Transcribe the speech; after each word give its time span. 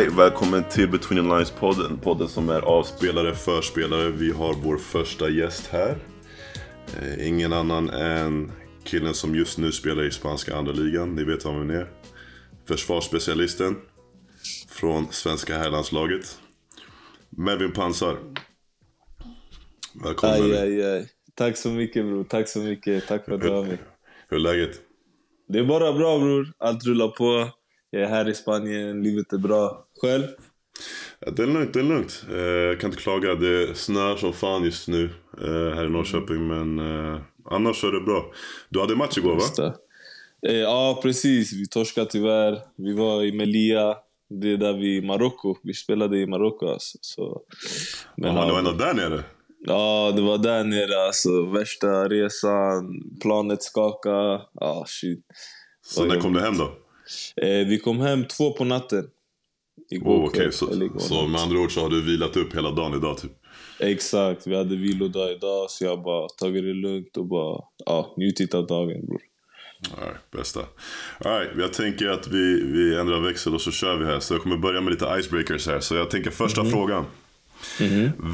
Alright, 0.00 0.18
välkommen 0.18 0.64
till 0.64 0.88
Between 0.88 1.24
the 1.24 1.28
Lines-podden. 1.28 1.98
Podden 1.98 2.28
som 2.28 2.48
är 2.48 2.60
avspelare, 2.60 3.34
förspelare. 3.34 4.10
Vi 4.10 4.30
har 4.30 4.54
vår 4.54 4.76
första 4.76 5.28
gäst 5.28 5.66
här. 5.66 5.98
Eh, 7.00 7.28
ingen 7.28 7.52
annan 7.52 7.90
än 7.90 8.52
killen 8.84 9.14
som 9.14 9.34
just 9.34 9.58
nu 9.58 9.72
spelar 9.72 10.04
i 10.04 10.10
spanska 10.10 10.56
andra 10.56 10.72
ligan. 10.72 11.14
Ni 11.14 11.24
vet 11.24 11.46
vem 11.46 11.54
han 11.54 11.70
är. 11.70 11.90
Försvarsspecialisten 12.68 13.76
från 14.68 15.12
svenska 15.12 15.58
herrlandslaget. 15.58 16.38
Melvin 17.30 17.72
Pansar. 17.72 18.16
Välkommen 20.04 20.42
Aj, 20.42 20.58
aj, 20.58 20.84
aj. 20.84 21.08
Tack 21.34 21.56
så 21.56 21.68
mycket 21.68 22.04
bror, 22.04 22.24
tack 22.24 22.48
så 22.48 22.58
mycket. 22.58 23.06
Tack 23.06 23.24
för 23.24 23.32
att 23.32 23.40
du 23.40 23.48
har 23.48 23.64
mig. 23.64 23.78
Hur 24.28 24.36
är 24.36 24.40
läget? 24.40 24.80
Det 25.48 25.58
är 25.58 25.64
bara 25.64 25.92
bra 25.92 26.18
bror. 26.18 26.52
Allt 26.58 26.84
rullar 26.84 27.08
på. 27.08 27.50
Jag 27.90 28.02
är 28.02 28.06
här 28.06 28.28
i 28.28 28.34
Spanien, 28.34 29.02
livet 29.02 29.32
är 29.32 29.38
bra. 29.38 29.84
Själv? 30.02 30.24
Ja, 31.20 31.30
det 31.30 31.42
är 31.42 31.46
lugnt, 31.46 31.72
det 31.74 31.78
är 31.80 31.84
lugnt. 31.84 32.24
Eh, 32.30 32.38
Jag 32.38 32.80
kan 32.80 32.90
inte 32.90 33.02
klaga. 33.02 33.34
Det 33.34 33.74
snöar 33.78 34.16
som 34.16 34.32
fan 34.32 34.64
just 34.64 34.88
nu 34.88 35.04
eh, 35.40 35.74
här 35.74 35.86
i 35.86 35.90
Norrköping. 35.90 36.46
Men 36.48 36.78
eh, 36.78 37.20
annars 37.50 37.76
så 37.80 37.88
är 37.88 37.92
det 37.92 38.00
bra. 38.00 38.32
Du 38.68 38.80
hade 38.80 38.96
match 38.96 39.18
igår 39.18 39.34
va? 39.34 39.72
Det. 40.42 40.52
Ja, 40.58 41.00
precis. 41.02 41.52
Vi 41.52 41.68
torskade 41.68 42.10
tyvärr. 42.10 42.58
Vi 42.76 42.92
var 42.92 43.22
i 43.24 43.32
Melilla. 43.32 43.96
Det 44.30 44.52
är 44.52 44.56
där 44.56 44.72
vi 44.72 44.96
i 44.96 45.02
Marocko. 45.02 45.56
Vi 45.62 45.74
spelade 45.74 46.18
i 46.18 46.26
Marocko 46.26 46.66
alltså. 46.68 46.98
Så, 47.00 47.42
men, 48.16 48.34
Jaha, 48.34 48.46
du 48.46 48.52
var 48.52 48.58
ändå 48.58 48.72
där 48.72 48.94
nere? 48.94 49.22
ja, 49.66 50.12
det 50.16 50.22
var 50.22 50.38
där 50.38 50.64
nere 50.64 51.06
alltså. 51.06 51.42
Värsta 51.42 52.08
resan. 52.08 53.02
Planet 53.22 53.62
skakade. 53.62 54.42
Ja, 54.52 54.84
shit. 54.86 55.26
Så 55.82 56.04
när 56.04 56.20
kom 56.20 56.32
du 56.32 56.40
hem 56.40 56.56
då? 56.58 56.72
Eh, 57.36 57.66
vi 57.68 57.78
kom 57.78 58.00
hem 58.00 58.24
två 58.24 58.52
på 58.52 58.64
natten. 58.64 59.06
Igår 59.90 60.26
Oh, 60.26 60.30
kväll, 60.32 60.52
så, 60.52 60.90
så 60.98 61.26
med 61.26 61.40
andra 61.40 61.58
ord 61.58 61.72
så 61.74 61.80
har 61.80 61.88
du 61.88 62.02
vilat 62.02 62.36
upp 62.36 62.56
hela 62.56 62.70
dagen 62.70 62.94
idag 62.94 63.18
typ? 63.18 63.32
Exakt, 63.78 64.46
vi 64.46 64.56
hade 64.56 64.76
vilodag 64.76 65.32
idag 65.32 65.70
så 65.70 65.84
jag 65.84 66.02
bara 66.02 66.28
tagit 66.28 66.64
det 66.64 66.72
lugnt 66.74 67.16
och 67.16 67.26
bara 67.26 67.62
ja, 67.86 68.14
njutit 68.16 68.54
av 68.54 68.66
dagen 68.66 69.06
bror. 69.06 69.20
Alright, 70.00 70.30
bästa. 70.30 70.60
Alright, 71.24 71.50
jag 71.58 71.72
tänker 71.72 72.08
att 72.08 72.28
vi, 72.28 72.62
vi 72.62 72.96
ändrar 72.96 73.20
växel 73.20 73.54
och 73.54 73.60
så 73.60 73.70
kör 73.70 73.96
vi 73.96 74.04
här. 74.04 74.20
Så 74.20 74.34
jag 74.34 74.42
kommer 74.42 74.56
börja 74.56 74.80
med 74.80 74.90
lite 74.90 75.16
icebreakers 75.20 75.66
här. 75.66 75.80
Så 75.80 75.94
jag 75.94 76.10
tänker 76.10 76.30
första 76.30 76.62
Mhm. 76.62 76.70
frågan. 76.70 77.04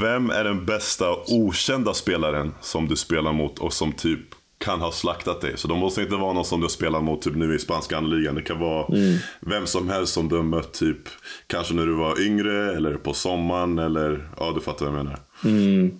Vem 0.00 0.30
är 0.30 0.44
den 0.44 0.66
bästa 0.66 1.04
okända 1.28 1.94
spelaren 1.94 2.54
som 2.62 2.88
du 2.88 2.96
spelar 2.96 3.32
mot 3.32 3.58
och 3.58 3.72
som 3.72 3.92
typ 3.92 4.20
kan 4.58 4.80
ha 4.80 4.92
slaktat 4.92 5.40
dig? 5.40 5.52
Så 5.58 5.68
de 5.68 5.78
måste 5.78 6.02
inte 6.02 6.16
vara 6.16 6.32
någon 6.32 6.44
som 6.44 6.60
du 6.60 6.64
har 6.64 6.68
spelat 6.68 7.04
mot 7.04 7.22
typ 7.22 7.34
nu 7.36 7.54
i 7.54 7.58
spanska 7.58 8.00
ligan. 8.00 8.34
Det 8.34 8.42
kan 8.42 8.58
vara 8.58 8.86
Mm. 8.86 9.16
vem 9.40 9.66
som 9.66 9.88
helst 9.88 10.12
som 10.12 10.28
du 10.28 10.42
mött 10.42 10.72
typ 10.72 10.98
kanske 11.46 11.74
när 11.74 11.86
du 11.86 11.94
var 11.94 12.20
yngre 12.26 12.76
eller 12.76 12.94
på 12.94 13.12
sommaren 13.12 13.78
eller 13.78 14.28
ja 14.38 14.52
du 14.54 14.60
fattar 14.60 14.86
vad 14.86 14.94
jag 14.98 15.04
menar. 15.04 15.18
Mm. 15.44 15.98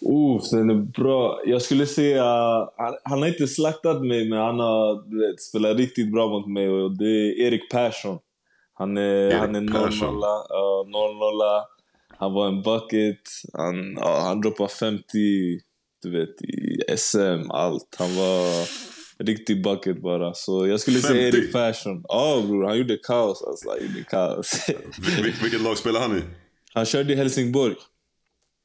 Oh, 0.00 0.42
den 0.52 0.70
är 0.70 0.74
bra. 0.74 1.40
Jag 1.46 1.62
skulle 1.62 1.86
säga, 1.86 2.24
han, 2.76 2.94
han 3.04 3.18
har 3.22 3.28
inte 3.28 3.46
slaktat 3.46 4.02
mig 4.06 4.28
men 4.28 4.38
han 4.38 4.58
har 4.58 5.10
du 5.10 5.26
vet, 5.30 5.40
spelat 5.40 5.76
riktigt 5.76 6.12
bra 6.12 6.28
mot 6.28 6.46
mig 6.48 6.68
och 6.68 6.96
det 6.98 7.04
är 7.04 7.40
Erik 7.46 7.70
Persson. 7.70 8.18
Han 8.74 8.96
är, 8.96 9.32
han 9.38 9.54
är 9.54 9.60
0-0, 9.60 9.72
Persson. 9.72 10.18
ja, 10.20 10.84
0-0. 10.88 11.62
Han 12.18 12.32
var 12.32 12.48
en 12.48 12.62
bucket, 12.62 13.20
han, 13.52 13.94
ja, 14.00 14.20
han 14.26 14.40
droppade 14.40 14.68
50 14.68 15.08
du 16.02 16.10
vet, 16.10 16.42
i 16.42 16.96
SM, 16.96 17.50
allt. 17.50 17.96
Han 17.98 18.16
var 18.16 18.68
riktig 19.24 19.62
bucket 19.62 20.02
bara. 20.02 20.34
Så 20.34 20.66
jag 20.66 20.80
skulle 20.80 21.00
säga 21.00 21.30
50? 21.32 21.38
Erik 21.38 21.52
Persson. 21.52 22.04
Ja 22.08 22.42
bror, 22.46 22.64
han 22.66 22.78
gjorde 22.78 22.96
kaos 22.96 23.42
alltså. 23.42 23.68
Han 23.68 23.78
gjorde 23.88 24.04
kaos. 24.04 24.68
Vil- 24.68 25.22
vil- 25.24 25.34
vilket 25.42 25.60
lag 25.60 25.78
spelar 25.78 26.00
han 26.00 26.18
i? 26.18 26.22
han 26.74 26.86
körde 26.86 27.12
i 27.12 27.16
Helsingborg. 27.16 27.74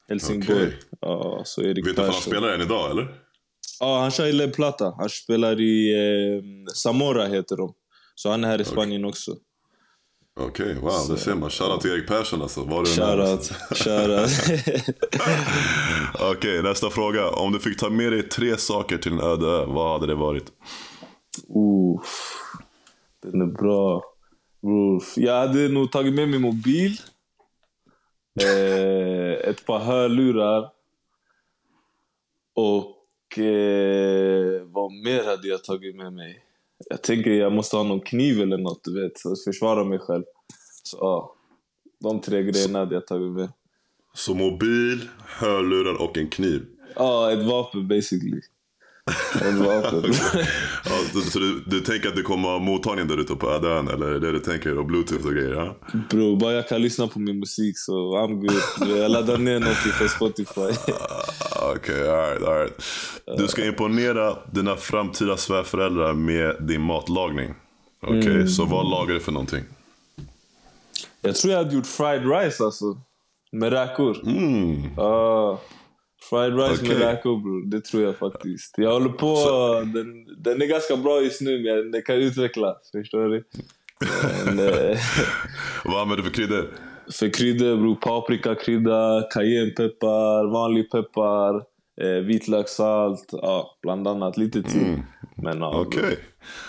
Helsingborg. 0.08 0.66
Okej. 0.66 0.78
Ja, 1.00 1.42
så 1.44 1.62
Erik 1.62 1.86
Vet 1.86 1.96
du 1.96 2.02
om 2.02 2.08
han 2.10 2.20
spelar 2.22 2.48
än 2.48 2.60
idag 2.60 2.90
eller? 2.90 3.14
Ja, 3.80 4.00
han 4.00 4.10
kör 4.10 4.26
i 4.26 4.32
Le 4.32 4.48
Plata. 4.48 4.94
Han 4.98 5.08
spelar 5.08 5.60
i 5.60 5.92
eh, 5.94 6.42
Zamora 6.74 7.26
heter 7.26 7.56
de. 7.56 7.74
Så 8.14 8.30
han 8.30 8.44
är 8.44 8.48
här 8.48 8.60
i 8.60 8.64
Spanien 8.64 9.04
också. 9.04 9.36
Okej, 10.40 10.74
wow, 10.74 11.08
det 11.08 11.16
ser 11.16 11.34
man. 11.34 11.50
Shoutout 11.50 11.80
till 11.80 11.90
Erik 11.90 12.08
Persson 12.08 12.42
alltså. 12.42 12.64
Var 12.64 12.80
du 12.80 12.86
Shoutout. 12.86 13.52
Shoutout. 13.70 14.30
Okej, 16.36 16.62
nästa 16.62 16.90
fråga. 16.90 17.30
Om 17.30 17.52
du 17.52 17.60
fick 17.60 17.78
ta 17.78 17.90
med 17.90 18.12
dig 18.12 18.22
tre 18.28 18.56
saker 18.56 18.98
till 18.98 19.12
en 19.12 19.20
öde 19.20 19.46
ö, 19.46 19.64
vad 19.66 19.92
hade 19.92 20.06
det 20.06 20.14
varit? 20.14 20.52
Uff, 21.48 22.42
den 23.22 23.40
är 23.40 23.46
bra. 23.46 24.02
Bror, 24.62 25.02
jag 25.16 25.34
hade 25.40 25.68
nog 25.68 25.92
tagit 25.92 26.14
med 26.14 26.28
min 26.28 26.42
mobil. 26.42 26.96
Eh, 28.40 29.48
ett 29.50 29.66
par 29.66 29.78
hörlurar. 29.78 30.70
Och 32.54 33.38
eh, 33.38 34.62
vad 34.62 34.92
mer 34.92 35.24
hade 35.24 35.48
jag 35.48 35.64
tagit 35.64 35.96
med 35.96 36.12
mig? 36.12 36.44
Jag 36.92 37.02
tänker 37.02 37.30
jag 37.30 37.52
måste 37.52 37.76
ha 37.76 37.82
någon 37.82 38.00
kniv 38.00 38.40
eller 38.40 38.58
något, 38.58 38.84
du 38.84 39.02
vet, 39.02 39.26
att 39.26 39.44
försvara 39.44 39.84
mig 39.84 39.98
själv. 39.98 40.24
Så 40.82 40.96
ja, 41.00 41.34
de 42.00 42.20
tre 42.20 42.42
grejerna 42.42 42.78
hade 42.78 42.94
jag 42.94 43.06
tagit 43.06 43.32
med. 43.32 43.52
Så 44.14 44.34
mobil, 44.34 45.08
hörlurar 45.18 46.02
och 46.02 46.18
en 46.18 46.28
kniv. 46.28 46.66
Ja, 46.96 47.32
ett 47.32 47.46
vapen 47.46 47.88
basically. 47.88 48.40
Ett 49.34 49.54
vapen. 49.54 50.12
Ja, 50.84 51.20
så 51.30 51.38
du, 51.38 51.62
du 51.66 51.80
tänker 51.80 52.08
att 52.08 52.16
du 52.16 52.22
kommer 52.22 52.48
ha 52.48 52.58
mottagning 52.58 53.06
där 53.08 53.20
ute 53.20 53.34
på 53.36 53.50
öde 53.50 53.68
ön, 53.68 53.88
eller 53.88 54.06
är 54.06 54.20
det 54.20 54.32
du 54.32 54.38
tänker? 54.38 54.78
Och 54.78 54.86
bluetooth 54.86 55.26
och 55.26 55.32
grejer? 55.32 55.54
Ja? 55.54 55.76
Bro, 56.10 56.36
bara 56.36 56.52
jag 56.52 56.68
kan 56.68 56.82
lyssna 56.82 57.06
på 57.08 57.18
min 57.18 57.38
musik 57.38 57.78
så 57.78 57.92
I'm 57.92 58.34
good. 58.34 58.88
Jag 58.98 59.10
laddar 59.10 59.38
ner 59.38 59.60
något 59.60 59.76
från 59.76 60.08
Spotify. 60.08 60.92
Ah, 61.60 61.72
Okej, 61.76 62.08
alright, 62.10 62.42
alright. 62.42 62.82
Du 63.38 63.48
ska 63.48 63.64
imponera 63.64 64.36
dina 64.50 64.76
framtida 64.76 65.36
svärföräldrar 65.36 66.12
med 66.14 66.56
din 66.60 66.80
matlagning. 66.80 67.54
Okej, 68.02 68.48
så 68.48 68.64
vad 68.64 68.90
lagar 68.90 69.14
du 69.14 69.20
för 69.20 69.32
någonting? 69.32 69.64
Jag 71.20 71.34
tror 71.36 71.52
jag 71.52 71.64
hade 71.64 71.74
gjort 71.76 71.86
fried 71.86 72.30
rice 72.30 72.64
alltså. 72.64 72.84
Med 73.52 73.72
räkor. 73.72 74.20
Mm. 74.26 74.82
Ja. 74.96 75.60
Fried 76.30 76.58
rice 76.58 76.82
med 76.82 76.92
Okej. 76.96 77.06
räkor 77.06 77.40
bror. 77.42 77.70
Det 77.70 77.80
tror 77.84 78.02
jag 78.02 78.16
faktiskt. 78.16 78.74
Jag 78.76 78.92
håller 78.92 79.08
på. 79.08 79.36
Den, 79.94 80.42
den 80.42 80.62
är 80.62 80.66
ganska 80.66 80.96
bra 80.96 81.20
just 81.20 81.40
nu 81.40 81.62
men 81.62 81.90
den 81.90 82.02
kan 82.02 82.16
utvecklas. 82.16 82.90
Förstår 82.92 83.28
du? 83.28 83.44
Men, 84.44 84.58
eh, 84.58 84.98
Vad 85.84 86.00
använder 86.00 86.16
du 86.16 86.22
för 86.22 86.30
kryddor? 86.30 86.68
för 87.12 87.28
kryddor 87.28 87.76
bror. 87.76 87.94
Paprikakrydda, 87.94 89.22
cayennepeppar, 89.34 90.52
vanlig 90.52 90.90
peppar, 90.90 91.54
eh, 92.00 92.24
vitlökssalt. 92.26 93.28
Ja, 93.32 93.78
bland 93.82 94.08
annat. 94.08 94.36
Lite 94.36 94.62
till. 94.62 95.02
Men 95.36 95.58
ja, 95.58 95.80
Okej. 95.80 96.02
bror. 96.02 96.14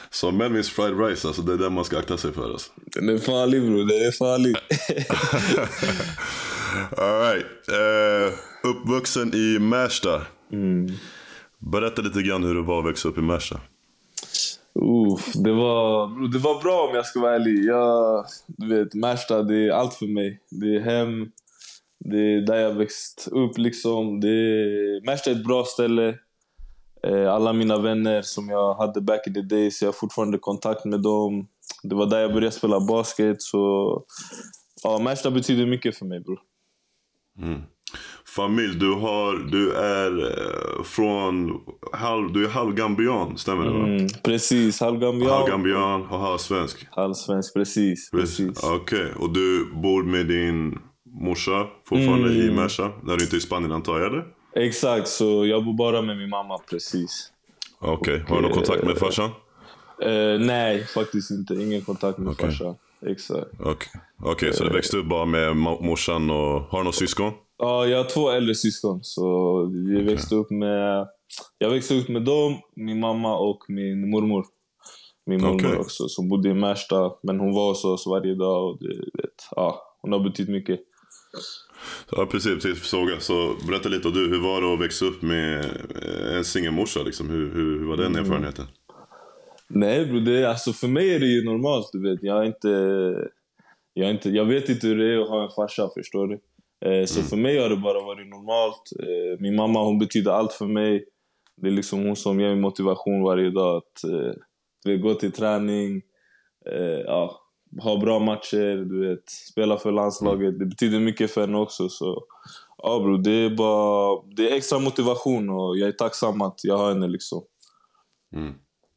Så 0.09 0.31
Melvins 0.31 0.69
fried 0.69 0.99
rice, 0.99 1.27
alltså 1.27 1.41
det 1.41 1.53
är 1.53 1.57
det 1.57 1.69
man 1.69 1.85
ska 1.85 1.97
akta 1.97 2.17
sig 2.17 2.33
för 2.33 2.51
alltså. 2.51 2.71
Den 2.85 3.09
är 3.09 3.17
farlig 3.17 3.61
bror. 3.61 3.77
Den 3.77 4.07
är 4.07 4.11
farlig. 4.11 4.55
Alright. 6.97 7.45
Uh, 7.69 8.33
uppvuxen 8.63 9.33
i 9.35 9.59
Märsta. 9.59 10.21
Berätta 11.57 12.01
lite 12.01 12.21
grann 12.21 12.43
hur 12.43 12.55
det 12.55 12.61
var 12.61 12.79
att 12.79 12.85
växa 12.85 13.09
upp 13.09 13.17
i 13.17 13.21
Märsta. 13.21 13.59
Uff, 14.75 15.33
det, 15.33 15.51
var, 15.53 16.07
det 16.31 16.39
var 16.39 16.61
bra 16.61 16.87
om 16.89 16.95
jag 16.95 17.05
ska 17.05 17.19
vara 17.19 17.35
ärlig. 17.35 17.65
Jag, 17.65 18.25
du 18.47 18.77
vet, 18.77 18.93
Märsta, 18.93 19.43
det 19.43 19.55
är 19.55 19.71
allt 19.71 19.93
för 19.93 20.05
mig. 20.05 20.41
Det 20.49 20.75
är 20.75 20.79
hem, 20.79 21.31
det 21.99 22.17
är 22.17 22.41
där 22.41 22.55
jag 22.55 22.73
växt 22.73 23.27
upp. 23.31 23.57
Liksom. 23.57 24.19
Det 24.19 24.29
är, 24.29 25.05
Märsta 25.05 25.31
är 25.31 25.35
ett 25.35 25.45
bra 25.45 25.63
ställe. 25.65 26.17
Eh, 27.07 27.33
Alla 27.33 27.53
mina 27.53 27.77
vänner 27.77 28.21
som 28.21 28.49
jag 28.49 28.73
hade 28.73 29.01
back 29.01 29.27
in 29.27 29.33
the 29.33 29.41
days, 29.41 29.81
jag 29.81 29.87
har 29.87 29.93
fortfarande 29.93 30.37
kontakt 30.37 30.85
med 30.85 31.01
dem. 31.01 31.47
Det 31.83 31.95
var 31.95 32.05
där 32.05 32.19
jag 32.19 32.33
började 32.33 32.51
spela 32.55 32.79
basket. 32.79 33.41
Så 33.41 34.03
ja, 34.83 34.99
Märsta 34.99 35.31
betyder 35.31 35.65
mycket 35.65 35.97
för 35.97 36.05
mig 36.05 36.19
bror. 36.19 36.39
Familj, 38.25 38.75
du, 38.79 38.91
har, 38.93 39.35
du 39.51 39.73
är 39.73 40.19
eh, 40.25 40.83
från 40.83 41.59
halv, 41.91 42.31
du 42.33 42.45
är 42.45 42.49
halvgambian, 42.49 43.37
stämmer 43.37 43.65
det 43.65 43.71
va? 43.71 43.85
Mm, 43.85 44.07
precis, 44.23 44.79
halvgambian. 44.79 45.31
Halvgambian 45.31 46.01
och 46.01 46.19
halvsvensk. 46.19 46.87
Halvsvensk, 46.91 47.53
precis. 47.53 48.11
precis. 48.11 48.63
Okej, 48.63 49.11
och 49.19 49.33
du 49.33 49.71
bor 49.73 50.03
med 50.03 50.25
din 50.25 50.79
morsa 51.21 51.67
fortfarande 51.89 52.33
i 52.33 52.51
Märsta? 52.51 52.91
När 53.03 53.17
du 53.17 53.23
inte 53.23 53.35
är 53.35 53.37
i 53.37 53.41
Spanien 53.41 53.71
antar 53.71 53.99
jag 53.99 54.07
eller? 54.07 54.23
Exakt, 54.55 55.07
så 55.07 55.45
jag 55.45 55.65
bor 55.65 55.73
bara 55.73 56.01
med 56.01 56.17
min 56.17 56.29
mamma, 56.29 56.57
precis. 56.69 57.29
Okej, 57.79 58.23
har 58.27 58.35
du 58.35 58.41
någon 58.41 58.51
kontakt 58.51 58.83
med 58.83 58.97
farsan? 58.97 59.29
Eh, 60.01 60.39
nej, 60.39 60.85
faktiskt 60.85 61.31
inte. 61.31 61.53
Ingen 61.53 61.81
kontakt 61.81 62.17
med 62.17 62.31
Okej. 62.31 62.49
farsan. 62.49 62.75
Exakt. 63.07 63.47
Okej, 63.59 63.91
Okej, 64.23 64.53
så 64.53 64.63
du 64.63 64.69
växte 64.69 64.97
upp 64.97 65.05
bara 65.05 65.25
med 65.25 65.49
mo- 65.49 65.83
morsan 65.83 66.29
och 66.29 66.61
har 66.61 66.77
du 66.79 66.83
några 66.83 66.91
syskon? 66.91 67.31
Ja, 67.57 67.85
jag 67.87 67.97
har 67.97 68.09
två 68.09 68.29
äldre 68.31 68.55
syskon. 68.55 68.99
Så 69.03 69.65
vi 69.87 70.01
växte 70.03 70.35
upp 70.35 70.51
med... 70.51 71.07
Jag 71.57 71.69
växte 71.69 71.95
upp 71.95 72.09
med 72.09 72.21
dem, 72.25 72.55
min 72.75 72.99
mamma 72.99 73.37
och 73.37 73.59
min 73.67 74.09
mormor. 74.09 74.45
Min 75.25 75.41
mormor 75.41 75.55
Okej. 75.67 75.77
också, 75.77 76.07
som 76.07 76.29
bodde 76.29 76.49
i 76.49 76.53
Märsta. 76.53 77.11
Men 77.23 77.39
hon 77.39 77.53
var 77.53 77.67
hos 77.69 77.85
oss 77.85 78.07
varje 78.07 78.35
dag 78.35 78.69
och 78.69 78.77
det, 78.79 78.87
vet, 78.97 79.33
ja, 79.55 79.97
hon 80.01 80.11
har 80.11 80.19
betytt 80.19 80.49
mycket. 80.49 80.79
Ja, 82.11 82.25
precis. 82.25 82.63
precis 82.63 82.89
fråga. 82.91 83.19
Så 83.19 83.55
berätta 83.67 83.89
lite, 83.89 84.07
och 84.07 84.13
du, 84.13 84.29
hur 84.29 84.39
var 84.43 84.61
det 84.61 84.73
att 84.73 84.79
växa 84.81 85.05
upp 85.05 85.21
med 85.21 85.59
eh, 86.03 86.35
en 86.37 86.43
singelmorsa? 86.43 87.03
Liksom? 87.03 87.29
Hur, 87.29 87.53
hur, 87.53 87.79
hur 87.79 87.85
var 87.87 87.97
den 87.97 88.05
Mm. 88.15 88.25
erfarenheten? 88.25 88.65
Nej 89.69 90.05
bro, 90.05 90.19
det, 90.19 90.39
är- 90.39 90.47
alltså 90.47 90.73
för 90.73 90.87
mig 90.87 91.15
är 91.15 91.19
det 91.19 91.25
ju 91.25 91.43
normalt. 91.45 91.89
Du 91.93 92.01
vet. 92.11 92.23
Jag, 92.23 92.37
är 92.41 92.43
inte, 92.45 92.69
jag, 93.93 94.07
är 94.07 94.11
inte, 94.11 94.29
jag 94.29 94.45
vet 94.45 94.69
inte 94.69 94.87
hur 94.87 94.97
det 94.97 95.13
är 95.13 95.21
att 95.21 95.29
ha 95.29 95.43
en 95.43 95.49
farsa, 95.55 95.89
förstår 95.97 96.27
du? 96.27 96.39
Eh, 96.85 97.05
så 97.05 97.21
för 97.21 97.37
mig 97.37 97.59
har 97.59 97.69
det 97.69 97.77
bara 97.77 98.03
varit 98.03 98.27
normalt. 98.27 98.89
Eh, 98.99 99.39
min 99.39 99.55
mamma 99.55 99.83
hon 99.83 99.99
betyder 99.99 100.31
allt 100.31 100.53
för 100.53 100.65
mig. 100.65 101.05
Det 101.55 101.67
är 101.67 101.71
liksom 101.71 102.05
hon 102.05 102.15
som 102.15 102.39
ger 102.39 102.47
mig 102.47 102.61
motivation 102.61 103.23
varje 103.23 103.49
dag 103.49 103.77
att 103.77 104.03
eh, 104.03 104.33
du 104.83 104.91
vet, 104.91 105.01
gå 105.01 105.13
till 105.13 105.31
träning, 105.31 106.01
eh, 106.65 106.99
ja, 107.05 107.39
ha 107.81 107.97
bra 107.97 108.19
matcher, 108.19 108.85
du 108.85 109.09
vet, 109.09 109.29
spela 109.29 109.77
för 109.77 109.91
landslaget. 109.91 110.59
Det 110.59 110.65
betyder 110.65 110.99
mycket 110.99 111.31
för 111.31 111.41
henne 111.41 111.57
också. 111.57 111.89
Så, 111.89 112.23
ja, 112.77 112.99
bro, 112.99 113.17
det, 113.17 113.31
är 113.31 113.49
bara, 113.49 114.23
det 114.35 114.51
är 114.51 114.55
extra 114.55 114.79
motivation 114.79 115.49
och 115.49 115.77
jag 115.77 115.87
är 115.87 115.93
tacksam 115.93 116.41
att 116.41 116.59
jag 116.63 116.77
har 116.77 116.89
henne. 116.89 117.07
Liksom. 117.07 117.43
Mm. 118.35 118.53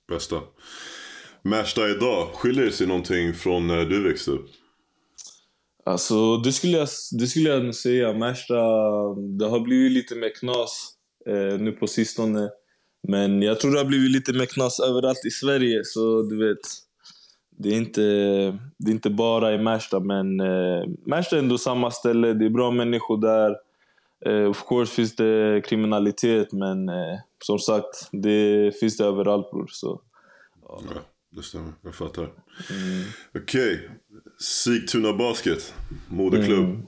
Bästa. 0.09 0.37
Märsta 1.43 1.89
idag, 1.89 2.27
skiljer 2.35 2.65
det 2.65 2.73
sig 2.73 2.87
någonting 2.87 3.35
från 3.35 3.67
när 3.67 3.85
du 3.85 4.09
växte 4.09 4.31
upp? 4.31 4.47
Alltså, 5.87 6.37
det 6.37 6.53
skulle 6.53 6.77
jag, 6.79 6.89
det 7.19 7.27
skulle 7.27 7.49
jag 7.49 7.65
nog 7.65 7.75
säga. 7.75 8.13
Märsta, 8.13 8.55
det 9.39 9.47
har 9.47 9.61
blivit 9.61 9.93
lite 9.93 10.15
mer 10.15 10.35
knas 10.41 10.93
eh, 11.27 11.59
nu 11.61 11.73
på 11.73 11.87
sistone. 11.87 12.51
Men 13.09 13.43
jag 13.43 13.61
tror 13.61 13.73
det 13.73 13.79
har 13.79 13.85
blivit 13.85 14.11
lite 14.11 14.33
mer 14.33 14.47
knas 14.47 14.81
överallt 14.81 15.25
i 15.27 15.31
Sverige. 15.31 15.81
Så 15.85 16.23
du 16.23 16.49
vet, 16.49 16.59
det 17.51 17.69
är 17.69 17.77
inte, 17.77 18.01
det 18.79 18.91
är 18.91 18.95
inte 18.95 19.11
bara 19.11 19.55
i 19.55 19.59
Märsta. 19.59 20.01
Men 20.01 20.41
eh, 20.41 20.85
Märsta 21.07 21.37
är 21.37 21.41
ändå 21.41 21.59
samma 21.59 21.91
ställe. 21.91 22.33
Det 22.33 22.45
är 22.45 22.51
bra 22.51 22.71
människor 22.71 23.21
där. 23.21 23.57
Eh, 24.27 24.51
of 24.51 24.65
course 24.69 24.95
finns 24.95 25.17
det 25.17 25.63
kriminalitet, 25.67 26.53
men 26.53 26.89
eh, 26.89 27.19
som 27.45 27.59
sagt, 27.59 28.09
det 28.13 28.73
finns 28.81 28.97
det 28.97 29.05
överallt 29.05 29.51
bror. 29.51 29.67
Så, 29.69 30.01
Ja, 30.69 30.81
det 31.31 31.43
stämmer. 31.43 31.73
Jag 31.83 31.95
fattar. 31.95 32.23
mm. 32.23 33.05
Okej. 33.35 33.91
Sigtuna 34.41 35.13
Basket, 35.13 35.75
moderklubb. 36.09 36.65
Mm. 36.65 36.83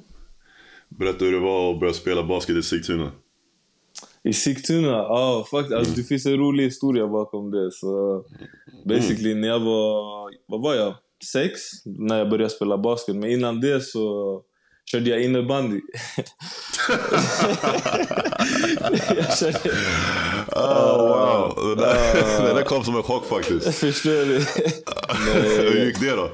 Berätta 0.88 1.24
hur 1.24 1.32
det 1.32 1.40
var 1.40 1.72
att 1.74 1.80
börja 1.80 1.92
spela 1.92 2.22
basket 2.22 2.56
i 2.56 2.62
Sigtuna. 2.62 3.12
I 4.24 4.32
Sigtuna? 4.32 4.88
Ja, 4.88 5.46
faktiskt. 5.50 5.74
Alltså, 5.74 5.94
det 5.94 6.02
finns 6.02 6.26
en 6.26 6.36
rolig 6.36 6.64
historia 6.64 7.06
bakom 7.06 7.50
det. 7.50 7.70
Så 7.72 8.24
basically, 8.88 9.34
när 9.34 9.48
jag 9.48 9.60
var... 9.60 10.30
Vad 10.46 10.62
var 10.62 10.74
jag? 10.74 10.94
Sex? 11.32 11.60
När 11.84 12.18
jag 12.18 12.30
började 12.30 12.50
spela 12.50 12.78
basket. 12.78 13.16
Men 13.16 13.30
innan 13.30 13.60
det 13.60 13.80
så 13.80 14.42
körde 14.90 15.10
jag 15.10 15.22
innebandy. 15.22 15.80
jag 19.16 19.38
körde... 19.38 19.70
Oh, 20.56 21.08
wow. 21.08 21.54
Det 21.68 21.74
där, 21.82 21.96
Ah. 22.38 22.42
det 22.46 22.54
där 22.54 22.62
kom 22.62 22.84
som 22.84 22.96
en 22.96 23.02
chock 23.02 23.26
faktiskt. 23.26 23.74
Förstår 23.74 24.10
du? 24.10 24.38
Hur 25.72 25.84
gick 25.86 26.00
det 26.00 26.16
då? 26.16 26.30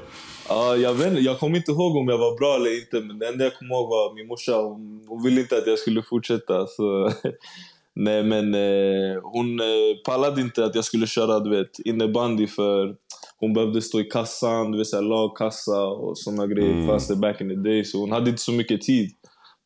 Ja, 0.49 0.77
jag, 0.77 0.95
vet, 0.95 1.23
jag 1.23 1.39
kommer 1.39 1.57
inte 1.57 1.71
ihåg 1.71 1.97
om 1.97 2.09
jag 2.09 2.19
var 2.19 2.39
bra 2.39 2.57
eller 2.57 2.81
inte, 2.81 3.01
men 3.01 3.19
det 3.19 3.29
enda 3.29 3.45
jag 3.45 3.57
kommer 3.59 3.75
ihåg 3.75 3.89
var 3.89 4.15
min 4.15 4.27
morsa. 4.27 4.57
Hon, 4.57 5.05
hon 5.09 5.23
ville 5.23 5.41
inte 5.41 5.57
att 5.57 5.67
jag 5.67 5.79
skulle 5.79 6.03
fortsätta. 6.03 6.67
Så. 6.67 7.11
Nej, 7.95 8.23
men 8.23 8.55
eh, 8.55 9.21
hon 9.23 9.61
eh, 9.61 9.67
pallade 10.05 10.41
inte 10.41 10.65
att 10.65 10.75
jag 10.75 10.85
skulle 10.85 11.07
köra 11.07 11.41
du 11.41 11.51
vet, 11.51 11.79
innebandy 11.79 12.47
för 12.47 12.97
hon 13.41 13.53
behövde 13.53 13.83
stå 13.83 14.01
i 14.01 14.05
kassan, 14.05 14.73
du 14.73 14.79
vet, 14.79 14.87
så 14.87 14.97
här, 14.97 15.03
lagkassa 15.03 15.87
och 15.87 16.19
såna 16.19 16.47
grejer. 16.47 16.73
Mm. 16.73 16.87
Fanns 16.87 17.09
det 17.09 17.17
back 17.17 17.41
in 17.41 17.49
the 17.49 17.71
day. 17.71 17.85
Så 17.85 17.99
hon 17.99 18.13
hade 18.13 18.31
inte 18.31 18.43
så 18.43 18.53
mycket 18.53 18.83
tid. 18.83 19.11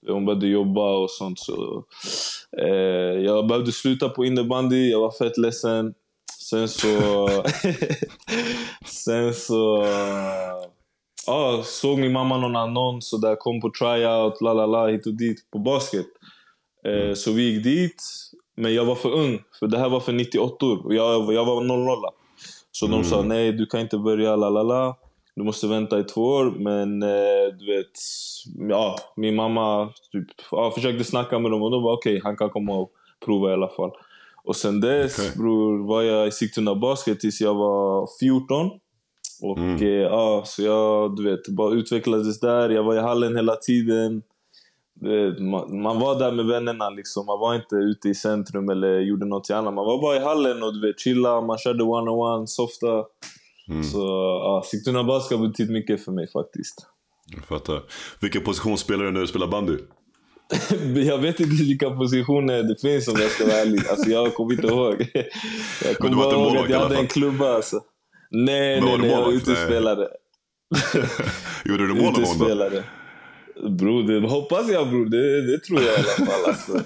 Hon 0.06 0.26
behövde 0.26 0.46
jobba 0.46 0.96
och 0.96 1.10
sånt. 1.10 1.38
Så, 1.38 1.84
eh, 2.58 3.20
jag 3.24 3.46
behövde 3.46 3.72
sluta 3.72 4.08
på 4.08 4.24
innebandy. 4.24 4.90
Jag 4.90 5.00
var 5.00 5.10
fett 5.10 5.38
ledsen. 5.38 5.94
Sen 6.50 6.68
så... 6.68 7.28
sen 8.84 9.34
så... 9.34 9.86
Ja, 11.26 11.62
såg 11.64 11.98
min 11.98 12.12
mamma 12.12 12.38
någon 12.38 12.56
annons 12.56 13.12
och 13.12 13.20
där 13.20 13.36
kom 13.36 13.60
på 13.60 13.70
tryout, 13.70 14.40
la 14.40 14.52
la 14.52 14.66
la, 14.66 14.86
hit 14.86 15.06
och 15.06 15.14
dit 15.14 15.50
på 15.50 15.58
basket. 15.58 16.06
Eh, 16.84 17.14
så 17.14 17.32
vi 17.32 17.42
gick 17.42 17.64
dit, 17.64 18.02
men 18.56 18.74
jag 18.74 18.84
var 18.84 18.94
för 18.94 19.12
ung. 19.12 19.42
För 19.58 19.66
det 19.66 19.78
här 19.78 19.88
var 19.88 20.00
för 20.00 20.12
98 20.12 20.66
och 20.66 20.94
jag, 20.94 21.34
jag 21.34 21.44
var 21.44 21.60
00 21.60 21.98
Så 22.72 22.86
de 22.86 23.04
sa 23.04 23.22
nej, 23.22 23.52
du 23.52 23.66
kan 23.66 23.80
inte 23.80 23.98
börja, 23.98 24.36
la 24.36 24.50
la 24.50 24.62
la. 24.62 24.96
Du 25.34 25.44
måste 25.44 25.66
vänta 25.66 26.00
i 26.00 26.04
två 26.04 26.22
år. 26.22 26.54
Men 26.58 27.02
eh, 27.02 27.54
du 27.58 27.76
vet, 27.76 27.92
ja, 28.70 28.96
min 29.16 29.34
mamma 29.34 29.92
typ, 30.12 30.26
ja, 30.50 30.70
försökte 30.70 31.04
snacka 31.04 31.38
med 31.38 31.50
dem 31.50 31.62
och 31.62 31.70
de 31.70 31.82
var 31.82 31.92
okej, 31.92 32.20
han 32.24 32.36
kan 32.36 32.50
komma 32.50 32.74
och 32.74 32.90
prova 33.24 33.50
i 33.50 33.52
alla 33.52 33.68
fall. 33.68 33.90
Och 34.44 34.56
sen 34.56 34.80
dess 34.80 35.18
Okej. 35.18 35.32
bror, 35.36 35.86
var 35.88 36.02
jag 36.02 36.28
i 36.28 36.30
Sigtuna 36.30 36.74
Basket 36.74 37.20
tills 37.20 37.40
jag 37.40 37.54
var 37.54 38.08
14. 38.20 38.70
Och 39.42 39.58
Mm. 39.58 39.76
eh, 39.82 39.88
ja, 39.88 40.42
så 40.46 40.62
jag 40.62 41.16
du 41.16 41.24
vet, 41.30 41.48
bara 41.48 41.74
utvecklades 41.74 42.40
där. 42.40 42.68
Jag 42.70 42.82
var 42.82 42.94
i 42.94 43.00
hallen 43.00 43.36
hela 43.36 43.56
tiden. 43.56 44.22
Man, 45.38 45.82
man 45.82 46.00
var 46.00 46.18
där 46.18 46.32
med 46.32 46.46
vännerna. 46.46 46.90
Liksom. 46.90 47.26
Man 47.26 47.38
var 47.40 47.54
inte 47.54 47.76
ute 47.76 48.08
i 48.08 48.14
centrum 48.14 48.68
eller 48.68 49.00
gjorde 49.00 49.26
något 49.26 49.50
annat. 49.50 49.74
Man 49.74 49.86
var 49.86 50.00
bara 50.02 50.16
i 50.16 50.24
hallen 50.24 50.62
och 50.62 50.74
du 50.74 50.86
vet, 50.86 51.00
chilla. 51.00 51.40
Man 51.40 51.58
körde 51.58 51.84
one-on-one, 51.84 52.46
softa. 52.46 53.04
Mm. 53.68 53.82
Så 53.84 53.98
ja, 54.44 54.62
Sigtuna 54.66 55.04
Basket 55.04 55.38
har 55.38 55.46
betytt 55.48 55.70
mycket 55.70 56.04
för 56.04 56.12
mig 56.12 56.30
faktiskt. 56.32 56.86
Jag 57.36 57.44
fattar. 57.44 57.82
Vilken 58.20 58.44
position 58.44 58.78
spelar 58.78 59.04
du 59.04 59.10
när 59.10 59.20
du 59.20 59.26
spelar 59.26 59.46
bandy? 59.46 59.76
Jag 60.94 61.18
vet 61.18 61.40
inte 61.40 61.54
vilka 61.54 61.90
positioner 61.90 62.62
det 62.62 62.80
finns 62.80 63.08
om 63.08 63.16
jag 63.20 63.30
ska 63.30 63.44
vara 63.44 63.56
ärlig. 63.56 63.80
Alltså, 63.90 64.10
jag 64.10 64.34
kommer 64.34 64.52
inte 64.52 64.66
ihåg. 64.66 65.06
Jag 65.84 65.96
kommer 65.98 66.16
bara 66.16 66.34
ihåg 66.34 66.56
att 66.56 66.70
jag 66.70 66.80
hade 66.80 66.96
en 66.96 67.06
klubba. 67.06 67.54
Alltså. 67.54 67.80
Nej, 68.30 68.80
nej, 68.80 68.98
nej. 68.98 69.10
Jag 69.10 69.20
var 69.20 69.32
utespelare. 69.32 70.08
Gjorde 71.64 71.86
du 71.86 71.94
mål 71.94 72.12
någon 72.12 72.38
gång 72.38 72.48
då? 72.48 72.82
Bror, 73.68 74.02
det 74.02 74.28
hoppas 74.28 74.70
jag 74.70 74.88
bror. 74.88 75.06
Det, 75.06 75.52
det 75.52 75.58
tror 75.58 75.80
jag 75.80 75.94
i 75.94 75.96
alla 75.96 76.26
fall. 76.26 76.44
Alltså. 76.46 76.72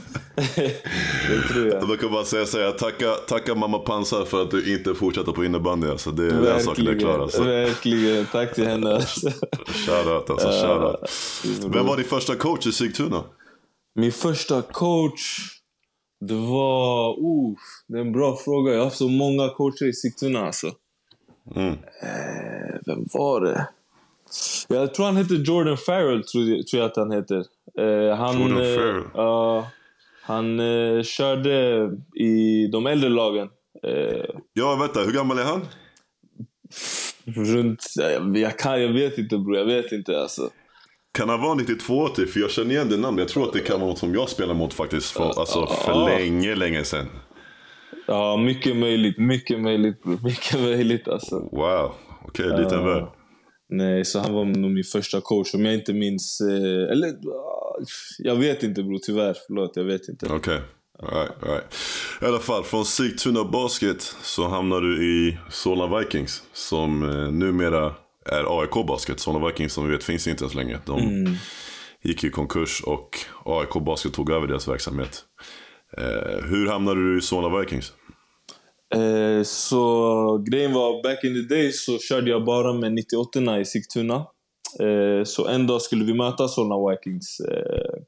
det 1.28 1.48
tror 1.52 1.66
jag. 1.68 1.90
Jag 1.90 2.00
kan 2.00 2.12
bara 2.12 2.24
säga 2.24 2.46
så 2.46 2.58
här, 2.58 2.70
tacka, 2.70 3.12
tacka 3.28 3.54
mamma 3.54 3.78
Pansar 3.78 4.24
för 4.24 4.42
att 4.42 4.50
du 4.50 4.74
inte 4.74 4.94
fortsätter 4.94 5.32
på 5.32 5.44
innebandy. 5.44 5.88
Alltså, 5.88 6.10
det, 6.10 6.30
den 6.30 6.60
saken 6.60 6.86
är 6.86 6.98
klar. 6.98 7.18
Alltså. 7.18 7.42
verkligen. 7.42 8.26
Tack 8.26 8.54
till 8.54 8.66
henne. 8.66 8.94
Alltså. 8.94 9.30
Shoutout 9.66 10.30
alltså, 10.30 10.48
shoutout. 10.48 11.10
Ja, 11.62 11.68
Vem 11.68 11.86
var 11.86 11.96
din 11.96 12.04
första 12.04 12.34
coach 12.34 12.66
i 12.66 12.72
Sigtuna? 12.72 13.24
Min 13.94 14.12
första 14.12 14.62
coach, 14.62 15.20
det 16.20 16.34
var... 16.34 17.18
Uh, 17.18 17.56
det 17.88 17.96
är 17.98 18.00
en 18.00 18.12
bra 18.12 18.36
fråga. 18.36 18.72
Jag 18.72 18.78
har 18.78 18.84
haft 18.84 18.96
så 18.96 19.08
många 19.08 19.48
coacher 19.48 19.88
i 19.88 19.92
Sigtuna. 19.92 20.46
Alltså. 20.46 20.72
Mm. 21.56 21.72
Eh, 22.02 22.74
vem 22.86 23.06
var 23.12 23.40
det? 23.40 23.68
Jag 24.68 24.94
tror 24.94 25.06
han 25.06 25.16
heter 25.16 25.34
Jordan 25.34 25.76
Farrell, 25.76 26.24
tror 26.24 26.44
jag, 26.44 26.66
tror 26.66 26.82
jag 26.82 26.90
att 26.90 26.96
han 26.96 27.12
heter. 27.12 27.44
Eh, 27.78 28.16
han, 28.16 28.40
Jordan 28.40 28.58
eh, 28.58 28.74
Farrell. 28.74 29.04
ja, 29.14 29.70
han 30.22 30.60
eh, 30.60 31.02
körde 31.02 31.84
i 32.16 32.66
de 32.72 32.86
äldre 32.86 33.10
lagen. 33.10 33.48
Eh, 33.82 34.24
Ja, 34.52 34.76
vänta, 34.76 35.00
hur 35.00 35.12
gammal 35.12 35.38
är 35.38 35.44
han? 35.44 35.66
runt... 37.24 37.84
Jag, 37.94 38.36
jag, 38.36 38.58
kan, 38.58 38.82
jag 38.82 38.92
vet 38.92 39.18
inte 39.18 39.38
bror, 39.38 39.56
jag 39.56 39.64
vet 39.64 39.92
inte 39.92 40.20
alltså. 40.20 40.50
Kan 41.18 41.28
han 41.28 41.40
vara 41.40 41.54
92 41.54 42.08
typ? 42.08 42.30
För 42.30 42.40
jag 42.40 42.50
känner 42.50 42.70
igen 42.70 42.88
det 42.88 42.96
namnet. 42.96 43.20
Jag 43.22 43.28
tror 43.28 43.46
att 43.46 43.52
det 43.52 43.60
kan 43.60 43.80
vara 43.80 43.90
något 43.90 43.98
som 43.98 44.14
jag 44.14 44.28
spelar 44.28 44.54
mot 44.54 44.74
faktiskt. 44.74 45.10
För, 45.10 45.38
alltså 45.40 45.66
för 45.66 45.92
Ja. 45.92 46.08
länge, 46.08 46.54
länge 46.54 46.84
sedan. 46.84 47.06
Ja, 48.06 48.36
mycket 48.36 48.76
möjligt, 48.76 49.18
mycket 49.18 49.60
möjligt. 49.60 50.04
Mycket 50.04 50.60
möjligt 50.60 51.08
alltså. 51.08 51.36
Wow, 51.38 51.92
okej, 52.28 52.46
liten 52.46 52.78
Ja. 52.78 52.84
värld. 52.84 53.04
Nej, 53.68 54.04
så 54.04 54.18
han 54.18 54.32
var 54.34 54.44
nog 54.44 54.70
min 54.70 54.84
första 54.84 55.20
coach. 55.20 55.54
Om 55.54 55.64
jag 55.64 55.74
inte 55.74 55.92
minns... 55.92 56.40
Eh, 56.40 56.92
eller... 56.92 57.08
ah, 57.08 57.78
Jag 58.18 58.36
vet 58.36 58.62
inte 58.62 58.82
bror, 58.82 58.98
tyvärr. 59.02 59.36
Förlåt, 59.46 59.72
jag 59.74 59.84
vet 59.84 60.08
inte. 60.08 60.26
Okej, 60.26 60.60
alright, 61.02 61.30
alright. 61.42 61.74
I 62.22 62.24
alla 62.24 62.38
fall, 62.38 62.62
från 62.62 62.84
Sigtuna 62.84 63.44
Basket 63.44 64.02
så 64.22 64.48
hamnar 64.48 64.80
du 64.80 65.04
i 65.04 65.38
Solna 65.50 65.98
Vikings. 65.98 66.42
Som 66.52 67.02
eh, 67.02 67.32
numera 67.32 67.94
är 68.26 68.60
AIK 68.60 68.86
Basket. 68.86 69.20
Solna 69.20 69.46
Vikings 69.46 69.72
som 69.72 69.86
vi 69.88 69.92
vet 69.94 70.04
finns 70.04 70.26
inte 70.26 70.44
ens 70.44 70.54
länge. 70.54 70.78
De 70.86 70.98
Mm. 71.00 71.34
gick 72.02 72.24
i 72.24 72.30
konkurs 72.30 72.82
och 72.86 73.08
AIK 73.44 73.84
Basket 73.84 74.14
tog 74.14 74.30
över 74.30 74.46
deras 74.46 74.68
verksamhet. 74.68 75.24
Eh, 75.98 76.44
hur 76.44 76.68
hamnade 76.68 77.00
du 77.00 77.18
i 77.18 77.20
Solna 77.20 77.58
Vikings? 77.60 77.92
Eh, 78.94 79.42
så 79.42 80.44
grejen 80.50 80.72
var, 80.72 81.02
back 81.02 81.24
in 81.24 81.34
the 81.48 81.54
days 81.54 81.84
så 81.84 81.98
körde 81.98 82.30
jag 82.30 82.44
bara 82.44 82.72
med 82.72 82.92
98 82.92 83.60
i 83.60 83.64
Sigtuna. 83.64 84.14
Eh, 84.80 85.24
så 85.24 85.46
en 85.48 85.66
dag 85.66 85.82
skulle 85.82 86.04
vi 86.04 86.14
möta 86.14 86.48
Solna 86.48 86.74
Vikings. 86.90 87.40
Eh, 87.40 88.02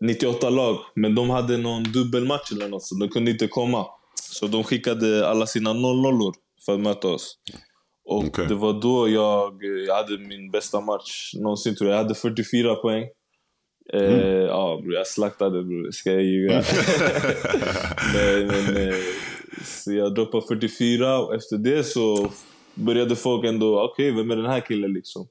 98 0.00 0.50
lag, 0.50 0.76
men 0.94 1.14
de 1.14 1.30
hade 1.30 1.56
någon 1.56 1.82
dubbelmatch 1.82 2.52
eller 2.52 2.68
något 2.68 2.82
så 2.82 2.94
de 2.94 3.08
kunde 3.08 3.30
inte 3.30 3.48
komma. 3.48 3.86
Så 4.32 4.46
de 4.46 4.64
skickade 4.64 5.28
alla 5.28 5.46
sina 5.46 5.72
00 5.72 6.32
för 6.66 6.74
att 6.74 6.80
möta 6.80 7.08
oss. 7.08 7.36
Och 8.04 8.24
Okej. 8.24 8.46
det 8.48 8.54
var 8.54 8.72
då 8.72 9.08
jag, 9.08 9.64
eh, 9.64 9.84
jag 9.86 9.94
hade 9.94 10.18
min 10.18 10.50
bästa 10.50 10.80
match 10.80 11.32
någonsin 11.34 11.76
tror 11.76 11.90
jag. 11.90 11.98
Jag 11.98 12.02
hade 12.02 12.14
44 12.14 12.74
poäng. 12.74 13.02
Eh, 13.92 14.02
Mm. 14.02 14.46
Ja 14.46 14.80
bror, 14.82 14.94
jag 14.94 15.06
slaktade 15.06 15.62
bror, 15.62 15.90
ska 15.90 16.12
jag 16.12 16.22
ljuga? 16.22 16.54
men, 18.14 18.46
men, 18.46 18.88
eh, 18.88 18.94
så 19.64 19.92
jag 19.92 20.14
droppade 20.14 20.46
44 20.48 21.18
och 21.18 21.34
efter 21.34 21.56
det 21.56 21.84
så 21.84 22.30
började 22.74 23.16
folk 23.16 23.44
ändå, 23.44 23.80
okej 23.82 24.10
vem 24.10 24.30
är 24.30 24.36
den 24.36 24.46
här 24.46 24.60
killen 24.60 24.92
liksom? 24.92 25.28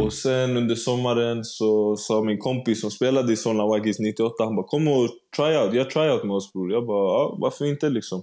Och 0.00 0.12
sen 0.12 0.56
under 0.56 0.74
sommaren 0.74 1.44
så 1.44 1.96
sa 1.96 2.22
min 2.22 2.38
kompis 2.38 2.80
som 2.80 2.90
spelade 2.90 3.32
i 3.32 3.36
Solna 3.36 3.74
Vikings 3.74 3.98
98, 3.98 4.44
han 4.44 4.56
bara 4.56 4.66
kom 4.66 4.88
och 4.88 5.08
try 5.36 5.56
out, 5.56 5.74
gör 5.74 5.84
tryout 5.84 6.24
med 6.24 6.36
oss 6.36 6.52
bror. 6.52 6.72
Jag 6.72 6.86
bara, 6.86 7.08
ja, 7.12 7.36
varför 7.40 7.64
inte 7.64 7.88
liksom? 7.90 8.22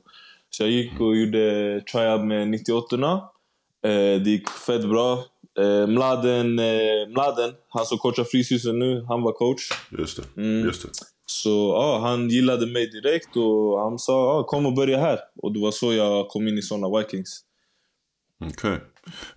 Så 0.49 0.63
jag 0.63 0.69
gick 0.71 0.99
och 0.99 1.15
gjorde 1.15 1.81
tryout 1.91 2.25
med 2.25 2.47
98 2.47 2.95
eh, 2.95 2.99
Det 4.23 4.29
gick 4.29 4.49
fett 4.49 4.89
bra. 4.89 5.23
Eh, 5.59 5.87
Mladen, 5.87 6.59
eh, 6.59 7.07
Mladen, 7.07 7.53
han 7.69 7.85
som 7.85 7.97
coachar 7.97 8.23
Fryshuset 8.23 8.75
nu, 8.75 9.05
han 9.07 9.21
var 9.21 9.31
coach. 9.31 9.69
Just 9.97 10.17
det. 10.17 10.41
Mm. 10.41 10.65
Just 10.65 10.81
det. 10.81 10.89
Så 11.25 11.49
ja, 11.49 11.99
han 11.99 12.29
gillade 12.29 12.67
mig 12.67 12.87
direkt 12.89 13.37
och 13.37 13.79
han 13.79 13.99
sa 13.99 14.35
ja, 14.35 14.43
kom 14.43 14.65
och 14.65 14.73
börja 14.73 14.97
här. 14.97 15.19
Och 15.41 15.53
det 15.53 15.59
var 15.59 15.71
så 15.71 15.93
jag 15.93 16.27
kom 16.27 16.47
in 16.47 16.57
i 16.57 16.61
Solna 16.61 16.97
Vikings. 16.97 17.41
Okej. 18.51 18.79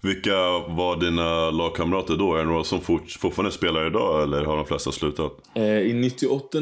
Vilka 0.02 0.34
var 0.68 1.00
dina 1.00 1.50
lagkamrater 1.50 2.16
då? 2.16 2.34
Är 2.34 2.38
det 2.38 2.44
några 2.44 2.64
som 2.64 2.80
fort, 2.80 3.10
fortfarande 3.10 3.52
spelar 3.52 3.86
idag 3.86 4.22
eller 4.22 4.44
har 4.44 4.56
de 4.56 4.66
flesta 4.66 4.92
slutat? 4.92 5.32
Eh, 5.54 5.78
I 5.78 5.92
98 5.92 6.58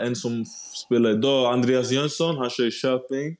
en 0.00 0.16
som 0.16 0.44
spelar 0.86 1.10
idag, 1.10 1.52
Andreas 1.52 1.90
Jönsson, 1.90 2.36
han 2.36 2.50
kör 2.50 2.66
i 2.66 2.70
Köping. 2.70 3.36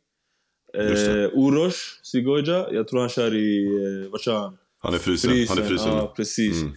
Eh. 0.74 1.30
Orosh 1.32 1.78
Sigoja, 2.02 2.66
jag 2.72 2.88
tror 2.88 3.00
han 3.00 3.08
kör 3.08 3.34
i, 3.34 3.66
eh, 3.66 4.10
vad 4.10 4.20
kör 4.20 4.38
han? 4.38 4.58
Han 4.82 4.94
är 4.94 4.98
frysen. 4.98 5.30
Han 5.48 5.58
är 5.58 5.62
frysen. 5.62 5.92
Ja, 5.92 6.12
precis. 6.16 6.62
Mm. 6.62 6.72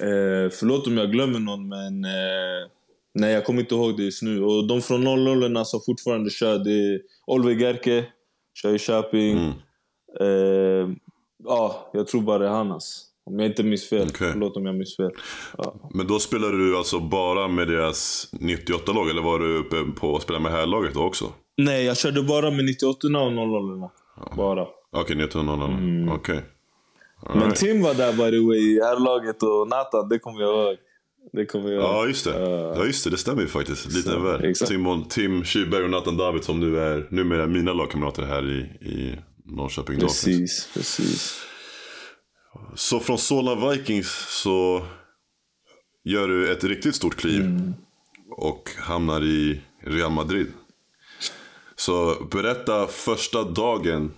Eh, 0.00 0.50
förlåt 0.50 0.86
om 0.86 0.98
jag 0.98 1.12
glömmer 1.12 1.38
någon, 1.38 1.68
men 1.68 2.04
eh, 2.04 2.68
nej, 3.14 3.32
jag 3.32 3.44
kommer 3.44 3.60
inte 3.60 3.74
ihåg 3.74 3.96
det 3.96 4.02
just 4.02 4.22
nu. 4.22 4.42
Och 4.42 4.66
de 4.66 4.82
från 4.82 5.04
00 5.04 5.66
som 5.66 5.80
fortfarande 5.86 6.30
kör, 6.30 6.58
det 6.58 6.72
är 6.72 7.00
Oliver 7.26 7.60
Gerke, 7.60 8.04
kör 8.62 8.74
i 8.74 8.78
Köping. 8.78 9.38
Mm. 9.38 9.52
Eh, 10.20 10.96
ja, 11.44 11.90
jag 11.92 12.06
tror 12.06 12.22
bara 12.22 12.38
det 12.38 12.46
är 12.46 12.50
han 12.50 12.72
alltså. 12.72 13.00
Om 13.24 13.38
jag 13.38 13.48
inte 13.48 13.62
minns 13.62 13.88
fel. 13.88 14.08
Okej. 14.08 14.32
Förlåt 14.32 14.56
om 14.56 14.66
jag 14.66 14.74
minns 14.74 14.96
fel. 14.96 15.10
Ja. 15.58 15.90
Men 15.94 16.06
då 16.06 16.18
spelade 16.18 16.58
du 16.58 16.76
alltså 16.76 17.00
bara 17.00 17.48
med 17.48 17.68
deras 17.68 18.28
98-lag 18.32 19.10
eller 19.10 19.22
var 19.22 19.38
du 19.38 19.56
uppe 19.56 20.00
på 20.00 20.16
att 20.16 20.22
spela 20.22 20.38
med 20.38 20.52
här-laget 20.52 20.94
då 20.94 21.02
också? 21.02 21.32
Nej, 21.56 21.84
jag 21.84 21.96
körde 21.96 22.22
bara 22.22 22.50
med 22.50 22.64
98 22.64 23.06
och 23.06 23.12
00 23.12 23.88
Bara. 24.36 24.66
Okej, 24.92 25.16
98 25.16 25.64
Mm. 25.64 26.08
Okej. 26.08 26.42
Men 27.22 27.42
Alright. 27.42 27.56
Tim 27.56 27.82
var 27.82 27.94
där 27.94 28.12
by 28.12 28.18
the 28.38 28.46
way, 28.46 28.58
i 28.58 28.80
herrlaget 28.82 29.42
och 29.42 29.68
Nathan, 29.68 30.08
det 30.08 30.18
kommer 30.18 30.40
jag 30.40 30.50
ihåg. 30.68 30.76
Det 31.32 31.46
kommer 31.46 31.70
jag. 31.70 31.82
Ja, 31.82 32.06
just 32.06 32.24
det. 32.24 32.40
Ja, 32.40 32.84
just 32.84 33.04
det. 33.04 33.10
Det 33.10 33.16
stämmer 33.16 33.42
ju 33.42 33.48
faktiskt. 33.48 33.92
Lite 33.92 34.16
väl. 34.16 34.54
Simon, 34.54 35.08
Tim 35.08 35.44
Kyberg 35.44 35.84
och 35.84 35.90
Nathan 35.90 36.16
David 36.16 36.44
som 36.44 36.60
nu 36.60 36.78
är 36.78 37.06
numera 37.10 37.46
mina 37.46 37.72
lagkamrater 37.72 38.22
här 38.22 38.50
i, 38.50 38.58
i 38.88 39.18
Norrköping 39.44 39.98
Dolphins. 39.98 40.24
Precis, 40.24 40.68
precis. 40.74 41.40
Så 42.74 43.00
från 43.00 43.18
Solna 43.18 43.70
Vikings 43.70 44.26
så 44.42 44.82
gör 46.04 46.28
du 46.28 46.52
ett 46.52 46.64
riktigt 46.64 46.94
stort 46.94 47.16
kliv 47.16 47.40
Mm. 47.40 47.74
och 48.36 48.70
hamnar 48.78 49.22
i 49.24 49.60
Real 49.84 50.12
Madrid. 50.12 50.46
Så 51.86 52.16
berätta 52.30 52.86
första 52.86 53.44
dagen 53.44 54.12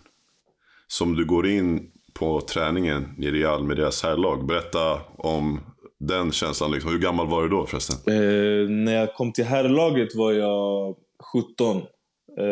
som 0.87 1.17
du 1.17 1.25
går 1.25 1.47
in 1.47 1.91
på 2.13 2.41
träningen 2.41 3.23
i 3.23 3.31
Real 3.31 3.65
med 3.65 3.77
deras 3.77 4.03
herrlag. 4.03 4.47
Berätta 4.47 5.01
om 5.17 5.61
den 6.01 6.33
känslan. 6.33 6.73
Liksom. 6.73 6.91
Hur 6.91 6.99
gammal 6.99 7.27
var 7.27 7.43
du 7.43 7.49
då 7.49 7.67
förresten? 7.67 7.97
Eh, 8.15 8.69
när 8.71 8.95
jag 8.95 9.15
kom 9.15 9.33
till 9.33 9.45
herrlaget 9.45 10.15
var 10.15 10.33
jag 10.33 10.97
17. 11.33 11.77
Eh, 11.77 11.85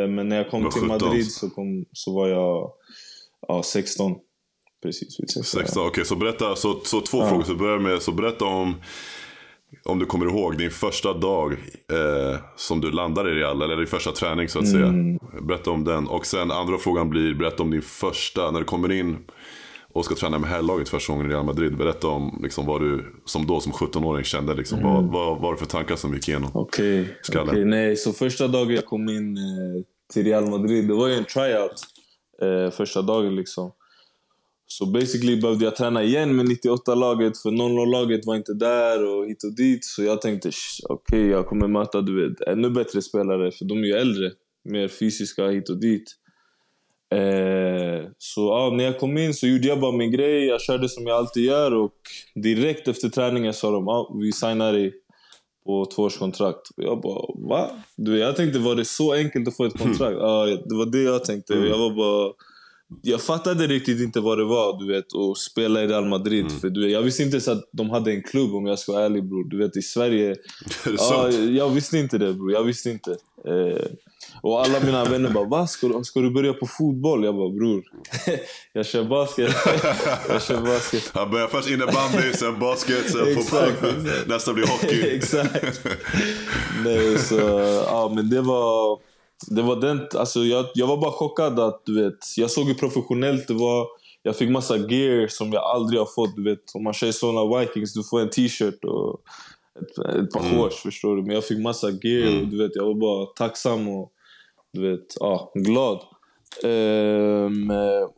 men 0.08 0.28
när 0.28 0.36
jag 0.36 0.50
kom 0.50 0.62
till 0.62 0.80
17. 0.80 0.88
Madrid 0.88 1.32
så, 1.32 1.50
kom, 1.50 1.84
så 1.92 2.14
var 2.14 2.28
jag 2.28 2.72
ja, 3.48 3.62
16. 3.62 4.14
Precis, 4.82 5.20
vid 5.20 5.30
16. 5.30 5.60
16, 5.60 5.86
okej 5.86 6.04
så 6.04 6.16
berätta, 6.16 6.56
så, 6.56 6.80
så 6.84 7.00
två 7.00 7.26
frågor. 7.26 7.44
Så 7.44 7.54
börjar 7.54 7.78
med, 7.78 8.02
så 8.02 8.12
berätta 8.12 8.44
om, 8.44 8.74
om 9.84 9.98
du 9.98 10.06
kommer 10.06 10.26
ihåg 10.26 10.58
din 10.58 10.70
första 10.70 11.14
dag 11.14 11.52
eh, 11.52 12.38
som 12.56 12.80
du 12.80 12.90
landade 12.90 13.30
i 13.30 13.34
Real, 13.34 13.62
eller 13.62 13.76
din 13.76 13.86
första 13.86 14.12
träning 14.12 14.48
så 14.48 14.58
att 14.58 14.68
säga. 14.68 14.92
Berätta 15.42 15.70
om 15.70 15.84
den. 15.84 16.08
Och 16.08 16.26
sen 16.26 16.50
andra 16.50 16.78
frågan 16.78 17.10
blir, 17.10 17.34
berätta 17.34 17.62
om 17.62 17.70
din 17.70 17.82
första, 17.82 18.50
när 18.50 18.58
du 18.58 18.64
kommer 18.64 18.92
in 18.92 19.16
och 19.92 20.04
ska 20.04 20.14
träna 20.14 20.38
med 20.38 20.50
herrlaget 20.50 20.88
första 20.88 21.12
gången 21.12 21.30
i 21.30 21.34
Real 21.34 21.44
Madrid. 21.44 21.76
Berätta 21.76 22.08
om 22.08 22.40
liksom, 22.42 22.66
vad 22.66 22.80
du 22.80 23.04
som 23.24 23.46
då 23.46 23.60
som 23.60 23.72
17-åring 23.72 24.24
kände. 24.24 24.54
Liksom, 24.54 24.82
vad, 24.82 25.04
vad, 25.04 25.12
vad 25.12 25.40
var 25.40 25.52
det 25.52 25.58
för 25.58 25.66
tankar 25.66 25.96
som 25.96 26.14
gick 26.14 26.28
igenom? 26.28 26.50
Okej, 26.54 27.18
Skallen. 27.22 27.48
okej. 27.48 27.64
nej. 27.64 27.96
Så 27.96 28.12
första 28.12 28.48
dagen 28.48 28.74
jag 28.74 28.86
kom 28.86 29.08
in 29.08 29.36
eh, 29.36 29.82
till 30.12 30.24
Real 30.24 30.50
Madrid, 30.50 30.88
det 30.88 30.94
var 30.94 31.08
ju 31.08 31.14
en 31.14 31.24
tryout. 31.24 31.82
Eh, 32.42 32.70
första 32.70 33.02
dagen 33.02 33.36
liksom. 33.36 33.72
Så 34.78 34.86
basically 34.86 35.40
behövde 35.40 35.64
jag 35.64 35.76
träna 35.76 36.02
igen 36.02 36.36
med 36.36 36.46
98-laget 36.46 37.38
för 37.38 37.50
00-laget 37.50 38.26
var 38.26 38.36
inte 38.36 38.54
där 38.54 39.04
och 39.06 39.26
hit 39.26 39.44
och 39.44 39.56
dit. 39.56 39.84
Så 39.84 40.02
jag 40.02 40.20
tänkte, 40.20 40.50
"Sh, 40.50 40.82
okej 40.88 41.26
jag 41.26 41.46
kommer 41.46 41.68
möta 41.68 42.00
du 42.00 42.28
vet, 42.28 42.40
ännu 42.40 42.70
bättre 42.70 43.02
spelare 43.02 43.52
för 43.52 43.64
de 43.64 43.78
är 43.78 43.86
ju 43.86 43.92
äldre. 43.92 44.30
Mer 44.64 44.88
fysiska 44.88 45.48
hit 45.48 45.68
och 45.68 45.80
dit. 45.80 46.04
Eh, 47.14 48.04
så 48.18 48.40
ja, 48.40 48.72
när 48.76 48.84
jag 48.84 48.98
kom 48.98 49.18
in 49.18 49.34
så 49.34 49.46
gjorde 49.46 49.68
jag 49.68 49.80
bara 49.80 49.92
min 49.92 50.10
grej. 50.10 50.44
Jag 50.44 50.60
körde 50.60 50.88
som 50.88 51.06
jag 51.06 51.16
alltid 51.16 51.44
gör 51.44 51.74
och 51.74 51.94
direkt 52.34 52.88
efter 52.88 53.08
träningen 53.08 53.52
sa 53.52 53.70
de 53.70 53.88
ah, 53.88 54.14
vi 54.22 54.32
signar 54.32 54.72
dig 54.72 54.92
på 55.66 55.86
tvåårskontrakt. 55.86 56.68
Och 56.76 56.84
jag 56.84 57.00
bara, 57.00 57.48
va? 57.48 57.70
Du, 57.96 58.18
jag 58.18 58.36
tänkte, 58.36 58.58
var 58.58 58.74
det 58.74 58.84
så 58.84 59.12
enkelt 59.12 59.48
att 59.48 59.56
få 59.56 59.64
ett 59.64 59.78
kontrakt? 59.78 60.16
Ja, 60.20 60.46
det 60.46 60.74
var 60.74 60.86
det 60.86 61.02
jag 61.02 61.24
tänkte. 61.24 61.54
Jag 61.54 61.78
var 61.78 61.90
bara... 61.96 62.32
Jag 63.02 63.22
fattade 63.22 63.66
riktigt 63.66 64.00
inte 64.00 64.20
vad 64.20 64.38
det 64.38 64.44
var, 64.44 64.78
du 64.78 64.92
vet, 64.92 65.14
att 65.14 65.38
spela 65.38 65.82
i 65.82 65.86
Real 65.86 66.08
Madrid. 66.08 66.52
För 66.60 66.70
du 66.70 66.82
vet, 66.82 66.92
jag 66.92 67.02
visste 67.02 67.22
inte 67.22 67.34
ens 67.34 67.48
att 67.48 67.68
de 67.72 67.90
hade 67.90 68.12
en 68.12 68.22
klubb, 68.22 68.54
om 68.54 68.66
jag 68.66 68.78
ska 68.78 68.92
vara 68.92 69.04
ärlig 69.04 69.24
bror. 69.24 69.44
Du 69.44 69.58
vet, 69.58 69.76
i 69.76 69.82
Sverige... 69.82 70.36
Ja, 70.98 71.30
jag 71.30 71.70
visste 71.70 71.98
inte 71.98 72.18
det 72.18 72.32
bror, 72.32 72.52
jag 72.52 72.64
visste 72.64 72.90
inte. 72.90 73.10
Eh, 73.44 73.86
och 74.42 74.64
alla 74.64 74.80
mina 74.80 75.04
vänner 75.04 75.30
bara, 75.30 75.44
va? 75.44 75.66
Ska 75.66 75.88
du, 75.88 76.04
ska 76.04 76.20
du 76.20 76.30
börja 76.30 76.52
på 76.52 76.66
fotboll? 76.66 77.24
Jag 77.24 77.34
bara, 77.34 77.48
bror, 77.48 77.82
jag 78.72 78.86
kör 78.86 79.04
basket. 79.04 79.54
jag 80.28 80.42
kör 80.42 80.60
basket. 80.60 81.10
Han 81.14 81.30
börjar 81.30 81.48
först 81.48 81.70
innebandy, 81.70 82.32
sen 82.34 82.58
basket, 82.58 83.10
sen 83.10 83.34
fotboll. 83.34 83.68
exakt. 83.68 84.28
Nästa 84.28 84.52
blir 84.52 84.66
hockey. 84.66 85.16
Exakt. 85.16 85.86
Nej, 86.84 87.18
så, 87.18 87.36
ja, 87.86 88.12
men 88.14 88.30
det 88.30 88.40
var, 88.40 88.98
det 89.46 89.62
var 89.62 89.76
den, 89.76 90.08
alltså 90.14 90.40
jag, 90.40 90.66
jag 90.74 90.86
var 90.86 90.96
bara 90.96 91.12
chockad 91.12 91.60
att 91.60 91.82
du 91.86 92.02
vet, 92.02 92.18
jag 92.36 92.50
såg 92.50 92.66
hur 92.66 92.74
professionellt 92.74 93.48
det 93.48 93.54
var. 93.54 93.86
Jag 94.22 94.36
fick 94.36 94.50
massa 94.50 94.76
gear 94.76 95.28
som 95.28 95.52
jag 95.52 95.62
aldrig 95.62 96.00
har 96.00 96.06
fått. 96.14 96.36
Du 96.36 96.44
vet, 96.44 96.74
om 96.74 96.84
man 96.84 96.92
kör 96.92 97.12
såna 97.12 97.58
Vikings, 97.58 97.94
du 97.94 98.02
får 98.04 98.20
en 98.20 98.30
t-shirt 98.30 98.84
och 98.84 99.20
ett, 99.80 99.98
ett 99.98 100.30
par 100.30 100.50
shorts, 100.50 100.82
förstår 100.82 101.16
du. 101.16 101.22
Men 101.22 101.34
jag 101.34 101.44
fick 101.44 101.58
massa 101.58 101.90
gear 101.90 102.40
och 102.40 102.48
du 102.48 102.58
vet, 102.58 102.70
jag 102.74 102.84
var 102.84 102.94
bara 102.94 103.26
tacksam 103.26 103.88
och 103.88 104.12
du 104.72 104.90
vet, 104.90 105.06
ja, 105.20 105.52
glad. 105.54 106.00
Eh, 106.64 107.50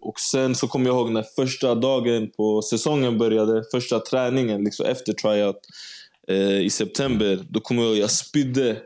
och 0.00 0.21
sen 0.21 0.54
så 0.54 0.69
kommer 0.69 0.87
jag 0.87 0.97
ihåg 0.97 1.11
när 1.11 1.23
första 1.23 1.75
dagen 1.75 2.31
på 2.37 2.62
säsongen 2.62 3.19
började, 3.19 3.64
första 3.73 4.00
träningen 4.00 4.64
liksom 4.64 4.87
efter 4.87 5.12
tryout 5.12 5.61
eh, 6.28 6.61
i 6.61 6.71
september. 6.71 7.45
Då 7.49 7.61
kommer 7.61 7.83
jag 7.83 7.90
ihåg 7.90 7.99
jag 7.99 8.11
spydde 8.11 8.76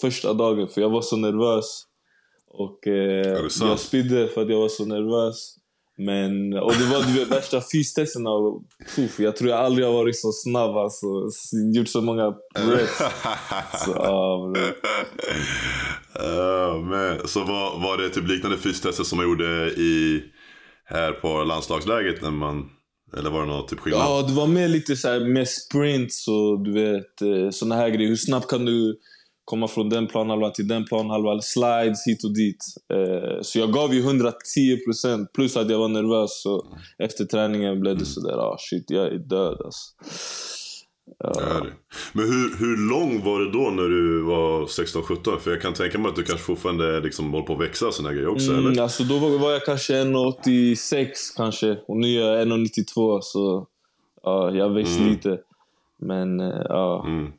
första 0.00 0.34
dagen 0.34 0.68
för 0.68 0.80
jag 0.80 0.90
var 0.90 1.02
så 1.02 1.16
nervös. 1.16 1.84
Och 2.48 2.86
eh, 2.86 3.48
jag 3.60 3.78
spydde 3.78 4.28
för 4.28 4.42
att 4.42 4.50
jag 4.50 4.60
var 4.60 4.68
så 4.68 4.84
nervös. 4.84 5.56
Men, 6.00 6.52
och 6.52 6.72
det 6.72 6.84
var 6.84 7.18
vet, 7.18 7.28
värsta 7.28 7.60
fystesterna. 7.72 8.30
och, 8.30 8.62
puff, 8.96 9.20
Jag 9.20 9.36
tror 9.36 9.50
jag 9.50 9.58
aldrig 9.58 9.86
har 9.86 9.94
varit 9.94 10.18
så 10.18 10.32
snabb 10.32 10.76
alltså. 10.76 11.06
Gjort 11.74 11.88
så 11.88 12.00
många 12.00 12.34
reps. 12.54 12.98
Så, 13.84 13.92
bro. 13.92 14.54
Ja, 16.14 16.80
men, 16.90 17.28
så 17.28 17.40
var, 17.40 17.82
var 17.82 17.98
det 17.98 18.08
typ 18.08 18.28
liknande 18.28 18.58
fystester 18.58 19.04
som 19.04 19.16
man 19.16 19.26
gjorde 19.26 19.70
i, 19.70 20.22
här 20.84 21.12
på 21.12 21.44
landslagsläget? 21.44 22.22
När 22.22 22.30
man, 22.30 22.70
eller 23.16 23.30
var 23.30 23.40
det 23.40 23.46
någon 23.46 23.66
typ 23.66 23.80
skillnad? 23.80 24.02
Ja, 24.02 24.22
det 24.28 24.32
var 24.34 24.46
mer 24.46 24.68
lite 24.68 24.96
så 24.96 25.08
här, 25.08 25.20
med 25.20 25.48
sprints 25.48 26.28
och 26.28 26.64
du 26.64 26.72
vet, 26.72 27.22
eh, 27.22 27.50
såna 27.50 27.74
här 27.74 27.88
grejer. 27.88 28.08
Hur 28.08 28.16
snabbt 28.16 28.50
kan 28.50 28.64
du 28.64 28.98
komma 29.50 29.68
från 29.68 29.88
den 29.88 30.06
planhalvan 30.06 30.52
till 30.52 30.68
den 30.68 30.84
planhalvan? 30.84 31.42
Slides 31.42 32.06
hit 32.06 32.24
och 32.24 32.34
dit. 32.34 32.64
Eh, 32.94 33.38
Så 33.42 33.58
jag 33.58 33.72
gav 33.72 33.94
ju 33.94 34.02
110% 34.02 35.26
plus 35.34 35.56
att 35.56 35.70
jag 35.70 35.78
var 35.78 35.88
nervös. 35.88 36.42
Så 36.42 36.66
efter 36.98 37.24
träningen 37.24 37.80
blev 37.80 37.98
det 37.98 38.04
sådär, 38.04 38.36
ah 38.38 38.56
shit, 38.58 38.84
jag 38.90 39.06
är 39.06 39.18
död 39.18 39.58
alltså. 39.64 39.82
Ja. 41.18 41.32
Det 41.34 41.40
är 41.40 41.60
det. 41.60 41.72
Men 42.12 42.24
hur, 42.24 42.56
hur 42.58 42.90
lång 42.90 43.24
var 43.24 43.40
det 43.40 43.50
då 43.52 43.70
när 43.70 43.88
du 43.88 44.22
var 44.22 44.66
16-17? 44.66 45.38
För 45.40 45.50
jag 45.50 45.62
kan 45.62 45.74
tänka 45.74 45.98
mig 45.98 46.08
att 46.08 46.16
du 46.16 46.22
kanske 46.22 46.44
fortfarande 46.46 47.00
liksom 47.00 47.30
håller 47.32 47.46
på 47.46 47.52
att 47.52 47.60
växa 47.60 47.86
och 47.86 47.94
såna 47.94 48.12
grejer 48.12 48.28
också, 48.28 48.52
Mm, 48.52 48.66
eller? 48.66 48.82
alltså 48.82 49.04
då 49.04 49.18
var, 49.18 49.38
var 49.38 49.50
jag 49.52 49.64
kanske 49.64 49.94
1,86 50.04 51.06
kanske. 51.36 51.76
Och 51.88 51.96
nu 51.96 52.06
är 52.08 52.20
jag 52.20 52.48
1,92 52.48 53.18
så 53.22 53.66
ja, 54.22 54.50
jag 54.54 54.70
växte 54.74 55.00
Mm. 55.00 55.12
lite. 55.12 55.38
Men 55.98 56.40
eh, 56.40 56.62
ja. 56.68 57.04
Mm. 57.06 57.32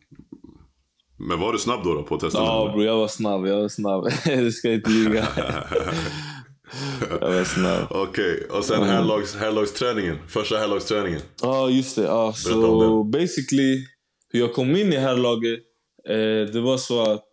Men 1.28 1.40
var 1.40 1.54
du 1.54 1.60
snabb 1.60 1.84
då, 1.84 1.94
då 1.94 2.04
på 2.04 2.18
testen? 2.18 2.44
Ja 2.44 2.62
eller? 2.64 2.74
bror, 2.74 2.86
jag 2.86 2.98
var 2.98 3.08
snabb. 3.08 3.48
Jag 3.48 3.62
var 3.62 3.70
snabb. 3.70 4.04
det 4.26 4.52
ska 4.52 4.72
inte 4.72 4.92
ljuga. 4.92 5.28
jag 7.22 7.32
var 7.32 7.44
snabb. 7.44 7.88
Okej, 7.90 8.48
och 8.50 8.66
sen 8.66 8.84
herrlags, 8.84 9.36
herrlagsträningen. 9.36 10.18
Första 10.28 10.58
herrlagsträningen. 10.58 11.22
Ja, 11.42 11.70
just 11.70 11.96
det. 11.96 12.04
Ja, 12.04 12.26
om 12.28 12.34
så 12.34 13.04
basically, 13.04 13.86
hur 14.34 14.40
jag 14.40 14.54
kom 14.54 14.76
in 14.76 14.94
i 14.94 14.98
herrlaget, 14.98 15.60
eh, 16.10 16.54
det 16.54 16.62
var 16.62 16.78
så 16.78 17.02
att... 17.12 17.28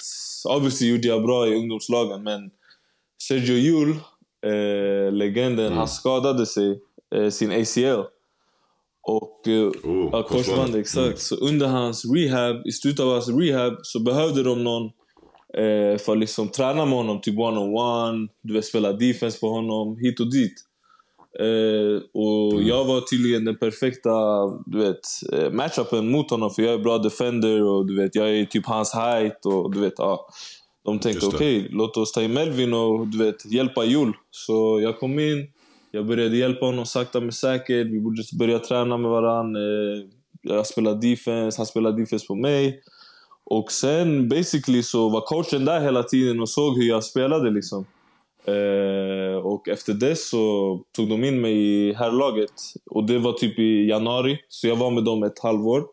Obviously 0.49 0.89
gjorde 0.91 1.09
jag 1.09 1.23
bra 1.23 1.49
i 1.49 1.55
ungdomslagen, 1.55 2.23
men 2.23 2.41
Sergio 3.23 3.55
Hjul, 3.57 3.91
eh, 4.47 5.13
legenden, 5.13 5.67
Mm. 5.67 5.79
han 5.79 5.89
skadade 5.89 6.47
sig, 6.47 6.81
eh, 7.15 7.31
sin 7.31 7.51
ACL. 7.53 8.03
Och... 9.09 9.49
Eh, 9.49 9.69
Oh, 9.85 10.09
Ja, 10.13 10.23
korsband, 10.23 10.75
exakt. 10.77 11.19
Så 11.21 11.35
under 11.37 11.67
hans 11.67 12.05
rehab, 12.15 12.67
i 12.67 12.73
slutet 12.73 13.01
av 13.01 13.13
hans 13.13 13.29
rehab, 13.29 13.75
så 13.83 14.01
behövde 14.01 14.43
de 14.43 14.65
någon 14.65 14.85
eh, 15.55 15.99
för 15.99 16.13
att 16.13 16.19
liksom 16.19 16.49
träna 16.49 16.85
med 16.85 16.95
honom, 16.95 17.21
typ 17.21 17.39
one-on-one, 17.39 18.29
du 18.43 18.55
vet, 18.55 18.65
spela 18.65 18.93
defense 18.93 19.41
på 19.41 19.49
honom, 19.49 19.97
hit 19.99 20.21
och 20.21 20.31
dit. 20.33 20.55
Eh, 21.41 22.03
och 22.21 22.63
jag 22.63 22.85
var 22.85 23.01
tydligen 23.01 23.45
den 23.45 23.59
perfekta 23.59 24.11
du 24.67 24.79
vet, 24.79 25.01
eh, 25.33 25.51
matchupen 25.53 26.11
mot 26.11 26.31
honom, 26.31 26.51
för 26.51 26.63
jag 26.63 26.75
är 26.75 26.79
bra 26.79 26.99
defender 26.99 27.63
och 27.63 27.87
du 27.87 27.97
vet, 27.97 28.15
jag 28.15 28.31
är 28.31 28.45
typ 28.45 28.67
hans 28.67 28.95
height 28.95 29.47
och 29.47 29.75
du 29.75 29.81
vet, 29.81 29.95
ja. 29.97 30.29
De 30.85 30.99
tänkte 30.99 31.27
okej, 31.27 31.69
låt 31.71 31.97
oss 31.97 32.13
ta 32.13 32.23
in 32.23 32.33
Melvin 32.33 32.75
och 32.75 33.07
du 33.09 33.19
vet, 33.19 33.53
hjälpa 33.53 33.85
Jul. 33.85 34.13
Så 34.31 34.81
jag 34.83 34.99
kom 34.99 35.19
in, 35.19 35.47
jag 35.91 36.07
började 36.07 36.37
hjälpa 36.37 36.67
honom 36.67 36.87
sakta 36.87 37.21
men 37.21 37.33
säkert. 37.33 37.87
Vi 37.87 38.01
borde 38.01 38.23
börja 38.39 38.59
träna 38.59 38.97
med 38.97 39.11
varandra. 39.11 39.61
Eh, 39.61 40.05
jag 40.43 40.67
spelade 40.67 41.11
defense, 41.11 41.59
han 41.59 41.67
spelade 41.67 42.01
defense 42.03 42.27
på 42.27 42.35
mig. 42.35 42.81
Och 43.45 43.73
sen 43.73 44.29
basically 44.29 44.83
så 44.83 45.09
var 45.09 45.21
coachen 45.21 45.65
där 45.65 45.81
hela 45.81 46.03
tiden 46.03 46.41
och 46.41 46.49
såg 46.49 46.77
hur 46.77 46.89
jag 46.89 47.05
spelade 47.05 47.51
liksom. 47.51 47.87
Eh, 48.45 49.37
och 49.47 49.69
efter 49.69 49.93
det 49.95 50.17
så 50.17 50.41
tog 50.97 51.09
de 51.09 51.25
in 51.25 51.41
mig 51.41 51.53
i 51.57 51.93
herrlaget. 51.93 52.53
Och 52.91 53.07
det 53.07 53.19
var 53.19 53.33
typ 53.33 53.59
i 53.59 53.89
januari, 53.89 54.39
så 54.49 54.67
jag 54.69 54.77
var 54.77 54.91
med 54.91 55.05
dem 55.05 55.23
ett 55.23 55.39
halvår. 55.43 55.85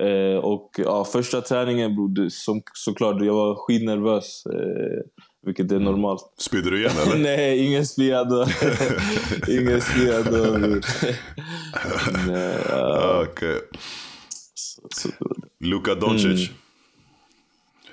Eh, 0.00 0.36
och 0.38 0.70
ja, 0.78 1.04
första 1.04 1.40
träningen 1.40 1.94
bror, 1.94 2.08
det- 2.08 2.30
som, 2.30 2.62
såklart, 2.74 3.22
jag 3.24 3.34
var 3.34 3.54
skitnervös. 3.54 4.46
Eh, 4.46 5.00
vilket 5.46 5.72
är 5.72 5.78
normalt. 5.80 6.34
Spydde 6.38 6.70
du 6.70 6.78
igen 6.78 6.92
eller? 7.06 7.18
Nej, 7.22 7.66
ingen 7.66 7.86
spya 7.86 8.24
då. 8.34 8.46
ingen 9.48 9.80
spya 9.80 10.22
då. 10.30 10.80
Okej. 13.22 13.60
Luka 15.60 15.94
Doncic. 15.94 16.24
Mm. 16.48 16.54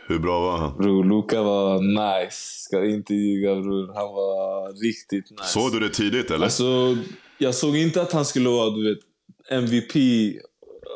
Hur 0.08 0.20
bra 0.20 0.40
var 0.40 0.58
han? 0.58 0.78
bror, 0.78 1.04
Luka 1.04 1.42
var 1.42 1.82
nice. 1.82 2.38
Ska 2.38 2.86
inte 2.86 3.14
ljuga 3.14 3.56
bror. 3.56 3.88
Han 3.88 4.14
var 4.14 4.74
riktigt 4.84 5.32
nice. 5.32 5.44
Såg 5.44 5.72
du 5.72 5.80
det 5.80 5.90
tidigt 5.90 6.32
eller? 6.32 6.46
Alltså, 6.46 6.98
jag 7.38 7.56
såg 7.56 7.78
inte 7.78 8.02
att 8.02 8.12
han 8.12 8.26
skulle 8.26 8.50
vara 8.50 8.70
du 8.70 8.90
vet, 8.90 9.00
MVP 9.52 9.96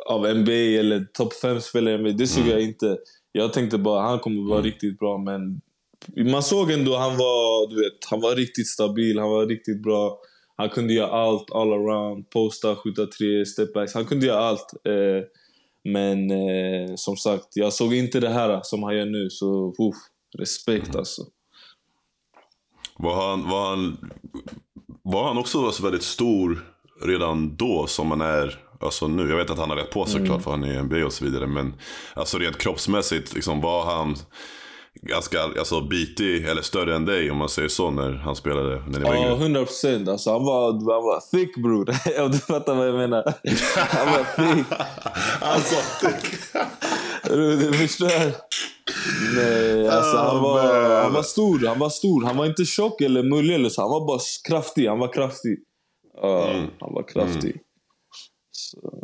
av 0.06 0.22
NBA 0.38 0.52
eller 0.52 1.08
topp 1.14 1.34
5-spelare 1.44 1.96
i 1.96 1.98
NBA. 1.98 2.10
Det 2.12 2.28
såg 2.28 2.48
jag 2.48 2.62
inte. 2.62 2.98
Jag 3.32 3.54
tänkte 3.54 3.78
bara 3.78 4.02
han 4.02 4.20
kommer 4.20 4.50
vara 4.50 4.62
riktigt 4.62 5.00
bra, 5.00 5.18
men 5.18 5.62
man 6.16 6.44
såg 6.44 6.72
ändå 6.72 6.98
han 6.98 7.18
var, 7.18 7.70
du 7.70 7.76
vet, 7.76 8.06
han 8.10 8.22
var 8.22 8.36
riktigt 8.36 8.68
stabil, 8.68 9.20
han 9.20 9.30
var 9.30 9.46
riktigt 9.46 9.84
bra. 9.84 10.20
Han 10.56 10.70
kunde 10.70 10.94
göra 10.94 11.12
allt, 11.12 11.52
all 11.52 11.74
around. 11.74 12.30
Posta, 12.30 12.76
skjuta 12.76 13.06
tre, 13.06 13.46
stepbacks. 13.46 13.94
Han 13.94 14.06
kunde 14.06 14.26
göra 14.26 14.40
allt. 14.40 14.74
Eh, 14.88 15.24
men 15.84 16.32
eh, 16.32 16.96
som 16.96 17.18
sagt, 17.18 17.48
jag 17.54 17.74
såg 17.74 17.94
inte 17.94 18.20
det 18.20 18.30
här 18.30 18.60
som 18.64 18.84
han 18.84 18.98
gör 18.98 19.06
nu. 19.06 19.30
Så 19.30 19.70
uff, 19.70 19.96
respekt 20.38 20.96
alltså. 20.96 21.22
Var 22.98 23.30
han, 23.30 23.50
var 23.50 23.70
han, 23.70 23.98
var 25.04 25.24
han 25.24 25.38
också 25.38 25.72
så 25.72 25.84
väldigt 25.84 26.04
stor 26.04 26.66
redan 27.02 27.56
då 27.58 27.88
som 27.88 28.12
han 28.12 28.22
är 28.22 28.60
alltså 28.80 29.08
nu? 29.08 29.30
Jag 29.30 29.38
vet 29.38 29.50
att 29.50 29.60
han 29.60 29.70
har 29.70 29.78
rätt 29.78 29.92
på 29.92 30.06
sig 30.06 30.16
Mm. 30.16 30.28
klart 30.28 30.44
för 30.44 30.52
han 30.52 30.64
är 30.64 30.74
i 30.74 30.84
NBA 30.84 31.06
och 31.06 31.14
så 31.14 31.26
vidare. 31.26 31.48
Men 31.48 31.74
alltså 32.14 32.38
rent 32.38 32.58
kroppsmässigt, 32.58 33.34
liksom, 33.34 33.62
var 33.62 33.86
han 33.86 34.16
ganska 35.02 35.42
alltså, 35.44 35.82
bitig 35.82 36.46
eller 36.46 36.62
större 36.62 36.96
än 36.96 37.06
dig 37.06 37.32
om 37.32 37.38
man 37.38 37.50
säger 37.50 37.70
så 37.70 37.92
när 37.92 38.12
han 38.14 38.36
spelade 38.36 38.70
när 38.88 39.00
ni 39.00 39.06
var 39.06 39.16
Ja, 39.16 39.22
yngre? 39.22 39.34
100 39.44 39.66
procent. 39.66 40.10
Alltså, 40.10 40.32
han, 40.32 40.44
var, 40.44 40.72
han 40.72 41.04
var 41.04 41.20
thick 41.32 41.56
bror. 41.58 41.90
Om 42.26 42.32
du 42.32 42.38
fattar 42.38 42.76
vad 42.76 42.88
jag 42.88 42.96
menar. 42.96 43.24
Han 43.76 44.08
var 44.14 44.24
thick. 44.56 44.66
Alltså, 45.42 45.76
Du, 47.24 47.56
du 47.56 47.74
förstår? 47.74 48.48
Nej, 49.36 49.88
alltså 49.88 50.18
han 50.18 50.42
var, 50.44 51.02
han 51.04 51.14
var 51.14 51.24
stor. 51.24 51.68
Han 51.68 51.80
var 51.80 51.90
stor. 51.90 52.24
Han 52.26 52.38
var 52.38 52.46
inte 52.46 52.66
tjock 52.66 53.02
eller 53.02 53.24
mullig 53.24 53.56
eller 53.56 53.70
så. 53.70 53.82
Han 53.82 53.92
var 53.92 54.08
bara 54.08 54.20
kraftig. 54.50 54.88
Han 54.88 55.00
var 55.00 55.14
kraftig. 55.14 55.58
Ja, 56.22 56.50
Mm. 56.50 56.68
Han 56.80 56.94
var 56.94 57.04
kraftig. 57.04 57.58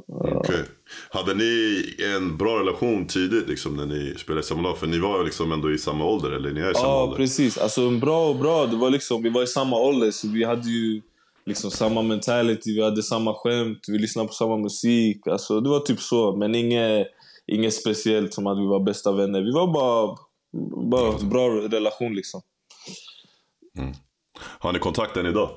Okej. 0.07 0.63
Hade 1.09 1.33
ni 1.33 1.83
en 2.15 2.37
bra 2.37 2.59
relation 2.59 3.07
tidigt 3.07 3.47
liksom, 3.47 3.75
när 3.75 3.85
ni 3.85 4.15
spelade 4.17 4.39
i 4.39 4.43
samma 4.43 4.61
lag? 4.61 4.77
För 4.77 4.87
ni 4.87 4.99
var 4.99 5.23
liksom 5.23 5.51
ändå 5.51 5.71
i 5.71 5.77
samma 5.77 6.05
ålder, 6.05 6.31
eller 6.31 6.51
ni 6.51 6.61
är 6.61 6.71
i 6.71 6.75
samma 6.75 6.87
Ja, 6.87 7.03
ålder. 7.03 7.17
precis. 7.17 7.57
Alltså 7.57 7.81
en 7.81 7.99
bra 7.99 8.29
och 8.29 8.35
bra. 8.35 8.65
Det 8.65 8.75
var 8.75 8.89
liksom, 8.89 9.23
vi 9.23 9.29
var 9.29 9.43
i 9.43 9.47
samma 9.47 9.77
ålder, 9.79 10.11
så 10.11 10.27
vi 10.27 10.43
hade 10.43 10.69
ju 10.69 11.01
liksom 11.45 11.71
samma 11.71 12.01
mentality, 12.01 12.75
vi 12.75 12.83
hade 12.83 13.03
samma 13.03 13.33
skämt, 13.33 13.85
vi 13.87 13.97
lyssnade 13.97 14.27
på 14.27 14.33
samma 14.33 14.57
musik. 14.57 15.27
Alltså 15.27 15.59
det 15.59 15.69
var 15.69 15.79
typ 15.79 15.99
så, 15.99 16.35
men 16.35 16.55
inget, 16.55 17.07
inget 17.47 17.73
speciellt 17.73 18.33
som 18.33 18.47
att 18.47 18.57
vi 18.57 18.65
var 18.65 18.79
bästa 18.79 19.11
vänner. 19.11 19.41
Vi 19.41 19.51
var 19.51 19.73
bara, 19.73 20.17
bara 20.89 21.17
en 21.19 21.29
bra 21.29 21.49
relation 21.49 22.15
liksom. 22.15 22.41
Har 24.59 24.73
ni 24.73 24.79
kontakt 24.79 25.17
än 25.17 25.25
idag? 25.25 25.49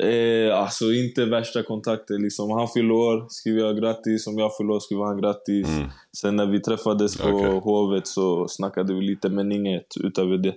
Eh, 0.00 0.58
alltså 0.58 0.92
inte 0.92 1.24
värsta 1.24 1.62
kontakter. 1.62 2.18
Liksom. 2.18 2.50
Han 2.50 2.68
fyller 2.68 2.94
år, 2.94 3.26
skriver 3.28 3.60
jag 3.60 3.76
grattis. 3.80 4.26
Om 4.26 4.38
jag 4.38 4.56
fyller 4.56 4.70
år 4.72 4.80
skriver 4.80 5.04
han 5.04 5.20
grattis. 5.20 5.66
Sen 6.16 6.36
när 6.36 6.46
vi 6.46 6.60
träffades 6.60 7.16
på 7.16 7.28
Okej. 7.28 7.60
Hovet 7.60 8.06
så 8.06 8.48
snackade 8.48 8.94
vi 8.94 9.00
lite, 9.00 9.28
men 9.28 9.52
inget 9.52 9.86
utöver 10.00 10.38
det. 10.38 10.54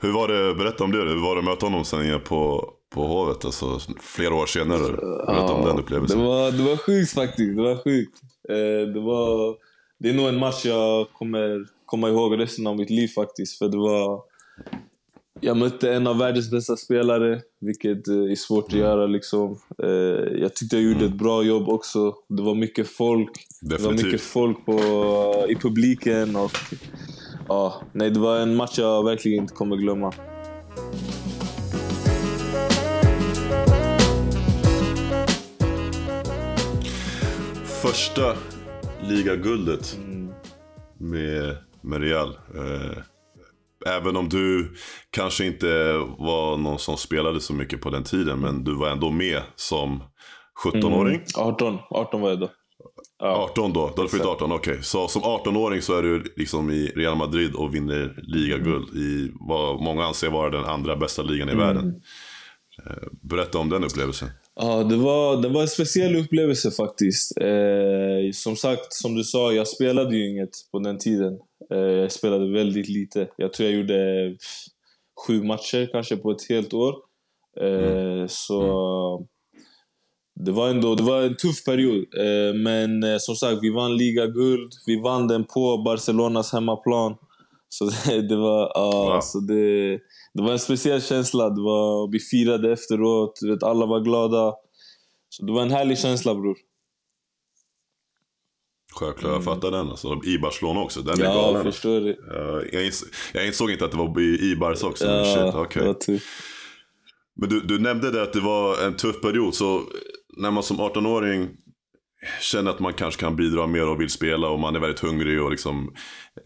Hur 0.00 0.12
var 0.12 0.28
det, 0.28 0.54
berätta 0.54 0.84
om 0.84 0.92
det. 0.92 0.98
Hur 0.98 1.22
var 1.22 1.34
det 1.34 1.38
att 1.38 1.44
möta 1.44 1.66
honom 1.66 1.84
sen 1.84 2.20
på, 2.20 2.70
på 2.94 3.06
Hovet? 3.06 3.44
Alltså, 3.44 3.78
flera 4.00 4.34
år 4.34 4.46
senare. 4.46 4.92
Berätta 5.26 5.52
om 5.52 5.64
den 5.66 5.76
Det 5.76 5.82
upplevelsen. 5.82 6.24
var, 6.24 6.50
det 6.52 6.62
var 6.62 6.76
sjukt 6.76 7.12
faktiskt. 7.12 7.56
Det 7.56 7.62
var 7.62 7.76
sjukt. 7.84 8.20
Eh, 8.48 8.92
det, 8.94 9.00
var, 9.00 9.56
det 9.98 10.08
är 10.08 10.14
nog 10.14 10.28
en 10.28 10.38
match 10.38 10.64
jag 10.64 11.12
kommer 11.12 11.66
komma 11.86 12.08
ihåg 12.08 12.38
resten 12.38 12.66
av 12.66 12.76
mitt 12.76 12.90
liv 12.90 13.08
faktiskt. 13.08 13.58
För 13.58 13.68
det 13.68 13.76
var... 13.78 14.20
Jag 15.40 15.56
mötte 15.56 15.92
en 15.94 16.06
av 16.06 16.18
världens 16.18 16.50
bästa 16.50 16.76
spelare, 16.76 17.40
vilket 17.60 18.08
eh, 18.08 18.14
är 18.14 18.34
svårt 18.36 18.64
att 18.66 18.72
göra. 18.78 19.06
Liksom. 19.06 19.58
Eh, 19.82 19.88
jag 20.40 20.54
tyckte 20.54 20.76
jag 20.76 20.82
gjorde 20.92 21.04
ett 21.04 21.18
bra 21.18 21.42
jobb 21.42 21.68
också. 21.68 22.14
Det 22.28 22.42
var 22.42 22.54
mycket 22.54 22.88
folk. 22.88 23.30
Det 23.60 23.68
var 23.74 23.78
Definitivt. 23.78 24.06
mycket 24.06 24.20
folk 24.20 24.66
på, 24.66 24.72
i 25.48 25.54
publiken. 25.54 26.36
Och, 26.36 26.50
ja, 27.48 27.82
nej, 27.92 28.10
det 28.10 28.20
var 28.20 28.38
en 28.38 28.56
match 28.56 28.78
jag 28.78 29.04
verkligen 29.04 29.42
inte 29.42 29.54
kommer 29.54 29.76
glömma. 29.76 30.12
Första 37.82 38.36
ligaguldet 39.02 39.96
Mm. 40.04 40.28
med, 40.98 41.56
med 41.80 42.00
Real. 42.00 42.36
Även 43.86 44.16
om 44.16 44.28
du 44.28 44.74
kanske 45.10 45.46
inte 45.46 45.66
var 46.18 46.56
någon 46.56 46.78
som 46.78 46.96
spelade 46.96 47.40
så 47.40 47.52
mycket 47.52 47.80
på 47.80 47.90
den 47.90 48.04
tiden. 48.04 48.40
Men 48.40 48.64
du 48.64 48.74
var 48.74 48.88
ändå 48.88 49.10
med 49.10 49.42
som 49.56 50.02
17-åring. 50.64 51.20
18, 51.36 51.78
18 51.90 52.20
var 52.20 52.28
jag 52.28 52.40
då. 52.40 52.50
Ja. 53.18 53.48
18 53.50 53.72
då? 53.72 53.92
Du 53.96 54.08
fyllt 54.08 54.24
18, 54.24 54.52
okej. 54.52 54.78
Så 54.82 55.08
som 55.08 55.22
18-åring 55.22 55.82
så 55.82 55.98
är 55.98 56.02
du 56.02 56.34
liksom 56.36 56.70
i 56.70 56.92
Real 56.96 57.16
Madrid 57.16 57.54
och 57.54 57.74
vinner 57.74 58.14
ligaguld 58.22 58.96
i 58.96 59.32
vad 59.40 59.82
många 59.82 60.04
anser 60.04 60.30
vara 60.30 60.50
den 60.50 60.64
andra 60.64 60.96
bästa 60.96 61.22
ligan 61.22 61.48
i 61.48 61.54
världen. 61.54 61.94
Eh, 62.86 63.08
Berätta 63.22 63.58
om 63.58 63.68
den 63.68 63.84
upplevelsen. 63.84 64.28
Ja, 64.60 64.82
det 64.84 64.96
var, 64.96 65.42
det 65.42 65.48
var 65.48 65.62
en 65.62 65.68
speciell 65.68 66.16
upplevelse 66.16 66.70
faktiskt. 66.70 67.38
Eh, 67.40 68.32
som 68.32 68.56
sagt, 68.56 68.92
som 68.92 69.14
du 69.14 69.24
sa, 69.24 69.52
jag 69.52 69.68
spelade 69.68 70.16
ju 70.16 70.30
inget 70.30 70.50
på 70.72 70.78
den 70.78 70.98
tiden. 70.98 71.38
Eh, 71.70 71.78
jag 71.78 72.12
spelade 72.12 72.52
väldigt 72.52 72.88
lite. 72.88 73.28
Jag 73.36 73.52
tror 73.52 73.68
jag 73.68 73.78
gjorde 73.78 74.36
sju 75.26 75.42
matcher 75.42 75.88
kanske 75.92 76.16
på 76.16 76.30
ett 76.30 76.48
helt 76.48 76.74
år. 76.74 76.94
Eh, 77.60 78.26
Så 78.26 79.26
det 80.40 80.52
var 80.52 80.68
ändå 80.68 80.94
det 80.94 81.02
var 81.02 81.22
en 81.22 81.36
tuff 81.36 81.64
period. 81.64 81.96
Eh, 81.96 82.54
men 82.54 83.20
som 83.20 83.34
sagt, 83.34 83.58
vi 83.62 83.70
vann 83.70 83.96
ligaguld. 83.96 84.72
Vi 84.86 85.00
vann 85.00 85.28
den 85.28 85.44
på 85.44 85.78
Barcelonas 85.78 86.52
hemmaplan. 86.52 87.14
Så 87.68 87.84
det, 88.10 88.28
det 88.28 88.36
var, 88.36 88.62
uh, 88.78 89.12
wow. 89.12 89.20
så 89.20 89.40
det, 89.40 89.90
det 90.34 90.42
var 90.42 90.52
en 90.52 90.58
speciell 90.58 91.02
känsla. 91.02 91.50
Det 91.50 91.62
var, 91.62 92.12
vi 92.12 92.18
firade 92.18 92.72
efteråt, 92.72 93.40
vet, 93.48 93.62
alla 93.62 93.86
var 93.86 94.00
glada. 94.00 94.54
Så 95.28 95.44
det 95.44 95.52
var 95.52 95.62
en 95.62 95.70
härlig 95.70 95.98
känsla 95.98 96.34
bror. 96.34 96.56
Självklart, 98.98 99.32
jag 99.32 99.44
fattar 99.44 99.70
den. 99.70 99.88
Alltså, 99.88 100.20
I 100.24 100.38
Barcelona 100.38 100.80
också, 100.80 101.00
den 101.00 101.20
är 101.20 101.24
ja, 101.24 101.34
galen. 101.34 101.64
förstår 101.64 102.00
det. 102.00 102.16
Jag, 102.72 102.84
ins 102.84 103.04
jag 103.32 103.46
insåg 103.46 103.70
inte 103.70 103.84
att 103.84 103.90
det 103.90 103.96
var 103.96 104.20
i, 104.20 104.56
Barca 104.56 104.86
också. 104.86 105.06
Ja, 105.06 105.24
Shit, 105.24 105.54
okay. 105.54 105.82
det 105.82 105.88
var 105.88 105.94
tuff. 105.94 106.22
Men 107.36 107.48
du, 107.48 107.60
du 107.60 107.78
nämnde 107.78 108.10
det 108.10 108.22
att 108.22 108.32
det 108.32 108.40
var 108.40 108.86
en 108.86 108.96
tuff 108.96 109.20
period. 109.20 109.54
Så 109.54 109.82
när 110.36 110.50
man 110.50 110.62
som 110.62 110.76
18-åring 110.76 111.48
känner 112.40 112.70
att 112.70 112.80
man 112.80 112.92
kanske 112.92 113.20
kan 113.20 113.36
bidra 113.36 113.66
mer 113.66 113.88
och 113.88 114.00
vill 114.00 114.10
spela 114.10 114.48
och 114.48 114.60
man 114.60 114.76
är 114.76 114.80
väldigt 114.80 115.00
hungrig 115.00 115.42
och, 115.42 115.50
liksom, 115.50 115.94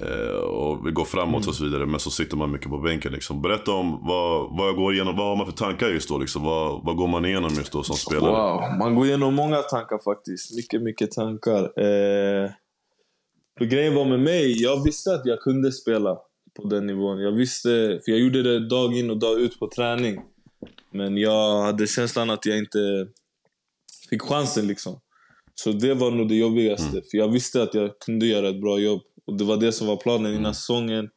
eh, 0.00 0.36
och 0.36 0.86
vill 0.86 0.94
gå 0.94 1.04
framåt 1.04 1.42
mm. 1.42 1.48
och 1.48 1.54
så 1.54 1.64
vidare. 1.64 1.86
Men 1.86 2.00
så 2.00 2.10
sitter 2.10 2.36
man 2.36 2.50
mycket 2.50 2.68
på 2.68 2.78
bänken. 2.78 3.12
Liksom. 3.12 3.42
Berätta 3.42 3.72
om 3.72 4.06
vad, 4.06 4.58
vad, 4.58 4.76
går 4.76 4.94
igenom, 4.94 5.16
vad 5.16 5.26
har 5.26 5.36
man 5.36 5.46
för 5.46 5.52
tankar 5.52 5.88
just 5.88 6.08
då? 6.08 6.18
Liksom? 6.18 6.42
Vad, 6.42 6.84
vad 6.84 6.96
går 6.96 7.08
man 7.08 7.24
igenom 7.24 7.50
just 7.54 7.72
då 7.72 7.82
som 7.82 7.96
spelare? 7.96 8.30
Wow, 8.30 8.78
man 8.78 8.94
går 8.94 9.06
igenom 9.06 9.34
många 9.34 9.56
tankar 9.56 9.98
faktiskt. 10.04 10.56
Mycket, 10.56 10.82
mycket 10.82 11.10
tankar. 11.10 11.62
Eh, 11.62 12.50
för 13.58 13.64
grejen 13.64 13.94
var 13.94 14.04
med 14.04 14.20
mig, 14.20 14.62
jag 14.62 14.84
visste 14.84 15.14
att 15.14 15.26
jag 15.26 15.40
kunde 15.40 15.72
spela 15.72 16.18
på 16.56 16.68
den 16.68 16.86
nivån. 16.86 17.20
Jag 17.20 17.32
visste, 17.32 18.00
för 18.04 18.12
jag 18.12 18.20
gjorde 18.20 18.42
det 18.42 18.68
dag 18.68 18.96
in 18.96 19.10
och 19.10 19.18
dag 19.18 19.40
ut 19.40 19.58
på 19.58 19.68
träning. 19.68 20.20
Men 20.90 21.16
jag 21.16 21.62
hade 21.62 21.86
känslan 21.86 22.30
att 22.30 22.46
jag 22.46 22.58
inte 22.58 23.06
fick 24.10 24.22
chansen 24.22 24.66
liksom. 24.66 25.00
Så 25.64 25.72
det 25.72 25.94
var 25.94 26.10
nog 26.10 26.28
det 26.28 26.34
jobbigaste. 26.34 26.88
Mm. 26.88 27.02
För 27.10 27.18
jag 27.18 27.28
visste 27.28 27.62
att 27.62 27.74
jag 27.74 27.98
kunde 27.98 28.26
göra 28.26 28.48
ett 28.48 28.60
bra 28.60 28.78
jobb. 28.78 29.00
Och 29.26 29.38
det 29.38 29.44
var 29.44 29.56
det 29.56 29.72
som 29.72 29.86
var 29.86 29.96
planen 29.96 30.30
innan 30.30 30.40
mm. 30.40 30.54
säsongen. 30.54 31.08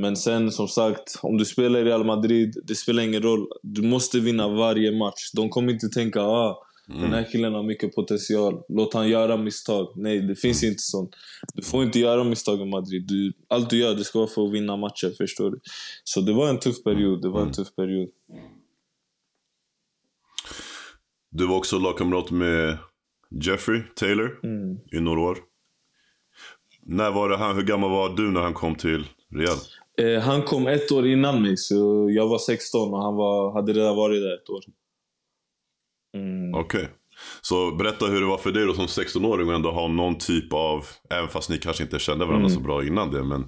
Men 0.00 0.16
sen 0.16 0.52
som 0.52 0.68
sagt, 0.68 1.18
om 1.22 1.38
du 1.38 1.44
spelar 1.44 1.80
i 1.80 1.84
Real 1.84 2.04
Madrid, 2.04 2.56
det 2.64 2.74
spelar 2.74 3.02
ingen 3.02 3.22
roll. 3.22 3.46
Du 3.62 3.82
måste 3.82 4.20
vinna 4.20 4.48
varje 4.48 4.92
match. 4.92 5.30
De 5.32 5.48
kommer 5.48 5.72
inte 5.72 5.88
tänka 5.88 6.22
ah, 6.22 6.62
mm. 6.88 7.02
den 7.02 7.12
här 7.12 7.28
killen 7.32 7.54
har 7.54 7.62
mycket 7.62 7.94
potential, 7.94 8.62
låt 8.68 8.94
han 8.94 9.08
göra 9.08 9.36
misstag. 9.36 9.92
Nej, 9.96 10.20
det 10.20 10.36
finns 10.36 10.62
mm. 10.62 10.72
inte 10.72 10.82
sånt. 10.82 11.10
Du 11.54 11.62
får 11.62 11.82
inte 11.82 11.98
göra 11.98 12.24
misstag 12.24 12.60
i 12.60 12.64
Madrid. 12.64 13.06
Du, 13.08 13.32
allt 13.48 13.70
du 13.70 13.78
gör, 13.78 13.94
det 13.94 14.04
ska 14.04 14.18
vara 14.18 14.30
för 14.30 14.46
att 14.46 14.52
vinna 14.52 14.76
matcher, 14.76 15.14
förstår 15.16 15.50
du? 15.50 15.60
Så 16.04 16.20
det 16.20 16.32
var 16.32 16.48
en 16.48 16.58
tuff 16.58 16.82
period. 16.84 17.22
Det 17.22 17.28
var 17.28 17.40
en 17.40 17.42
mm. 17.42 17.54
tuff 17.54 17.74
period. 17.76 18.08
Du 21.30 21.46
var 21.46 21.56
också 21.56 21.78
lagkamrat 21.78 22.30
med 22.30 22.78
Jeffrey 23.30 23.82
Taylor 23.96 24.40
mm. 24.42 24.78
i 24.92 25.00
några 25.00 25.20
år. 25.20 25.38
När 26.82 27.10
var 27.10 27.28
det 27.28 27.36
han, 27.36 27.56
hur 27.56 27.62
gammal 27.62 27.90
var 27.90 28.16
du 28.16 28.30
när 28.30 28.40
han 28.40 28.54
kom 28.54 28.74
till 28.74 29.04
Real? 29.34 29.56
Eh, 29.98 30.22
han 30.22 30.42
kom 30.42 30.66
ett 30.66 30.92
år 30.92 31.06
innan 31.06 31.42
mig, 31.42 31.56
så 31.56 32.08
jag 32.10 32.28
var 32.28 32.38
16 32.38 32.94
och 32.94 33.02
han 33.02 33.16
var, 33.16 33.52
hade 33.52 33.72
redan 33.72 33.96
varit 33.96 34.22
där 34.22 34.34
ett 34.34 34.50
år. 34.50 34.60
Mm. 36.14 36.54
Okej. 36.54 36.80
Okay. 36.80 36.92
Så 37.40 37.70
berätta 37.70 38.06
hur 38.06 38.20
det 38.20 38.26
var 38.26 38.38
för 38.38 38.52
dig 38.52 38.66
då 38.66 38.74
som 38.74 38.86
16-åring 38.86 39.48
och 39.48 39.54
ändå 39.54 39.70
ha 39.70 39.88
någon 39.88 40.18
typ 40.18 40.52
av, 40.52 40.84
även 41.10 41.28
fast 41.28 41.50
ni 41.50 41.58
kanske 41.58 41.82
inte 41.82 41.98
kände 41.98 42.24
varandra 42.24 42.46
mm. 42.46 42.56
så 42.56 42.60
bra 42.60 42.86
innan 42.86 43.10
det, 43.10 43.24
men 43.24 43.44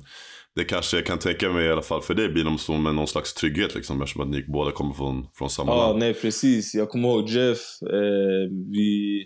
det 0.55 0.65
kanske 0.65 0.97
jag 0.97 1.07
kan 1.07 1.19
tänka 1.19 1.53
mig 1.53 1.67
i 1.67 1.73
alla 1.73 1.83
fall 1.83 2.03
för 2.03 2.15
dig 2.15 2.29
blir 2.29 2.45
de 2.45 2.59
som 2.59 2.85
någon 2.85 3.07
slags 3.07 3.35
trygghet 3.35 3.75
liksom 3.75 4.03
eftersom 4.03 4.23
att 4.23 4.29
ni 4.29 4.45
båda 4.49 4.71
kommer 4.71 4.95
från, 4.95 5.27
från 5.35 5.51
samma 5.51 5.73
ja, 5.73 5.87
land. 5.87 5.99
Nej 5.99 6.15
precis, 6.15 6.75
jag 6.75 6.89
kommer 6.89 7.09
ihåg 7.09 7.29
Jeff, 7.29 7.83
eh, 7.83 8.51
vi, 8.73 9.25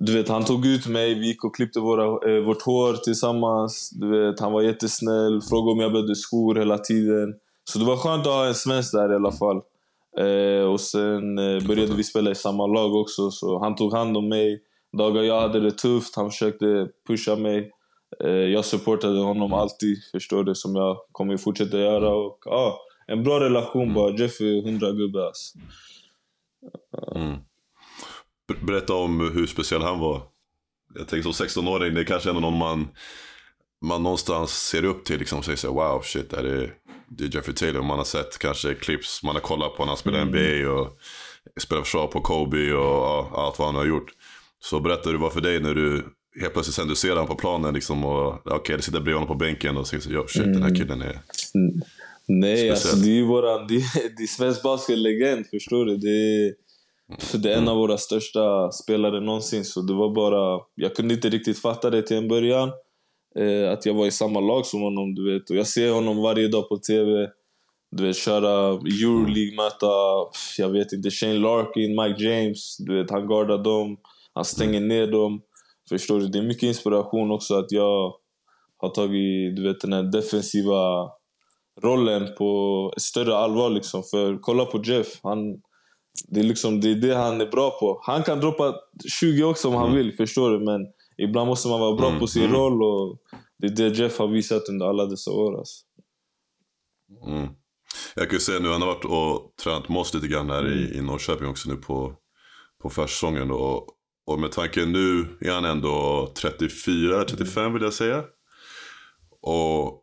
du 0.00 0.12
vet 0.12 0.28
han 0.28 0.44
tog 0.44 0.66
ut 0.66 0.86
mig, 0.86 1.14
vi 1.14 1.26
gick 1.26 1.44
och 1.44 1.54
klippte 1.54 1.80
våra, 1.80 2.30
eh, 2.30 2.44
vårt 2.44 2.62
hår 2.62 2.94
tillsammans. 2.94 3.90
Du 3.90 4.08
vet, 4.08 4.40
han 4.40 4.52
var 4.52 4.62
jättesnäll, 4.62 5.40
frågade 5.48 5.72
om 5.72 5.80
jag 5.80 5.92
behövde 5.92 6.16
skor 6.16 6.54
hela 6.54 6.78
tiden. 6.78 7.34
Så 7.64 7.78
det 7.78 7.84
var 7.84 7.96
skönt 7.96 8.26
att 8.26 8.32
ha 8.32 8.46
en 8.46 8.54
svensk 8.54 8.92
där 8.92 9.12
i 9.12 9.14
alla 9.14 9.32
fall. 9.32 9.60
Eh, 10.18 10.62
och 10.62 10.80
sen 10.80 11.38
eh, 11.38 11.66
började 11.66 11.94
vi 11.94 12.04
spela 12.04 12.30
i 12.30 12.34
samma 12.34 12.66
lag 12.66 12.94
också, 12.94 13.30
så 13.30 13.58
han 13.58 13.76
tog 13.76 13.92
hand 13.92 14.16
om 14.16 14.28
mig. 14.28 14.62
Dagar 14.98 15.22
jag 15.22 15.40
hade 15.40 15.60
det 15.60 15.78
tufft, 15.78 16.16
han 16.16 16.30
försökte 16.30 16.88
pusha 17.08 17.36
mig. 17.36 17.70
Eh, 18.24 18.30
jag 18.30 18.64
supportade 18.64 19.20
honom 19.20 19.52
alltid, 19.52 19.96
förstår 20.12 20.44
du, 20.44 20.54
som 20.54 20.76
jag 20.76 20.96
kommer 21.12 21.36
fortsätta 21.36 21.78
göra. 21.78 22.14
Och, 22.14 22.46
ah, 22.46 22.78
en 23.06 23.24
bra 23.24 23.40
relation 23.40 23.82
mm. 23.82 23.94
bara. 23.94 24.16
Jeff 24.16 24.40
är 24.40 24.62
hundra 24.62 24.92
gubbe 24.92 25.26
alltså. 25.26 25.58
Mm. 27.14 27.36
Berätta 28.60 28.94
om 28.94 29.20
hur 29.34 29.46
speciell 29.46 29.82
han 29.82 29.98
var. 29.98 30.22
Jag 30.94 31.08
tänker 31.08 31.32
som 31.32 31.46
16-åring, 31.46 31.94
det 31.94 32.00
är 32.00 32.04
kanske 32.04 32.28
ändå 32.28 32.40
någon 32.40 32.58
man, 32.58 32.88
man 33.84 34.02
någonstans 34.02 34.50
ser 34.50 34.84
upp 34.84 35.04
till. 35.04 35.18
Liksom, 35.18 35.38
och 35.38 35.44
säger 35.44 35.56
så 35.56 35.72
wow 35.72 36.02
shit, 36.02 36.32
är 36.32 36.42
det, 36.42 36.70
det 37.08 37.24
är 37.24 37.34
Jeffrey 37.34 37.54
Taylor. 37.54 37.82
Man 37.82 37.98
har 37.98 38.04
sett 38.04 38.38
kanske 38.38 38.74
clips, 38.74 39.22
man 39.22 39.34
har 39.34 39.40
kollat 39.40 39.76
på 39.76 39.82
när 39.82 39.88
han 39.88 39.96
spelar 39.96 40.22
mm. 40.22 40.28
NBA 40.28 40.72
och 40.72 40.98
spelar 41.60 41.82
försvar 41.82 42.06
på 42.06 42.20
Kobe 42.20 42.74
och, 42.74 43.18
och 43.18 43.42
allt 43.42 43.58
vad 43.58 43.68
han 43.68 43.74
har 43.74 43.86
gjort. 43.86 44.10
Så 44.60 44.80
berätta 44.80 45.02
hur 45.04 45.12
det 45.12 45.22
var 45.22 45.30
för 45.30 45.40
dig 45.40 45.60
när 45.60 45.74
du 45.74 46.04
helt 46.40 46.52
plötsligt 46.52 46.74
sen 46.74 46.88
du 46.88 46.96
ser 46.96 47.10
honom 47.10 47.26
på 47.26 47.34
planen 47.34 47.74
liksom 47.74 48.04
och 48.04 48.34
okej, 48.34 48.52
okay, 48.52 48.76
du 48.76 48.82
sitter 48.82 49.00
bredvid 49.00 49.14
honom 49.14 49.28
på 49.28 49.34
bänken 49.34 49.76
och 49.76 49.86
säger 49.86 50.00
så, 50.00 50.26
shit 50.28 50.42
mm. 50.42 50.52
den 50.52 50.62
här 50.62 50.68
mm. 50.68 50.80
killen 50.80 51.02
är. 51.02 51.20
Nej, 52.28 52.70
alltså 52.70 52.96
det 52.96 53.08
är 53.08 53.14
ju 53.14 53.26
våran, 53.26 53.66
det, 53.66 53.74
det 54.16 54.22
är 54.22 54.26
svensk 54.26 54.62
basket-legend, 54.62 55.46
förstår 55.50 55.84
du? 55.84 55.96
Det 55.96 56.08
är, 56.08 56.54
det 57.38 57.52
är 57.52 57.58
en 57.58 57.68
av 57.68 57.76
våra 57.76 57.98
största 57.98 58.70
spelare 58.70 59.20
någonsin, 59.20 59.64
så 59.64 59.80
det 59.80 59.94
var 59.94 60.14
bara... 60.14 60.60
Jag 60.74 60.94
kunde 60.94 61.14
inte 61.14 61.28
riktigt 61.28 61.58
fatta 61.58 61.90
det 61.90 62.02
till 62.02 62.16
en 62.16 62.28
början, 62.28 62.72
eh, 63.38 63.72
att 63.72 63.86
jag 63.86 63.94
var 63.94 64.06
i 64.06 64.10
samma 64.10 64.40
lag 64.40 64.66
som 64.66 64.82
honom, 64.82 65.14
du 65.14 65.32
vet. 65.32 65.50
Och 65.50 65.56
jag 65.56 65.66
ser 65.66 65.92
honom 65.92 66.22
varje 66.22 66.48
dag 66.48 66.68
på 66.68 66.76
TV, 66.76 67.28
du 67.90 68.06
vet, 68.06 68.16
köra 68.16 68.68
Euroleague, 68.74 69.56
möta, 69.56 69.86
jag 70.58 70.68
vet 70.68 70.92
inte, 70.92 71.10
Shane 71.10 71.38
Larkin, 71.38 72.02
Mike 72.02 72.24
James, 72.24 72.76
du 72.78 72.96
vet, 72.96 73.10
han 73.10 73.26
guardar 73.26 73.58
dem, 73.58 73.96
han 74.34 74.44
stänger 74.44 74.80
ner 74.80 75.06
dem. 75.06 75.40
Förstår 75.88 76.20
du? 76.20 76.28
Det 76.28 76.38
är 76.38 76.42
mycket 76.42 76.62
inspiration 76.62 77.30
också 77.30 77.54
att 77.54 77.72
jag 77.72 78.14
har 78.76 78.88
tagit 78.88 79.56
du 79.56 79.62
vet, 79.62 79.80
den 79.80 79.92
här 79.92 80.02
defensiva 80.02 81.10
rollen 81.82 82.28
på 82.38 82.92
ett 82.96 83.02
större 83.02 83.36
allvar. 83.36 83.70
Liksom. 83.70 84.02
För 84.02 84.38
kolla 84.38 84.64
på 84.64 84.82
Jeff. 84.84 85.06
Han, 85.22 85.62
det, 86.28 86.40
är 86.40 86.44
liksom, 86.44 86.80
det 86.80 86.90
är 86.90 86.94
det 86.94 87.14
han 87.14 87.40
är 87.40 87.46
bra 87.46 87.70
på. 87.80 88.00
Han 88.02 88.22
kan 88.22 88.40
droppa 88.40 88.74
20 89.20 89.44
också 89.44 89.68
om 89.68 89.74
mm. 89.74 89.86
han 89.86 89.96
vill, 89.96 90.16
förstår 90.16 90.50
du? 90.50 90.64
Men 90.64 90.80
ibland 91.16 91.48
måste 91.48 91.68
man 91.68 91.80
vara 91.80 91.96
bra 91.96 92.08
mm. 92.08 92.20
på 92.20 92.26
sin 92.26 92.44
mm. 92.44 92.56
roll. 92.56 92.82
Och 92.82 93.18
det 93.58 93.66
är 93.66 93.70
det 93.70 93.98
Jeff 93.98 94.18
har 94.18 94.28
visat 94.28 94.68
under 94.68 94.86
alla 94.86 95.06
dessa 95.06 95.30
år. 95.30 95.58
Alltså. 95.58 95.84
Mm. 97.26 97.48
Jag 98.14 98.28
kan 98.28 98.36
ju 98.36 98.40
säga 98.40 98.58
nu, 98.58 98.68
han 98.68 98.82
har 98.82 98.88
varit 98.88 99.04
och 99.04 99.52
tränat 99.64 99.88
med 99.88 99.98
oss 99.98 100.14
lite 100.14 100.28
grann 100.28 100.50
här 100.50 100.68
i, 100.68 100.86
mm. 100.86 100.98
i 100.98 101.02
Norrköping 101.02 101.48
också 101.48 101.70
nu 101.70 101.76
på, 101.76 102.12
på 102.82 102.90
försäsongen. 102.90 103.50
Och 103.50 103.94
och 104.28 104.40
med 104.40 104.52
tanke 104.52 104.86
nu 104.86 105.36
är 105.40 105.52
han 105.52 105.64
ändå 105.64 106.28
34, 106.36 107.24
35 107.24 107.72
vill 107.72 107.82
jag 107.82 107.92
säga. 107.92 108.24
Och 109.40 110.02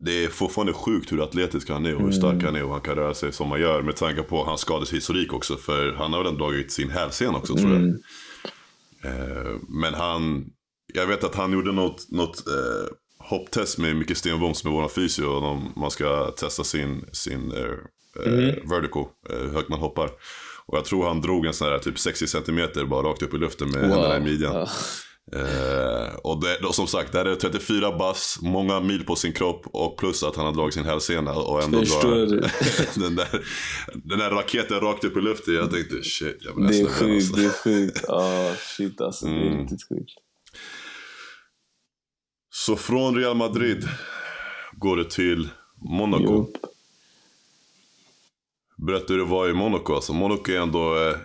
det 0.00 0.24
är 0.24 0.28
fortfarande 0.28 0.72
sjukt 0.72 1.12
hur 1.12 1.22
atletisk 1.22 1.68
han 1.68 1.86
är 1.86 1.94
och 1.94 2.00
hur 2.00 2.12
stark 2.12 2.32
mm. 2.32 2.44
han 2.44 2.56
är 2.56 2.64
och 2.64 2.72
han 2.72 2.80
kan 2.80 2.94
röra 2.94 3.14
sig 3.14 3.32
som 3.32 3.50
han 3.50 3.60
gör. 3.60 3.82
Med 3.82 3.96
tanke 3.96 4.22
på 4.22 4.44
hans 4.44 4.60
skadehistorik 4.60 5.32
också. 5.32 5.56
För 5.56 5.92
han 5.92 6.12
har 6.12 6.24
väl 6.24 6.38
dragit 6.38 6.72
sin 6.72 6.90
hälsen 6.90 7.34
också 7.34 7.54
tror 7.54 7.70
jag. 7.70 7.82
Mm. 7.82 8.00
Eh, 9.04 9.60
men 9.68 9.94
han, 9.94 10.44
jag 10.94 11.06
vet 11.06 11.24
att 11.24 11.34
han 11.34 11.52
gjorde 11.52 11.72
något, 11.72 12.10
något 12.10 12.46
eh, 12.46 12.94
hopptest 13.18 13.78
med 13.78 13.96
Micke 13.96 14.16
Stenboms 14.16 14.64
med 14.64 14.72
våran 14.72 14.90
fysio. 14.90 15.26
Om 15.26 15.72
man 15.76 15.90
ska 15.90 16.30
testa 16.30 16.64
sin, 16.64 17.04
sin 17.12 17.52
eh, 17.52 18.26
mm. 18.26 18.68
vertical, 18.68 19.04
eh, 19.30 19.38
hur 19.38 19.52
högt 19.52 19.68
man 19.68 19.80
hoppar. 19.80 20.10
Och 20.66 20.76
jag 20.76 20.84
tror 20.84 21.06
han 21.06 21.20
drog 21.20 21.46
en 21.46 21.54
sån 21.54 21.68
här 21.68 21.78
typ 21.78 21.98
60 21.98 22.26
cm 22.26 22.88
bara 22.88 23.08
rakt 23.08 23.22
upp 23.22 23.34
i 23.34 23.38
luften 23.38 23.70
med 23.70 23.80
wow. 23.80 23.90
händerna 23.90 24.16
i 24.16 24.20
midjan. 24.20 24.66
Eh, 25.32 26.14
och 26.14 26.40
det, 26.40 26.72
som 26.72 26.86
sagt, 26.86 27.12
det 27.12 27.18
här 27.18 27.24
är 27.24 27.36
34 27.36 27.98
bass, 27.98 28.38
många 28.42 28.80
mil 28.80 29.04
på 29.04 29.16
sin 29.16 29.32
kropp 29.32 29.66
och 29.66 29.98
plus 29.98 30.22
att 30.22 30.36
han 30.36 30.46
har 30.46 30.52
dragit 30.52 30.74
sin 30.74 30.84
hälsena 30.84 31.32
och 31.32 31.62
ändå 31.62 31.80
drar 31.80 32.16
den, 33.00 33.16
där, 33.16 33.46
den 33.94 34.18
där 34.18 34.30
raketen 34.30 34.80
rakt 34.80 35.04
upp 35.04 35.16
i 35.16 35.20
luften. 35.20 35.54
Jag 35.54 35.70
tänkte 35.70 36.02
shit, 36.02 36.36
jag 36.40 36.56
blir 36.56 36.68
Det 36.68 36.80
är 36.80 36.88
sjukt, 36.88 37.30
alltså. 37.30 37.36
det 37.36 37.44
är 37.44 37.50
sjukt. 37.50 38.08
Ah, 38.08 38.54
shit 38.54 39.00
alltså, 39.00 39.26
mm. 39.26 39.40
det 39.40 39.46
är 39.46 39.60
riktigt 39.60 39.88
sjukt. 39.88 40.12
Så 42.50 42.76
från 42.76 43.16
Real 43.16 43.36
Madrid 43.36 43.88
går 44.72 44.96
det 44.96 45.10
till 45.10 45.48
Monaco. 45.76 46.24
Jo. 46.24 46.52
Berätta 48.86 49.12
hur 49.12 49.18
det 49.18 49.24
var 49.24 49.48
i 49.48 49.52
Monaco. 49.52 49.94
Alltså, 49.94 50.12
Monaco 50.12 50.52
är 50.52 50.60
ändå, 50.60 50.96
eh, 50.96 51.16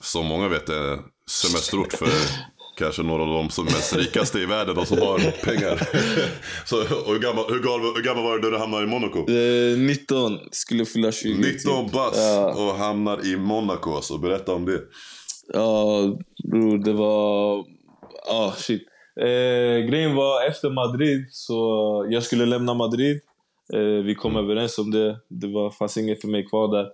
som 0.00 0.26
många 0.26 0.48
vet, 0.48 0.68
eh, 0.68 0.98
semesterort 1.30 1.92
för 1.92 2.06
kanske 2.76 3.02
några 3.02 3.22
av 3.22 3.28
de 3.28 3.50
som 3.50 3.66
är 3.66 3.70
mest 3.70 3.96
rikaste 3.96 4.38
i 4.38 4.46
världen, 4.46 4.74
de 4.74 4.86
som 4.86 4.98
har 4.98 5.18
pengar. 5.44 5.80
Så, 6.66 6.76
hur, 7.12 7.18
gammal, 7.18 7.44
hur, 7.48 7.60
gammal, 7.62 7.94
hur 7.96 8.02
gammal 8.02 8.24
var 8.24 8.38
du 8.38 8.42
när 8.42 8.50
du 8.50 8.58
hamnade 8.58 8.84
i 8.84 8.86
Monaco? 8.86 9.18
Eh, 9.30 9.78
19, 9.78 10.38
skulle 10.50 10.84
fylla 10.84 11.12
20. 11.12 11.34
19 11.34 11.84
typ. 11.84 11.92
bast 11.94 12.16
ja. 12.16 12.54
och 12.54 12.74
hamnar 12.78 13.26
i 13.26 13.36
Monaco. 13.36 13.94
Alltså. 13.94 14.18
Berätta 14.18 14.54
om 14.54 14.64
det. 14.64 14.80
Ja, 15.52 16.00
bror, 16.50 16.78
det 16.84 16.92
var... 16.92 17.64
Ah, 18.30 18.52
shit. 18.56 18.82
Eh, 19.20 19.88
grejen 19.90 20.14
var, 20.14 20.46
efter 20.48 20.70
Madrid, 20.70 21.26
så 21.30 21.56
jag 22.10 22.22
skulle 22.22 22.46
lämna 22.46 22.74
Madrid. 22.74 23.20
Eh, 23.74 24.04
vi 24.04 24.14
kom 24.14 24.32
Mm. 24.36 24.44
överens 24.44 24.78
om 24.78 24.90
det. 24.90 25.16
Det 25.28 25.46
var, 25.46 25.70
fanns 25.70 25.96
inget 25.96 26.20
för 26.20 26.28
mig 26.28 26.46
kvar 26.46 26.68
där. 26.76 26.86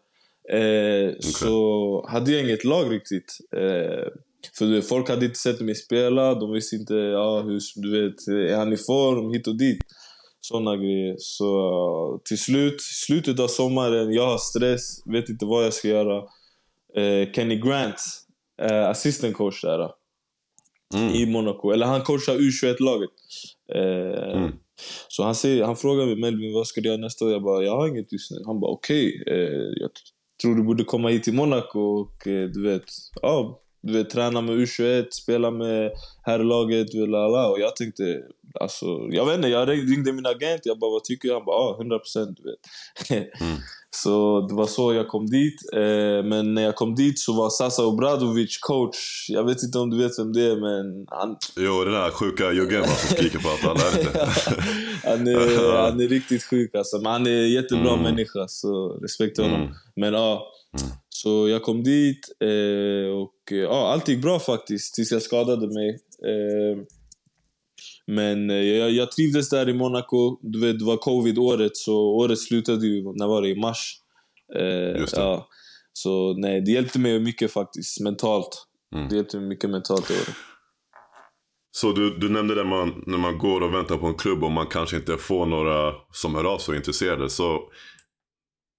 Eh, 0.58 1.12
Så 1.20 2.06
hade 2.10 2.32
jag 2.32 2.40
inget 2.44 2.64
lag 2.64 2.92
riktigt. 2.92 3.38
Eh, 3.56 4.06
för 4.59 4.64
du 4.66 4.74
vet, 4.74 4.88
folk 4.88 5.09
hade 5.09 5.26
inte 5.26 5.38
sett 5.38 5.61
mig 5.61 5.74
spela. 5.74 6.35
De 6.35 6.52
visste 6.52 6.76
inte, 6.76 6.94
ja, 6.94 7.40
hur, 7.40 7.61
du 7.83 7.90
vet, 8.02 8.28
är 8.50 8.57
han 8.57 8.72
i 8.72 8.76
form? 8.76 9.33
Hit 9.33 9.46
och 9.46 9.59
dit. 9.59 9.78
Såna 10.40 10.76
grejer. 10.76 11.14
Så 11.18 11.46
eh, 12.14 12.20
till 12.24 12.38
slut, 12.38 12.81
slutet 12.81 13.40
av 13.40 13.48
sommaren, 13.48 14.12
jag 14.12 14.26
har 14.26 14.38
stress, 14.38 15.07
vet 15.07 15.28
inte 15.28 15.44
vad 15.46 15.64
jag 15.64 15.74
ska 15.74 15.88
göra. 15.88 16.16
Eh, 16.96 17.33
Kenny 17.33 17.57
Grant, 17.57 18.00
eh, 18.62 18.88
assistant 18.88 19.37
coach 19.37 19.62
där. 19.62 19.90
Mm. 20.94 21.14
i 21.14 21.26
Monaco. 21.26 21.70
Eller 21.70 21.87
han 21.87 22.02
coachar 22.02 22.35
U21-laget. 22.35 23.11
Eh, 23.74 24.38
Mm. 24.38 24.52
Så 25.09 25.24
han, 25.24 25.35
säger, 25.35 25.64
han 25.64 25.76
frågar 25.76 26.07
mig 26.07 26.16
Melvin, 26.16 26.55
vad 26.55 26.66
ska 26.66 26.81
du 26.81 26.88
göra 26.88 26.98
nästa 27.00 27.24
år? 27.24 27.33
Jag 27.33 27.42
bara, 27.42 27.64
jag 27.64 27.76
har 27.76 27.88
inget 27.88 28.12
just 28.12 28.31
nu. 28.31 28.37
Han 28.46 28.61
bara, 28.61 28.70
okej. 28.70 29.22
eh, 29.26 29.72
jag 29.81 29.90
tror 30.42 30.55
du 30.55 30.62
borde 30.62 30.85
komma 30.85 31.09
hit 31.09 31.22
till 31.24 31.35
Monaco 31.35 31.81
och 31.81 32.26
eh, 32.26 32.48
du 32.48 32.62
vet, 32.62 32.85
ja, 33.22 33.61
du 33.82 33.92
vet, 33.92 34.10
träna 34.10 34.40
med 34.40 34.54
U21, 34.58 35.06
spela 35.10 35.50
med 35.50 35.90
herrlaget, 36.22 36.86
du 36.92 37.00
vet. 37.00 37.08
Och 37.50 37.60
jag 37.60 37.76
tänkte, 37.76 38.20
alltså, 38.60 38.86
jag 39.10 39.26
vet 39.26 39.36
inte, 39.36 39.48
jag 39.48 39.68
ringde 39.68 40.12
min 40.12 40.26
agent. 40.26 40.60
Jag 40.64 40.78
bara, 40.78 40.90
vad 40.90 41.04
tycker 41.04 41.28
du? 41.28 41.34
Han 41.34 41.44
bara, 41.44 41.56
ah, 41.56 41.76
100 41.80 41.98
procent, 41.98 42.38
du 42.42 42.50
vet. 42.50 43.30
Mm. 43.40 43.56
Så 43.94 44.40
det 44.48 44.54
var 44.54 44.66
så 44.66 44.94
jag 44.94 45.08
kom 45.08 45.26
dit. 45.26 45.54
Eh, 45.72 46.24
men 46.24 46.54
när 46.54 46.62
jag 46.62 46.74
kom 46.76 46.94
dit 46.94 47.18
så 47.18 47.32
var 47.32 47.50
Sasa 47.50 47.86
Obradovic 47.86 48.58
coach. 48.58 49.26
Jag 49.28 49.44
vet 49.44 49.62
inte 49.62 49.78
om 49.78 49.90
du 49.90 49.98
vet 49.98 50.18
vem 50.18 50.32
det 50.32 50.42
är, 50.42 50.56
men 50.56 51.06
han, 51.10 51.36
Jo, 51.56 51.84
den 51.84 51.92
där 51.92 52.10
sjuka 52.10 52.52
juggen 52.52 52.84
som 52.84 53.16
skriker 53.16 53.38
på 53.38 53.48
att 53.48 53.64
alla 53.64 53.80
är 53.90 53.98
inte. 53.98 54.18
han, 55.04 55.28
är, 55.28 55.82
han 55.90 56.00
är 56.00 56.08
riktigt 56.08 56.42
sjuk 56.42 56.74
alltså. 56.74 56.96
Men 56.96 57.12
han 57.12 57.26
är 57.26 57.30
en 57.42 57.50
jättebra 57.50 57.92
Mm. 57.92 58.02
människa, 58.02 58.48
så 58.48 58.88
respekt 59.02 59.34
till 59.34 59.44
honom. 59.44 59.60
Mm. 59.62 59.74
Men 59.96 60.12
ja, 60.12 60.48
Mm. 60.80 60.92
Så 61.22 61.48
jag 61.48 61.62
kom 61.62 61.82
dit 61.82 62.28
eh, 62.40 63.11
och 63.11 63.52
eh, 63.52 63.58
ja, 63.58 63.92
allt 63.92 64.08
gick 64.08 64.22
bra 64.22 64.40
faktiskt 64.40 64.94
tills 64.94 65.12
jag 65.12 65.22
skadade 65.22 65.66
mig. 65.66 65.90
Eh, 66.24 66.85
men 68.06 68.50
eh, 68.50 68.56
jag, 68.56 68.90
jag 68.90 69.12
trivdes 69.12 69.50
där 69.50 69.68
i 69.68 69.74
Monaco. 69.74 70.38
Du 70.42 70.61
vet, 70.61 70.78
det 70.78 70.85
var 70.85 70.96
covid-året, 70.96 71.76
så 71.76 71.94
året 71.96 72.38
slutade 72.38 72.87
ju, 72.87 73.02
när 73.02 73.26
var 73.26 73.42
det? 73.42 73.48
I 73.48 73.56
mars. 73.56 73.96
Eh. 74.54 75.04
Ja. 75.12 75.48
Så 75.92 76.35
nej, 76.35 76.61
det 76.61 76.70
hjälpte 76.70 76.98
mig 76.98 77.20
mycket 77.20 77.52
faktiskt, 77.52 78.00
mentalt. 78.00 78.66
Mm. 78.94 79.08
Det 79.08 79.16
hjälpte 79.16 79.37
mig 79.37 79.48
mycket 79.48 79.70
mentalt 79.70 80.08
det 80.08 80.14
året. 80.14 80.37
Så 81.70 81.92
du, 81.92 82.18
du 82.18 82.28
nämnde 82.28 82.54
det 82.54 82.64
man, 82.64 83.04
när 83.06 83.18
man 83.18 83.38
går 83.38 83.61
och 83.61 83.74
väntar 83.74 83.96
på 83.96 84.06
en 84.06 84.14
klubb 84.14 84.44
och 84.44 84.52
man 84.52 84.66
kanske 84.66 84.96
inte 84.96 85.16
får 85.16 85.46
några 85.46 85.92
som 86.12 86.35
hör 86.35 86.44
av 86.44 86.58
sig 86.58 86.72
och 86.72 86.74
är 86.74 86.78
intresserade. 86.78 87.30
Så 87.30 87.61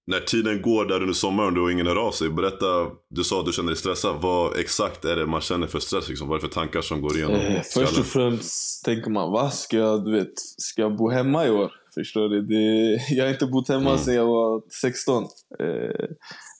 när 0.06 0.20
tiden 0.20 0.62
går 0.62 0.84
där 0.84 1.00
under 1.00 1.14
sommaren 1.14 1.58
och 1.58 1.72
ingen 1.72 1.86
hör 1.86 1.96
av 1.96 2.10
sig. 2.12 2.28
Berätta, 2.30 2.66
du 3.10 3.24
sa 3.24 3.40
att 3.40 3.46
du 3.46 3.52
känner 3.52 3.68
dig 3.68 3.76
stressad. 3.76 4.16
Vad 4.22 4.58
exakt 4.58 5.04
är 5.04 5.16
det 5.16 5.26
man 5.26 5.40
känner 5.40 5.66
för 5.66 5.78
stress? 5.78 6.08
Liksom? 6.08 6.28
Vad 6.28 6.38
är 6.38 6.42
det 6.42 6.48
för 6.48 6.54
tankar 6.54 6.80
som 6.80 7.00
går 7.00 7.16
igenom 7.16 7.34
Eh, 7.36 7.62
först 7.74 7.98
och 7.98 8.06
främst 8.06 8.84
tänker 8.84 9.10
man, 9.10 9.30
vad 9.32 9.54
ska 9.54 9.76
jag, 9.76 10.04
du 10.04 10.12
vet, 10.12 10.38
ska 10.58 10.82
jag 10.82 10.96
bo 10.96 11.08
hemma 11.10 11.46
i 11.46 11.50
år? 11.50 11.72
Förstår 11.94 12.28
du? 12.28 12.42
Det, 12.42 13.00
jag 13.14 13.24
har 13.24 13.32
inte 13.32 13.46
bott 13.46 13.68
hemma 13.68 13.90
Mm. 13.90 13.98
sedan 13.98 14.14
jag 14.14 14.26
var 14.26 14.62
16. 14.80 15.22
Eh, 15.58 16.06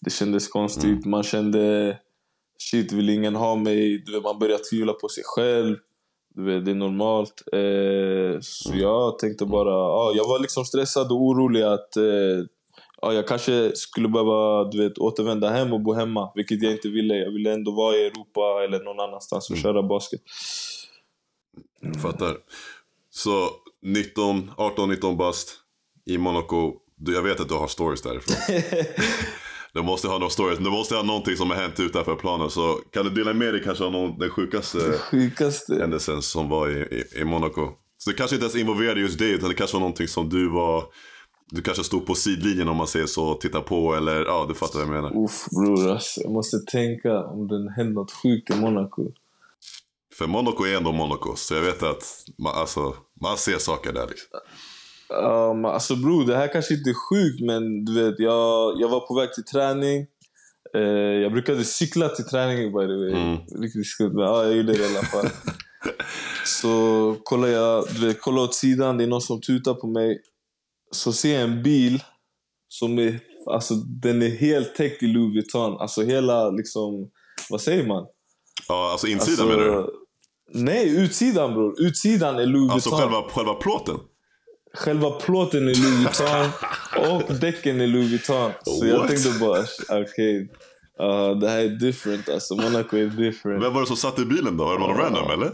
det 0.01 0.11
kändes 0.11 0.49
konstigt. 0.49 1.05
Man 1.07 1.23
kände, 1.23 1.97
shit, 2.71 2.93
vill 2.93 3.11
ingen 3.11 3.35
ha 3.35 3.57
mig? 3.57 4.03
Du 4.07 4.13
vet, 4.13 4.23
man 4.23 4.39
börjar 4.39 4.59
tvivla 4.71 4.93
på 4.93 5.09
sig 5.09 5.23
själv. 5.27 5.77
Du 6.35 6.45
vet, 6.45 6.65
det 6.65 6.71
är 6.71 6.75
normalt. 6.75 7.43
Eh, 7.53 8.41
så 8.41 8.69
Mm. 8.71 8.81
jag 8.83 9.19
tänkte 9.19 9.45
bara, 9.47 9.71
ja, 9.71 10.13
jag 10.17 10.29
var 10.29 10.39
liksom 10.39 10.65
stressad 10.65 11.13
och 11.13 11.23
orolig 11.23 11.63
att 11.63 11.97
eh, 11.97 12.03
ja, 13.05 13.13
jag 13.15 13.29
kanske 13.29 13.77
skulle 13.77 14.09
behöva 14.09 14.65
du 14.65 14.83
vet, 14.89 14.99
återvända 14.99 15.51
hem 15.51 15.73
och 15.73 15.81
bo 15.81 15.93
hemma, 15.93 16.33
vilket 16.35 16.63
jag 16.63 16.73
inte 16.73 16.89
ville. 16.89 17.15
Jag 17.15 17.31
ville 17.31 17.53
ändå 17.53 17.71
vara 17.71 17.97
i 17.97 18.07
Europa 18.07 18.65
eller 18.65 18.85
någon 18.85 19.01
annanstans 19.01 19.51
och 19.51 19.57
Mm. 19.57 19.63
köra 19.63 19.83
basket. 19.83 20.21
Fattar. 22.03 22.37
Så 23.11 23.49
19, 23.83 24.51
18-19 24.57 25.17
bast 25.17 25.57
i 26.07 26.19
Monaco. 26.19 26.73
Du, 26.97 27.15
jag 27.15 27.23
vet 27.23 27.41
att 27.41 27.49
du 27.49 27.55
har 27.55 27.69
stories 27.69 28.03
därifrån. 28.03 28.37
Du 29.75 29.83
måste 29.83 30.09
ha 30.09 30.19
några 30.19 30.31
stories. 30.31 30.59
Du 30.59 30.71
måste 30.71 30.95
ha 30.95 31.03
någonting 31.03 31.37
som 31.37 31.51
har 31.51 31.57
hänt 31.57 31.81
utanför 31.81 32.17
planen. 32.17 32.51
Så 32.51 32.81
kan 32.93 33.05
du 33.05 33.11
dela 33.11 33.33
med 33.33 33.55
dig 33.55 33.63
kanske 33.65 33.85
av 33.85 33.93
någon, 33.93 34.19
den 34.19 34.31
sjukaste 34.31 34.79
Sjukaste. 34.99 35.75
händelsen 35.75 36.23
som 36.23 36.49
var 36.49 36.69
i, 36.69 36.73
i, 36.81 37.21
i 37.21 37.25
Monaco? 37.25 37.69
Så 37.99 38.11
det 38.11 38.17
kanske 38.17 38.37
inte 38.37 38.45
ens 38.45 38.57
involverade 38.57 39.01
just 39.01 39.19
dig, 39.19 39.31
utan 39.31 39.49
det 39.49 39.55
kanske 39.55 39.75
var 39.77 39.81
någonting 39.81 40.09
som 40.09 40.29
du 40.29 40.49
var... 40.51 40.85
Du 41.51 41.63
kanske 41.63 41.85
stod 41.85 42.07
på 42.07 42.15
sidlinjen 42.15 42.69
om 42.69 42.77
man 42.77 42.87
säger 42.87 43.07
så, 43.07 43.25
och 43.25 43.41
tittade 43.41 43.65
på 43.65 43.95
eller 43.95 44.25
ja, 44.25 44.47
du 44.49 44.55
fattar 44.55 44.79
vad 44.79 44.89
jag 44.89 45.03
menar. 45.03 45.25
Uff 45.25 45.47
bror, 45.51 45.91
alltså, 45.91 46.21
jag 46.21 46.33
måste 46.33 46.59
tänka 46.59 47.25
om 47.25 47.49
det 47.49 47.73
hände 47.77 47.93
något 47.93 48.13
sjukt 48.13 48.51
i 48.51 48.55
Monaco. 48.57 49.13
För 50.19 50.27
Monaco 50.27 50.65
är 50.65 50.77
ändå 50.77 50.93
Monaco, 50.93 51.37
så 51.37 51.55
jag 51.55 51.63
vet 51.63 51.83
att 51.83 52.05
man, 52.39 52.55
alltså, 52.55 52.95
man 53.21 53.37
ser 53.37 53.59
saker 53.59 53.93
där 53.93 54.07
liksom. 54.07 54.29
Um, 55.25 55.65
alltså 55.65 55.97
bror, 55.97 56.25
det 56.25 56.37
här 56.37 56.53
kanske 56.53 56.75
inte 56.75 56.91
är 56.91 56.95
sjukt 57.11 57.41
men 57.41 57.85
du 57.85 58.05
vet, 58.05 58.19
jag, 58.19 58.81
jag 58.81 58.89
var 58.89 59.01
på 59.01 59.15
väg 59.15 59.33
till 59.33 59.45
träning. 59.45 60.07
Eh, 60.75 61.23
jag 61.23 61.33
brukade 61.33 61.65
cykla 61.65 62.09
till 62.09 62.25
träningen 62.25 62.73
by 62.73 62.87
the 62.87 62.97
way. 62.97 63.13
Mm. 63.13 63.39
Riktigt 63.63 63.87
skumt, 63.87 64.13
men 64.15 64.25
ja, 64.25 64.45
jag 64.45 64.57
gjorde 64.57 64.73
det 64.73 64.79
i 64.79 64.97
alla 64.97 65.07
fall. 65.07 65.29
Så 66.45 67.17
kollar 67.23 67.49
jag, 67.49 67.85
du 67.95 68.07
vet, 68.07 68.21
kollar 68.21 68.43
åt 68.43 68.55
sidan, 68.55 68.99
det 68.99 69.05
är 69.05 69.09
någon 69.09 69.21
som 69.21 69.41
tutar 69.41 69.75
på 69.75 69.87
mig. 69.87 70.23
Så 70.93 71.13
ser 71.13 71.35
jag 71.35 71.43
en 71.43 71.63
bil 71.63 72.03
som 72.69 72.99
är, 72.99 73.21
alltså 73.51 73.75
den 73.75 74.23
är 74.23 74.29
helt 74.31 74.75
täckt 74.75 75.03
i 75.03 75.07
Louis 75.07 75.35
Vuitton. 75.35 75.81
Alltså 75.81 76.03
hela 76.03 76.51
liksom, 76.51 77.11
vad 77.51 77.61
säger 77.61 77.87
man? 77.87 78.07
Ja, 78.69 78.91
alltså 78.93 79.07
insidan 79.07 79.47
Alltså, 79.49 79.61
menar 79.61 79.77
du? 79.83 79.91
Nej, 80.53 80.97
utsidan 81.05 81.55
bror. 81.55 81.75
Utsidan 81.81 82.39
är 82.39 82.47
Louis 82.47 82.73
Alltså 82.73 82.91
Vuitton. 82.91 83.11
själva, 83.13 83.29
själva 83.31 83.55
plåten? 83.55 83.97
Själva 84.75 85.11
plåten 85.11 85.69
är 85.69 85.75
Louis 85.75 86.21
Vuitton 86.21 86.51
och 87.29 87.35
däcken 87.35 87.81
är 87.81 87.87
Louis 87.87 88.11
Vuitton. 88.11 88.53
Så 88.65 88.87
jag 88.87 88.99
What? 88.99 89.09
tänkte 89.09 89.31
bara, 89.41 89.65
okej. 90.03 90.41
uh, 91.03 91.39
det 91.39 91.49
här 91.49 91.59
är 91.61 91.69
different 91.69 92.29
alltså. 92.29 92.55
Monaco 92.57 92.97
är 92.97 93.07
different. 93.07 93.65
Vem 93.65 93.75
var 93.75 93.81
det 93.81 93.87
som 93.87 93.97
satt 93.97 94.19
i 94.19 94.25
bilen 94.25 94.57
då? 94.57 94.69
Är 94.71 94.73
det 94.73 94.79
någon 94.87 94.97
Ja. 94.99 95.03
random 95.05 95.31
eller? 95.31 95.53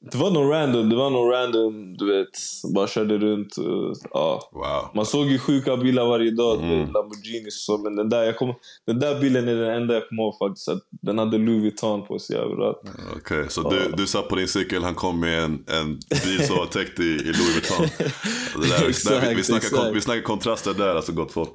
Det 0.00 0.18
var 0.18 0.30
någon 0.30 0.48
random, 0.48 0.88
det 0.90 0.96
var 0.96 1.10
någon 1.10 1.30
random, 1.30 1.96
du 1.96 2.16
vet. 2.16 2.28
Bara 2.74 2.86
körde 2.86 3.18
runt. 3.18 3.56
och, 3.56 3.96
ja. 4.10 4.50
Wow. 4.52 4.90
Man 4.94 5.06
såg 5.06 5.26
ju 5.26 5.38
sjuka 5.38 5.76
bilar 5.76 6.06
varje 6.06 6.30
dag, 6.30 6.58
Mm. 6.62 6.78
Lamborghinis 6.92 7.46
och 7.46 7.52
så. 7.52 7.78
Men 7.78 7.96
den 7.96 8.08
där, 8.08 8.22
jag 8.22 8.36
kom, 8.36 8.54
den 8.86 8.98
där 8.98 9.20
bilen 9.20 9.48
är 9.48 9.54
den 9.54 9.74
enda 9.82 9.94
jag 9.94 10.08
kommer 10.08 10.22
ihåg 10.22 10.38
faktiskt. 10.38 10.68
Att 10.68 10.82
den 10.90 11.18
hade 11.18 11.38
Louis 11.38 11.62
Vuitton 11.62 12.06
på 12.06 12.18
sig 12.18 12.36
överallt. 12.36 12.80
Okej, 13.16 13.44
så 13.48 13.70
du, 13.70 13.92
du 13.96 14.06
satt 14.06 14.28
på 14.28 14.36
din 14.36 14.48
cykel, 14.48 14.82
han 14.84 14.94
kom 14.94 15.20
med 15.20 15.44
en, 15.44 15.64
en 15.66 15.98
bil 16.24 16.46
som 16.46 16.56
var 16.56 16.66
täckt 16.66 17.00
i, 17.00 17.02
i 17.02 17.32
Louis 17.32 17.54
Vuitton. 17.54 17.86
Där, 18.62 18.88
Exakt, 18.88 19.20
där, 19.20 19.28
vi, 19.28 19.34
vi, 19.34 19.42
snackar, 19.42 19.66
exakt. 19.66 19.96
vi 19.96 20.00
snackar 20.00 20.22
kontraster 20.22 20.74
där, 20.74 20.94
alltså 20.94 21.12
gott 21.12 21.32
folk. 21.32 21.50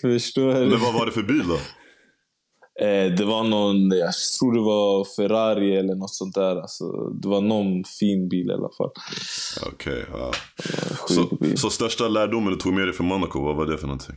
Förstår? 0.00 0.52
Men 0.54 0.80
vad 0.80 0.94
var 0.94 1.06
det 1.06 1.12
för 1.12 1.22
bil 1.22 1.44
då? 1.48 1.58
Eh, 2.80 3.14
det 3.14 3.24
var 3.24 3.44
någon, 3.44 3.90
jag 3.90 4.12
tror 4.38 4.54
det 4.54 4.60
var 4.60 5.04
Ferrari 5.16 5.76
eller 5.76 5.94
något 5.94 6.14
sånt 6.14 6.34
där. 6.34 6.56
Alltså, 6.56 6.84
det 7.22 7.28
var 7.28 7.40
någon 7.40 7.84
fin 7.84 8.28
bil 8.28 8.50
i 8.50 8.52
alla 8.52 8.70
fall. 8.78 8.90
Okej, 9.72 10.04
ja. 10.12 10.32
Sjuk 11.08 11.28
Så, 11.50 11.56
så 11.56 11.70
största 11.70 12.08
lärdomen 12.08 12.52
du 12.52 12.58
tog 12.58 12.72
med 12.72 12.86
dig 12.86 12.92
från 12.92 13.06
Monaco, 13.06 13.40
vad 13.40 13.56
var 13.56 13.66
det 13.66 13.78
för 13.78 13.86
någonting? 13.86 14.16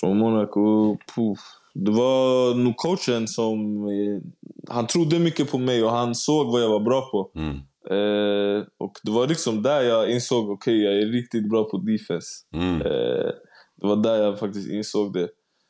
Från 0.00 0.18
Monaco, 0.18 0.96
puff. 1.14 1.38
Det 1.74 1.90
var 1.90 2.54
nog 2.54 2.76
coachen 2.76 3.28
som... 3.28 3.84
Eh, 3.88 4.22
han 4.68 4.86
trodde 4.86 5.18
mycket 5.18 5.50
på 5.50 5.58
mig 5.58 5.84
och 5.84 5.90
han 5.90 6.14
såg 6.14 6.52
vad 6.52 6.62
jag 6.62 6.68
var 6.68 6.80
bra 6.80 7.10
på. 7.10 7.30
Mm. 7.34 7.56
Eh, 7.90 8.64
och 8.78 8.92
det 9.02 9.10
var 9.10 9.26
liksom 9.26 9.62
där 9.62 9.82
jag 9.82 10.10
insåg, 10.10 10.50
okej 10.50 10.82
jag 10.82 10.94
är 10.94 11.06
riktigt 11.06 11.48
bra 11.50 11.64
på 11.64 11.78
defense. 11.78 12.28
Mm. 12.54 12.80
Eh, 12.80 13.30
det 13.76 13.86
var 13.86 13.96
där 13.96 14.22
jag 14.22 14.38
faktiskt 14.38 14.70
insåg 14.70 15.12
det. 15.12 15.28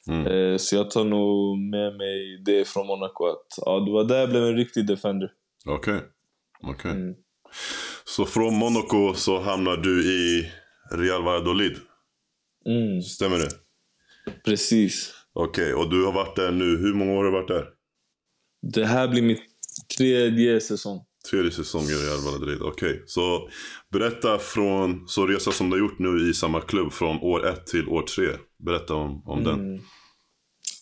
Mm. 0.08 0.26
Eh, 0.26 0.56
så 0.56 0.76
jag 0.76 0.90
tar 0.90 1.04
nog 1.04 1.58
med 1.58 1.96
mig 1.96 2.42
det 2.44 2.68
från 2.68 2.86
Monaco. 2.86 3.26
Att, 3.26 3.46
ja, 3.56 3.80
det 3.80 3.92
var 3.92 4.04
där 4.04 4.20
jag 4.20 4.30
blev 4.30 4.42
en 4.42 4.56
riktig 4.56 4.86
defender. 4.86 5.30
Okej. 5.66 6.00
Okej. 6.62 6.90
Mm. 6.90 7.14
Så 8.04 8.24
från 8.24 8.54
Monaco 8.54 9.14
så 9.14 9.40
hamnar 9.40 9.76
du 9.76 10.04
i 10.12 10.50
Real 10.92 11.22
Valladolid, 11.22 11.76
Mm, 12.66 13.02
stämmer 13.02 13.38
det? 13.38 13.48
precis. 14.44 15.12
Okej, 15.32 15.74
och 15.74 15.90
du 15.90 16.04
har 16.04 16.12
varit 16.12 16.36
där 16.36 16.52
nu, 16.52 16.76
hur 16.76 16.94
många 16.94 17.12
år 17.12 17.16
har 17.16 17.24
du 17.24 17.30
varit 17.30 17.48
där? 17.48 17.64
Det 18.72 18.84
här 18.84 19.08
blir 19.08 19.22
mitt 19.22 19.42
tredje 19.98 20.60
säsong. 20.60 21.00
Tredje 21.30 21.50
säsongen 21.50 21.88
i 21.88 21.92
Real 21.92 22.20
Valladolid, 22.24 22.62
okej. 22.62 23.02
Så 23.06 23.48
berätta 23.92 24.38
från, 24.38 25.08
så 25.08 25.26
resa 25.26 25.52
som 25.52 25.70
du 25.70 25.76
har 25.76 25.80
gjort 25.80 25.98
nu 25.98 26.30
i 26.30 26.34
samma 26.34 26.60
klubb 26.60 26.92
från 26.92 27.16
år 27.20 27.46
ett 27.46 27.66
till 27.66 27.88
år 27.88 28.02
tre. 28.02 28.26
Berätta 28.64 28.94
om, 28.94 29.22
om 29.27 29.44
den. 29.44 29.55
Mm. 29.55 29.83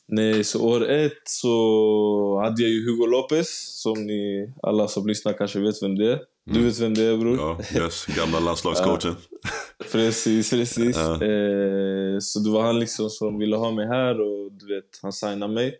Nej, 0.08 0.44
så 0.44 0.64
år 0.68 0.88
ett 0.90 1.22
så 1.24 2.40
hade 2.44 2.62
jag 2.62 2.70
ju 2.70 2.84
Hugo 2.90 3.06
Lopez, 3.06 3.48
som 3.82 4.06
ni 4.06 4.52
alla 4.62 4.88
som 4.88 5.06
lyssnar 5.06 5.32
kanske 5.32 5.60
vet 5.60 5.82
vem 5.82 5.94
det 5.94 6.12
är. 6.12 6.20
Du 6.44 6.52
Mm. 6.52 6.64
vet 6.64 6.80
vem 6.80 6.94
det 6.94 7.02
är 7.02 7.16
bror? 7.16 7.36
Ja, 7.36 7.60
yes, 7.82 8.06
gamla 8.06 8.40
landslagscoachen. 8.40 9.14
Precis, 9.92 10.50
precis. 10.50 10.96
Ja. 10.96 11.12
Eh, 11.14 12.18
så 12.20 12.38
det 12.40 12.50
var 12.50 12.62
han 12.62 12.78
liksom 12.80 13.10
som 13.10 13.38
ville 13.38 13.56
ha 13.56 13.70
mig 13.70 13.86
här 13.86 14.20
och 14.20 14.52
du 14.52 14.74
vet, 14.74 14.84
han 15.02 15.12
signade 15.12 15.54
mig. 15.54 15.74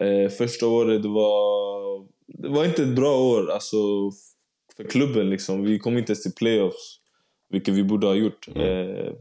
Eh, 0.00 0.30
första 0.30 0.66
året 0.66 1.02
det 1.02 1.08
var, 1.08 2.06
det 2.42 2.48
var 2.48 2.64
inte 2.64 2.82
ett 2.82 2.96
bra 2.96 3.18
år 3.20 3.50
alltså, 3.50 3.76
för 4.76 4.84
klubben. 4.84 5.30
Liksom. 5.30 5.62
Vi 5.64 5.78
kom 5.78 5.98
inte 5.98 6.12
ens 6.12 6.22
till 6.22 6.32
playoffs, 6.32 6.98
vilket 7.50 7.74
vi 7.74 7.84
borde 7.84 8.06
ha 8.06 8.14
gjort. 8.14 8.48
Eh, 8.56 9.12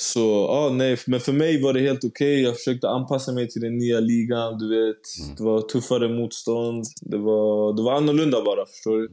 så 0.00 0.46
ja, 0.48 0.70
nej, 0.72 0.98
men 1.06 1.20
för 1.20 1.32
mig 1.32 1.62
var 1.62 1.72
det 1.72 1.80
helt 1.80 2.04
okej. 2.04 2.42
Jag 2.42 2.56
försökte 2.56 2.88
anpassa 2.88 3.32
mig 3.32 3.48
till 3.48 3.62
den 3.62 3.78
nya 3.78 4.00
ligan. 4.00 4.58
Du 4.58 4.68
vet, 4.68 5.00
Det 5.36 5.44
var 5.44 5.60
tuffare 5.60 6.08
motstånd. 6.08 6.84
Det 7.00 7.18
var, 7.18 7.76
det 7.76 7.82
var 7.82 7.92
annorlunda 7.92 8.42
bara, 8.42 8.66
förstår 8.66 8.98
du? 8.98 9.10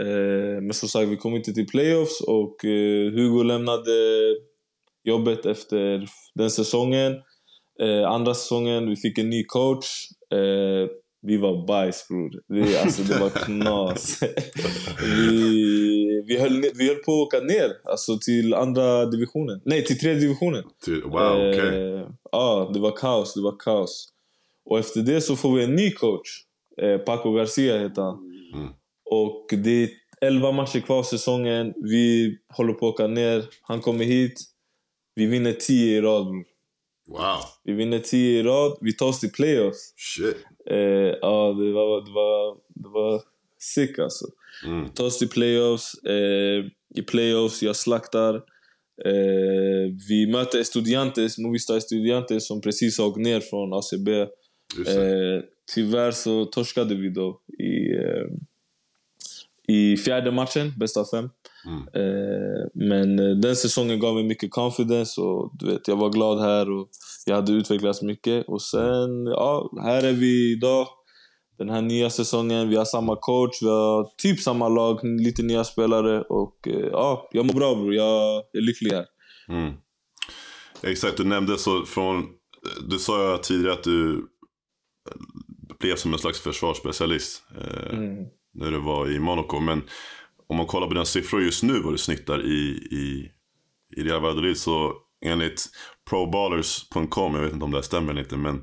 Eh, 0.00 0.60
men 0.60 0.74
som 0.74 0.88
sagt, 0.88 1.08
vi 1.08 1.16
kom 1.16 1.34
inte 1.36 1.52
till 1.52 1.66
playoffs 1.66 2.20
och 2.20 2.64
eh, 2.64 3.12
Hugo 3.12 3.42
lämnade 3.42 3.90
jobbet 5.04 5.46
efter 5.46 6.08
den 6.34 6.50
säsongen. 6.50 7.12
Eh, 7.82 8.10
andra 8.10 8.34
säsongen, 8.34 8.88
vi 8.88 8.96
fick 8.96 9.18
en 9.18 9.30
ny 9.30 9.44
coach. 9.44 9.86
Eh, 10.34 10.88
vi 11.22 11.36
var 11.36 11.66
bajs 11.66 12.08
bror. 12.08 12.30
Vi, 12.48 12.76
alltså, 12.76 13.02
det 13.02 13.18
var 13.20 13.30
knas. 13.30 14.20
vi, 15.00 16.07
vi, 16.26 16.38
höll, 16.38 16.64
vi 16.74 16.88
höll 16.88 16.96
på 16.96 17.12
att 17.12 17.26
åka 17.26 17.40
ner 17.40 17.72
alltså, 17.84 18.18
till 18.18 18.54
andra 18.54 19.06
divisionen. 19.06 19.60
Nej, 19.64 19.84
till 19.84 19.98
tredje 19.98 20.20
divisionen. 20.20 20.64
Wow, 21.04 21.48
okej. 21.48 21.94
Eh, 21.94 22.06
ja, 22.32 22.70
det 22.74 22.80
var 22.80 22.96
kaos. 22.96 23.34
Det 23.34 23.42
var 23.42 23.56
kaos. 23.58 24.08
Och 24.64 24.78
efter 24.78 25.00
det 25.00 25.20
så 25.20 25.36
får 25.36 25.56
vi 25.56 25.64
en 25.64 25.74
ny 25.74 25.90
coach. 25.90 26.28
Eh, 26.82 26.98
Paco 26.98 27.32
Garcia 27.32 27.78
heter 27.78 28.02
han. 28.02 28.18
Mm. 28.54 28.68
Och 29.10 29.46
det 29.50 29.82
är 29.82 29.88
11 30.20 30.52
matcher 30.52 30.80
kvar 30.80 30.98
av 30.98 31.02
säsongen. 31.02 31.74
Vi 31.76 32.38
håller 32.48 32.72
på 32.72 32.88
att 32.88 32.94
åka 32.94 33.06
ner. 33.06 33.44
Han 33.62 33.80
kommer 33.80 34.04
hit. 34.04 34.40
Vi 35.14 35.26
vinner 35.26 35.52
10 35.52 35.98
i 35.98 36.00
rad. 36.00 36.26
Wow, 37.08 37.40
Vi 37.64 37.72
vinner 37.72 37.98
10 37.98 38.40
i 38.40 38.42
rad. 38.42 38.78
Vi 38.80 38.92
tar 38.92 39.06
oss 39.06 39.20
till 39.20 39.32
playoffs. 39.32 39.92
shit. 39.96 40.36
Eh, 40.70 40.76
ja, 41.22 41.52
det 41.52 41.72
var, 41.72 42.04
det, 42.04 42.12
var, 42.12 42.56
det 42.68 42.88
var 42.88 43.22
sick 43.58 43.98
alltså. 43.98 44.26
Mm. 44.64 44.88
Tar 44.88 45.04
oss 45.04 45.18
till 45.18 45.28
playoffs. 45.28 45.94
Eh, 46.04 46.64
I 46.94 47.02
playoffs, 47.02 47.62
jag 47.62 47.76
slaktar. 47.76 48.34
Eh, 49.04 49.92
vi 50.08 50.26
möter 50.32 50.58
Estudiantes, 50.58 51.38
Movistar 51.38 51.76
Estudiantes 51.76 52.46
som 52.46 52.60
precis 52.60 52.98
har 52.98 53.06
åkt 53.06 53.18
ner 53.18 53.40
från 53.40 53.72
ACB. 53.72 54.08
Eh, 54.86 55.42
tyvärr 55.74 56.10
så 56.10 56.44
torskade 56.44 56.94
vi 56.94 57.08
då 57.08 57.40
i, 57.58 57.96
eh, 57.96 58.26
i 59.68 59.96
fjärde 59.96 60.30
matchen, 60.30 60.72
bäst 60.76 60.96
av 60.96 61.04
fem. 61.04 61.30
Mm. 61.66 61.80
Eh, 61.94 62.66
men 62.74 63.18
eh, 63.18 63.36
den 63.36 63.56
säsongen 63.56 64.00
gav 64.00 64.14
mig 64.14 64.24
mycket 64.24 64.50
confidence 64.50 65.20
och 65.20 65.50
du 65.58 65.66
vet, 65.66 65.88
jag 65.88 65.96
var 65.96 66.10
glad 66.10 66.40
här 66.40 66.70
och 66.70 66.88
jag 67.26 67.34
hade 67.34 67.52
utvecklats 67.52 68.02
mycket. 68.02 68.48
Och 68.48 68.62
sen, 68.62 69.26
ja, 69.26 69.70
här 69.82 70.02
är 70.02 70.12
vi 70.12 70.52
idag. 70.52 70.86
Den 71.58 71.68
här 71.70 71.82
nya 71.82 72.10
säsongen, 72.10 72.68
vi 72.68 72.76
har 72.76 72.84
samma 72.84 73.16
coach, 73.16 73.62
vi 73.62 73.68
har 73.68 74.08
typ 74.16 74.40
samma 74.40 74.68
lag, 74.68 75.00
lite 75.02 75.42
nya 75.42 75.64
spelare 75.64 76.22
och 76.22 76.68
eh, 76.68 76.88
ja, 76.92 77.28
jag 77.32 77.46
mår 77.46 77.54
bra 77.54 77.74
bror. 77.74 77.94
Jag 77.94 78.36
är 78.52 78.60
lycklig 78.60 78.90
här. 78.90 79.06
Mm. 79.48 79.74
Exakt, 80.82 81.16
du 81.16 81.24
nämnde 81.24 81.58
så 81.58 81.84
från... 81.84 82.26
Du 82.88 82.98
sa 82.98 83.32
ju 83.32 83.38
tidigare 83.38 83.72
att 83.72 83.84
du 83.84 84.28
blev 85.80 85.96
som 85.96 86.12
en 86.12 86.18
slags 86.18 86.40
försvarsspecialist 86.40 87.42
eh, 87.60 87.98
Mm. 87.98 88.24
när 88.54 88.70
du 88.70 88.78
var 88.78 89.10
i 89.10 89.18
Monaco. 89.18 89.60
Men 89.60 89.82
om 90.48 90.56
man 90.56 90.66
kollar 90.66 90.86
på 90.86 90.94
dina 90.94 91.04
siffror 91.04 91.42
just 91.42 91.62
nu, 91.62 91.80
vad 91.80 91.94
du 91.94 91.98
snittar 91.98 92.46
i, 92.46 92.58
i, 92.90 93.30
i 93.96 94.02
Real 94.02 94.22
Valladolid, 94.22 94.56
så 94.56 94.92
enligt 95.24 95.66
proballers.com, 96.10 97.34
jag 97.34 97.42
vet 97.42 97.52
inte 97.52 97.64
om 97.64 97.70
det 97.70 97.76
här 97.76 97.82
stämmer 97.82 98.10
eller 98.10 98.22
inte, 98.22 98.36
men 98.36 98.62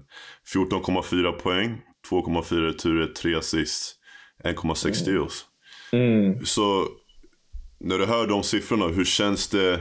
14,4 0.55 1.31
poäng, 1.31 1.81
2,4 2.09 2.61
returer, 2.61 3.07
3 3.07 3.35
assist, 3.35 3.95
1,6 4.43 4.93
steals. 4.93 5.45
Mm. 5.91 6.45
Så 6.45 6.87
när 7.79 7.97
du 7.97 8.05
hör 8.05 8.27
de 8.27 8.43
siffrorna, 8.43 8.87
hur 8.87 9.05
känns 9.05 9.47
det? 9.47 9.79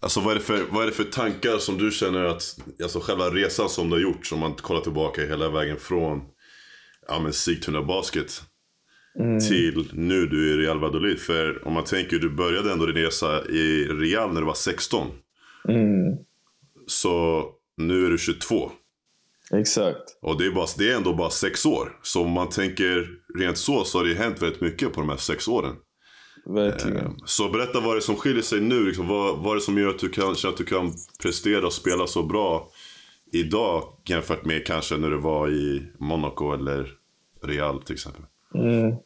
Alltså 0.00 0.20
vad 0.20 0.30
är 0.30 0.34
det 0.34 0.44
för, 0.44 0.64
vad 0.70 0.82
är 0.82 0.86
det 0.86 0.92
för 0.92 1.04
tankar 1.04 1.58
som 1.58 1.78
du 1.78 1.90
känner 1.90 2.24
att, 2.24 2.58
alltså 2.82 3.00
själva 3.00 3.30
resan 3.30 3.68
som 3.68 3.90
du 3.90 3.96
har 3.96 4.00
gjort, 4.00 4.26
som 4.26 4.38
man 4.38 4.54
kollar 4.54 4.80
tillbaka 4.80 5.26
hela 5.26 5.48
vägen 5.48 5.76
från 5.76 6.22
ja, 7.08 7.20
men 7.20 7.32
Sigtuna 7.32 7.82
Basket 7.82 8.42
till 9.48 9.88
nu 9.92 10.26
du 10.26 10.50
är 10.50 10.58
i 10.58 10.62
Real 10.62 10.80
Valladolid. 10.80 11.18
För 11.18 11.66
om 11.66 11.72
man 11.72 11.84
tänker, 11.84 12.18
du 12.18 12.30
började 12.30 12.72
ändå 12.72 12.86
din 12.86 12.94
resa 12.94 13.44
i 13.44 13.84
Real 13.84 14.32
när 14.32 14.40
du 14.40 14.46
var 14.46 14.54
16. 14.54 15.06
Mm. 15.68 16.16
Så 16.86 17.44
nu 17.76 18.06
är 18.06 18.10
du 18.10 18.18
22. 18.18 18.70
Exakt. 19.52 20.18
Och 20.22 20.38
det 20.38 20.46
är, 20.46 20.50
bara, 20.50 20.66
det 20.78 20.90
är 20.90 20.96
ändå 20.96 21.14
bara 21.14 21.30
sex 21.30 21.66
år. 21.66 21.98
Så 22.02 22.22
om 22.22 22.30
man 22.30 22.48
tänker 22.48 23.08
rent 23.38 23.58
så, 23.58 23.84
så 23.84 23.98
har 23.98 24.04
det 24.04 24.14
hänt 24.14 24.42
väldigt 24.42 24.60
mycket 24.60 24.92
på 24.92 25.00
de 25.00 25.08
här 25.08 25.16
sex 25.16 25.48
åren. 25.48 25.76
Verkligen. 26.46 27.16
Så 27.24 27.48
berätta 27.48 27.80
vad 27.80 27.94
det 27.94 27.98
är 27.98 28.00
som 28.00 28.16
skiljer 28.16 28.42
sig 28.42 28.60
nu. 28.60 28.86
Liksom, 28.86 29.08
vad, 29.08 29.38
vad 29.38 29.50
är 29.50 29.54
det 29.54 29.60
som 29.60 29.78
gör 29.78 29.88
att 29.88 29.98
du 29.98 30.08
kan, 30.08 30.30
att 30.30 30.56
du 30.56 30.64
kan 30.64 30.92
prestera 31.22 31.66
och 31.66 31.72
spela 31.72 32.06
så 32.06 32.22
bra 32.22 32.68
idag 33.32 33.82
jämfört 34.08 34.44
med 34.44 34.66
kanske 34.66 34.96
när 34.96 35.10
du 35.10 35.20
var 35.20 35.48
i 35.48 35.82
Monaco 35.98 36.52
eller 36.54 36.88
Real 37.42 37.82
till 37.82 37.94
exempel? 37.94 38.22
Mm. 38.54 38.96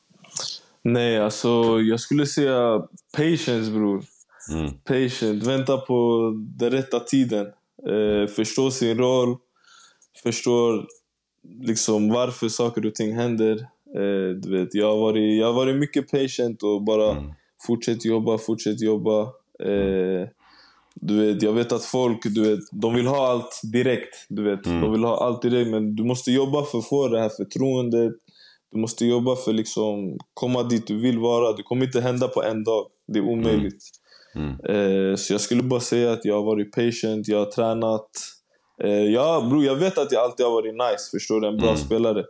Nej, 0.83 1.19
alltså 1.19 1.81
jag 1.81 2.01
skulle 2.01 2.27
säga 2.27 2.83
patience 3.17 3.71
bror. 3.71 4.03
Mm. 4.53 4.73
Patient. 4.85 5.47
Vänta 5.47 5.77
på 5.77 6.33
den 6.59 6.71
rätta 6.71 7.01
tiden. 7.01 7.47
Eh, 7.89 8.31
förstå 8.37 8.71
sin 8.71 8.99
roll. 8.99 9.37
Förstå 10.23 10.87
liksom 11.61 12.09
varför 12.09 12.49
saker 12.49 12.87
och 12.87 12.95
ting 12.95 13.15
händer. 13.15 13.57
Eh, 13.97 14.35
du 14.43 14.59
vet, 14.59 14.75
jag, 14.75 14.87
har 14.91 14.99
varit, 14.99 15.39
jag 15.39 15.47
har 15.47 15.53
varit 15.53 15.77
mycket 15.77 16.11
patient 16.11 16.63
och 16.63 16.83
bara 16.83 17.11
Mm. 17.11 17.33
fortsätt 17.67 18.05
jobba, 18.05 18.39
fortsätt 18.39 18.81
jobba. 18.81 19.23
Eh, 19.65 20.29
du 20.95 21.27
vet, 21.27 21.43
jag 21.43 21.53
vet 21.53 21.73
att 21.73 21.85
folk 21.85 22.19
du 22.25 22.43
vet, 22.51 22.61
de 22.73 22.95
vill 22.95 23.07
ha 23.07 23.29
allt 23.29 23.61
direkt. 23.73 24.27
Du 24.29 24.43
vet. 24.43 24.67
Mm. 24.67 24.81
De 24.81 24.93
vill 24.93 25.05
ha 25.05 25.25
allt 25.25 25.43
direkt, 25.43 25.71
men 25.71 25.97
du 25.97 26.05
måste 26.05 26.33
jobba 26.33 26.65
för 26.65 26.79
att 26.79 26.89
få 26.89 27.09
det 27.09 27.21
här 27.21 27.29
förtroendet. 27.29 28.13
Du 28.73 28.79
måste 28.79 29.07
jobba 29.07 29.37
för 29.37 29.51
att 29.51 29.57
liksom 29.57 30.19
komma 30.35 30.63
dit 30.63 30.87
du 30.87 31.01
vill 31.01 31.19
vara. 31.19 31.53
Det 31.53 31.63
kommer 31.63 31.87
inte 31.87 32.01
hända 32.01 32.29
på 32.29 32.43
en 32.43 32.65
dag. 32.65 32.87
Det 33.07 33.19
är 33.19 33.23
omöjligt. 33.25 33.83
Mm. 34.35 34.51
Eh, 34.51 35.17
så 35.17 35.35
jag 35.35 35.41
skulle 35.41 35.63
bara 35.63 35.81
säga 35.81 36.13
att 36.13 36.25
jag 36.25 36.35
har 36.35 36.43
varit 36.43 36.73
patient, 36.73 37.29
jag 37.29 37.39
har 37.39 37.47
tränat. 37.51 38.11
Eh, 38.85 38.91
ja, 38.91 39.47
bro, 39.51 39.63
jag 39.65 39.77
vet 39.77 39.99
att 39.99 40.13
jag 40.13 40.23
alltid 40.23 40.47
har 40.47 40.53
varit 40.53 40.75
nice, 40.75 41.11
förstår 41.11 41.41
du? 41.41 41.49
En 41.49 41.57
bra 41.57 41.69
Mm. 41.69 41.79
spelare. 41.79 42.25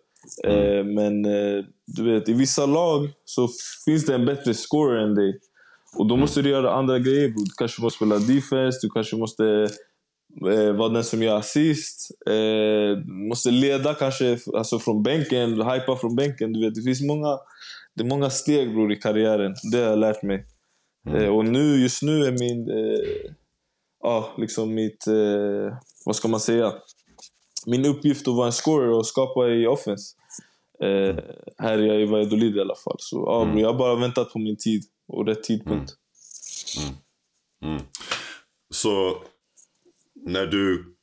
Eh, 0.44 0.84
men 0.84 1.24
eh, 1.24 1.64
du 1.86 2.12
vet, 2.12 2.28
i 2.28 2.32
vissa 2.32 2.66
lag 2.66 3.08
så 3.24 3.48
finns 3.84 4.06
det 4.06 4.14
en 4.14 4.26
bättre 4.26 4.54
scorer 4.54 5.02
än 5.02 5.14
dig. 5.14 5.40
Och 5.96 6.06
då 6.06 6.16
måste 6.16 6.42
du 6.42 6.50
göra 6.50 6.72
andra 6.72 6.98
grejer. 6.98 7.28
Du 7.28 7.44
kanske 7.58 7.82
måste 7.82 7.96
spela 7.96 8.18
defense, 8.18 8.78
du 8.82 8.90
kanske 8.90 9.16
måste 9.16 9.44
eh, 10.46 10.72
vara 10.72 10.88
den 10.88 11.04
som 11.04 11.22
gör 11.22 11.36
assist. 11.36 12.10
Eh, 12.30 12.98
måste 13.28 13.50
leda 13.50 13.94
kanske 13.94 14.38
alltså 14.54 14.78
från 14.78 15.02
bänken, 15.02 15.52
hypa 15.52 15.96
från 15.96 16.16
bänken. 16.16 16.52
Du 16.52 16.60
vet, 16.66 16.74
det 16.74 16.82
finns 16.82 17.02
många, 17.02 17.38
det 17.94 18.02
är 18.02 18.06
många 18.06 18.30
steg 18.30 18.74
bror 18.74 18.92
i 18.92 18.96
karriären. 18.96 19.54
Det 19.72 19.78
har 19.78 19.84
jag 19.84 19.98
lärt 19.98 20.22
mig. 20.22 20.46
Eh, 21.08 21.28
och 21.28 21.44
nu, 21.44 21.76
just 21.82 22.02
nu 22.02 22.24
är 22.24 22.32
min... 22.32 22.68
Eh, 22.70 23.32
ja, 24.02 24.34
liksom 24.38 24.74
mitt... 24.74 25.06
Eh, 25.06 25.78
vad 26.04 26.16
ska 26.16 26.28
man 26.28 26.40
säga? 26.40 26.72
Min 27.66 27.86
uppgift 27.86 28.28
att 28.28 28.34
vara 28.34 28.46
en 28.46 28.52
scorer 28.52 28.90
och 28.90 29.06
skapa 29.06 29.48
i 29.48 29.66
offense. 29.66 30.14
Eh, 30.82 31.16
här 31.58 31.78
är 31.78 31.86
jag 31.86 32.00
i 32.00 32.06
Valladolid 32.06 32.56
i 32.56 32.60
alla 32.60 32.74
fall. 32.74 32.96
Så 32.98 33.24
ja, 33.26 33.44
bror, 33.44 33.60
jag 33.60 33.72
har 33.72 33.78
bara 33.78 33.94
väntat 33.94 34.32
på 34.32 34.38
min 34.38 34.56
tid 34.56 34.82
och 35.08 35.26
rätt 35.26 35.42
tidpunkt. 35.42 35.92
Mm. 37.64 37.82
Så 38.70 39.22
när 40.14 40.46
du 40.46 40.94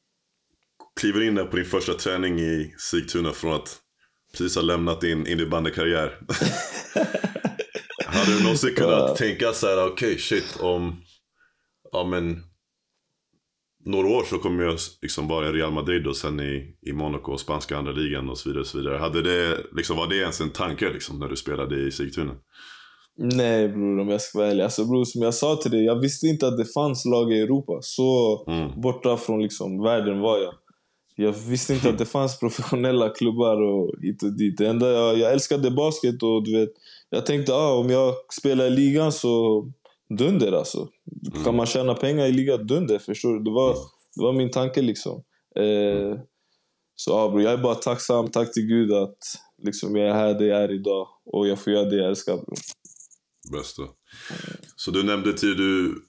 kliver 0.99 1.21
in 1.21 1.35
där 1.35 1.45
på 1.45 1.55
din 1.55 1.65
första 1.65 1.93
träning 1.93 2.39
i 2.39 2.75
Sigtuna 2.77 3.31
från 3.31 3.53
att 3.53 3.79
precis 4.31 4.55
ha 4.55 4.61
lämnat 4.61 5.01
din 5.01 5.27
innebandykarriär. 5.27 6.19
Hade 8.05 8.37
du 8.37 8.43
någonsin 8.43 8.75
kunnat 8.75 9.15
tänka 9.15 9.53
så 9.53 9.67
här, 9.67 9.87
okej 9.87 10.17
shit 10.17 10.57
om, 10.59 11.01
ja 11.91 12.03
men 12.03 12.43
några 13.85 14.07
år 14.07 14.23
så 14.23 14.37
kommer 14.37 14.63
jag 14.63 14.77
liksom 15.01 15.27
vara 15.27 15.49
i 15.49 15.51
Real 15.51 15.71
Madrid 15.71 16.07
och 16.07 16.15
sen 16.17 16.39
i, 16.39 16.75
i 16.81 16.93
Monaco 16.93 17.31
och 17.31 17.39
spanska 17.39 17.77
andra 17.77 17.91
ligan 17.91 18.29
och 18.29 18.37
så 18.37 18.49
vidare. 18.49 18.61
Och 18.61 18.67
så 18.67 18.77
vidare. 18.77 18.97
Hade 18.97 19.21
det, 19.21 19.57
liksom, 19.75 19.97
var 19.97 20.07
det 20.07 20.15
ens 20.15 20.41
en 20.41 20.49
tanke 20.49 20.93
liksom, 20.93 21.19
när 21.19 21.27
du 21.27 21.35
spelade 21.35 21.87
i 21.87 21.91
Sigtuna? 21.91 22.31
Nej 23.17 23.67
bror, 23.69 23.99
om 23.99 24.09
jag 24.09 24.21
ska 24.21 24.39
vara 24.39 24.51
ärlig. 24.51 24.63
Alltså 24.63 24.85
bror, 24.85 25.05
som 25.05 25.21
jag 25.21 25.33
sa 25.33 25.55
till 25.55 25.71
dig, 25.71 25.85
jag 25.85 25.99
visste 26.01 26.27
inte 26.27 26.47
att 26.47 26.57
det 26.57 26.65
fanns 26.73 27.05
lag 27.05 27.33
i 27.33 27.39
Europa. 27.41 27.77
Så 27.81 28.43
Mm. 28.47 28.81
borta 28.81 29.17
från 29.17 29.41
liksom 29.41 29.83
världen 29.83 30.19
var 30.19 30.37
jag. 30.37 30.53
Jag 31.17 31.31
visste 31.31 31.73
inte 31.73 31.89
att 31.89 31.97
det 31.97 32.05
fanns 32.05 32.39
professionella 32.39 33.09
klubbar 33.09 33.61
och 33.61 33.93
hit 34.01 34.23
och 34.23 34.37
dit. 34.37 34.57
Det 34.57 34.67
enda 34.67 34.91
jag, 34.91 35.17
jag 35.17 35.33
älskade 35.33 35.71
basket 35.71 36.23
och 36.23 36.43
du 36.43 36.59
vet, 36.59 36.69
jag 37.09 37.25
tänkte 37.25 37.53
ah, 37.53 37.73
om 37.73 37.89
jag 37.89 38.13
spelar 38.41 38.65
i 38.65 38.69
ligan 38.69 39.11
så 39.11 39.65
dunder 40.09 40.51
alltså. 40.51 40.89
Kan 41.43 41.55
man 41.55 41.65
tjäna 41.65 41.93
pengar 41.93 42.25
i 42.25 42.31
ligan, 42.31 42.67
dunder. 42.67 42.99
Förstår 42.99 43.33
du? 43.33 43.43
Det 43.43 43.51
var, 43.51 43.73
det 44.15 44.23
var 44.23 44.33
min 44.33 44.51
tanke 44.51 44.81
liksom. 44.81 45.23
Eh, 45.55 46.19
så 46.95 47.11
ja, 47.11 47.29
bror, 47.29 47.41
jag 47.41 47.53
är 47.53 47.57
bara 47.57 47.75
tacksam, 47.75 48.31
tack 48.31 48.53
till 48.53 48.65
Gud 48.67 48.93
att 48.93 49.17
liksom, 49.63 49.95
jag 49.95 50.09
är 50.09 50.13
här 50.13 50.33
där 50.33 50.45
jag 50.45 50.63
är 50.63 50.71
idag. 50.71 51.07
Och 51.25 51.47
jag 51.47 51.59
får 51.59 51.73
göra 51.73 51.89
det 51.89 51.95
jag 51.95 52.07
älskar 52.07 52.33
bror. 52.33 52.57
Bästa. 53.51 53.83
Så 54.75 54.91
du 54.91 55.03
nämnde 55.03 55.33
till 55.33 55.57
du... 55.57 56.05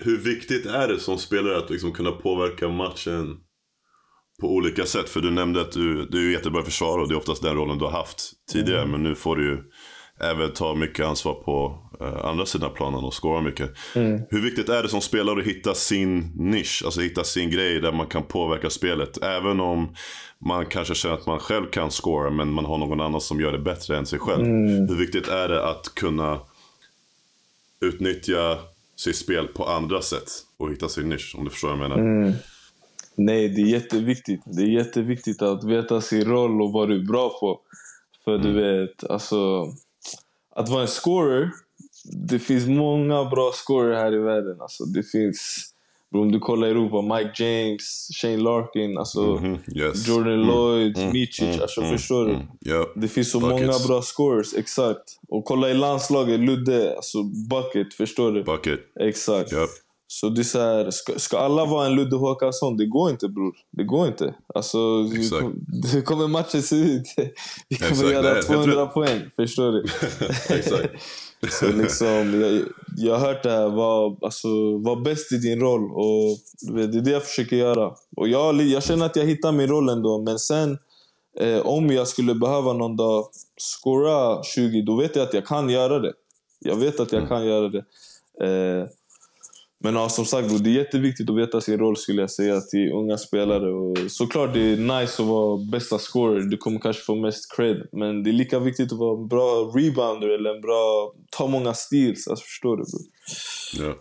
Hur 0.00 0.18
viktigt 0.18 0.66
är 0.66 0.88
det 0.88 1.00
som 1.00 1.18
spelare 1.18 1.58
att 1.58 1.70
liksom 1.70 1.92
kunna 1.92 2.12
påverka 2.12 2.68
matchen 2.68 3.36
på 4.40 4.48
olika 4.48 4.86
sätt? 4.86 5.08
För 5.08 5.20
du 5.20 5.30
nämnde 5.30 5.60
att 5.60 5.72
du, 5.72 6.06
du 6.06 6.28
är 6.28 6.32
jättebra 6.32 6.62
försvarare 6.62 7.02
och 7.02 7.08
det 7.08 7.14
är 7.14 7.18
oftast 7.18 7.42
den 7.42 7.54
rollen 7.54 7.78
du 7.78 7.84
har 7.84 7.92
haft 7.92 8.32
tidigare. 8.52 8.86
Men 8.86 9.02
nu 9.02 9.14
får 9.14 9.36
du 9.36 9.48
ju 9.48 9.62
även 10.20 10.52
ta 10.52 10.74
mycket 10.74 11.06
ansvar 11.06 11.34
på 11.34 11.78
eh, 12.00 12.24
andra 12.24 12.46
sidan 12.46 12.70
planen 12.74 13.04
och 13.04 13.22
skåra 13.22 13.40
mycket. 13.40 13.70
Hur 14.30 14.42
viktigt 14.42 14.68
är 14.68 14.82
det 14.82 14.88
som 14.88 15.00
spelare 15.00 15.40
att 15.40 15.46
hitta 15.46 15.74
sin 15.74 16.32
nisch, 16.36 16.82
alltså 16.84 17.00
hitta 17.00 17.24
sin 17.24 17.50
grej 17.50 17.80
där 17.80 17.92
man 17.92 18.06
kan 18.06 18.22
påverka 18.22 18.70
spelet? 18.70 19.22
Även 19.22 19.60
om 19.60 19.94
man 20.38 20.66
kanske 20.66 20.94
känner 20.94 21.14
att 21.14 21.26
man 21.26 21.38
själv 21.38 21.66
kan 21.70 21.90
scora 21.90 22.30
men 22.30 22.52
man 22.52 22.64
har 22.64 22.78
någon 22.78 23.00
annan 23.00 23.20
som 23.20 23.40
gör 23.40 23.52
det 23.52 23.58
bättre 23.58 23.98
än 23.98 24.06
sig 24.06 24.18
själv. 24.18 24.44
Hur 24.88 24.96
viktigt 24.96 25.28
är 25.28 25.48
det 25.48 25.68
att 25.68 25.94
kunna 25.94 26.40
utnyttja 27.80 28.58
sitt 28.96 29.16
spel 29.16 29.46
på 29.46 29.64
andra 29.64 30.02
sätt 30.02 30.30
och 30.56 30.72
hitta 30.72 30.88
sin 30.88 31.08
nisch, 31.08 31.34
om 31.38 31.44
du 31.44 31.50
förstår 31.50 31.68
vad 31.68 31.78
jag 31.78 31.88
menar. 31.90 32.34
Nej, 33.14 33.48
det 33.48 33.60
är 33.60 33.66
jätteviktigt. 33.66 34.40
Det 34.44 34.62
är 34.62 34.66
jätteviktigt 34.66 35.42
att 35.42 35.64
veta 35.64 36.00
sin 36.00 36.24
roll 36.24 36.62
och 36.62 36.72
vad 36.72 36.88
du 36.88 36.94
är 37.00 37.06
bra 37.06 37.28
på. 37.40 37.60
För 38.24 38.38
du 38.38 38.52
vet, 38.52 39.10
alltså... 39.10 39.66
Att 40.56 40.68
vara 40.68 40.82
en 40.82 40.88
scorer, 40.88 41.50
det 42.28 42.38
finns 42.38 42.66
många 42.66 43.24
bra 43.24 43.50
scorer 43.54 43.96
här 43.96 44.14
i 44.14 44.18
världen. 44.18 44.60
Alltså, 44.60 44.84
det 44.84 45.02
finns... 45.02 45.72
Om 46.14 46.32
du 46.32 46.38
kollar 46.38 46.68
i 46.68 46.70
Europa, 46.70 47.02
Mike 47.16 47.42
James, 47.44 48.08
Shane 48.20 48.36
Larkin, 48.36 48.98
alltså 48.98 49.20
Mhm, 49.20 49.58
yes. 49.74 50.08
Jordan 50.08 50.42
Lloyd, 50.42 50.98
mm, 50.98 51.12
Micic. 51.12 51.40
mm, 51.40 51.60
alltså, 51.62 51.80
mm, 51.80 51.92
förstår 51.98 52.24
du? 52.26 52.30
mm, 52.34 52.46
ja. 52.60 52.86
Det 52.96 53.08
finns 53.08 53.30
så 53.30 53.40
Buckets. 53.40 53.60
många 53.62 53.78
bra 53.88 54.02
scorers, 54.02 54.54
exakt. 54.54 55.18
Och 55.28 55.44
kolla 55.44 55.70
i 55.70 55.74
landslaget, 55.74 56.40
Ludde, 56.40 56.96
alltså 56.96 57.22
bucket, 57.22 57.94
förstår 57.94 58.32
du? 58.32 58.42
Bucket. 58.44 58.80
Exakt. 59.00 59.52
Ja. 59.52 59.66
Så 60.08 60.28
det 60.28 60.40
är 60.40 60.44
så 60.44 60.58
här, 60.60 60.90
ska, 60.90 61.18
ska 61.18 61.38
alla 61.38 61.64
vara 61.64 61.86
en 61.86 61.94
Ludde 61.94 62.16
Håkansson? 62.16 62.76
Det 62.76 62.86
går 62.86 63.10
inte 63.10 63.28
bror. 63.28 63.54
Det 63.70 63.84
går 63.84 64.06
inte. 64.06 64.34
Alltså, 64.54 64.78
hur 65.92 66.02
kommer 66.02 66.28
matchen 66.28 66.62
se 66.62 66.76
ut? 66.76 67.02
Vi 67.68 67.76
kommer 67.76 67.90
Exakt, 67.90 68.10
göra 68.10 68.32
nej, 68.32 68.42
200 68.42 68.78
helt 68.78 68.94
poäng, 68.94 69.20
förstår 69.36 69.72
du? 69.72 69.84
Exakt. 70.54 70.94
Så 71.50 71.68
liksom, 71.72 72.40
jag, 72.40 72.62
jag 72.96 73.18
har 73.18 73.26
hört 73.26 73.42
det 73.42 73.50
här, 73.50 73.68
var, 73.68 74.16
alltså, 74.22 74.48
var 74.78 75.04
bäst 75.04 75.32
i 75.32 75.38
din 75.38 75.60
roll. 75.60 75.90
Och 75.92 76.38
det 76.74 76.82
är 76.82 77.02
det 77.02 77.10
jag 77.10 77.24
försöker 77.24 77.56
göra. 77.56 77.92
Och 78.16 78.28
jag, 78.28 78.62
jag 78.62 78.82
känner 78.84 79.06
att 79.06 79.16
jag 79.16 79.24
hittar 79.24 79.52
min 79.52 79.68
roll 79.68 79.88
ändå. 79.88 80.18
Men 80.22 80.38
sen, 80.38 80.78
eh, 81.40 81.58
om 81.66 81.90
jag 81.90 82.08
skulle 82.08 82.34
behöva 82.34 82.72
någon 82.72 82.96
dag 82.96 83.24
scora 83.60 84.42
20, 84.42 84.82
då 84.82 84.96
vet 84.96 85.16
jag 85.16 85.22
att 85.22 85.34
jag 85.34 85.46
kan 85.46 85.70
göra 85.70 85.98
det. 85.98 86.12
Jag 86.60 86.76
vet 86.76 87.00
att 87.00 87.12
jag 87.12 87.18
Mm. 87.22 87.28
kan 87.28 87.46
göra 87.46 87.68
det. 87.68 87.84
Eh, 88.44 88.86
men 89.78 89.94
ja, 89.94 90.08
som 90.08 90.24
sagt, 90.24 90.64
det 90.64 90.70
är 90.70 90.74
jätteviktigt 90.74 91.30
att 91.30 91.36
veta 91.36 91.60
sin 91.60 91.78
roll 91.78 91.96
skulle 91.96 92.20
jag 92.20 92.30
säga 92.30 92.60
till 92.60 92.92
unga 92.92 93.18
spelare. 93.18 93.72
Och 93.72 93.98
såklart 94.10 94.54
det 94.54 94.60
är 94.60 94.76
nice 94.76 95.22
att 95.22 95.28
vara 95.28 95.58
bästa 95.72 95.98
scorer. 95.98 96.40
Du 96.40 96.56
kommer 96.56 96.80
kanske 96.80 97.02
få 97.02 97.14
mest 97.14 97.56
cred. 97.56 97.88
Men 97.92 98.22
det 98.22 98.30
är 98.30 98.32
lika 98.32 98.58
viktigt 98.58 98.92
att 98.92 98.98
vara 98.98 99.20
en 99.20 99.28
bra 99.28 99.72
rebounder 99.74 100.28
eller 100.28 100.54
en 100.54 100.60
bra... 100.60 101.12
Ta 101.30 101.46
många 101.46 101.74
steals. 101.74 102.28
Alltså, 102.28 102.44
förstår 102.44 102.76
du? 102.76 102.82
Bro? 102.82 103.86
Ja. 103.86 103.94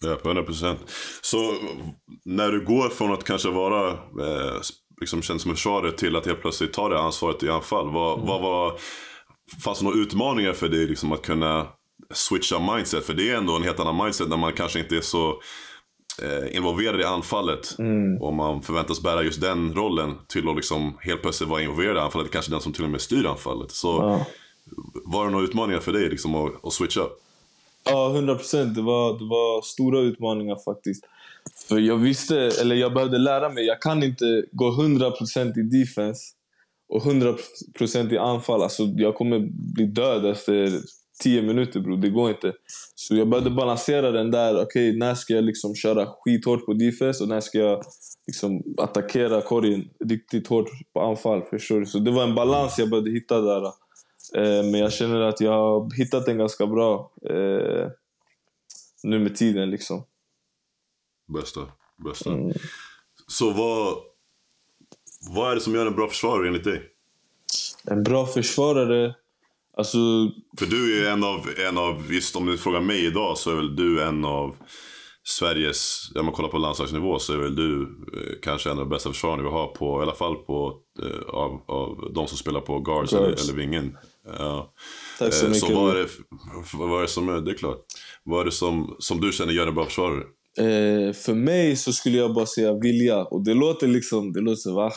Ja, 0.00 0.14
på 0.14 0.28
100 0.28 0.42
procent. 0.42 0.78
Så 1.22 1.54
när 2.24 2.52
du 2.52 2.64
går 2.64 2.88
från 2.88 3.12
att 3.12 3.24
kanske 3.24 3.50
vara, 3.50 3.90
eh, 3.90 4.60
liksom 5.00 5.22
känns 5.22 5.42
som 5.42 5.50
en 5.50 5.56
försvarare 5.56 5.92
till 5.92 6.16
att 6.16 6.26
helt 6.26 6.40
plötsligt 6.40 6.72
ta 6.72 6.88
det 6.88 6.98
ansvaret 6.98 7.42
i 7.42 7.48
anfall. 7.48 7.92
Vad, 7.92 8.20
vad 8.20 8.42
var, 8.42 8.72
fanns 9.64 9.78
det 9.78 9.84
några 9.84 9.98
utmaningar 9.98 10.52
för 10.52 10.68
dig 10.68 10.86
liksom 10.86 11.12
att 11.12 11.22
kunna 11.22 11.66
switcha 12.14 12.74
mindset? 12.74 13.04
För 13.04 13.14
det 13.14 13.30
är 13.30 13.36
ändå 13.36 13.56
en 13.56 13.62
helt 13.62 13.80
annan 13.80 13.96
mindset 14.04 14.28
när 14.28 14.36
man 14.36 14.52
kanske 14.52 14.78
inte 14.78 14.96
är 14.96 15.00
så 15.00 15.40
eh, 16.22 16.56
involverad 16.56 17.00
i 17.00 17.04
anfallet. 17.04 17.76
Och 18.20 18.34
man 18.34 18.62
förväntas 18.62 19.02
bära 19.02 19.22
just 19.22 19.40
den 19.40 19.74
rollen 19.74 20.14
till 20.28 20.48
att 20.48 20.56
liksom 20.56 20.98
helt 21.00 21.22
plötsligt 21.22 21.50
vara 21.50 21.62
involverad 21.62 21.96
i 21.96 22.00
anfallet. 22.00 22.30
Kanske 22.30 22.50
den 22.50 22.60
som 22.60 22.72
till 22.72 22.84
och 22.84 22.90
med 22.90 23.00
styr 23.00 23.24
anfallet. 23.24 23.70
Så 23.70 23.88
Ja. 23.88 24.26
var 25.04 25.24
det 25.24 25.30
några 25.30 25.44
utmaningar 25.44 25.80
för 25.80 25.92
dig 25.92 26.08
liksom 26.10 26.34
att, 26.34 26.64
att 26.64 26.72
switcha? 26.72 27.00
Ja, 27.84 28.10
100 28.10 28.34
procent. 28.34 28.74
Det 28.74 28.82
var, 28.82 29.18
det 29.18 29.24
var 29.24 29.62
stora 29.62 30.00
utmaningar 30.00 30.56
faktiskt. 30.64 31.04
För 31.68 31.78
jag 31.78 31.96
visste, 31.96 32.36
eller 32.60 32.76
jag 32.76 32.94
behövde 32.94 33.18
lära 33.18 33.48
mig. 33.48 33.64
Jag 33.66 33.82
kan 33.82 34.02
inte 34.02 34.44
gå 34.52 34.68
100 34.68 35.10
procent 35.10 35.56
i 35.56 35.62
defense 35.62 36.20
och 36.88 37.06
100 37.06 37.34
procent 37.78 38.12
i 38.12 38.18
anfall. 38.18 38.62
Alltså, 38.62 38.82
jag 38.82 39.14
kommer 39.14 39.48
bli 39.74 39.86
död 39.86 40.26
efter 40.26 40.80
10 41.18 41.42
minuter 41.42 41.80
bro. 41.80 41.96
Det 41.96 42.10
går 42.10 42.30
inte. 42.30 42.52
Så 42.94 43.16
jag 43.16 43.28
behövde 43.28 43.50
balansera 43.50 44.10
den 44.10 44.30
där. 44.30 44.62
Okej, 44.62 44.96
när 44.96 45.14
ska 45.14 45.34
jag 45.34 45.44
liksom 45.44 45.74
köra 45.74 46.06
skithårt 46.06 46.66
på 46.66 46.72
defense 46.72 47.22
och 47.22 47.28
när 47.28 47.40
ska 47.40 47.58
jag 47.58 47.84
liksom 48.26 48.62
attackera 48.78 49.42
korgen 49.42 49.88
riktigt 50.04 50.46
hårt 50.46 50.68
på 50.92 51.00
anfall. 51.00 51.42
Förstår 51.42 51.80
du? 51.80 51.86
Så 51.86 51.98
det 51.98 52.10
var 52.10 52.22
en 52.22 52.34
balans 52.34 52.78
jag 52.78 52.90
behövde 52.90 53.10
hitta 53.10 53.40
där. 53.40 53.64
Eh, 54.34 54.64
men 54.70 54.74
jag 54.74 54.92
känner 54.92 55.20
att 55.20 55.40
jag 55.40 55.52
har 55.52 55.96
hittat 55.96 56.26
den 56.26 56.38
ganska 56.38 56.66
bra 56.66 57.12
eh, 57.30 57.88
nu 59.02 59.18
med 59.18 59.36
tiden. 59.36 59.70
liksom. 59.70 60.04
Bästa, 61.34 61.60
bästa. 62.04 62.30
Så 63.26 63.50
vad, 63.50 63.96
vad 65.30 65.50
är 65.50 65.54
det 65.54 65.60
som 65.60 65.74
gör 65.74 65.86
en 65.86 65.96
bra 65.96 66.08
försvarare 66.08 66.46
enligt 66.46 66.64
dig? 66.64 66.82
En 67.84 68.02
bra 68.02 68.26
försvarare... 68.26 69.14
Alltså, 69.78 69.98
För 70.58 70.66
du 70.66 71.06
är 71.06 71.10
en 71.12 71.24
av, 71.24 71.40
en 71.68 71.78
av, 71.78 72.12
just 72.12 72.36
om 72.36 72.46
du 72.46 72.58
frågar 72.58 72.80
mig 72.80 73.06
idag 73.06 73.38
så 73.38 73.50
är 73.50 73.54
väl 73.54 73.76
du 73.76 74.02
en 74.02 74.24
av 74.24 74.56
Sveriges, 75.24 76.10
om 76.14 76.24
man 76.24 76.34
kollar 76.34 76.48
på 76.48 76.58
landslagsnivå 76.58 77.18
så 77.18 77.32
är 77.32 77.36
väl 77.36 77.56
du 77.56 77.82
eh, 77.82 78.34
kanske 78.42 78.70
en 78.70 78.78
av 78.78 78.84
de 78.84 78.88
bästa 78.88 79.10
försvararna 79.10 79.42
vi 79.42 79.48
har 79.48 79.66
på, 79.66 80.00
i 80.00 80.02
alla 80.02 80.14
fall 80.14 80.36
på, 80.36 80.74
eh, 81.02 81.34
av, 81.34 81.60
av 81.66 82.12
de 82.14 82.26
som 82.26 82.38
spelar 82.38 82.60
på 82.60 82.80
guards, 82.80 83.12
eller, 83.12 83.26
eller 83.26 83.52
vingen. 83.52 83.96
Ja. 84.38 84.72
tack 85.18 85.34
så 85.34 85.44
Eh, 85.46 85.50
mycket. 85.50 85.68
så 85.68 85.74
vad 85.74 85.96
är, 85.96 86.02
det, 86.02 86.08
vad 86.72 86.98
är 86.98 87.02
det 87.02 87.08
som 87.08 87.28
är, 87.28 87.40
det 87.40 87.50
är 87.50 87.54
klart. 87.56 87.84
Vad 88.24 88.40
är 88.40 88.44
det 88.44 88.52
som, 88.52 88.96
som 88.98 89.20
du 89.20 89.32
känner 89.32 89.52
gör 89.52 89.66
en 89.66 89.74
bra 89.74 89.84
försvarare? 89.84 90.22
Eh, 90.58 91.12
för 91.12 91.34
mig 91.34 91.76
så 91.76 91.92
skulle 91.92 92.18
jag 92.18 92.34
bara 92.34 92.46
säga 92.46 92.74
vilja. 92.74 93.24
Och 93.24 93.44
det 93.44 93.54
låter 93.54 93.86
liksom, 93.86 94.32
det 94.32 94.40
låter 94.40 94.60
så, 94.60 94.74
va? 94.74 94.92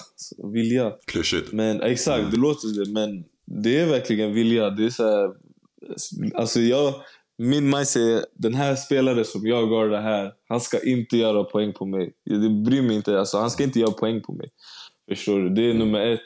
Vilja. 0.54 0.92
Klyschigt. 1.08 1.52
Men 1.52 1.82
exakt, 1.82 2.32
det 2.32 2.38
låter 2.38 2.86
det. 2.86 2.92
Men 2.92 3.24
det 3.64 3.80
är 3.80 3.86
verkligen 3.86 4.34
vilja. 4.34 4.70
Det 4.70 4.86
är 4.86 4.90
så 4.90 5.04
här, 5.04 5.30
alltså 6.36 6.60
jag, 6.60 6.94
min 7.38 7.70
mindset 7.70 8.02
är 8.02 8.26
den 8.34 8.54
här 8.54 8.76
spelaren 8.76 9.26
som 9.26 9.48
jag 9.48 9.70
guardar 9.70 10.02
här, 10.02 10.32
han 10.50 10.62
ska 10.62 10.84
inte 10.84 11.18
göra 11.18 11.44
poäng 11.44 11.74
på 11.74 11.86
mig. 11.86 12.14
Det 12.26 12.50
bryr 12.50 12.82
mig 12.82 12.96
inte. 12.96 13.20
Alltså, 13.20 13.38
han 13.38 13.52
ska 13.52 13.64
inte 13.64 13.80
göra 13.80 13.92
poäng 13.92 14.22
på 14.22 14.34
mig. 14.34 14.50
Förstår 15.10 15.40
du? 15.40 15.50
Det 15.50 15.70
är 15.70 15.74
nummer 15.74 16.00
ett. 16.00 16.20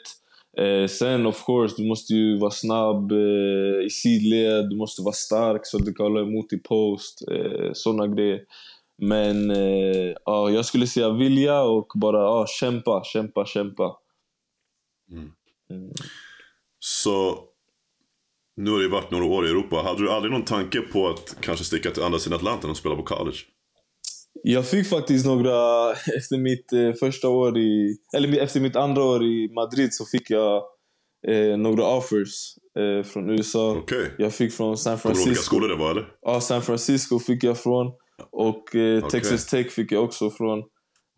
Eh, 0.58 0.86
sen 0.88 1.26
of 1.26 1.44
course, 1.46 1.74
du 1.78 1.88
måste 1.88 2.12
ju 2.12 2.38
vara 2.38 2.50
snabb 2.50 3.12
eh, 3.12 3.86
i 3.86 3.90
sidled. 3.90 4.70
Du 4.70 4.76
måste 4.76 5.02
vara 5.02 5.12
stark 5.12 5.60
så 5.64 5.76
att 5.76 5.86
du 5.86 5.92
kan 5.92 6.06
hålla 6.06 6.20
emot 6.20 6.52
i 6.52 6.58
post. 6.58 7.28
Eh, 7.30 7.70
Sådana 7.72 8.06
grejer. 8.06 8.40
Men 8.98 9.50
eh, 9.50 10.14
ja, 10.24 10.50
jag 10.50 10.64
skulle 10.64 10.86
säga 10.86 11.10
vilja 11.10 11.62
och 11.62 11.86
bara 11.94 12.18
ja, 12.18 12.46
kämpa, 12.60 13.02
kämpa, 13.04 13.46
kämpa. 13.46 13.96
Så 16.88 17.38
nu 18.56 18.70
har 18.70 18.78
det 18.78 18.84
ju 18.84 18.90
varit 18.90 19.10
några 19.10 19.24
år 19.24 19.46
i 19.46 19.50
Europa. 19.50 19.76
Hade 19.76 20.02
du 20.02 20.10
aldrig 20.10 20.32
någon 20.32 20.44
tanke 20.44 20.80
på 20.80 21.08
att 21.08 21.36
kanske 21.40 21.64
sticka 21.64 21.90
till 21.90 22.02
andra 22.02 22.18
sidan 22.18 22.36
Atlanten 22.36 22.70
och 22.70 22.76
spela 22.76 22.96
på 22.96 23.02
college? 23.02 23.36
Jag 24.42 24.66
fick 24.68 24.86
faktiskt 24.86 25.26
några, 25.26 25.90
efter 26.16 26.38
mitt 26.38 26.72
eh, 26.72 26.92
första 26.92 27.28
år 27.28 27.58
i, 27.58 27.96
eller 28.16 28.40
efter 28.40 28.60
mitt 28.60 28.76
andra 28.76 29.04
år 29.04 29.24
i 29.24 29.52
Madrid 29.54 29.94
så 29.94 30.04
fick 30.04 30.30
jag 30.30 30.62
eh, 31.28 31.56
några 31.56 31.84
offers 31.84 32.54
eh, 32.78 33.04
från 33.04 33.30
USA. 33.30 33.76
Okej. 33.76 34.14
Jag 34.18 34.34
fick 34.34 34.52
från 34.52 34.76
San 34.76 34.98
Kommer 34.98 35.14
du 35.14 35.20
Francisco. 35.22 35.44
skolor 35.44 35.68
det 35.68 35.76
var 35.76 35.90
eller? 35.90 36.08
Ja, 36.22 36.40
San 36.40 36.62
Francisco 36.62 37.18
fick 37.18 37.44
jag 37.44 37.58
från. 37.58 37.86
Och 38.30 38.76
eh, 38.76 38.98
Okej. 39.04 39.10
Texas 39.10 39.46
Tech 39.46 39.70
fick 39.70 39.92
jag 39.92 40.04
också 40.04 40.30
från. 40.30 40.58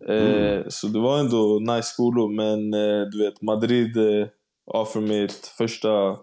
Eh, 0.09 0.63
Så 0.69 0.87
det 0.87 1.01
var 1.01 1.19
ändå 1.19 1.59
nice 1.75 1.89
skolor. 1.89 2.35
Men 2.37 2.75
eh, 2.75 3.07
du 3.13 3.25
vet, 3.25 3.43
Madrid 3.43 3.97
offer 4.75 5.01
mig 5.01 5.25
ett 5.25 5.47
första 5.47 6.17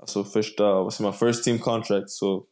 alltså 0.00 0.24
första, 0.24 0.64
vad 0.64 0.94
säger 0.94 1.10
man, 1.10 1.18
first 1.18 1.44
team 1.44 1.58
contract. 1.58 2.10
Så 2.10 2.44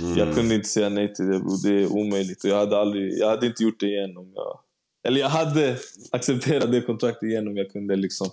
Mm. 0.00 0.18
jag 0.18 0.34
kunde 0.34 0.54
inte 0.54 0.68
säga 0.68 0.88
nej 0.88 1.14
till 1.14 1.24
det 1.26 1.38
bror. 1.38 1.62
Det 1.62 1.82
är 1.82 1.92
omöjligt. 1.92 2.44
Och 2.44 2.50
jag 2.50 2.56
hade, 2.56 2.78
aldrig, 2.78 3.18
jag 3.18 3.28
hade 3.28 3.46
inte 3.46 3.62
gjort 3.62 3.80
det 3.80 3.86
igen 3.86 4.16
om 4.16 4.32
jag... 4.34 4.60
Eller 5.08 5.20
jag 5.20 5.28
hade 5.28 5.76
accepterat 6.10 6.72
det 6.72 6.80
kontraktet 6.80 7.22
igen 7.22 7.48
om 7.48 7.56
jag 7.56 7.70
kunde 7.72 7.96
liksom. 7.96 8.26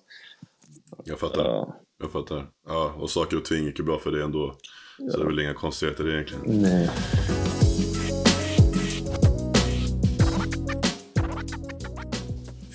Jag 1.03 1.19
fattar. 1.19 1.45
Ja. 1.45 1.75
Jag 1.99 2.11
fattar. 2.11 2.47
Ja, 2.67 2.93
och 2.99 3.09
saker 3.09 3.37
och 3.37 3.45
ting 3.45 3.65
gick 3.65 3.79
ju 3.79 3.85
bra 3.85 3.99
för 3.99 4.11
dig 4.11 4.21
ändå. 4.21 4.55
Så 4.97 5.17
det 5.17 5.23
är 5.23 5.27
väl 5.27 5.39
inga 5.39 5.53
konstigheter 5.53 6.09
egentligen. 6.13 6.61
nej. 6.61 6.89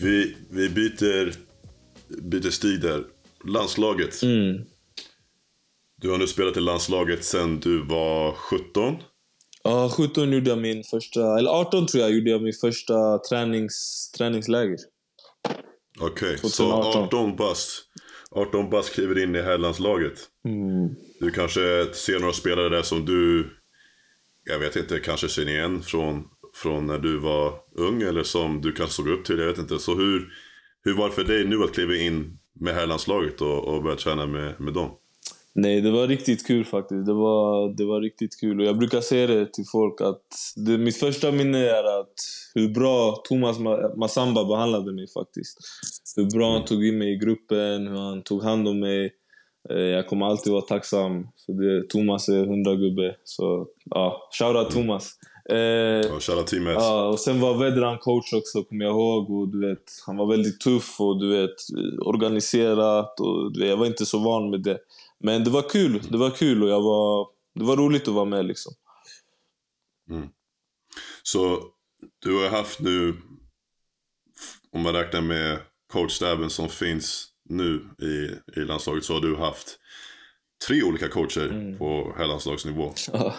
Vi, 0.00 0.36
vi 0.50 0.68
byter, 0.68 1.32
byter 2.22 2.50
stig 2.50 2.80
där. 2.80 3.04
Landslaget. 3.44 4.22
Mm. 4.22 4.64
Du 6.02 6.10
har 6.10 6.18
nu 6.18 6.26
spelat 6.26 6.56
i 6.56 6.60
landslaget 6.60 7.24
sedan 7.24 7.60
du 7.60 7.84
var 7.84 8.32
17. 8.32 8.96
Ja, 9.64 9.92
17 9.96 10.32
gjorde 10.32 10.50
jag 10.50 10.58
min 10.58 10.84
första, 10.84 11.38
eller 11.38 11.50
18 11.50 11.86
tror 11.86 12.02
jag 12.02 12.12
gjorde 12.12 12.30
jag 12.30 12.42
min 12.42 12.52
första 12.60 13.18
tränings, 13.18 14.10
träningsläger. 14.18 14.76
Okej, 16.00 16.38
så 16.38 16.48
2018. 16.48 17.02
18 17.02 17.36
bast. 17.36 17.82
18 18.30 18.70
bast 18.70 18.94
kliver 18.94 19.22
in 19.22 19.34
i 19.34 19.42
herrlandslaget. 19.42 20.18
Mm. 20.48 20.94
Du 21.20 21.30
kanske 21.30 21.86
ser 21.92 22.18
några 22.18 22.32
spelare 22.32 22.68
där 22.68 22.82
som 22.82 23.04
du, 23.04 23.50
jag 24.44 24.58
vet 24.58 24.76
inte, 24.76 25.00
kanske 25.00 25.28
känner 25.28 25.52
igen 25.52 25.82
från, 25.82 26.24
från 26.54 26.86
när 26.86 26.98
du 26.98 27.18
var 27.18 27.54
ung 27.76 28.02
eller 28.02 28.22
som 28.22 28.60
du 28.60 28.72
kanske 28.72 28.96
såg 28.96 29.08
upp 29.08 29.24
till, 29.24 29.38
jag 29.38 29.46
vet 29.46 29.58
inte. 29.58 29.78
Så 29.78 29.94
hur, 29.94 30.28
hur 30.84 30.94
var 30.94 31.08
det 31.08 31.14
för 31.14 31.24
dig 31.24 31.44
nu 31.44 31.64
att 31.64 31.74
kliva 31.74 31.96
in 31.96 32.38
med 32.60 32.74
herrlandslaget 32.74 33.40
och, 33.40 33.68
och 33.68 33.82
börjat 33.82 33.98
träna 33.98 34.26
med, 34.26 34.60
med 34.60 34.74
dem? 34.74 34.90
Nej, 35.54 35.80
det 35.80 35.90
var 35.90 36.06
riktigt 36.06 36.46
kul 36.46 36.64
faktiskt. 36.64 37.06
Det 37.06 37.12
var, 37.12 37.76
det 37.76 37.84
var 37.84 38.00
riktigt 38.00 38.40
kul. 38.40 38.60
Och 38.60 38.66
jag 38.66 38.78
brukar 38.78 39.00
säga 39.00 39.26
det 39.26 39.52
till 39.52 39.64
folk 39.72 40.00
att 40.00 40.22
det, 40.56 40.78
mitt 40.78 40.96
första 40.96 41.32
minne 41.32 41.58
är 41.58 42.00
att 42.00 42.14
hur 42.54 42.68
bra 42.68 43.22
Thomas 43.24 43.56
Massamba 43.96 44.44
behandlade 44.44 44.92
mig 44.92 45.06
faktiskt. 45.14 45.58
Hur 46.16 46.38
bra 46.38 46.52
han 46.52 46.64
tog 46.64 46.86
in 46.86 46.98
mig 46.98 47.12
i 47.12 47.18
gruppen, 47.18 47.86
hur 47.86 47.98
han 47.98 48.22
tog 48.22 48.42
hand 48.42 48.68
om 48.68 48.80
mig. 48.80 49.12
Eh, 49.70 49.76
jag 49.76 50.06
kommer 50.06 50.26
alltid 50.26 50.52
vara 50.52 50.62
tacksam 50.62 51.28
för 51.46 51.52
det. 51.52 51.88
Thomas 51.88 52.28
är 52.28 52.46
hundragubbe. 52.46 53.16
Så 53.24 53.66
ja, 53.84 54.28
shoutout 54.38 54.70
Thomas. 54.70 55.12
Eh, 55.44 56.12
Och 56.14 56.22
Shoutout 56.22 56.46
teamet. 56.46 56.74
Ja, 56.74 57.06
och 57.08 57.20
sen 57.20 57.40
var 57.40 57.54
Vedran 57.54 57.98
coach 57.98 58.32
också, 58.32 58.62
kommer 58.62 58.84
jag 58.84 58.92
ihåg. 58.92 59.30
Och 59.30 59.48
du 59.48 59.68
vet, 59.68 59.92
han 60.06 60.16
var 60.16 60.26
väldigt 60.26 60.60
tuff 60.60 61.00
och 61.00 61.20
du 61.20 61.28
vet, 61.28 61.56
organiserat. 62.00 63.20
Och, 63.20 63.52
du 63.52 63.60
vet, 63.60 63.68
jag 63.68 63.76
var 63.76 63.86
inte 63.86 64.06
så 64.06 64.18
van 64.18 64.50
med 64.50 64.60
det. 64.60 64.78
Men 65.20 65.44
det 65.44 65.50
var 65.50 65.68
kul. 65.68 66.02
Det 66.10 66.18
var 66.18 66.30
kul 66.30 66.62
och 66.62 66.68
jag 66.68 66.82
var, 66.82 67.28
det 67.54 67.64
var 67.64 67.76
roligt 67.76 68.08
att 68.08 68.14
vara 68.14 68.24
med. 68.24 68.46
Liksom. 68.46 68.72
Så 71.22 71.58
du 72.18 72.42
har 72.42 72.50
haft 72.50 72.80
nu, 72.80 73.16
om 74.72 74.82
man 74.82 74.92
räknar 74.92 75.20
med 75.20 75.58
coachstaben 75.92 76.50
som 76.50 76.68
finns 76.68 77.28
nu 77.48 77.88
i, 78.02 78.30
i 78.60 78.64
landslaget, 78.64 79.04
så 79.04 79.12
har 79.14 79.20
du 79.20 79.36
haft 79.36 79.78
tre 80.68 80.82
olika 80.82 81.08
coacher 81.08 81.78
på 81.78 82.14
herrlandslagsnivå. 82.16 82.92
Ja. 83.12 83.34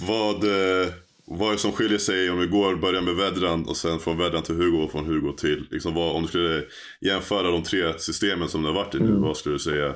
Vad, 0.00 0.44
eh, 0.44 0.88
vad 1.24 1.48
är 1.48 1.52
det 1.52 1.58
som 1.58 1.72
skiljer 1.72 1.98
sig 1.98 2.30
om 2.30 2.38
vi 2.38 2.46
går 2.46 2.76
börjar 2.76 3.02
med 3.02 3.14
Vedran 3.14 3.68
och 3.68 3.76
sen 3.76 3.98
från 3.98 4.18
Vedran 4.18 4.42
till 4.42 4.54
Hugo 4.54 4.84
och 4.84 4.92
från 4.92 5.06
Hugo 5.06 5.32
till, 5.32 5.66
liksom 5.70 5.94
vad, 5.94 6.16
om 6.16 6.22
du 6.22 6.28
skulle 6.28 6.64
jämföra 7.00 7.50
de 7.50 7.62
tre 7.62 7.98
systemen 7.98 8.48
som 8.48 8.62
det 8.62 8.68
har 8.68 8.74
varit 8.74 8.94
i 8.94 8.98
nu, 8.98 9.12
vad 9.12 9.36
skulle 9.36 9.54
du 9.54 9.58
säga 9.58 9.94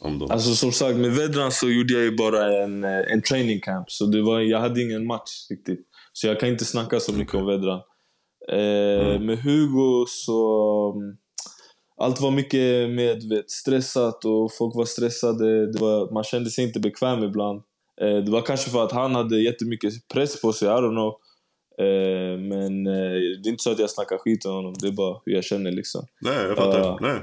om 0.00 0.18
dem? 0.18 0.30
Alltså 0.30 0.54
som 0.54 0.72
sagt, 0.72 0.96
med 0.96 1.12
Vedran 1.12 1.52
så 1.52 1.68
gjorde 1.70 1.94
jag 1.94 2.02
ju 2.02 2.16
bara 2.16 2.62
en, 2.62 2.84
eh, 2.84 3.12
en 3.12 3.22
training 3.22 3.60
camp. 3.60 3.90
Så 3.90 4.06
det 4.06 4.22
var, 4.22 4.40
jag 4.40 4.60
hade 4.60 4.82
ingen 4.82 5.06
match 5.06 5.46
riktigt. 5.50 5.80
Så 6.12 6.26
jag 6.26 6.40
kan 6.40 6.48
inte 6.48 6.64
snacka 6.64 7.00
så 7.00 7.12
mycket 7.12 7.34
om 7.34 7.46
Vedran. 7.46 7.80
Eh, 8.48 9.20
Med 9.20 9.38
Hugo 9.38 10.06
så... 10.08 10.92
mm, 10.96 11.16
Allt 11.96 12.20
var 12.20 12.30
mycket 12.30 12.90
mer 12.90 13.42
stressat 13.46 14.24
och 14.24 14.54
folk 14.58 14.74
var 14.74 14.84
stressade. 14.84 15.72
Det 15.72 15.78
var, 15.80 16.12
man 16.12 16.24
kände 16.24 16.50
sig 16.50 16.64
inte 16.64 16.80
bekväm 16.80 17.24
ibland. 17.24 17.62
Eh, 18.00 18.16
det 18.16 18.30
var 18.30 18.42
kanske 18.42 18.70
för 18.70 18.84
att 18.84 18.92
han 18.92 19.14
hade 19.14 19.42
jättemycket 19.42 19.92
press 20.14 20.42
på 20.42 20.52
sig, 20.52 20.68
I 20.68 20.70
don't 20.70 20.90
know. 20.90 21.14
Eh, 21.78 22.38
men 22.38 22.86
eh, 22.86 23.20
det 23.42 23.48
är 23.48 23.50
inte 23.50 23.62
så 23.62 23.72
att 23.72 23.78
jag 23.78 23.90
snackar 23.90 24.18
skit 24.18 24.44
om 24.44 24.54
honom, 24.54 24.74
det 24.80 24.88
är 24.88 24.92
bara 24.92 25.20
hur 25.24 25.32
jag 25.32 25.44
känner 25.44 25.72
liksom. 25.72 26.06
Nej, 26.20 26.46
jag 26.46 26.56
fattar. 26.56 26.78
Ja. 26.78 26.98
Nej. 27.00 27.20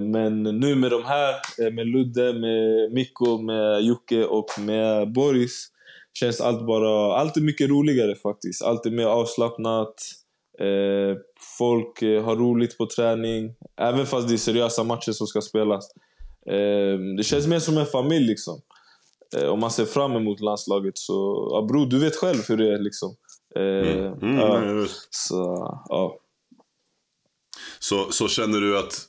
Men 0.00 0.42
nu 0.42 0.74
med 0.74 0.90
de 0.90 1.04
här, 1.04 1.34
med 1.70 1.86
Ludde, 1.86 2.32
med 2.32 2.92
Mikko, 2.92 3.38
med 3.38 3.82
Jocke 3.82 4.24
och 4.24 4.46
med 4.60 5.12
Boris 5.12 5.66
känns 6.18 6.40
allt 6.40 6.66
bara, 6.66 7.16
allt 7.16 7.36
är 7.36 7.40
mycket 7.40 7.70
roligare 7.70 8.14
faktiskt. 8.14 8.62
Allt 8.62 8.86
är 8.86 8.90
mer 8.90 9.06
avslappnat. 9.06 9.94
Folk 11.58 12.02
har 12.02 12.36
roligt 12.36 12.78
på 12.78 12.86
träning, 12.86 13.54
även 13.80 14.06
fast 14.06 14.28
det 14.28 14.34
är 14.34 14.38
seriösa 14.38 14.84
matcher 14.84 15.12
som 15.12 15.26
ska 15.26 15.40
spelas. 15.40 15.84
Det 17.16 17.24
känns 17.24 17.46
mer 17.46 17.58
som 17.58 17.78
en 17.78 17.86
familj 17.86 18.26
liksom. 18.26 18.60
Eh, 19.36 19.44
Om 19.48 19.60
man 19.60 19.70
ser 19.70 19.84
fram 19.84 20.16
emot 20.16 20.40
landslaget 20.40 20.98
så, 20.98 21.48
ja 21.52 21.62
bror 21.62 21.86
du 21.86 21.98
vet 21.98 22.16
själv 22.16 22.42
hur 22.48 22.56
det 22.56 22.74
är 22.74 22.78
liksom. 22.78 23.14
Eh, 23.56 24.12
Mm, 24.22 24.38
ja, 24.38 24.64
jag 24.64 24.74
vet. 24.74 24.90
så, 25.10 25.44
ja. 25.88 26.16
Så, 27.78 28.12
så 28.12 28.28
känner 28.28 28.60
du 28.60 28.78
att 28.78 29.06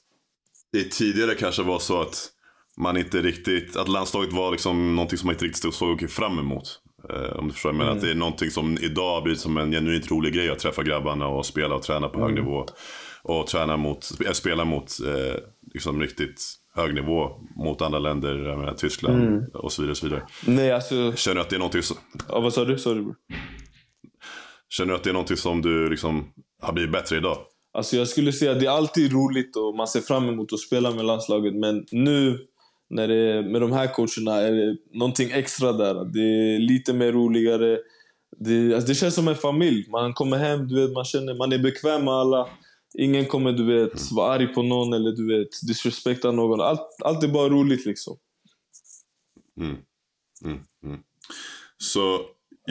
det 0.72 0.91
tidigare 0.91 1.36
kanske 1.36 1.63
var 1.63 1.80
så 1.80 2.01
att 2.01 2.30
man 2.78 2.97
inte 2.97 3.22
riktigt, 3.22 3.76
att 3.76 3.88
landslaget 3.88 4.34
var 4.34 4.51
liksom 4.51 4.95
någonting 4.95 5.17
som 5.17 5.28
man 5.28 5.36
inte 5.36 5.45
riktigt 5.45 5.74
såg 5.74 6.09
fram 6.09 6.39
emot? 6.39 6.80
Eh, 7.09 7.38
om 7.38 7.47
du 7.47 7.53
förstår 7.53 7.69
vad 7.69 7.76
jag 7.76 7.80
menar. 7.86 7.91
Att 7.95 8.01
det 8.01 8.11
är 8.11 8.15
någonting 8.15 8.51
som 8.51 8.78
idag 8.82 9.24
blivit 9.24 9.39
som 9.41 9.57
en 9.57 9.72
genuint 9.72 10.11
rolig 10.11 10.34
grej 10.34 10.49
att 10.49 10.59
träffa 10.59 10.84
grabbarna 10.84 11.28
och 11.28 11.45
spela 11.45 11.76
och 11.76 11.84
träna 11.84 12.07
på 12.09 12.19
hög 12.19 12.34
nivå. 12.34 12.65
Och 13.24 13.47
träna 13.47 13.78
mot, 13.78 14.09
äh, 14.26 14.32
spela 14.32 14.65
mot 14.65 14.91
eh, 14.99 15.36
liksom 15.74 16.01
riktigt 16.01 16.41
hög 16.76 16.95
nivå 16.95 17.30
mot 17.55 17.82
andra 17.82 17.99
länder, 17.99 18.36
jag 18.36 18.59
menar, 18.59 18.74
Tyskland 18.74 19.45
och 19.53 19.72
så 19.72 19.82
vidare. 19.82 19.91
Och 19.91 19.97
så 19.97 20.05
vidare. 20.05 20.24
Nej 20.47 20.72
alltså, 20.72 21.13
Känner 21.15 21.36
du 21.36 21.41
att 21.41 21.49
det 21.49 21.55
är 21.55 21.59
någonting 21.59 21.84
som, 21.84 21.97
ja, 22.30 22.39
vad 22.39 22.53
sa 22.53 22.65
du? 22.65 22.78
Sorry 22.78 23.01
bror. 23.01 23.15
känner 24.69 24.89
du 24.89 24.95
att 24.95 25.03
det 25.03 25.09
är 25.09 25.13
någonting 25.13 25.38
som 25.38 25.61
du 25.61 25.89
liksom 25.89 26.28
har 26.61 26.74
blivit 26.74 26.91
bättre 26.91 27.17
idag? 27.17 27.38
Alltså 27.74 27.97
jag 27.97 28.07
skulle 28.07 28.34
säga 28.34 28.51
att 28.51 28.59
det 28.59 28.65
är 28.65 28.72
alltid 28.72 29.11
roligt 29.11 29.55
och 29.55 29.76
man 29.76 29.88
ser 29.88 30.01
fram 30.01 30.30
emot 30.30 30.53
att 30.53 30.59
spela 30.59 30.91
med 30.91 31.05
landslaget. 31.05 31.53
Men 31.55 31.86
nu 31.91 32.39
när 32.89 33.07
det 33.07 33.15
är 33.15 33.41
med 33.41 33.61
de 33.61 33.72
här 33.72 33.88
coacherna 33.88 34.41
är 34.41 34.51
det 34.51 34.78
någonting 34.93 35.32
extra 35.32 35.74
där. 35.74 35.93
Det 36.05 36.19
är 36.19 36.59
lite 36.59 36.93
mer 36.93 37.11
roligare. 37.11 37.80
Det, 38.39 38.74
alltså 38.74 38.88
det 38.88 38.95
känns 38.95 39.15
som 39.15 39.28
en 39.28 39.36
familj. 39.36 39.89
Man 39.89 40.13
kommer 40.13 40.38
hem, 40.38 40.67
du 40.67 40.82
vet, 40.82 40.93
man 40.93 41.05
känner 41.05 41.34
man 41.34 41.53
är 41.53 41.59
bekväm 41.59 42.05
med 42.05 42.13
alla. 42.13 42.47
Ingen 42.98 43.26
kommer 43.26 43.52
du 43.52 43.66
vet, 43.66 44.12
vara 44.12 44.34
arg 44.34 44.48
på 44.48 44.64
någon 44.64 44.94
eller 44.94 45.12
du 45.12 45.28
vet, 45.28 45.68
disrespekta 45.68 46.32
någon. 46.32 46.62
Allt, 46.62 46.88
allt 47.04 47.24
är 47.24 47.28
bara 47.28 47.50
roligt 47.50 47.86
liksom. 47.86 48.18
Mm. 49.60 49.78
Mm. 50.46 50.60
Mm. 50.84 51.00
Så 51.78 52.22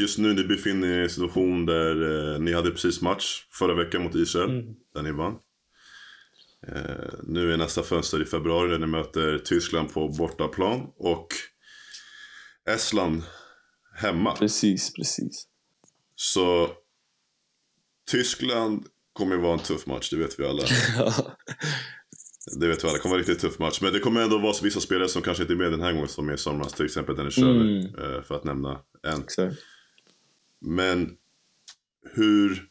just 0.00 0.18
nu 0.18 0.34
ni 0.34 0.44
befinner 0.44 0.88
er 0.88 1.00
i 1.00 1.02
en 1.02 1.10
situation 1.10 1.66
där 1.66 2.32
eh, 2.34 2.40
ni 2.40 2.52
hade 2.52 2.70
precis 2.70 3.00
match 3.02 3.46
förra 3.50 3.74
veckan 3.74 4.02
mot 4.02 4.14
Israel, 4.14 4.50
Mm. 4.50 4.74
där 4.94 5.02
ni 5.02 5.12
vann. 5.12 5.38
Eh, 6.66 7.14
nu 7.22 7.52
är 7.52 7.56
nästa 7.56 7.82
fönster 7.82 8.22
i 8.22 8.24
februari 8.24 8.70
där 8.70 8.78
ni 8.78 8.86
möter 8.86 9.38
Tyskland 9.38 9.92
på 9.92 10.08
bortaplan 10.08 10.86
och 10.96 11.26
Estland 12.68 13.22
hemma. 13.96 14.36
Precis, 14.36 14.92
precis. 14.92 15.46
Så 16.14 16.70
Tyskland 18.10 18.86
kommer 19.20 19.36
ju 19.36 19.42
vara 19.42 19.52
en 19.52 19.58
tuff 19.58 19.86
match, 19.86 20.10
det 20.10 20.16
vet 20.16 20.40
vi 20.40 20.44
alla. 20.46 20.62
Det 22.60 22.66
vet 22.68 22.84
vi 22.84 22.88
alla, 22.88 22.92
det 22.96 22.98
kommer 22.98 23.10
vara 23.14 23.20
en 23.22 23.26
riktigt 23.26 23.50
tuff 23.50 23.58
match. 23.58 23.78
Men 23.82 23.92
det 23.92 23.98
kommer 23.98 24.20
ändå 24.20 24.38
vara 24.38 24.54
vissa 24.62 24.80
spelare 24.80 25.08
som 25.08 25.22
kanske 25.22 25.42
inte 25.42 25.52
är 25.54 25.56
med 25.56 25.70
den 25.72 25.80
här 25.80 25.92
gången 25.92 26.08
som 26.08 26.28
är 26.28 26.32
i 26.34 26.38
somras. 26.38 26.72
Till 26.72 26.84
exempel 26.84 27.16
Dennis 27.16 27.34
Schöler, 27.34 27.64
Mm. 27.64 27.84
eh, 27.86 28.22
för 28.22 28.34
att 28.34 28.44
nämna 28.44 28.80
en. 29.08 29.20
Exakt. 29.20 29.56
Men 30.60 31.10
hur, 32.14 32.62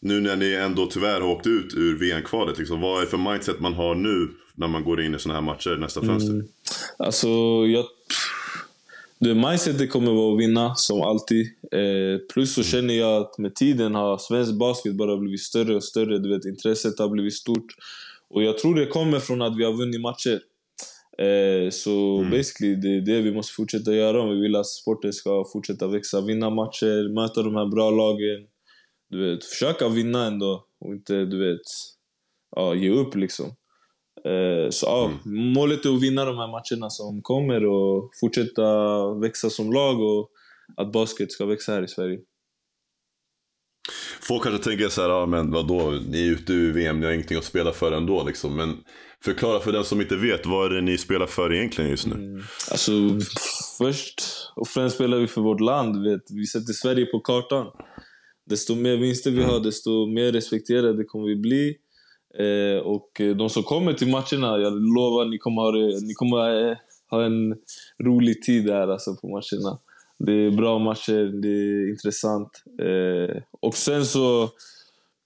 nu 0.00 0.20
när 0.20 0.36
ni 0.36 0.52
ändå 0.52 0.86
tyvärr 0.86 1.20
har 1.20 1.28
åkt 1.28 1.46
ut 1.46 1.74
ur 1.74 1.98
VM-kvalet, 1.98 2.58
liksom, 2.58 2.80
vad 2.80 2.98
är 2.98 3.04
det 3.04 3.10
för 3.10 3.18
mindset 3.32 3.60
man 3.60 3.74
har 3.74 3.94
nu 3.94 4.28
när 4.54 4.68
man 4.68 4.84
går 4.84 5.00
in 5.02 5.14
i 5.14 5.18
sådana 5.18 5.40
här 5.40 5.46
matcher 5.46 5.76
nästa 5.76 6.00
fönster? 6.02 6.32
Mm. 6.32 6.46
Alltså, 6.98 7.28
jag... 7.66 7.84
Det 9.18 9.34
mindsetet 9.34 9.90
kommer 9.92 10.12
vara 10.12 10.34
att 10.34 10.40
vinna, 10.40 10.74
som 10.74 11.02
alltid. 11.02 11.46
Eh, 11.74 12.18
plus 12.32 12.54
så 12.54 12.62
känner 12.62 12.94
jag 12.94 13.22
att 13.22 13.38
med 13.38 13.54
tiden 13.54 13.94
har 13.94 14.18
svensk 14.18 14.58
basket 14.58 14.94
bara 14.94 15.16
blivit 15.16 15.42
större 15.42 15.76
och 15.76 15.84
större. 15.84 16.18
Du 16.18 16.28
vet, 16.28 16.44
intresset 16.44 16.98
har 16.98 17.08
blivit 17.08 17.34
stort. 17.34 17.74
Och 18.30 18.42
jag 18.42 18.58
tror 18.58 18.74
det 18.74 18.86
kommer 18.86 19.18
från 19.20 19.42
att 19.42 19.56
vi 19.56 19.64
har 19.64 19.72
vunnit 19.72 20.00
matcher. 20.00 20.40
Eh, 21.18 21.70
så 21.70 22.26
basically, 22.30 22.74
det 22.74 22.88
är 22.88 23.00
det 23.00 23.22
vi 23.22 23.34
måste 23.34 23.52
fortsätta 23.52 23.94
göra 23.94 24.22
om 24.22 24.30
vi 24.30 24.40
vill 24.40 24.56
att 24.56 24.66
sporten 24.66 25.12
ska 25.12 25.44
fortsätta 25.52 25.86
växa. 25.86 26.20
Vinna 26.20 26.50
matcher, 26.50 27.14
möta 27.14 27.42
de 27.42 27.54
här 27.54 27.66
bra 27.66 27.90
lagen. 27.90 28.46
Du 29.10 29.30
vet, 29.30 29.44
försöka 29.44 29.88
vinna 29.88 30.26
ändå 30.26 30.64
och 30.80 30.92
inte, 30.92 31.24
du 31.24 31.48
vet, 31.48 31.66
ja, 32.56 32.74
ge 32.74 32.90
upp 32.90 33.14
liksom. 33.14 33.46
Eh, 34.24 34.70
så 34.70 34.86
ja, 34.86 35.10
målet 35.24 35.84
är 35.84 35.94
att 35.94 36.02
vinna 36.02 36.24
de 36.24 36.38
här 36.38 36.48
matcherna 36.48 36.90
som 36.90 37.22
kommer 37.22 37.66
och 37.66 38.10
fortsätta 38.20 38.64
växa 39.14 39.50
som 39.50 39.72
lag 39.72 40.00
och 40.00 40.30
att 40.76 40.92
basket 40.92 41.32
ska 41.32 41.46
växa 41.46 41.72
här 41.72 41.82
i 41.82 41.88
Sverige. 41.88 42.18
Folk 44.20 44.42
kanske 44.42 44.64
tänker 44.64 44.88
så 44.88 45.02
här, 45.02 45.08
ja 45.08 45.26
men 45.26 45.50
vadå, 45.50 45.90
ni 46.08 46.26
är 46.26 46.30
ute 46.30 46.52
ur 46.52 46.72
VM, 46.72 47.00
ni 47.00 47.06
har 47.06 47.12
ingenting 47.12 47.38
att 47.38 47.44
spela 47.44 47.72
för 47.72 47.92
ändå 47.92 48.24
liksom. 48.24 48.56
Men 48.56 48.76
förklara 49.24 49.60
för 49.60 49.72
den 49.72 49.84
som 49.84 50.00
inte 50.00 50.16
vet, 50.16 50.46
vad 50.46 50.66
är 50.66 50.74
det 50.74 50.80
ni 50.80 50.98
spelar 50.98 51.26
för 51.26 51.54
egentligen 51.54 51.90
just 51.90 52.06
nu? 52.06 52.14
Mm. 52.14 52.42
Alltså, 52.70 52.92
först 53.78 54.22
och 54.56 54.68
främst 54.68 54.96
spelar 54.96 55.18
vi 55.18 55.26
för 55.26 55.40
vårt 55.40 55.60
land. 55.60 56.04
Vet. 56.04 56.30
Vi 56.30 56.46
sätter 56.46 56.72
Sverige 56.72 57.06
på 57.06 57.20
kartan. 57.20 57.66
Desto 58.46 58.74
mer 58.74 58.96
vinster 58.96 59.30
vi 59.30 59.42
har, 59.42 59.60
desto 59.60 60.06
mer 60.06 60.32
respekterade 60.32 61.04
kommer 61.04 61.26
vi 61.26 61.36
bli. 61.36 61.76
Eh, 62.38 62.78
och 62.78 63.10
de 63.36 63.50
som 63.50 63.62
kommer 63.62 63.92
till 63.92 64.08
matcherna, 64.08 64.58
jag 64.58 64.72
lovar 64.72 65.24
ni 65.24 65.38
kommer 65.38 65.62
ha, 65.62 65.72
ni 66.06 66.14
kommer 66.14 66.70
eh, 66.70 66.76
ha 67.10 67.24
en 67.24 67.54
rolig 68.04 68.42
tid 68.42 68.66
där 68.66 68.88
alltså, 68.88 69.16
på 69.16 69.28
matcherna. 69.28 69.78
Det 70.18 70.32
är 70.32 70.50
bra 70.50 70.78
matcher, 70.78 71.40
det 71.42 71.48
är 71.48 71.90
intressant. 71.90 72.62
Eh, 72.82 73.42
och 73.60 73.74
sen 73.74 74.04
så 74.04 74.50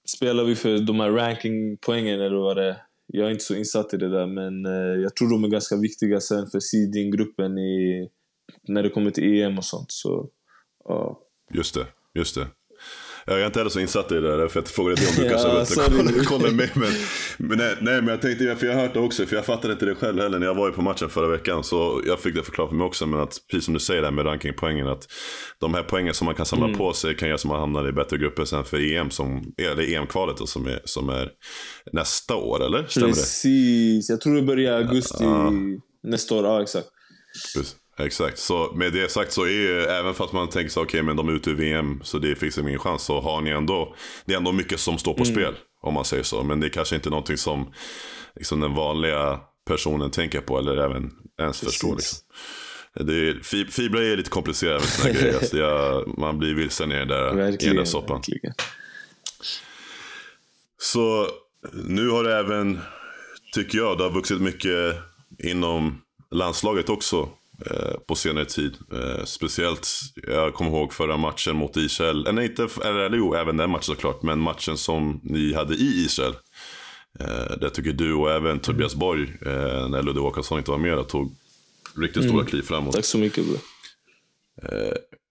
spelar 0.08 0.44
vi 0.44 0.54
för 0.54 0.78
de 0.78 1.00
här 1.00 1.10
rankingpoängen 1.10 2.20
eller 2.20 2.36
vad 2.36 2.56
det 2.56 2.68
är. 2.68 2.76
Jag 3.06 3.26
är 3.26 3.30
inte 3.30 3.44
så 3.44 3.54
insatt 3.54 3.94
i 3.94 3.96
det 3.96 4.08
där, 4.08 4.26
men 4.26 4.66
eh, 4.66 5.02
jag 5.02 5.16
tror 5.16 5.30
de 5.30 5.44
är 5.44 5.48
ganska 5.48 5.76
viktiga 5.76 6.20
sen 6.20 6.46
för 6.46 6.60
seedinggruppen 6.60 7.58
i, 7.58 8.08
när 8.68 8.82
det 8.82 8.90
kommer 8.90 9.10
till 9.10 9.42
EM 9.42 9.58
och 9.58 9.64
sånt. 9.64 9.92
Så, 9.92 10.28
ja. 10.84 11.20
Just 11.54 11.74
det, 11.74 11.86
just 12.14 12.34
det. 12.34 12.46
Jag 13.28 13.40
är 13.40 13.46
inte 13.46 13.58
heller 13.60 13.70
så 13.70 13.80
insatt 13.80 14.12
i 14.12 14.14
det 14.14 14.36
där, 14.36 14.48
för 14.48 14.60
jag 14.60 14.68
frågade 14.68 15.00
dig 15.00 15.08
om 15.08 15.22
du 15.22 15.28
kanske 15.28 15.48
Ja, 15.48 15.64
sorry. 15.64 15.96
kolla, 15.96 16.24
kolla 16.24 16.50
med. 16.52 16.70
Men, 16.74 16.90
men, 17.36 17.58
nej, 17.58 17.76
nej, 17.80 17.94
men 18.02 18.08
jag 18.08 18.20
tänkte, 18.22 18.56
för 18.56 18.66
jag 18.66 18.74
har 18.74 18.82
hört 18.82 18.94
det 18.94 19.00
också, 19.00 19.26
för 19.26 19.36
jag 19.36 19.46
fattade 19.46 19.72
inte 19.72 19.86
det 19.86 19.94
själv 19.94 20.20
heller 20.20 20.38
när 20.38 20.46
jag 20.46 20.54
var 20.54 20.66
ju 20.66 20.72
på 20.72 20.82
matchen 20.82 21.08
förra 21.08 21.28
veckan. 21.28 21.64
Så 21.64 22.02
jag 22.06 22.20
fick 22.20 22.34
det 22.34 22.42
förklarat 22.42 22.70
för 22.70 22.76
mig 22.76 22.86
också, 22.86 23.06
men 23.06 23.20
att 23.20 23.36
precis 23.50 23.64
som 23.64 23.74
du 23.74 23.80
säger 23.80 24.02
där 24.02 24.10
med 24.10 24.26
rankingpoängen, 24.26 24.88
att 24.88 25.06
de 25.60 25.74
här 25.74 25.82
poängen 25.82 26.14
som 26.14 26.24
man 26.24 26.34
kan 26.34 26.46
samla 26.46 26.64
Mm. 26.64 26.78
på 26.78 26.92
sig 26.92 27.16
kan 27.16 27.28
göra 27.28 27.38
så 27.38 27.48
man 27.48 27.60
hamnar 27.60 27.88
i 27.88 27.92
bättre 27.92 28.18
grupper 28.18 28.44
sen 28.44 28.64
för 28.64 28.92
EM, 28.92 29.10
som, 29.10 29.52
eller 29.58 29.94
EM-kvalet 29.94 30.48
som, 30.48 30.66
är, 30.66 30.80
som 30.84 31.08
är 31.08 31.28
nästa 31.92 32.34
år, 32.36 32.64
eller? 32.66 32.86
Stämmer 32.88 33.06
det? 33.08 33.12
Precis. 33.14 34.10
Jag 34.10 34.20
tror 34.20 34.34
det 34.36 34.42
börjar 34.42 34.72
i 34.80 34.84
augusti 34.84 35.24
nästa 36.02 36.34
år. 36.34 36.44
Ja, 36.44 36.62
exakt. 36.62 36.86
Precis. 37.54 37.76
Exakt, 37.98 38.38
så 38.38 38.72
med 38.74 38.92
det 38.92 39.10
sagt 39.10 39.32
så 39.32 39.46
är 39.46 39.88
även 39.88 40.14
för 40.14 40.24
att 40.24 40.32
man 40.32 40.48
tänker 40.48 40.70
så 40.70 40.82
okej 40.82 41.02
men 41.02 41.16
de 41.16 41.28
är 41.28 41.32
ute 41.32 41.50
ur 41.50 41.54
VM 41.54 42.00
så 42.04 42.18
det 42.18 42.36
finns 42.36 42.58
ingen 42.58 42.78
chans. 42.78 43.02
Så 43.02 43.20
har 43.20 43.40
ni 43.40 43.50
ändå, 43.50 43.94
det 44.24 44.32
är 44.32 44.36
ändå 44.36 44.52
mycket 44.52 44.80
som 44.80 44.98
står 44.98 45.14
på 45.14 45.24
spel. 45.24 45.54
Om 45.82 45.94
man 45.94 46.04
säger 46.04 46.22
så. 46.22 46.42
Men 46.42 46.60
det 46.60 46.66
är 46.66 46.70
kanske 46.70 46.94
inte 46.94 47.10
någonting 47.10 47.36
som 47.36 47.72
liksom, 48.36 48.60
den 48.60 48.74
vanliga 48.74 49.40
personen 49.66 50.10
tänker 50.10 50.40
på 50.40 50.58
eller 50.58 50.76
även 50.76 51.10
ens 51.40 51.60
förstår. 51.60 51.94
Liksom. 51.96 52.18
Det 52.94 53.28
är, 53.28 53.40
fi- 53.42 53.66
fibrer 53.70 54.02
är 54.02 54.16
lite 54.16 54.30
komplicerat 54.30 54.82
med 55.04 55.14
här 55.14 55.20
grejer. 55.20 55.34
Alltså, 55.38 55.58
jag, 55.58 56.18
man 56.18 56.38
blir 56.38 56.54
vilsen 56.54 56.92
i 56.92 56.94
den 56.94 57.08
där, 57.08 57.24
i 57.24 57.28
den 57.28 57.36
där 57.36 57.50
Verkligen. 57.50 57.86
soppan. 57.86 58.16
verkligen. 58.16 58.54
Så 60.80 61.26
nu 61.72 62.08
har 62.08 62.24
det 62.24 62.36
även, 62.36 62.80
tycker 63.54 63.78
jag, 63.78 63.98
det 63.98 64.04
har 64.04 64.10
vuxit 64.10 64.40
mycket 64.40 64.96
inom 65.38 66.00
landslaget 66.30 66.88
också 66.88 67.28
på 68.08 68.14
senare 68.14 68.44
tid. 68.44 68.76
Eh, 68.92 69.24
speciellt, 69.24 69.88
jag 70.26 70.54
kommer 70.54 70.70
ihåg 70.70 70.92
förra 70.92 71.16
matchen 71.16 71.56
mot 71.56 71.76
Israel. 71.76 72.26
Eller 72.26 72.42
inte, 72.42 72.68
eller 72.84 73.16
jo, 73.16 73.34
även 73.34 73.56
den 73.56 73.70
matchen 73.70 73.82
såklart. 73.82 74.22
Men 74.22 74.38
matchen 74.38 74.76
som 74.76 75.20
ni 75.22 75.54
hade 75.54 75.74
i 75.74 76.04
Israel. 76.04 76.34
Eh, 77.20 77.58
där 77.60 77.68
tycker 77.68 77.92
du 77.92 78.14
och 78.14 78.30
även 78.30 78.60
Tobias 78.60 78.94
Borg, 78.94 79.22
eh, 79.22 79.88
när 79.88 80.02
Ludde 80.02 80.20
Åkesson 80.20 80.58
inte 80.58 80.70
var 80.70 80.78
med, 80.78 81.08
tog 81.08 81.36
riktigt 81.96 82.24
stora 82.24 82.44
kliv 82.44 82.62
framåt. 82.62 82.94
Tack 82.94 83.04
så 83.04 83.18
mycket. 83.18 83.44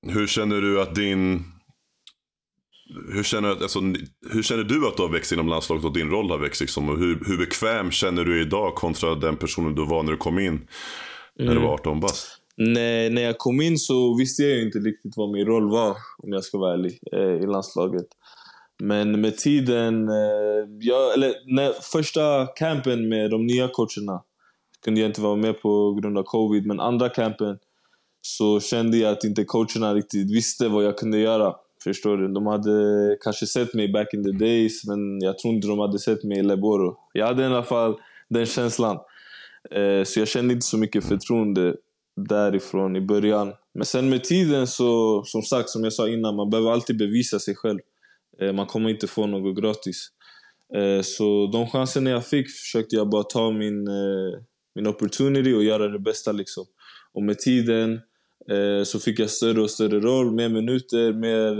Hur 0.07 0.27
känner 0.27 0.61
du 0.61 0.81
att 0.81 0.95
din... 0.95 1.43
Hur 3.13 3.23
känner, 3.23 3.49
alltså, 3.49 3.79
hur 4.29 4.43
känner 4.43 4.63
du 4.63 4.87
att 4.87 4.97
du 4.97 5.03
har 5.03 5.09
växt 5.09 5.31
inom 5.31 5.47
landslaget 5.47 5.85
och 5.85 5.93
din 5.93 6.09
roll 6.09 6.29
har 6.29 6.37
växt? 6.37 6.61
Liksom? 6.61 6.89
Och 6.89 6.97
hur, 6.97 7.23
hur 7.25 7.37
bekväm 7.37 7.91
känner 7.91 8.25
du 8.25 8.41
idag 8.41 8.75
kontra 8.75 9.15
den 9.15 9.37
personen 9.37 9.75
du 9.75 9.85
var 9.85 10.03
när 10.03 10.11
du 10.11 10.17
kom 10.17 10.39
in? 10.39 10.67
När 11.39 11.55
du 11.55 11.61
var 11.61 11.73
18 11.73 11.99
bast? 11.99 12.27
När, 12.57 13.09
när 13.09 13.21
jag 13.21 13.37
kom 13.37 13.61
in 13.61 13.77
så 13.77 14.17
visste 14.17 14.43
jag 14.43 14.61
inte 14.61 14.79
riktigt 14.79 15.13
vad 15.17 15.31
min 15.31 15.45
roll 15.45 15.71
var, 15.71 15.95
om 16.17 16.33
jag 16.33 16.43
ska 16.43 16.57
vara 16.57 16.73
ärlig, 16.73 16.99
eh, 17.11 17.43
i 17.43 17.45
landslaget. 17.45 18.05
Men 18.79 19.21
med 19.21 19.37
tiden, 19.37 20.09
eh, 20.09 20.69
jag, 20.79 21.13
eller 21.13 21.55
när 21.55 21.71
första 21.91 22.45
campen 22.45 23.09
med 23.09 23.31
de 23.31 23.45
nya 23.45 23.67
coacherna 23.67 24.23
kunde 24.85 25.01
jag 25.01 25.09
inte 25.09 25.21
vara 25.21 25.35
med 25.35 25.61
på 25.61 25.93
grund 26.01 26.17
av 26.17 26.23
covid, 26.23 26.65
men 26.65 26.79
andra 26.79 27.09
campen 27.09 27.57
så 28.21 28.59
kände 28.59 28.97
jag 28.97 29.11
att 29.11 29.23
inte 29.23 29.43
coacherna 29.43 29.93
riktigt 29.93 30.31
visste 30.31 30.67
vad 30.67 30.83
jag 30.83 30.97
kunde 30.97 31.17
göra. 31.19 31.55
Förstår 31.83 32.17
du? 32.17 32.27
De 32.27 32.47
hade 32.47 32.71
kanske 33.21 33.45
sett 33.45 33.73
mig 33.73 33.91
back 33.91 34.13
in 34.13 34.23
the 34.23 34.45
days, 34.45 34.85
men 34.87 35.21
jag 35.21 35.39
tror 35.39 35.53
inte 35.53 35.67
de 35.67 35.79
hade 35.79 35.99
sett 35.99 36.23
mig 36.23 36.39
i 36.39 36.43
Leboro. 36.43 36.97
Jag 37.13 37.27
hade 37.27 37.43
i 37.43 37.45
alla 37.45 37.63
fall 37.63 37.95
den 38.29 38.45
känslan. 38.45 38.97
Eh, 39.71 40.03
så 40.03 40.19
jag 40.19 40.27
kände 40.27 40.53
inte 40.53 40.65
så 40.65 40.77
mycket 40.77 41.05
förtroende 41.05 41.75
därifrån 42.15 42.95
i 42.95 43.01
början. 43.01 43.53
Men 43.73 43.85
sen 43.85 44.09
med 44.09 44.23
tiden 44.23 44.67
så, 44.67 45.23
som 45.25 45.41
sagt, 45.41 45.69
som 45.69 45.83
jag 45.83 45.93
sa 45.93 46.07
innan, 46.09 46.35
man 46.35 46.49
behöver 46.49 46.71
alltid 46.71 46.97
bevisa 46.97 47.39
sig 47.39 47.55
själv. 47.55 47.79
Eh, 48.41 48.53
man 48.53 48.65
kommer 48.65 48.89
inte 48.89 49.07
få 49.07 49.27
något 49.27 49.57
gratis. 49.57 50.09
Eh, 50.75 51.01
så 51.01 51.49
de 51.53 51.67
chanserna 51.67 52.09
jag 52.09 52.25
fick 52.25 52.49
försökte 52.49 52.95
jag 52.95 53.09
bara 53.09 53.23
ta 53.23 53.51
min, 53.51 53.87
eh, 53.87 54.39
min 54.75 54.87
opportunity 54.87 55.53
och 55.53 55.63
göra 55.63 55.87
det 55.87 55.99
bästa 55.99 56.31
liksom. 56.31 56.65
Och 57.13 57.23
med 57.23 57.39
tiden 57.39 57.99
eh, 58.51 58.83
så 58.83 58.99
fick 58.99 59.19
jag 59.19 59.29
större 59.29 59.61
och 59.61 59.71
större 59.71 59.99
roll, 59.99 60.31
mer 60.31 60.49
minuter, 60.49 61.13
mer 61.13 61.57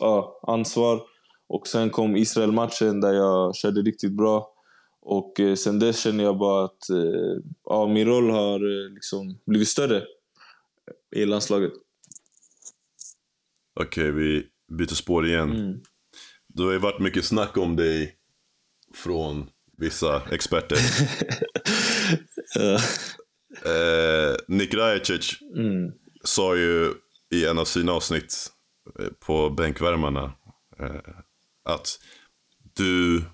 ja, 0.00 0.40
ansvar. 0.46 1.00
Och 1.48 1.66
sen 1.66 1.90
kom 1.90 2.16
Israel-matchen 2.16 3.00
där 3.00 3.12
jag 3.12 3.56
körde 3.56 3.80
riktigt 3.80 4.12
bra. 4.12 4.55
Och 5.08 5.40
eh, 5.40 5.54
sen 5.54 5.78
dess 5.78 6.00
känner 6.00 6.24
jag 6.24 6.38
bara 6.38 6.64
att 6.64 6.90
eh, 6.90 7.42
ja, 7.64 7.86
min 7.86 8.06
roll 8.06 8.30
har 8.30 8.60
eh, 8.60 8.90
liksom 8.90 9.38
blivit 9.46 9.68
större 9.68 10.04
i 11.16 11.24
landslaget. 11.24 11.72
Okej, 13.80 14.10
vi 14.10 14.46
byter 14.72 14.94
spår 14.94 15.26
igen. 15.26 15.50
Mm. 15.50 15.80
Det 16.48 16.62
har 16.62 16.72
ju 16.72 16.78
varit 16.78 17.00
mycket 17.00 17.24
snack 17.24 17.56
om 17.56 17.76
dig 17.76 18.16
från 18.94 19.50
vissa 19.76 20.22
experter. 20.30 20.78
Ja. 22.54 22.74
eh, 23.70 24.36
Nick 24.48 24.74
Rajacic 24.74 25.38
mm. 25.56 25.92
sa 26.24 26.56
ju 26.56 26.92
i 27.34 27.46
en 27.46 27.58
av 27.58 27.64
sina 27.64 27.92
avsnitt 27.92 28.52
på 29.26 29.50
Bänkvärmarna 29.50 30.32
eh, 30.80 31.00
att 31.64 31.98
du 32.74 33.24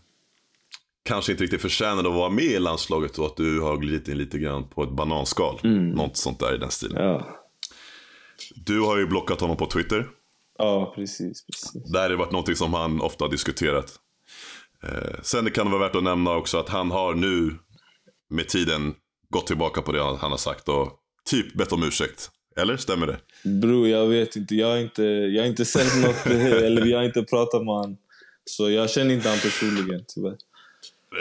kanske 1.04 1.32
inte 1.32 1.44
riktigt 1.44 1.62
förtjänade 1.62 2.08
att 2.08 2.14
vara 2.14 2.30
med 2.30 2.44
i 2.44 2.58
landslaget 2.58 3.18
och 3.18 3.26
att 3.26 3.36
du 3.36 3.60
har 3.60 3.76
glidit 3.76 4.08
in 4.08 4.18
lite 4.18 4.38
grann 4.38 4.68
på 4.68 4.82
ett 4.82 4.92
bananskal. 4.92 5.60
Något 5.94 6.16
sånt 6.16 6.38
där 6.38 6.54
i 6.54 6.58
den 6.58 6.70
stilen. 6.70 7.04
Ja. 7.04 7.38
Du 8.56 8.80
har 8.80 8.98
ju 8.98 9.06
blockat 9.06 9.40
honom 9.40 9.56
på 9.56 9.66
Twitter. 9.66 10.08
ja, 10.58 10.92
precis. 10.94 11.46
precis. 11.46 11.92
Där 11.92 12.00
har 12.02 12.08
det 12.08 12.16
varit 12.16 12.32
något 12.32 12.58
som 12.58 12.74
han 12.74 13.00
ofta 13.00 13.24
har 13.24 13.30
diskuterat. 13.30 13.98
Eh, 14.82 15.20
sen 15.22 15.44
det 15.44 15.50
kan 15.50 15.66
det 15.66 15.72
vara 15.72 15.82
värt 15.88 15.96
att 15.96 16.02
nämna 16.02 16.36
också 16.36 16.58
att 16.58 16.68
han 16.68 16.90
har 16.90 17.14
nu 17.14 17.54
med 18.30 18.48
tiden 18.48 18.94
gått 19.30 19.46
tillbaka 19.46 19.82
på 19.82 19.92
det 19.92 20.02
han 20.02 20.30
har 20.30 20.36
sagt 20.36 20.68
och 20.68 20.92
typ 21.30 21.54
bett 21.54 21.72
om 21.72 21.82
ursäkt. 21.82 22.30
Eller 22.56 22.76
stämmer 22.76 23.06
det? 23.06 23.18
Bro, 23.60 23.86
jag 23.86 24.06
vet 24.06 24.36
inte. 24.36 24.54
Jag 24.54 24.66
har 24.66 24.76
inte, 24.76 25.02
jag 25.02 25.42
har 25.42 25.48
inte 25.48 25.64
sett 25.64 26.02
något, 26.02 26.26
eller 26.26 26.82
vi 26.82 26.92
har 26.92 27.02
inte 27.02 27.22
pratat 27.22 27.64
med 27.64 27.74
honom. 27.74 27.96
Så 28.44 28.70
jag 28.70 28.90
känner 28.90 29.14
inte 29.14 29.28
honom 29.28 29.40
personligen, 29.40 30.04
tyvärr. 30.08 30.36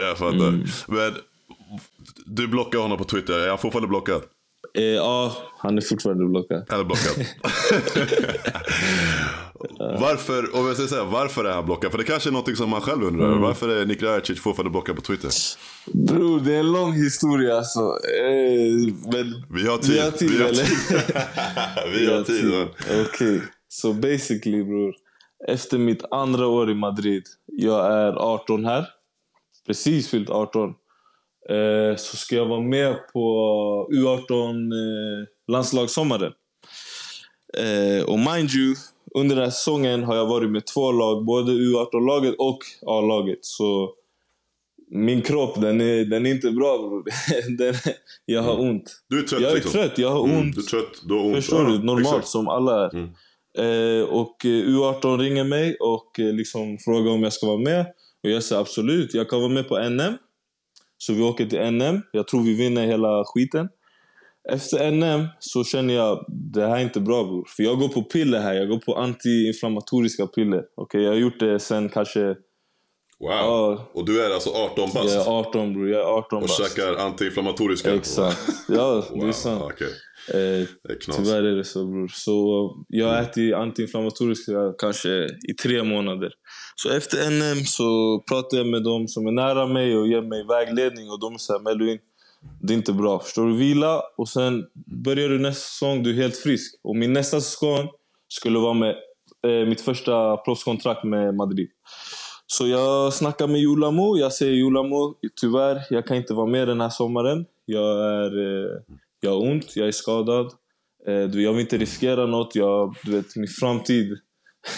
Jag 0.00 0.18
fattar. 0.18 0.66
Men 0.86 1.12
du 2.26 2.48
blockar 2.48 2.78
honom 2.78 2.98
på 2.98 3.04
Twitter. 3.04 3.38
Är 3.38 3.48
han 3.48 3.58
fortfarande 3.58 3.88
blockad? 3.88 4.22
Eh, 4.78 4.84
ja, 4.84 5.36
han 5.58 5.76
är 5.76 5.80
fortfarande 5.80 6.24
blockad. 6.24 6.66
Han 6.68 6.80
är 6.80 6.84
blockad. 6.84 7.26
varför, 10.00 10.56
om 10.56 10.66
jag 10.66 10.76
säger 10.76 10.88
så 10.88 10.96
här, 10.96 11.04
varför 11.04 11.44
är 11.44 11.52
han 11.52 11.64
blockad? 11.64 11.90
För 11.90 11.98
det 11.98 12.04
kanske 12.04 12.30
är 12.30 12.32
något 12.32 12.56
som 12.56 12.70
man 12.70 12.80
själv 12.80 13.02
undrar. 13.02 13.38
Varför 13.38 13.68
är 13.68 13.86
Nick 13.86 14.02
Rajacic 14.02 14.40
fortfarande 14.40 14.70
blockad 14.70 14.96
på 14.96 15.02
Twitter? 15.02 15.30
Bro, 15.92 16.38
det 16.38 16.54
är 16.54 16.60
en 16.60 16.72
lång 16.72 16.92
historia 16.92 17.56
alltså. 17.56 17.80
Eh, 17.80 18.94
men 19.12 19.44
Vi 19.50 19.66
har 19.66 19.78
tid. 19.78 19.92
Vi 19.92 20.00
har 20.00 20.10
tid, 20.10 20.30
vi 20.30 20.42
har 20.42 20.48
eller? 20.48 20.64
tid. 20.64 20.78
vi 22.00 22.06
har 22.06 22.22
tid. 22.22 22.68
Okej, 23.06 23.40
så 23.68 23.92
basically 23.92 24.64
bror. 24.64 24.94
Efter 25.48 25.78
mitt 25.78 26.04
andra 26.10 26.46
år 26.46 26.70
i 26.70 26.74
Madrid, 26.74 27.22
jag 27.46 27.92
är 27.92 28.12
18 28.12 28.64
här. 28.64 28.86
Precis 29.66 30.08
fyllt 30.08 30.30
18. 30.30 30.74
Eh, 31.48 31.96
så 31.96 32.16
ska 32.16 32.36
jag 32.36 32.46
vara 32.46 32.60
med 32.60 32.96
på 33.12 33.88
U18 33.92 34.72
eh, 34.72 35.26
landslagssommaren. 35.48 36.32
Eh, 37.58 38.04
och 38.04 38.18
mind 38.18 38.50
you, 38.50 38.74
under 39.14 39.36
den 39.36 39.44
här 39.44 39.50
säsongen 39.50 40.02
har 40.02 40.16
jag 40.16 40.26
varit 40.26 40.50
med 40.50 40.66
två 40.66 40.92
lag. 40.92 41.24
Både 41.24 41.52
U18-laget 41.52 42.34
och 42.38 42.58
A-laget. 42.86 43.38
Så 43.40 43.94
min 44.90 45.22
kropp 45.22 45.60
den 45.60 45.80
är, 45.80 46.04
den 46.04 46.26
är 46.26 46.30
inte 46.30 46.50
bra 46.50 46.78
bror. 46.78 47.04
den, 47.58 47.74
jag 48.24 48.42
har 48.42 48.60
ont. 48.60 49.02
Du 49.08 49.18
är 49.18 49.22
trött 49.22 49.40
Jag 49.40 49.50
är 49.50 49.54
liksom. 49.54 49.72
trött, 49.72 49.98
jag 49.98 50.10
har 50.10 50.20
ont. 50.20 50.32
Mm, 50.32 50.50
du 50.50 50.60
är 50.60 50.64
trött, 50.64 51.02
du 51.04 51.14
har 51.14 51.24
ont. 51.24 51.34
Förstår 51.36 51.64
du? 51.64 51.78
Normalt 51.78 52.16
exakt. 52.16 52.28
som 52.28 52.48
alla 52.48 52.84
är. 52.86 52.94
Mm. 52.94 53.10
Eh, 53.58 54.04
och 54.08 54.44
eh, 54.44 54.48
U18 54.48 55.18
ringer 55.18 55.44
mig 55.44 55.76
och 55.80 56.10
liksom 56.16 56.78
frågar 56.78 57.12
om 57.12 57.22
jag 57.22 57.32
ska 57.32 57.46
vara 57.46 57.58
med. 57.58 57.86
Och 58.22 58.30
jag 58.30 58.42
säger 58.42 58.60
absolut, 58.60 59.14
jag 59.14 59.30
kan 59.30 59.40
vara 59.40 59.52
med 59.52 59.68
på 59.68 59.88
NM. 59.88 60.12
Så 60.98 61.12
vi 61.12 61.22
åker 61.22 61.46
till 61.46 61.72
NM. 61.72 62.02
Jag 62.12 62.28
tror 62.28 62.42
vi 62.42 62.54
vinner 62.54 62.86
hela 62.86 63.24
skiten. 63.24 63.68
Efter 64.48 64.90
NM 64.90 65.28
så 65.38 65.64
känner 65.64 65.94
jag 65.94 66.24
det 66.28 66.66
här 66.66 66.76
är 66.76 66.80
inte 66.80 67.00
bra 67.00 67.24
bror. 67.24 67.44
För 67.56 67.62
jag 67.62 67.78
går 67.78 67.88
på 67.88 68.02
piller 68.02 68.40
här. 68.40 68.54
Jag 68.54 68.68
går 68.68 68.78
på 68.78 68.94
antiinflammatoriska 68.94 70.26
piller. 70.26 70.64
Okej, 70.74 71.02
jag 71.02 71.10
har 71.10 71.16
gjort 71.18 71.40
det 71.40 71.58
sen 71.58 71.88
kanske... 71.88 72.36
Wow. 73.22 73.30
Ja, 73.30 73.90
Och 73.94 74.04
du 74.04 74.22
är 74.24 74.30
alltså 74.34 74.50
18 74.50 74.74
jag 74.76 75.02
bast? 75.04 75.16
är 75.16 75.38
18 75.38 75.72
bror. 75.72 75.88
Jag 75.90 76.00
är 76.00 76.04
18 76.04 76.36
och 76.36 76.42
bast. 76.48 76.74
käkar 76.76 76.96
antiinflammatoriska? 76.96 77.94
Exakt. 77.94 78.38
Ja, 78.68 79.04
det 79.12 79.18
är 79.20 79.24
Wow, 79.24 79.32
sant. 79.32 79.62
okej. 79.64 79.88
Eh, 80.28 80.34
Det 80.82 80.92
är 80.92 81.00
knas. 81.00 81.16
Tyvärr 81.16 81.42
är 81.42 81.56
det 81.56 81.64
så 81.64 81.86
bror. 81.86 82.08
Så 82.14 82.70
jag 82.88 83.06
har 83.08 83.22
ätit 83.22 83.54
antiinflammatoriska 83.54 84.52
kanske 84.78 85.08
i 85.50 85.54
tre 85.62 85.82
månader. 85.82 86.32
Så 86.76 86.90
efter 86.90 87.30
NM 87.30 87.64
så 87.64 88.20
pratar 88.28 88.56
jag 88.56 88.66
med 88.66 88.82
dem 88.84 89.08
som 89.08 89.26
är 89.26 89.32
nära 89.32 89.66
mig 89.66 89.96
och 89.96 90.06
ger 90.08 90.22
mig 90.22 90.46
vägledning 90.46 91.10
och 91.10 91.20
de 91.20 91.38
säger 91.38 91.60
Melvin, 91.60 91.98
det 92.62 92.72
är 92.72 92.76
inte 92.76 92.92
bra. 92.92 93.18
Förstår 93.18 93.46
du? 93.46 93.56
Vila 93.56 94.02
och 94.16 94.28
sen 94.28 94.64
börjar 95.04 95.28
du 95.28 95.38
nästa 95.38 95.60
säsong, 95.62 96.02
du 96.02 96.10
är 96.10 96.14
helt 96.14 96.36
frisk. 96.36 96.74
Och 96.84 96.96
min 96.96 97.12
nästa 97.12 97.40
säsong 97.40 97.88
skulle 98.28 98.58
vara 98.58 98.74
med 98.74 98.94
eh, 99.46 99.68
mitt 99.68 99.80
första 99.80 100.36
proffskontrakt 100.36 101.04
med 101.04 101.34
Madrid. 101.34 101.68
Så 102.52 102.68
jag 102.68 103.12
snackar 103.12 103.46
med 103.46 103.60
Julamo. 103.60 104.18
Jag 104.18 104.32
säger 104.32 104.52
Julamo, 104.52 105.14
tyvärr, 105.40 105.82
jag 105.90 106.06
kan 106.06 106.16
inte 106.16 106.34
vara 106.34 106.46
med 106.46 106.68
den 106.68 106.80
här 106.80 106.90
sommaren. 106.90 107.46
Jag, 107.64 108.00
är, 108.00 108.38
eh, 108.38 108.80
jag 109.20 109.30
har 109.30 109.50
ont, 109.50 109.76
jag 109.76 109.88
är 109.88 109.92
skadad. 109.92 110.46
Eh, 111.06 111.22
du, 111.22 111.42
jag 111.42 111.52
vill 111.52 111.60
inte 111.60 111.78
riskera 111.78 112.26
något. 112.26 112.54
Jag, 112.54 112.96
du 113.04 113.12
vet, 113.12 113.36
min 113.36 113.48
framtid... 113.48 114.18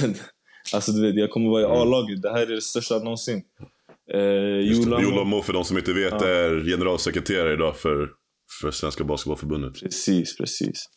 alltså 0.75 0.93
du 0.93 1.07
vet, 1.07 1.17
jag 1.17 1.31
kommer 1.31 1.51
vara 1.51 1.63
i 1.63 1.65
A-laget. 1.65 2.23
Det 2.23 2.31
här 2.31 2.43
är 2.43 2.55
det 2.55 2.61
största 2.61 2.99
någonsin. 2.99 3.43
Eh, 4.13 4.21
Julamo, 4.61 5.03
Jola 5.03 5.25
Mo, 5.25 5.43
för 5.43 5.53
de 5.53 5.65
som 5.65 5.79
inte 5.79 5.93
vet, 5.93 6.23
är 6.23 6.65
generalsekreterare 6.65 7.53
idag 7.53 7.77
för, 7.77 8.11
för 8.61 8.71
Svenska 8.71 9.05
Basketbollförbundet. 9.05 9.81
Precis, 9.81 10.37
precis. 10.37 10.89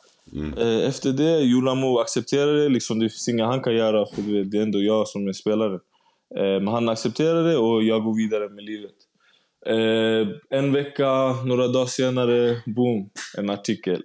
Eh, 0.57 0.87
efter 0.89 1.11
det, 1.11 1.39
Julamo 1.39 1.99
accepterade 1.99 2.63
det. 2.63 2.69
Liksom, 2.69 2.99
det 2.99 3.09
finns 3.09 3.27
inget 3.27 3.45
han 3.45 3.61
kan 3.61 3.75
göra, 3.75 4.05
för 4.15 4.21
det 4.43 4.57
är 4.57 4.61
ändå 4.61 4.81
jag 4.81 5.07
som 5.07 5.27
är 5.27 5.33
spelare. 5.33 5.79
Eh, 6.35 6.61
men 6.61 6.67
han 6.67 6.89
accepterade 6.89 7.49
det 7.49 7.57
och 7.57 7.83
jag 7.83 8.03
går 8.03 8.15
vidare 8.15 8.49
med 8.49 8.63
livet. 8.63 8.95
Eh, 9.65 10.57
en 10.59 10.73
vecka, 10.73 11.33
några 11.45 11.67
dagar 11.67 11.85
senare, 11.85 12.61
boom, 12.65 13.09
en 13.37 13.49
artikel 13.49 14.03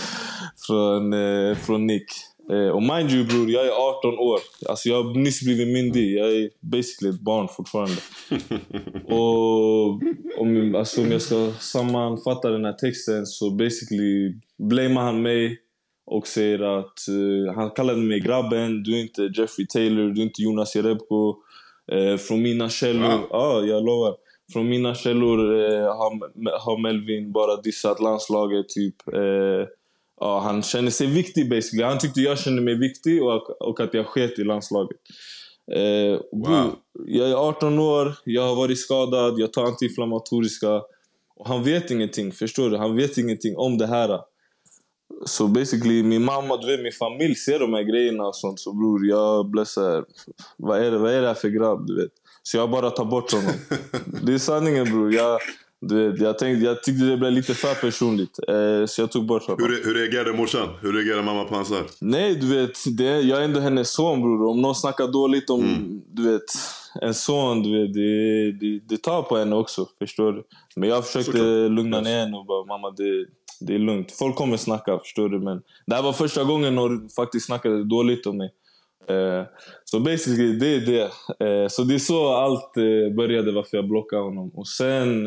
från, 0.66 1.12
eh, 1.12 1.56
från 1.56 1.86
Nick. 1.86 2.06
Och 2.74 2.82
mind 2.82 3.10
you 3.10 3.24
bror, 3.24 3.50
jag 3.50 3.66
är 3.66 3.70
18 3.70 4.18
år. 4.18 4.40
Alltså 4.68 4.88
jag 4.88 5.02
har 5.02 5.14
nyss 5.14 5.42
blivit 5.42 5.68
myndig. 5.68 6.18
Jag 6.18 6.30
är 6.30 6.50
basically 6.60 7.14
ett 7.14 7.20
barn 7.20 7.48
fortfarande. 7.48 7.96
och 9.14 10.02
om, 10.38 10.74
alltså, 10.74 11.02
om 11.02 11.12
jag 11.12 11.22
ska 11.22 11.52
sammanfatta 11.58 12.50
den 12.50 12.64
här 12.64 12.72
texten 12.72 13.26
så 13.26 13.50
basically 13.50 14.34
blamear 14.58 15.02
han 15.02 15.22
mig 15.22 15.58
och 16.10 16.26
säger 16.26 16.78
att 16.78 17.08
eh, 17.08 17.54
han 17.54 17.70
kallade 17.70 18.02
mig 18.02 18.20
grabben, 18.20 18.82
du 18.82 18.96
är 18.96 19.02
inte 19.02 19.22
Jeffrey 19.22 19.66
Taylor, 19.66 20.10
du 20.10 20.20
är 20.20 20.26
inte 20.26 20.42
Jonas 20.42 20.76
Jerebko. 20.76 21.36
Eh, 21.92 22.16
från 22.16 22.42
mina 22.42 22.68
källor, 22.68 23.08
Wow. 23.08 23.26
ja 23.30 23.60
jag 23.64 23.84
lovar. 23.84 24.14
Från 24.52 24.68
mina 24.68 24.94
källor 24.94 25.38
eh, 25.54 25.84
har, 25.96 26.10
har 26.66 26.82
Melvin 26.82 27.32
bara 27.32 27.56
dissat 27.56 28.00
landslaget 28.00 28.68
typ. 28.68 28.94
Eh, 29.14 29.66
ja, 30.20 30.40
han 30.40 30.62
känner 30.62 30.90
sig 30.90 31.06
viktig 31.06 31.50
basically. 31.50 31.82
Han 31.84 31.98
tyckte 31.98 32.20
jag 32.20 32.38
kände 32.38 32.62
mig 32.62 32.74
viktig 32.78 33.22
och, 33.22 33.62
och 33.68 33.80
att 33.80 33.94
jag 33.94 34.06
sket 34.06 34.38
i 34.38 34.44
landslaget. 34.44 34.96
Eh, 35.72 36.20
bror, 36.44 36.70
jag 37.06 37.30
är 37.30 37.34
18 37.34 37.78
år, 37.78 38.14
jag 38.24 38.42
har 38.42 38.56
varit 38.56 38.78
skadad, 38.78 39.38
jag 39.38 39.52
tar 39.52 39.64
antiinflammatoriska. 39.64 40.82
Och 41.36 41.48
han 41.48 41.64
vet 41.64 41.90
ingenting, 41.90 42.32
förstår 42.32 42.70
du? 42.70 42.76
Han 42.76 42.96
vet 42.96 43.18
ingenting 43.18 43.56
om 43.56 43.78
det 43.78 43.86
här. 43.86 44.20
Så 45.26 45.46
basically, 45.48 46.02
min 46.02 46.24
mamma, 46.24 46.56
du 46.56 46.66
vet, 46.66 46.80
min 46.82 46.92
familj 46.92 47.34
ser 47.34 47.58
de 47.58 47.74
här 47.74 47.82
grejerna 47.82 48.24
och 48.24 48.36
sånt. 48.36 48.60
Så 48.60 48.72
bror, 48.72 49.06
jag 49.06 49.50
blev 49.50 49.64
såhär, 49.64 50.04
vad 50.56 50.78
är 50.84 50.90
det, 50.90 50.98
vad 50.98 51.12
är 51.12 51.20
det 51.20 51.26
här 51.26 51.34
för 51.34 51.48
grabb? 51.48 51.86
Du 51.86 51.96
vet. 51.96 52.10
Så 52.42 52.56
jag 52.56 52.70
bara 52.70 52.90
tar 52.90 53.04
bort 53.04 53.32
honom. 53.32 53.52
det 54.22 54.34
är 54.34 54.38
sanningen 54.38 54.84
bror. 54.84 55.14
Jag, 55.14 55.38
du 55.80 56.10
vet, 56.10 56.20
jag, 56.20 56.38
tänkte, 56.38 56.64
jag 56.64 56.82
tyckte 56.82 57.04
det 57.04 57.16
blev 57.16 57.32
lite 57.32 57.54
för 57.54 57.74
personligt. 57.74 58.38
Eh, 58.48 58.86
så 58.86 59.00
jag 59.02 59.10
tog 59.12 59.26
bort 59.26 59.42
honom. 59.46 59.64
Hur, 59.66 59.84
hur 59.84 59.94
reagerade 59.94 60.32
morsan? 60.32 60.68
Hur 60.80 60.92
reagerade 60.92 61.22
mamma 61.22 61.44
på 61.44 61.54
hans 61.54 61.70
här? 61.70 61.84
Nej, 62.00 62.34
du 62.34 62.46
vet, 62.60 62.96
det, 62.96 63.20
jag 63.20 63.38
är 63.40 63.44
ändå 63.44 63.60
hennes 63.60 63.90
son 63.92 64.20
bror. 64.20 64.46
Om 64.50 64.62
någon 64.62 64.74
snackar 64.74 65.06
dåligt 65.08 65.50
om, 65.50 65.60
Mm. 65.60 66.00
du 66.12 66.32
vet, 66.32 66.44
en 67.02 67.14
son, 67.14 67.62
du 67.62 67.80
vet, 67.80 67.94
det, 67.94 68.52
det, 68.52 68.80
det 68.88 69.02
tar 69.02 69.22
på 69.22 69.36
henne 69.36 69.56
också. 69.56 69.86
Förstår 69.98 70.32
du? 70.32 70.42
Men 70.76 70.88
jag 70.88 71.06
försökte 71.06 71.30
Såklart. 71.32 71.70
lugna 71.70 72.00
ner 72.00 72.18
henne 72.18 72.36
och 72.36 72.46
bara, 72.46 72.64
mamma 72.64 72.90
det, 72.90 73.26
det 73.60 73.74
är 73.74 73.78
lugnt. 73.78 74.12
Folk 74.12 74.36
kommer 74.36 74.56
snacka, 74.56 74.98
förstår 74.98 75.28
du? 75.28 75.38
Men 75.38 75.62
det 75.86 75.94
här 75.94 76.02
var 76.02 76.12
första 76.12 76.44
gången 76.44 76.74
någon 76.74 77.08
faktiskt 77.08 77.46
snackade 77.46 77.84
dåligt 77.84 78.26
om 78.26 78.36
mig. 78.36 78.50
Eh, 79.08 79.42
så 79.84 80.00
basically, 80.00 80.52
det 80.52 80.68
är 80.68 80.80
det. 80.80 81.02
Eh, 81.46 81.68
så 81.68 81.82
det 81.82 81.94
är 81.94 81.98
så 81.98 82.28
allt 82.28 82.76
eh, 82.76 83.16
började, 83.16 83.52
varför 83.52 83.76
jag 83.76 83.88
blockade 83.88 84.22
honom. 84.22 84.50
Och 84.54 84.68
sen... 84.68 85.26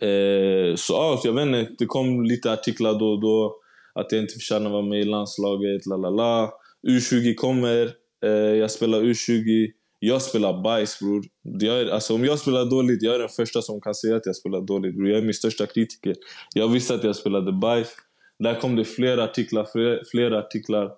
Eh, 0.00 0.74
så 0.76 0.92
ja, 0.92 1.18
så 1.22 1.28
jag 1.28 1.32
vet 1.32 1.46
inte, 1.46 1.74
det 1.78 1.86
kom 1.86 2.24
lite 2.24 2.52
artiklar 2.52 2.98
då 2.98 3.12
och 3.12 3.20
då. 3.20 3.56
Att 3.94 4.12
jag 4.12 4.20
inte 4.20 4.34
förtjänar 4.34 4.66
att 4.66 4.72
vara 4.72 4.82
med 4.82 5.00
i 5.00 5.04
landslaget, 5.04 5.86
la 5.86 5.96
la 5.96 6.10
la. 6.10 6.52
U20 6.88 7.34
kommer, 7.34 7.92
eh, 8.24 8.30
jag 8.30 8.70
spelar 8.70 9.02
U20. 9.02 9.70
Jag 9.98 10.22
spelar 10.22 10.62
bajs 10.62 10.98
bror. 10.98 11.24
Jag 11.42 11.80
är, 11.80 11.86
alltså, 11.86 12.14
om 12.14 12.24
jag 12.24 12.38
spelar 12.38 12.64
dåligt, 12.70 13.02
jag 13.02 13.14
är 13.14 13.18
den 13.18 13.28
första 13.28 13.62
som 13.62 13.80
kan 13.80 13.94
säga 13.94 14.16
att 14.16 14.26
jag 14.26 14.36
spelar 14.36 14.60
dåligt 14.60 14.96
bror. 14.96 15.08
Jag 15.08 15.18
är 15.18 15.22
min 15.22 15.34
största 15.34 15.66
kritiker. 15.66 16.14
Jag 16.54 16.68
visste 16.68 16.94
att 16.94 17.04
jag 17.04 17.16
spelade 17.16 17.52
bajs. 17.52 17.88
Där 18.38 18.60
kom 18.60 18.76
det 18.76 18.84
flera 18.84 19.24
artiklar, 19.24 19.68
flera, 19.72 19.98
flera 20.10 20.38
artiklar. 20.38 20.90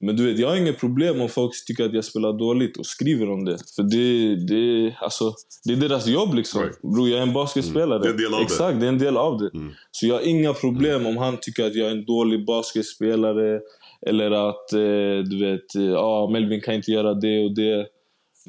Men 0.00 0.16
du 0.16 0.26
vet, 0.26 0.38
jag 0.38 0.48
har 0.48 0.56
inget 0.56 0.80
problem 0.80 1.20
om 1.20 1.28
folk 1.28 1.52
tycker 1.66 1.84
att 1.84 1.92
jag 1.92 2.04
spelar 2.04 2.38
dåligt 2.38 2.76
och 2.76 2.86
skriver 2.86 3.30
om 3.30 3.44
det. 3.44 3.58
För 3.76 3.82
det, 3.82 4.36
det, 4.46 4.96
alltså, 5.00 5.34
det 5.64 5.72
är 5.72 5.76
deras 5.76 6.06
jobb 6.06 6.34
liksom. 6.34 6.62
Right. 6.62 6.82
Bror, 6.82 7.08
jag 7.08 7.18
är 7.18 7.22
en 7.22 7.32
basketspelare. 7.32 7.98
Det 7.98 8.08
är 8.08 8.10
en 8.10 8.16
del 8.16 8.34
av 8.34 8.38
det. 8.38 8.44
Exakt, 8.44 8.80
det 8.80 8.86
är 8.86 8.88
en 8.88 8.98
del 8.98 9.16
av 9.16 9.38
det. 9.38 9.50
Mm. 9.54 9.72
Så 9.90 10.06
jag 10.06 10.14
har 10.14 10.22
inga 10.22 10.52
problem 10.54 11.06
om 11.06 11.16
han 11.16 11.36
tycker 11.40 11.66
att 11.66 11.74
jag 11.74 11.86
är 11.88 11.92
en 11.92 12.04
dålig 12.04 12.46
basketspelare. 12.46 13.60
Eller 14.06 14.30
att, 14.30 14.72
eh, 14.72 15.28
du 15.30 15.40
vet, 15.40 15.96
ah, 15.96 16.30
Melvin 16.30 16.60
kan 16.60 16.74
inte 16.74 16.90
göra 16.90 17.14
det 17.14 17.44
och 17.44 17.54
det. 17.54 17.86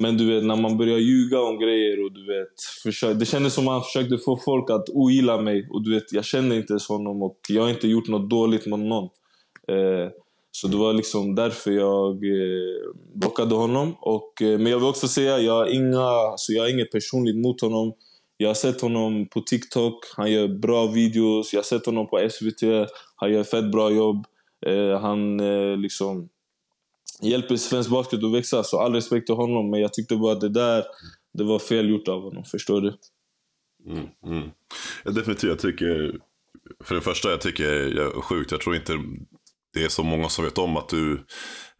Men 0.00 0.16
du 0.16 0.34
vet, 0.34 0.44
när 0.44 0.56
man 0.56 0.76
börjar 0.78 0.98
ljuga 0.98 1.40
om 1.40 1.58
grejer 1.58 2.04
och 2.04 2.12
du 2.12 2.26
vet, 2.26 2.62
försök, 2.82 3.18
det 3.18 3.24
kändes 3.24 3.54
som 3.54 3.68
att 3.68 3.74
han 3.74 3.82
försökte 3.82 4.18
få 4.18 4.36
folk 4.36 4.70
att 4.70 4.88
ogilla 4.88 5.40
mig. 5.40 5.68
Och 5.70 5.84
du 5.84 5.94
vet, 5.94 6.12
jag 6.12 6.24
känner 6.24 6.56
inte 6.56 6.72
ens 6.72 6.88
honom 6.88 7.22
och 7.22 7.38
jag 7.48 7.62
har 7.62 7.70
inte 7.70 7.88
gjort 7.88 8.08
något 8.08 8.30
dåligt 8.30 8.66
mot 8.66 8.80
någon. 8.80 9.04
Eh, 9.68 10.10
så 10.50 10.68
det 10.68 10.76
var 10.76 10.92
liksom 10.92 11.34
därför 11.34 11.70
jag 11.70 12.14
eh, 12.14 12.94
blockade 13.14 13.54
honom. 13.54 13.96
Och, 14.00 14.42
eh, 14.42 14.58
men 14.58 14.66
jag 14.66 14.78
vill 14.78 14.88
också 14.88 15.08
säga, 15.08 15.38
jag 15.38 15.52
har, 15.52 15.66
inga, 15.66 16.00
alltså 16.00 16.52
jag 16.52 16.62
har 16.62 16.70
inget 16.70 16.92
personligt 16.92 17.36
mot 17.36 17.60
honom. 17.60 17.92
Jag 18.36 18.48
har 18.48 18.54
sett 18.54 18.80
honom 18.80 19.28
på 19.28 19.40
TikTok, 19.40 19.94
han 20.16 20.32
gör 20.32 20.48
bra 20.48 20.86
videos. 20.86 21.52
Jag 21.52 21.58
har 21.58 21.64
sett 21.64 21.86
honom 21.86 22.06
på 22.06 22.28
SVT, 22.30 22.88
han 23.16 23.32
gör 23.32 23.44
fett 23.44 23.72
bra 23.72 23.90
jobb. 23.90 24.26
Eh, 24.66 25.00
han 25.00 25.40
eh, 25.40 25.76
liksom 25.76 26.28
hjälper 27.22 27.56
svensk 27.56 27.90
basket 27.90 28.24
att 28.24 28.32
växa, 28.32 28.64
så 28.64 28.80
all 28.80 28.94
respekt 28.94 29.26
till 29.26 29.34
honom. 29.34 29.70
Men 29.70 29.80
jag 29.80 29.92
tyckte 29.92 30.16
bara 30.16 30.32
att 30.32 30.40
det 30.40 30.48
där, 30.48 30.84
det 31.38 31.44
var 31.44 31.58
fel 31.58 31.90
gjort 31.90 32.08
av 32.08 32.22
honom. 32.22 32.44
Förstår 32.44 32.80
du? 32.80 32.98
Mm, 33.86 34.06
mm. 34.26 34.50
Ja, 35.04 35.10
definitivt, 35.10 35.50
jag 35.50 35.58
tycker... 35.58 36.20
För 36.84 36.94
det 36.94 37.00
första, 37.00 37.30
jag 37.30 37.40
tycker 37.40 37.64
jag 37.96 38.16
är 38.16 38.20
sjukt. 38.20 38.50
Jag 38.50 38.60
tror 38.60 38.76
inte 38.76 38.92
det 39.74 39.84
är 39.84 39.88
så 39.88 40.02
många 40.02 40.28
som 40.28 40.44
vet 40.44 40.58
om 40.58 40.76
att 40.76 40.88
du 40.88 41.24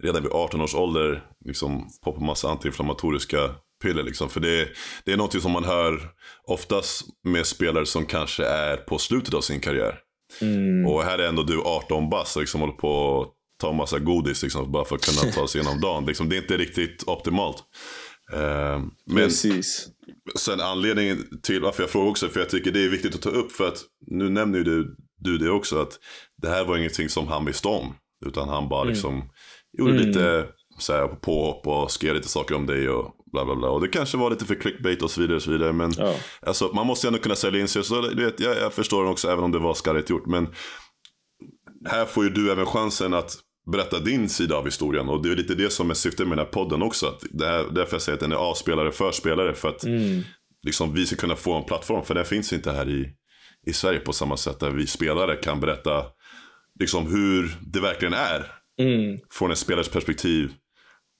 redan 0.02 0.22
vid 0.22 0.32
18 0.32 0.60
års 0.60 0.74
ålder 0.74 1.26
liksom 1.44 1.88
poppar 2.04 2.20
massa 2.20 2.48
antiinflammatoriska 2.48 3.54
piller. 3.82 4.02
Liksom. 4.02 4.28
För 4.28 4.40
det, 4.40 4.68
det 5.04 5.12
är 5.12 5.16
något 5.16 5.42
som 5.42 5.52
man 5.52 5.64
hör 5.64 6.10
oftast 6.44 7.04
med 7.24 7.46
spelare 7.46 7.86
som 7.86 8.06
kanske 8.06 8.44
är 8.44 8.76
på 8.76 8.98
slutet 8.98 9.34
av 9.34 9.40
sin 9.40 9.60
karriär. 9.60 9.98
Mm. 10.40 10.86
Och 10.86 11.02
här 11.02 11.18
är 11.18 11.28
ändå 11.28 11.42
du 11.42 11.62
18 11.62 12.10
bast 12.10 12.36
och 12.36 12.42
liksom 12.42 12.60
håller 12.60 12.74
på 12.74 13.20
att 13.20 13.37
ta 13.58 13.72
massa 13.72 13.98
godis 13.98 14.42
liksom, 14.42 14.72
bara 14.72 14.84
för 14.84 14.96
att 14.96 15.04
kunna 15.06 15.32
ta 15.32 15.48
sig 15.48 15.60
igenom 15.60 15.80
dagen. 15.80 16.06
Liksom, 16.06 16.28
det 16.28 16.36
är 16.36 16.40
inte 16.42 16.56
riktigt 16.56 17.04
optimalt. 17.06 17.56
Eh, 18.32 18.80
men 19.06 19.16
Precis. 19.16 19.88
sen 20.38 20.60
anledningen 20.60 21.40
till 21.42 21.60
varför 21.60 21.82
jag 21.82 21.90
frågar 21.90 22.10
också, 22.10 22.28
för 22.28 22.40
jag 22.40 22.48
tycker 22.48 22.70
det 22.72 22.84
är 22.84 22.88
viktigt 22.88 23.14
att 23.14 23.22
ta 23.22 23.30
upp, 23.30 23.52
för 23.52 23.68
att 23.68 23.82
nu 24.06 24.28
nämner 24.28 24.58
ju 24.58 24.64
du, 24.64 24.96
du 25.20 25.38
det 25.38 25.50
också, 25.50 25.78
att 25.82 25.98
det 26.42 26.48
här 26.48 26.64
var 26.64 26.76
ingenting 26.76 27.08
som 27.08 27.28
han 27.28 27.44
visste 27.44 27.68
om. 27.68 27.94
Utan 28.26 28.48
han 28.48 28.68
bara 28.68 28.84
liksom 28.84 29.22
gjorde 29.78 29.92
Mm. 29.92 30.06
lite 30.06 30.46
så 30.78 30.92
här, 30.92 31.06
påhopp 31.08 31.66
och 31.66 31.90
skrev 31.90 32.14
lite 32.14 32.28
saker 32.28 32.54
om 32.54 32.66
dig 32.66 32.88
och 32.88 33.14
bla 33.32 33.44
bla 33.44 33.56
bla. 33.56 33.68
Och 33.68 33.80
det 33.80 33.88
kanske 33.88 34.16
var 34.16 34.30
lite 34.30 34.44
för 34.44 34.54
clickbait 34.54 35.02
och 35.02 35.10
så 35.10 35.20
vidare. 35.20 35.36
Och 35.36 35.42
så 35.42 35.50
vidare 35.50 35.72
men 35.72 35.92
Ja. 35.96 36.14
alltså, 36.42 36.70
man 36.74 36.86
måste 36.86 37.06
ju 37.06 37.08
ändå 37.08 37.18
kunna 37.18 37.34
sälja 37.34 37.60
in 37.60 37.68
sig. 37.68 37.84
Så 37.84 38.00
du 38.00 38.24
vet, 38.24 38.40
jag, 38.40 38.56
jag 38.56 38.72
förstår 38.72 39.02
den 39.02 39.12
också 39.12 39.28
även 39.30 39.44
om 39.44 39.52
det 39.52 39.58
var 39.58 39.74
skarrigt 39.74 40.10
gjort. 40.10 40.26
Men 40.26 40.48
här 41.88 42.04
får 42.04 42.24
ju 42.24 42.30
du 42.30 42.52
även 42.52 42.66
chansen 42.66 43.14
att 43.14 43.36
berätta 43.72 43.98
din 44.00 44.28
sida 44.28 44.56
av 44.56 44.64
historien. 44.64 45.08
Och 45.08 45.22
det 45.22 45.32
är 45.32 45.36
lite 45.36 45.54
det 45.54 45.70
som 45.70 45.90
är 45.90 45.94
syftet 45.94 46.28
med 46.28 46.38
den 46.38 46.46
här 46.46 46.52
podden 46.52 46.82
också. 46.82 47.06
Att 47.06 47.24
det 47.30 47.46
här, 47.46 47.64
därför 47.70 47.94
jag 47.94 48.02
säger 48.02 48.14
att 48.16 48.20
den 48.20 48.32
är 48.32 48.36
avspelare 48.36 48.92
för 48.92 49.12
spelare. 49.12 49.54
För 49.54 49.68
att 49.68 49.84
Mm. 49.84 50.22
liksom, 50.62 50.94
vi 50.94 51.06
ska 51.06 51.16
kunna 51.16 51.36
få 51.36 51.54
en 51.54 51.64
plattform. 51.64 52.04
För 52.04 52.14
den 52.14 52.24
finns 52.24 52.52
inte 52.52 52.72
här 52.72 52.88
i, 52.88 53.08
i 53.66 53.72
Sverige 53.72 53.98
på 54.00 54.12
samma 54.12 54.36
sätt. 54.36 54.60
Där 54.60 54.70
vi 54.70 54.86
spelare 54.86 55.36
kan 55.36 55.60
berätta 55.60 56.04
liksom, 56.80 57.06
hur 57.06 57.56
det 57.60 57.80
verkligen 57.80 58.14
är. 58.14 58.52
Mm. 58.80 59.18
Från 59.30 59.50
en 59.50 59.56
spelares 59.56 59.88
perspektiv. 59.88 60.52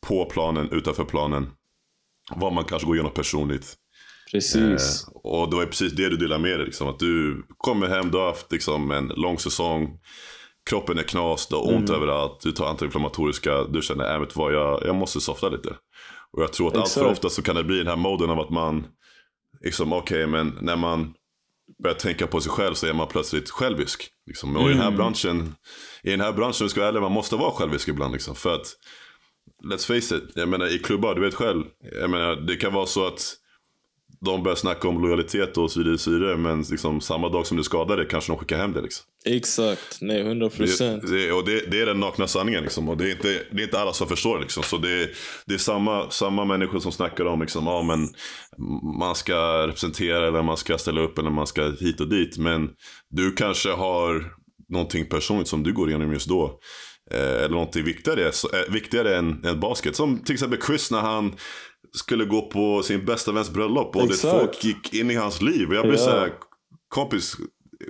På 0.06 0.24
planen, 0.24 0.68
utanför 0.72 1.04
planen. 1.04 1.50
Vad 2.36 2.52
man 2.52 2.64
kanske 2.64 2.86
går 2.86 2.96
igenom 2.96 3.12
personligt. 3.14 3.76
Precis. 4.32 5.06
Eh, 5.08 5.14
och 5.14 5.50
det 5.50 5.56
var 5.56 5.66
precis 5.66 5.92
det 5.92 6.08
du 6.08 6.16
delade 6.16 6.42
med 6.42 6.58
dig. 6.58 6.66
Liksom, 6.66 6.88
att 6.88 6.98
du 6.98 7.42
kommer 7.56 7.88
hem, 7.88 8.10
du 8.10 8.18
har 8.18 8.26
haft 8.26 8.52
liksom, 8.52 8.90
en 8.90 9.08
lång 9.08 9.38
säsong. 9.38 9.98
Kroppen 10.68 10.98
är 10.98 11.02
knas, 11.02 11.46
du 11.46 11.56
har 11.56 11.62
ont 11.74 11.88
Mm. 11.88 12.02
överallt. 12.02 12.40
Du 12.42 12.52
tar 12.52 12.66
antiinflammatoriska. 12.66 13.64
Du 13.64 13.82
känner, 13.82 14.14
äh, 14.14 14.20
vet 14.20 14.36
vad, 14.36 14.54
jag, 14.54 14.82
jag 14.86 14.94
måste 14.96 15.20
softa 15.20 15.48
lite. 15.48 15.68
Och 16.32 16.42
jag 16.42 16.52
tror 16.52 16.68
att 16.68 16.76
allt 16.76 16.88
för 16.92 17.00
Exakt. 17.00 17.12
ofta 17.12 17.28
så 17.30 17.42
kan 17.42 17.56
det 17.56 17.64
bli 17.64 17.78
den 17.78 17.86
här 17.86 17.96
moden 17.96 18.30
av 18.30 18.40
att 18.40 18.50
man, 18.50 18.86
liksom, 19.64 19.92
okej, 19.92 20.26
men 20.26 20.58
när 20.60 20.76
man 20.76 21.14
börjar 21.82 21.94
tänka 21.96 22.26
på 22.26 22.40
sig 22.40 22.52
själv 22.52 22.74
så 22.74 22.86
är 22.86 22.92
man 22.92 23.06
plötsligt 23.08 23.50
självisk. 23.50 24.08
Liksom. 24.26 24.56
Och 24.56 24.66
i 24.66 24.68
den 24.68 24.78
här 24.78 24.86
Mm. 24.86 24.96
branschen, 24.98 25.54
i 26.02 26.10
den 26.10 26.20
här 26.20 26.32
branschen, 26.32 26.68
ska 26.68 26.80
jag 26.80 26.88
ärlig, 26.88 27.00
man 27.00 27.12
måste 27.12 27.36
vara 27.36 27.50
självisk 27.50 27.88
ibland. 27.88 28.12
Liksom, 28.12 28.34
för 28.34 28.54
att, 28.54 28.66
let's 29.64 29.86
face 29.86 30.16
it, 30.16 30.24
jag 30.34 30.48
menar 30.48 30.74
i 30.74 30.78
klubbar, 30.78 31.14
du 31.14 31.20
vet 31.20 31.34
själv. 31.34 31.64
Jag 32.00 32.10
menar, 32.10 32.36
det 32.36 32.56
kan 32.56 32.72
vara 32.72 32.86
så 32.86 33.06
att 33.06 33.34
de 34.20 34.42
börjar 34.42 34.56
snacka 34.56 34.88
om 34.88 35.02
lojalitet 35.02 35.56
och 35.56 35.70
så 35.70 35.78
vidare, 35.80 35.98
så 35.98 36.10
vidare 36.10 36.36
men 36.36 36.62
liksom, 36.62 37.00
samma 37.00 37.28
dag 37.28 37.46
som 37.46 37.56
du 37.56 37.62
skadar 37.62 37.96
dig 37.96 38.06
kanske 38.08 38.32
de 38.32 38.38
skickar 38.38 38.56
hem 38.56 38.72
det. 38.72 38.80
Liksom. 38.80 39.06
Exakt. 39.24 39.98
Nej, 40.00 40.20
100 40.20 40.50
procent. 40.50 41.02
Och 41.04 41.44
det, 41.44 41.70
det 41.70 41.80
är 41.80 41.86
den 41.86 42.00
nakna 42.00 42.26
sanningen. 42.26 42.62
Liksom. 42.62 42.88
Och 42.88 42.96
det, 42.96 43.04
är 43.04 43.10
inte, 43.10 43.42
det 43.52 43.62
är 43.62 43.64
inte 43.64 43.80
alla 43.80 43.92
som 43.92 44.08
förstår. 44.08 44.40
Liksom. 44.40 44.62
Så 44.62 44.78
det, 44.78 45.10
det 45.46 45.54
är 45.54 45.58
samma, 45.58 46.10
samma 46.10 46.44
människor 46.44 46.80
som 46.80 46.92
snackar 46.92 47.24
om 47.24 47.40
liksom, 47.40 47.66
ja, 47.66 47.82
men 47.82 48.08
man 48.98 49.14
ska 49.14 49.66
representera 49.66 50.28
eller 50.28 50.42
man 50.42 50.56
ska 50.56 50.78
ställa 50.78 51.00
upp 51.00 51.18
eller 51.18 51.30
man 51.30 51.46
ska 51.46 51.70
hit 51.80 52.00
och 52.00 52.08
dit. 52.08 52.38
Men 52.38 52.70
du 53.10 53.32
kanske 53.32 53.70
har 53.70 54.32
någonting 54.68 55.08
personligt 55.08 55.48
som 55.48 55.62
du 55.62 55.72
går 55.72 55.88
igenom 55.88 56.12
just 56.12 56.28
då. 56.28 56.60
Eh, 57.10 57.20
eller 57.20 57.48
någonting 57.48 57.84
viktigare, 57.84 58.24
eh, 58.24 58.72
viktigare 58.72 59.16
än, 59.16 59.44
än 59.44 59.60
basket. 59.60 59.96
Som 59.96 60.18
till 60.18 60.34
exempel 60.34 60.62
Chris 60.66 60.90
när 60.90 61.00
han 61.00 61.34
skulle 61.98 62.24
gå 62.24 62.42
på 62.42 62.82
sin 62.82 63.04
bästa 63.04 63.32
väns 63.32 63.50
bröllop 63.50 63.96
och 63.96 64.08
det 64.08 64.14
folk 64.16 64.64
gick 64.64 64.94
in 64.94 65.10
i 65.10 65.14
hans 65.14 65.42
liv. 65.42 65.68
Och 65.68 65.74
jag 65.74 65.82
blev 65.84 65.98
Ja. 65.98 66.04
så 66.04 66.10
här, 66.10 66.32
kompis, 66.88 67.36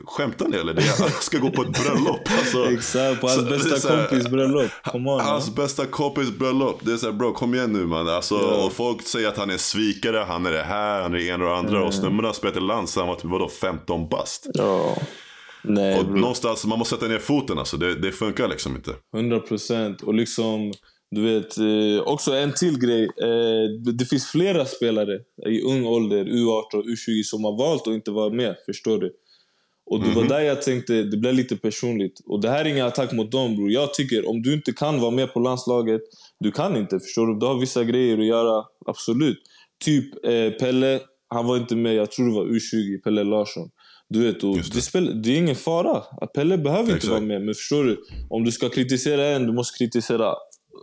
skämtar 0.06 0.48
ni 0.48 0.56
eller? 0.56 0.74
Det 0.74 0.82
jag 1.00 1.22
ska 1.22 1.38
gå 1.38 1.50
på 1.50 1.62
ett 1.62 1.84
bröllop. 1.84 2.20
Alltså, 2.38 2.70
Exakt, 2.72 3.20
på 3.20 3.28
så- 3.28 3.34
hans 3.40 3.46
är 3.46 3.50
bästa 3.50 3.76
så 3.76 3.88
här- 3.88 4.06
kompis 4.08 4.28
bröllop. 4.28 4.70
Come 4.84 5.10
on. 5.10 5.20
Hans 5.20 5.46
man. 5.46 5.54
bästa 5.54 5.86
kompis 5.86 6.30
bröllop. 6.30 6.78
Det 6.82 6.92
är 6.92 6.96
såhär 6.96 7.12
bro 7.12 7.32
kom 7.32 7.54
igen 7.54 7.72
nu 7.72 7.86
man. 7.86 8.08
Alltså, 8.08 8.34
Ja. 8.34 8.64
Och 8.66 8.72
folk 8.72 9.02
säger 9.02 9.28
att 9.28 9.36
han 9.36 9.50
är 9.50 9.56
svikare, 9.56 10.24
han 10.28 10.46
är 10.46 10.52
det 10.52 10.62
här, 10.62 11.02
han 11.02 11.14
är 11.14 11.18
det 11.18 11.24
ena 11.24 11.44
och 11.44 11.50
det 11.50 11.56
andra. 11.56 11.76
Mm. 11.76 11.82
Och 11.88 11.94
snubben 11.94 12.24
har 12.24 12.32
spelat 12.32 12.56
i 12.56 12.60
land 12.60 12.88
sen 12.88 13.00
han 13.00 13.08
var 13.08 13.14
typ 13.16 13.30
vadå 13.30 13.48
15 13.48 14.08
bast. 14.08 14.46
Ja. 14.54 14.96
Nej, 15.64 15.98
Och 15.98 16.04
bro. 16.04 16.16
någonstans, 16.16 16.66
man 16.66 16.78
måste 16.78 16.94
sätta 16.94 17.08
ner 17.08 17.18
foten 17.18 17.58
alltså. 17.58 17.76
Det, 17.76 17.94
det 17.94 18.12
funkar 18.12 18.48
liksom 18.48 18.76
inte. 18.76 18.94
100 19.14 19.40
procent. 19.40 20.02
Och 20.02 20.14
liksom, 20.14 20.72
du 21.10 21.20
vet, 21.22 21.58
eh, 21.58 22.02
också 22.06 22.32
en 22.34 22.52
till 22.52 22.78
grej. 22.78 23.04
Eh, 23.04 23.92
det- 23.98 24.04
finns 24.04 24.26
flera 24.26 24.64
spelare 24.64 25.18
i 25.46 25.60
ung 25.62 25.86
ålder, 25.86 26.24
U18 26.24 26.78
och 26.78 26.84
U20, 26.84 27.22
som 27.24 27.44
har 27.44 27.58
valt 27.58 27.86
att 27.88 27.94
inte 27.94 28.10
vara 28.10 28.30
med. 28.30 28.56
Förstår 28.66 28.98
du? 28.98 29.12
Och 29.90 30.00
det 30.00 30.06
var 30.14 30.22
Mhm. 30.22 30.28
där 30.28 30.40
jag 30.40 30.62
tänkte, 30.62 31.02
det 31.02 31.16
blev 31.16 31.34
lite 31.34 31.56
personligt. 31.56 32.20
Och 32.26 32.40
det 32.42 32.48
här 32.50 32.64
är 32.64 32.68
ingen 32.68 32.86
attack 32.86 33.12
mot 33.12 33.32
dem 33.32 33.56
bror. 33.56 33.70
Jag 33.70 33.94
tycker, 33.94 34.28
om 34.28 34.42
du 34.42 34.54
inte 34.54 34.72
kan 34.72 35.00
vara 35.00 35.10
med 35.10 35.32
på 35.32 35.40
landslaget, 35.40 36.00
du 36.40 36.50
kan 36.52 36.76
inte. 36.76 37.00
Förstår 37.00 37.26
du? 37.26 37.38
Du 37.38 37.46
har 37.46 37.60
vissa 37.60 37.84
grejer 37.84 38.18
att 38.18 38.26
göra, 38.26 38.64
absolut. 38.86 39.38
Typ 39.84 40.24
eh, 40.26 40.50
Pelle, 40.50 41.00
han 41.28 41.46
var 41.46 41.56
inte 41.56 41.76
med, 41.76 41.94
jag 41.94 42.10
tror 42.12 42.26
det 42.26 42.34
var 42.34 42.44
U20, 42.46 43.02
Pelle 43.04 43.24
Larsson. 43.24 43.70
Du 44.08 44.22
vet, 44.26 44.44
och 44.44 44.56
det. 44.56 44.72
det. 44.74 44.80
spel, 44.80 45.22
det 45.22 45.30
är 45.30 45.36
ingen 45.38 45.56
fara. 45.56 46.02
Pelle 46.34 46.58
behöver 46.58 46.82
inte 46.82 46.94
Exakt. 46.94 47.10
vara 47.10 47.20
med. 47.20 47.42
Men 47.44 47.54
förstår 47.54 47.84
du? 47.84 48.04
Om 48.30 48.44
du 48.44 48.52
ska 48.52 48.68
kritisera 48.68 49.26
en, 49.26 49.46
du 49.46 49.52
måste 49.52 49.78
kritisera 49.78 50.34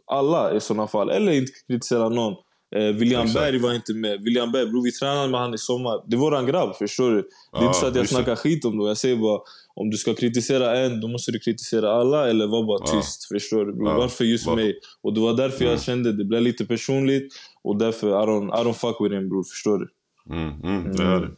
alla 0.05 0.53
i 0.55 0.59
sådana 0.59 0.87
fall. 0.87 1.09
Eller 1.09 1.31
inte 1.31 1.51
kritisera 1.67 2.09
någon. 2.09 2.33
Eh, 2.75 2.81
William 2.81 3.21
Exakt. 3.25 3.39
Berg 3.45 3.59
var 3.59 3.73
inte 3.73 3.93
med. 3.93 4.21
William 4.21 4.51
Berg, 4.51 4.65
bror 4.67 4.83
vi 4.83 4.91
tränade 4.91 5.29
med 5.29 5.39
han 5.39 5.53
i 5.53 5.57
sommar. 5.57 6.03
Det 6.07 6.15
är 6.15 6.17
våran 6.19 6.45
grabb, 6.45 6.75
förstår 6.75 7.11
du? 7.11 7.15
Det 7.15 7.57
är 7.57 7.61
Ja, 7.61 7.67
inte 7.67 7.79
så 7.79 7.85
att 7.85 7.95
jag 7.95 8.01
visst. 8.01 8.13
snackar 8.13 8.35
skit 8.35 8.65
om 8.65 8.77
det. 8.77 8.87
Jag 8.87 8.97
säger 8.97 9.15
bara, 9.15 9.39
om 9.75 9.89
du 9.89 9.97
ska 9.97 10.13
kritisera 10.13 10.77
en, 10.77 11.01
då 11.01 11.07
måste 11.07 11.31
du 11.31 11.39
kritisera 11.39 11.91
alla 11.91 12.29
eller 12.29 12.47
vara 12.47 12.63
bara 12.63 12.79
tyst. 12.87 13.25
Förstår 13.27 13.65
du? 13.65 13.73
Bror? 13.73 13.87
Ja. 13.89 13.97
Varför 13.97 14.25
just 14.25 14.45
Var- 14.47 14.55
mig? 14.55 14.79
Och 15.01 15.13
det 15.13 15.19
var 15.21 15.33
därför 15.33 15.61
Mm. 15.61 15.71
jag 15.71 15.81
kände 15.81 16.11
det 16.11 16.25
blev 16.25 16.41
lite 16.41 16.65
personligt. 16.65 17.33
Och 17.63 17.77
därför, 17.77 18.07
I 18.07 18.11
don't, 18.25 18.61
I 18.61 18.63
don't 18.65 18.73
fuck 18.73 18.95
with 19.01 19.15
him 19.15 19.29
bror. 19.29 19.43
Förstår 19.43 19.77
du? 19.79 19.87
Mm, 20.35 20.61
mm, 20.63 20.95
det 20.95 21.03
är 21.03 21.19
det. 21.19 21.29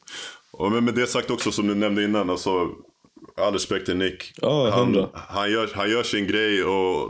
Och 0.51 0.71
med, 0.71 0.93
det 0.95 1.07
sagt 1.07 1.31
också 1.31 1.51
som 1.51 1.67
du 1.67 1.75
nämnde 1.75 2.03
innan. 2.03 2.29
Alltså, 2.29 2.49
all 3.41 3.53
respekt 3.53 3.85
till 3.85 3.97
Nick. 3.97 4.33
Ja, 4.41 4.69
han, 4.71 5.07
han, 5.13 5.51
gör, 5.51 5.69
han 5.73 5.89
gör 5.91 6.03
sin 6.03 6.27
grej 6.27 6.63
och 6.63 7.09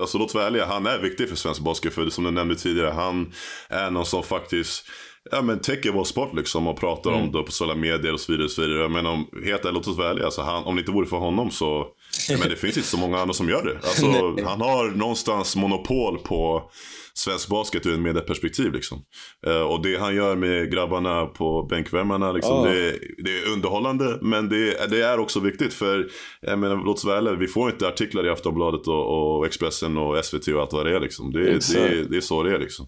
alltså, 0.00 0.18
låt 0.18 0.34
vara 0.34 0.46
ärliga, 0.46 0.66
han 0.66 0.86
är 0.86 0.98
viktig 0.98 1.28
för 1.28 1.36
svensk 1.36 1.60
basket. 1.60 1.94
För 1.94 2.10
som 2.10 2.24
du 2.24 2.30
nämnde 2.30 2.54
tidigare, 2.56 2.90
han 2.90 3.32
är 3.68 3.90
någon 3.90 4.06
som 4.06 4.22
faktiskt 4.22 4.84
ja, 5.30 5.42
men 5.42 5.60
täcker 5.60 5.90
vår 5.92 6.04
sport 6.04 6.34
liksom 6.34 6.66
och 6.66 6.80
pratar 6.80 7.10
Mm. 7.10 7.22
om 7.22 7.32
det 7.32 7.42
på 7.42 7.52
sociala 7.52 7.74
medier 7.74 8.12
och 8.12 8.20
så 8.20 8.32
vidare. 8.32 8.44
Och 8.44 8.50
så 8.50 8.62
vidare. 8.62 8.88
Men 8.88 9.06
om, 9.06 9.26
helt 9.44 9.64
ärligt, 9.64 9.74
låt 9.74 9.88
oss 9.88 9.96
vara 9.96 10.10
ärliga. 10.10 10.24
Alltså, 10.24 10.42
han, 10.42 10.64
om 10.64 10.76
det 10.76 10.80
inte 10.80 10.92
vore 10.92 11.06
för 11.06 11.16
honom 11.16 11.50
så 11.50 11.86
men 12.30 12.48
det 12.48 12.56
finns 12.56 12.76
inte 12.76 12.88
så 12.88 12.96
många 12.98 13.18
andra 13.18 13.34
som 13.34 13.48
gör 13.48 13.64
det. 13.64 13.76
Alltså, 13.88 14.06
han 14.48 14.60
har 14.60 14.90
någonstans 14.90 15.56
monopol 15.56 16.18
på 16.18 16.70
svensk 17.18 17.48
basket 17.48 17.86
ur 17.86 17.94
ett 17.94 18.00
medieperspektiv. 18.00 18.72
Liksom. 18.72 19.02
Eh, 19.46 19.60
och 19.60 19.82
det 19.82 19.96
han 19.96 20.14
gör 20.14 20.36
med 20.36 20.72
grabbarna 20.72 21.26
på 21.26 21.62
bänkvärmarna, 21.62 22.32
liksom, 22.32 22.56
Ja. 22.56 22.72
det, 22.72 22.98
det 23.24 23.38
är 23.38 23.52
underhållande. 23.52 24.18
Men 24.22 24.48
det, 24.48 24.90
det 24.90 25.02
är 25.02 25.18
också 25.18 25.40
viktigt. 25.40 25.74
För 25.74 26.08
jag 26.40 26.58
menar, 26.58 26.76
låt 26.76 26.96
oss 26.96 27.04
vara 27.04 27.18
ärliga, 27.18 27.34
vi 27.34 27.46
får 27.46 27.70
inte 27.70 27.88
artiklar 27.88 28.26
i 28.26 28.30
Aftonbladet 28.30 28.86
och, 28.88 29.36
och 29.36 29.46
Expressen 29.46 29.96
och 29.96 30.24
SVT 30.24 30.48
och 30.48 30.60
allt 30.60 30.72
vad 30.72 30.86
det 30.86 30.96
är. 30.96 31.00
Liksom. 31.00 31.32
Det, 31.32 31.44
det, 31.74 32.04
det 32.10 32.16
är 32.16 32.20
så 32.20 32.42
det 32.42 32.54
är. 32.54 32.58
Liksom. 32.58 32.86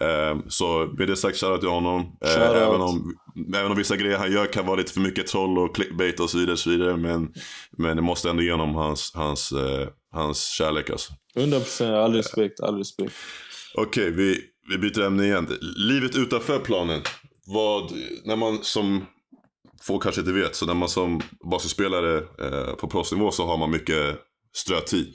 Eh, 0.00 0.38
så 0.48 0.90
med 0.98 1.08
det 1.08 1.16
sagt, 1.16 1.36
shoutout 1.36 1.60
till 1.60 1.68
honom. 1.70 2.00
Eh, 2.24 2.28
Shoutout. 2.28 2.56
även, 2.56 2.80
om, 2.80 3.14
även 3.54 3.70
om 3.70 3.76
vissa 3.76 3.96
grejer 3.96 4.18
han 4.18 4.32
gör 4.32 4.46
kan 4.46 4.66
vara 4.66 4.76
lite 4.76 4.92
för 4.92 5.00
mycket 5.00 5.26
troll 5.26 5.58
och 5.58 5.74
clickbait 5.76 6.20
och 6.20 6.30
så 6.30 6.38
vidare. 6.38 6.52
Och 6.52 6.58
så 6.58 6.70
vidare 6.70 6.96
men, 6.96 7.28
men 7.78 7.96
det 7.96 8.02
måste 8.02 8.30
ändå 8.30 8.42
genom 8.42 8.74
hans, 8.74 9.12
hans, 9.14 9.52
eh, 9.52 9.88
hans 10.12 10.46
kärlek 10.46 10.90
alltså. 10.90 11.12
100 11.36 11.58
procent. 11.58 11.90
All 11.90 12.14
respekt. 12.14 12.60
All 12.60 12.78
respekt. 12.78 13.14
Okej, 13.74 14.10
vi, 14.10 14.40
vi 14.68 14.78
byter 14.78 15.00
ämne 15.00 15.24
igen. 15.24 15.58
Livet 15.76 16.16
utanför 16.16 16.58
planen. 16.58 17.02
Vad, 17.46 17.92
när 18.24 18.36
man 18.36 18.58
som, 18.62 19.06
folk 19.82 20.02
kanske 20.02 20.20
inte 20.20 20.32
vet, 20.32 20.56
så 20.56 20.66
när 20.66 20.74
man 20.74 20.88
som 20.88 21.20
basketspelare 21.50 22.16
eh, 22.16 22.74
på 22.74 22.88
proffsnivå 22.88 23.30
så 23.30 23.46
har 23.46 23.56
man 23.56 23.70
mycket 23.70 24.16
strötid. 24.52 25.14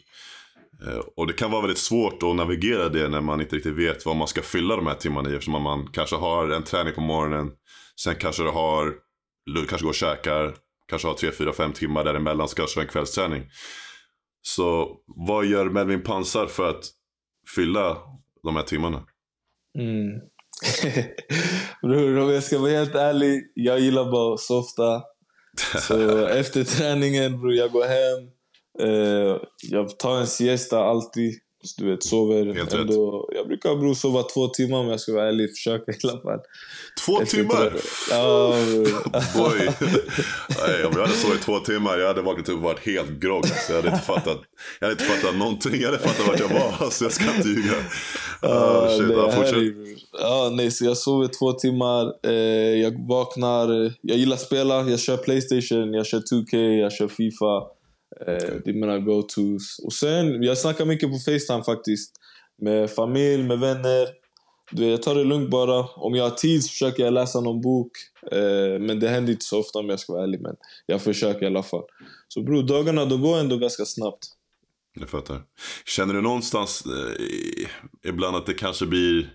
Eh, 0.87 1.01
och 1.15 1.27
det 1.27 1.33
kan 1.33 1.51
vara 1.51 1.61
väldigt 1.61 1.77
svårt 1.77 2.23
att 2.23 2.35
navigera 2.35 2.89
det 2.89 3.09
när 3.09 3.21
man 3.21 3.41
inte 3.41 3.55
riktigt 3.55 3.75
vet 3.75 4.05
vad 4.05 4.15
man 4.15 4.27
ska 4.27 4.41
fylla 4.41 4.75
de 4.75 4.87
här 4.87 4.95
timmarna 4.95 5.29
i. 5.29 5.33
Eftersom 5.33 5.63
man 5.63 5.87
kanske 5.87 6.15
har 6.15 6.49
en 6.49 6.63
träning 6.63 6.93
på 6.93 7.01
morgonen, 7.01 7.51
sen 8.01 8.15
kanske 8.15 8.43
du 8.43 8.49
har, 8.49 8.93
du 9.45 9.65
kanske 9.65 9.83
går 9.83 9.89
och 9.89 9.95
käkar, 9.95 10.55
kanske 10.89 11.07
har 11.07 11.15
tre, 11.15 11.31
fyra, 11.31 11.53
fem 11.53 11.73
timmar 11.73 12.03
däremellan, 12.03 12.47
ska 12.47 12.67
köra 12.67 12.83
en 12.83 12.89
kvällsträning. 12.89 13.43
Så 14.41 14.97
vad 15.05 15.45
gör 15.45 15.69
Melvin 15.69 16.03
Pansar 16.03 16.47
för 16.47 16.69
att 16.69 16.85
fylla 17.55 17.97
de 18.45 18.55
här 18.55 18.63
timmarna? 18.63 19.03
Mm. 19.79 20.21
Bror, 21.81 22.19
om 22.19 22.29
jag 22.29 22.43
ska 22.43 22.59
vara 22.59 22.71
helt 22.71 22.95
ärlig, 22.95 23.51
jag 23.53 23.79
gillar 23.79 24.11
bara 24.11 24.33
att 24.33 24.39
softa. 24.39 25.03
Så 25.87 26.25
efter 26.27 26.63
träningen, 26.63 27.41
bror, 27.41 27.53
jag 27.53 27.71
går 27.71 27.85
hem. 27.85 28.29
Eh, 28.79 29.37
jag 29.61 29.99
tar 29.99 30.19
en 30.19 30.27
siesta 30.27 30.83
alltid. 30.83 31.33
Du 31.77 31.89
vet, 31.89 32.03
sover 32.03 32.53
Helt 32.53 32.73
ändå. 32.73 33.29
Jag 33.35 33.47
brukar 33.47 33.75
bror 33.75 33.93
sova 33.93 34.23
två 34.23 34.47
timmar 34.47 34.77
om 34.77 34.87
jag 34.87 34.99
ska 34.99 35.13
vara 35.13 35.27
ärlig. 35.27 35.49
Försöka 35.55 35.91
i 35.91 35.95
alla 36.03 36.21
fall. 36.21 36.39
Två 37.05 37.21
Efter 37.21 37.37
timmar? 37.37 37.73
Ja. 38.09 38.55
Boy. 39.35 39.59
Nej, 40.67 40.85
om 40.85 40.93
jag 40.93 41.01
hade 41.01 41.13
sovit 41.13 41.41
två 41.41 41.59
timmar, 41.59 41.97
jag 41.97 42.07
hade 42.07 42.21
vaknat 42.21 42.49
upp 42.49 42.55
och 42.55 42.61
varit 42.61 42.85
helt 42.85 43.11
grogg. 43.11 43.37
Alltså, 43.37 43.73
jag, 43.73 43.81
hade 43.81 43.89
inte 43.89 44.05
fattat, 44.05 44.39
jag 44.79 44.87
hade 44.87 45.01
inte 45.01 45.13
fattat 45.13 45.35
någonting. 45.35 45.81
Jag 45.81 45.91
hade 45.91 46.03
fattat 46.03 46.27
vart 46.27 46.39
jag 46.39 46.49
var. 46.49 46.73
Alltså, 46.79 47.05
jag 47.05 47.13
ska 47.13 47.35
inte 47.35 47.49
ljuga. 47.49 47.75
Ah, 48.41 48.89
shit, 48.89 49.07
det 49.07 49.13
ja, 49.13 49.29
här 49.29 49.37
fortsätt. 49.37 50.03
ja, 50.19 50.49
nej, 50.53 50.71
så 50.71 50.85
jag 50.85 50.97
sover 50.97 51.27
två 51.27 51.53
timmar. 51.53 52.13
Eh, 52.23 52.81
jag 52.81 53.07
vaknar. 53.07 53.93
Jag 54.01 54.17
gillar 54.17 54.35
att 54.35 54.41
spela. 54.41 54.89
Jag 54.89 54.99
kör 54.99 55.17
Playstation, 55.17 55.93
jag 55.93 56.05
kör 56.05 56.19
2K, 56.19 56.79
jag 56.79 56.93
kör 56.93 57.07
Fifa. 57.07 57.74
Eh, 58.27 58.33
Det 58.65 58.69
är 58.69 58.73
mina 58.73 58.99
go-tos. 58.99 59.79
Och 59.83 59.93
sen, 59.93 60.43
jag 60.43 60.57
snackar 60.57 60.85
mycket 60.85 61.09
på 61.11 61.17
Facetime 61.17 61.63
faktiskt. 61.63 62.11
Med 62.61 62.91
familj, 62.91 63.43
med 63.43 63.59
vänner. 63.59 64.07
Du 64.71 64.81
vet, 64.81 64.91
jag 64.91 65.01
tar 65.01 65.15
det 65.15 65.23
lugnt 65.23 65.49
bara. 65.49 65.79
Om 65.95 66.15
jag 66.15 66.23
har 66.23 66.35
tid 66.35 66.63
så 66.63 66.69
försöker 66.69 67.03
jag 67.03 67.13
läsa 67.13 67.41
någon 67.41 67.61
bok. 67.61 67.91
Eh, 68.31 68.79
men 68.79 68.99
det 68.99 69.09
händer 69.09 69.33
inte 69.33 69.45
så 69.45 69.59
ofta 69.59 69.79
om 69.79 69.89
jag 69.89 69.99
ska 69.99 70.13
vara 70.13 70.23
ärlig. 70.23 70.41
Men 70.41 70.55
jag 70.85 71.01
försöker 71.01 71.43
i 71.43 71.45
alla 71.45 71.63
fall. 71.63 71.83
Så 72.27 72.41
bror, 72.43 72.63
dagarna 72.63 73.05
de 73.05 73.21
går 73.21 73.37
ändå 73.37 73.57
ganska 73.57 73.85
snabbt. 73.85 74.25
Jag 74.99 75.09
fattar. 75.09 75.41
Känner 75.85 76.13
du 76.13 76.21
någonstans 76.21 76.83
eh, 76.85 78.09
ibland 78.09 78.35
att 78.35 78.45
det 78.45 78.53
kanske 78.53 78.85
blir 78.85 79.33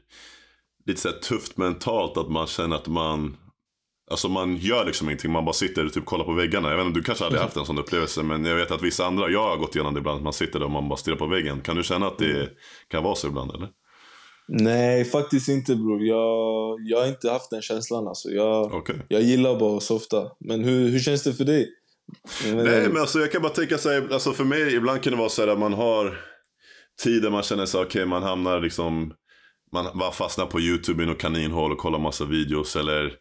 lite 0.87 1.01
så 1.01 1.13
tufft 1.13 1.57
mentalt 1.57 2.17
att 2.17 2.31
man 2.31 2.47
känner 2.47 2.77
att 2.77 2.87
man 2.87 3.37
Alltså 4.11 4.29
man 4.29 4.57
gör 4.57 4.85
liksom 4.85 5.09
ingenting, 5.09 5.33
man 5.33 5.45
bara 5.45 5.53
sitter 5.53 5.87
och 5.87 5.93
typ 5.93 6.05
kollar 6.05 6.25
på 6.25 6.33
väggarna. 6.33 6.71
Jag 6.71 6.77
vet 6.77 6.87
inte, 6.87 6.99
du 6.99 7.05
kanske 7.05 7.25
aldrig 7.25 7.43
haft 7.43 7.57
en 7.57 7.67
sån 7.67 7.79
upplevelse 7.79 8.23
men 8.23 8.45
jag 8.45 8.57
vet 8.57 8.71
att 8.71 8.83
vissa 8.83 9.07
andra, 9.07 9.31
jag 9.31 9.49
har 9.49 9.57
gått 9.57 9.75
igenom 9.75 9.95
det 9.95 10.01
ibland, 10.01 10.23
man 10.23 10.33
sitter 10.33 10.59
där 10.59 10.67
och 10.67 10.73
man 10.73 10.89
bara 10.89 10.97
stirrar 10.97 11.17
på 11.17 11.27
väggen. 11.27 11.61
Kan 11.61 11.77
du 11.77 11.83
känna 11.83 12.07
att 12.07 12.19
det 12.19 12.49
kan 12.89 13.05
vara 13.05 13.15
så 13.15 13.27
ibland 13.27 13.55
eller? 13.55 13.69
Nej, 14.49 15.05
faktiskt 15.05 15.49
inte 15.49 15.77
bror. 15.77 16.03
Jag, 16.03 16.79
jag 16.81 17.01
har 17.01 17.07
inte 17.07 17.31
haft 17.31 17.51
den 17.51 17.63
känslan 17.63 18.09
alltså. 18.09 18.29
Jag, 18.29 18.75
Okej. 18.75 18.97
jag 19.09 19.23
gillar 19.23 19.59
bara 19.59 19.77
att 19.77 19.83
softa. 19.83 20.31
Men 20.41 20.65
hur, 20.65 20.89
hur 20.89 20.99
känns 20.99 21.23
det 21.23 21.35
för 21.35 21.45
dig? 21.45 21.69
Men, 22.45 22.57
Nej 22.57 22.89
men 22.89 23.01
alltså 23.01 23.19
jag 23.19 23.33
kan 23.33 23.43
bara 23.43 23.53
tänka 23.53 23.79
sig, 23.79 24.03
alltså 24.13 24.33
för 24.33 24.45
mig 24.45 24.75
ibland 24.75 25.03
kan 25.03 25.13
det 25.13 25.19
vara 25.19 25.29
så 25.29 25.43
här 25.43 25.49
att 25.49 25.59
man 25.59 25.73
har 25.73 26.21
tider 27.03 27.31
man 27.31 27.43
känner 27.43 27.67
sig, 27.67 27.81
okej 27.81 28.07
man 28.07 28.23
hamnar 28.23 28.61
liksom 28.61 29.13
man 29.73 29.99
bara 29.99 30.13
fastnar 30.13 30.47
på 30.47 30.61
YouTube 30.61 31.03
i 31.03 31.07
något 31.07 31.19
kaninhål 31.19 31.73
och 31.73 31.79
kollar 31.79 31.99
massa 31.99 32.25
videos 32.25 32.77
eller 32.77 33.13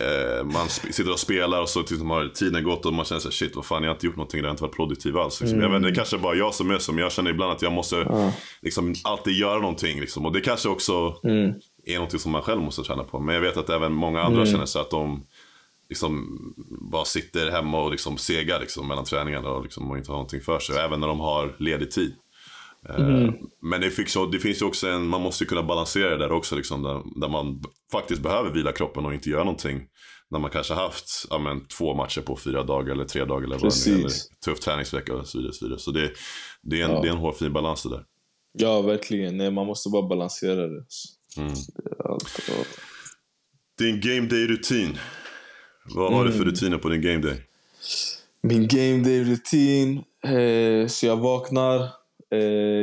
eh, 0.00 0.44
man 0.44 0.68
sitter 0.68 1.12
och 1.12 1.18
spelar 1.18 1.60
och 1.62 1.68
så 1.68 1.80
liksom 1.80 2.10
har 2.10 2.28
tiden 2.28 2.64
gått 2.64 2.86
och 2.86 2.92
man 2.92 3.04
känner 3.04 3.20
sig 3.20 3.32
shit 3.32 3.56
vad 3.56 3.64
fan 3.66 3.82
jag 3.82 3.90
har 3.90 3.94
inte 3.94 4.06
gjort 4.06 4.16
någonting, 4.16 4.38
jag 4.40 4.46
har 4.46 4.50
inte 4.50 4.62
varit 4.62 4.76
produktiv 4.76 5.16
alls. 5.18 5.40
Liksom. 5.40 5.60
Jag 5.60 5.70
vet, 5.70 5.82
det 5.82 5.94
kanske 5.94 6.16
är 6.16 6.20
bara 6.20 6.34
jag 6.34 6.54
som 6.54 6.70
är 6.70 6.78
som, 6.78 6.98
jag 6.98 7.12
känner 7.12 7.30
ibland 7.30 7.52
att 7.52 7.62
jag 7.62 7.72
måste 7.72 7.96
Ja. 7.96 8.32
liksom, 8.62 8.94
alltid 9.04 9.34
göra 9.34 9.58
någonting. 9.60 10.00
Liksom. 10.00 10.26
Och 10.26 10.32
det 10.32 10.40
kanske 10.40 10.68
också 10.68 11.20
Mm. 11.24 11.52
är 11.86 11.94
någonting 11.94 12.20
som 12.20 12.32
man 12.32 12.42
själv 12.42 12.60
måste 12.60 12.82
träna 12.82 13.04
på. 13.04 13.20
Men 13.20 13.34
jag 13.34 13.42
vet 13.42 13.56
att 13.56 13.70
även 13.70 13.92
många 13.92 14.22
andra 14.22 14.46
känner 14.46 14.66
sig 14.66 14.80
att 14.80 14.90
de 14.90 15.26
liksom 15.88 16.38
bara 16.90 17.04
sitter 17.04 17.50
hemma 17.50 17.82
och 17.82 17.90
liksom 17.90 18.16
segar 18.18 18.60
liksom, 18.60 18.88
mellan 18.88 19.04
träningarna 19.04 19.48
och, 19.50 19.62
liksom, 19.62 19.90
och 19.90 19.98
inte 19.98 20.10
har 20.10 20.16
någonting 20.16 20.40
för 20.40 20.58
sig. 20.58 20.76
Även 20.78 21.00
när 21.00 21.08
de 21.08 21.20
har 21.20 21.56
ledig 21.58 21.90
tid. 21.90 22.14
Eh, 22.88 22.98
Men 23.62 23.80
det 23.80 23.86
ju- 23.98 24.26
det 24.32 24.38
finns 24.38 24.62
ju 24.62 24.66
också 24.66 24.88
en, 24.88 25.06
man 25.06 25.20
måste 25.20 25.44
ju 25.44 25.48
kunna 25.48 25.62
balansera 25.62 26.10
det 26.10 26.16
där 26.18 26.32
också. 26.32 26.56
Liksom, 26.56 26.82
där, 26.82 27.02
där 27.20 27.28
man 27.28 27.62
faktiskt 27.92 28.22
behöver 28.22 28.50
vila 28.50 28.72
kroppen 28.72 29.04
och 29.06 29.14
inte 29.14 29.30
göra 29.30 29.44
någonting. 29.44 29.82
När 30.30 30.38
man 30.38 30.50
kanske 30.50 30.74
haft 30.74 31.26
ja, 31.30 31.38
men, 31.38 31.66
två 31.66 31.94
matcher 31.94 32.20
på 32.20 32.36
fyra 32.36 32.62
dagar 32.62 32.92
eller 32.94 33.04
tre 33.04 33.24
dagar 33.24 33.44
eller 33.44 33.58
vad 33.58 33.72
det 33.72 33.90
nu 33.90 33.98
är. 33.98 34.02
Precis. 34.02 34.30
tuff 34.44 34.60
träningsvecka 34.60 35.14
och 35.14 35.28
så 35.28 35.38
vidare. 35.38 35.52
Så, 35.52 35.64
vidare. 35.64 35.80
så 35.80 35.90
det, 35.90 36.10
det, 36.62 36.80
är 36.80 36.84
en, 36.84 36.90
Ja. 36.90 37.00
det 37.00 37.08
är 37.08 37.12
en 37.12 37.18
hårfin 37.18 37.52
balans 37.52 37.82
det 37.82 37.88
där. 37.88 38.04
Ja, 38.52 38.82
verkligen. 38.82 39.36
Nej, 39.36 39.50
man 39.50 39.66
måste 39.66 39.88
bara 39.88 40.08
balansera 40.08 40.66
det. 40.66 40.84
Mm. 41.36 41.52
Ja. 41.98 42.18
Din 43.78 44.00
game 44.00 44.28
day-rutin. 44.28 44.98
Vad 45.94 46.12
har 46.12 46.24
du 46.24 46.32
för 46.32 46.44
rutiner 46.44 46.78
på 46.78 46.88
din 46.88 47.02
game 47.02 47.18
day? 47.18 47.42
Min 48.42 48.68
game 48.68 49.04
day-rutin. 49.04 50.04
Eh, 50.24 50.86
så 50.86 51.06
jag 51.06 51.16
vaknar. 51.16 51.88
Eh, 52.34 52.38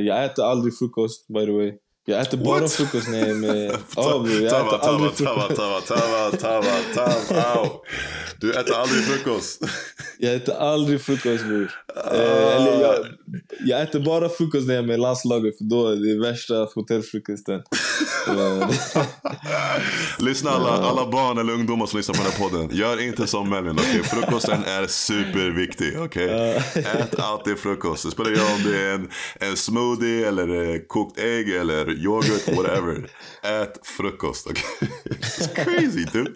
jag 0.06 0.26
äter 0.26 0.46
aldrig 0.46 0.78
frukost, 0.78 1.28
by 1.28 1.46
the 1.46 1.52
way. 1.52 1.74
Jag 2.10 2.22
äter 2.22 2.38
bara 2.38 2.60
What? 2.62 2.72
frukost 2.72 3.10
när 3.10 3.20
jag 3.20 3.30
är 3.30 3.34
med... 3.34 3.70
Bror. 3.96 4.30
Jag 4.42 4.68
äter 4.68 4.80
aldrig 4.90 5.12
frukost. 5.12 5.56
tava, 5.56 5.82
tava, 5.82 6.32
tava, 6.32 7.12
tava. 7.28 7.70
Du 8.40 8.54
äter 8.54 8.76
aldrig 8.76 9.04
frukost. 9.04 9.62
Jag 10.20 10.36
äter 10.36 10.54
aldrig 10.56 11.02
frukost, 11.02 11.44
bror. 11.46 11.72
Eh, 12.14 12.56
eller 12.56 12.82
jag, 12.82 12.96
jag 13.66 13.82
äter 13.82 14.00
bara 14.00 14.30
frukost 14.30 14.68
när 14.68 14.74
jag 14.74 14.84
är 14.84 14.88
med 14.88 15.00
landslaget, 15.00 15.58
för 15.58 15.64
då 15.64 15.88
är 15.88 15.96
det 15.96 16.22
värsta 16.30 16.68
hotellfrukosten. 16.76 17.62
Lyssna 20.20 20.50
alla, 20.50 20.70
alla 20.70 21.12
barn 21.12 21.38
eller 21.38 21.54
ungdomar 21.54 21.86
som 21.86 21.98
lyssnar 21.98 22.16
på 22.16 22.22
den 22.24 22.32
här 22.32 22.50
podden. 22.50 22.78
Gör 22.78 23.02
inte 23.02 23.28
som 23.28 23.50
Melvin, 23.50 23.80
okej? 23.80 24.04
Frukosten 24.04 24.64
är 24.64 24.88
superviktig, 24.88 26.00
okej? 26.00 26.30
Ät 26.76 27.20
alltid 27.20 27.58
frukost. 27.58 28.04
Det 28.04 28.12
spelar 28.12 28.30
ingen 28.32 28.44
roll 28.44 28.56
om 28.56 28.72
det 28.72 28.82
är 28.82 28.94
en, 28.94 29.10
en 29.40 29.58
smoothie 29.58 30.28
eller 30.28 30.74
eh, 30.74 30.80
kokt 30.88 31.20
ägg 31.20 31.50
eller 31.50 31.92
yoghurt, 31.92 32.48
whatever. 32.58 33.10
Ät 33.44 33.88
frukost, 33.98 34.48
okej? 34.48 34.64
It's 35.10 35.56
crazy, 35.64 36.06
dude. 36.14 36.32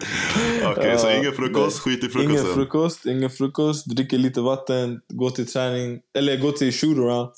Okej, 0.64 0.98
så 0.98 1.06
Ja, 1.06 1.16
ingen 1.16 1.32
frukost, 1.32 1.78
skit 1.78 2.04
i 2.04 2.08
frukosten. 2.08 2.30
Ingen 2.30 2.54
frukost, 2.54 3.06
ingen 3.06 3.30
frukost. 3.30 3.86
Dricker 3.86 4.18
lite 4.18 4.40
vatten, 4.40 5.00
går 5.08 5.30
till 5.30 5.46
träning, 5.46 6.00
eller 6.18 6.36
går 6.36 6.52
till 6.52 6.72
shootaround, 6.72 7.30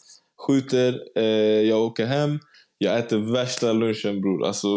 skjuter, 0.46 1.00
eh, 1.16 1.24
jag 1.68 1.80
åker 1.80 2.06
hem. 2.06 2.38
Jag 2.84 2.98
äter 2.98 3.32
värsta 3.32 3.72
lunchen 3.72 4.20
bror. 4.20 4.46
Alltså, 4.46 4.68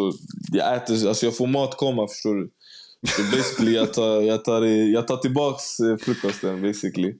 jag, 0.51 0.75
äter, 0.75 1.07
alltså 1.07 1.25
jag 1.25 1.37
får 1.37 1.47
mat 1.47 1.77
komma 1.77 2.07
förstår 2.07 2.35
du. 2.35 2.49
Så 3.07 3.21
basically 3.37 3.75
jag 3.75 3.93
tar, 3.93 4.21
jag 4.21 4.45
tar, 4.45 4.61
jag 4.65 5.07
tar 5.07 5.17
tillbaks 5.17 5.79
eh, 5.79 5.97
frukosten 5.97 6.61
basically. 6.61 7.13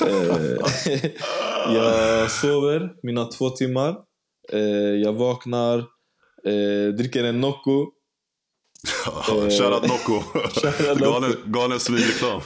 Eh, 0.00 0.56
jag 1.74 2.30
sover 2.30 2.92
mina 3.02 3.24
två 3.24 3.50
timmar. 3.50 3.96
Eh, 4.52 4.60
jag 5.04 5.12
vaknar, 5.12 5.84
dricker 6.96 7.24
en 7.24 7.40
Nocco. 7.40 7.86
Shoutout 9.50 9.88
Nocco. 9.88 10.22
Galen, 11.00 11.36
galen 11.46 11.80
svinreklam. 11.80 12.40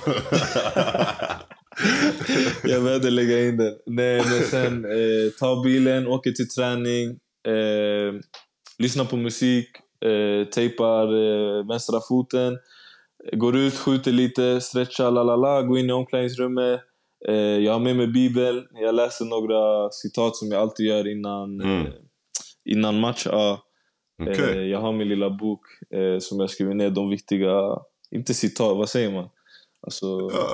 Jag 2.64 2.82
behövde 2.82 3.10
lägga 3.10 3.40
in 3.40 3.56
den. 3.56 3.74
Nej, 3.86 4.22
men 4.30 4.42
sen 4.42 4.84
eh, 4.84 5.30
ta 5.38 5.62
bilen, 5.62 6.06
åker 6.06 6.32
till 6.32 6.48
träning, 6.48 7.18
eh, 7.46 8.20
lyssnar 8.78 9.04
på 9.04 9.16
musik, 9.16 9.68
eh, 10.04 10.48
tejpar 10.48 11.06
eh, 11.14 11.66
vänstra 11.68 12.00
foten, 12.08 12.58
går 13.32 13.56
ut, 13.56 13.74
skjuter 13.78 14.12
lite, 14.12 14.60
stretchar, 14.60 15.10
la 15.10 15.22
la 15.22 15.36
la, 15.36 15.62
går 15.62 15.78
in 15.78 15.90
i 15.90 15.92
omklädningsrummet. 15.92 16.80
Eh, 17.28 17.34
jag 17.34 17.72
har 17.72 17.80
med 17.80 17.96
mig 17.96 18.06
bibeln, 18.06 18.64
jag 18.74 18.94
läser 18.94 19.24
några 19.24 19.90
citat 19.90 20.36
som 20.36 20.48
jag 20.48 20.60
alltid 20.60 20.86
gör 20.86 21.08
innan, 21.12 21.60
Mm. 21.60 21.86
eh, 21.86 21.92
innan 22.64 23.00
match. 23.00 23.26
Ja. 23.26 23.62
Eh, 24.26 24.60
jag 24.60 24.80
har 24.80 24.92
min 24.92 25.08
lilla 25.08 25.30
bok 25.30 25.60
eh, 25.94 26.18
som 26.20 26.40
jag 26.40 26.50
skriver 26.50 26.74
ner 26.74 26.90
de 26.90 27.10
viktiga, 27.10 27.78
inte 28.10 28.34
citat, 28.34 28.76
vad 28.76 28.88
säger 28.88 29.12
man? 29.12 29.28
Alltså, 29.82 30.06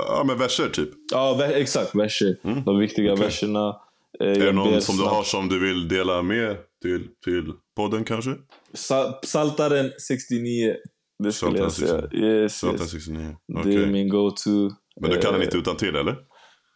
Ja, 0.08 0.24
men 0.26 0.38
verser 0.38 0.68
typ. 0.68 0.88
Ja, 1.12 1.36
ver- 1.40 1.52
exakt. 1.54 1.94
Verser. 1.94 2.36
De 2.64 2.78
viktiga 2.78 3.12
Okej. 3.12 3.24
verserna. 3.24 3.76
Eh, 4.20 4.26
Är 4.28 4.34
det 4.46 4.52
någon 4.52 4.80
som 4.80 4.96
du 4.96 5.02
snabbt. 5.02 5.14
har 5.16 5.22
som 5.22 5.48
du 5.48 5.60
vill 5.68 5.88
dela 5.88 6.22
med 6.22 6.56
till, 6.84 7.08
till 7.24 7.52
podden 7.76 8.04
kanske? 8.04 8.34
Sa- 8.74 9.12
Psaltaren 9.22 9.90
69. 10.08 10.74
Det 11.24 11.32
skulle 11.32 11.58
jag 11.58 11.72
säga. 11.72 12.08
Yes, 12.12 12.58
Satan 12.58 12.76
yes. 12.80 12.90
69. 12.90 13.36
Det 13.64 13.74
är 13.74 13.86
min 13.86 14.08
go-to. 14.08 14.70
Men 15.00 15.10
du 15.10 15.20
kan 15.20 15.32
den 15.32 15.40
Eh, 15.40 15.44
inte 15.46 15.56
utan 15.58 15.76
till 15.76 15.96
eller? 15.96 16.16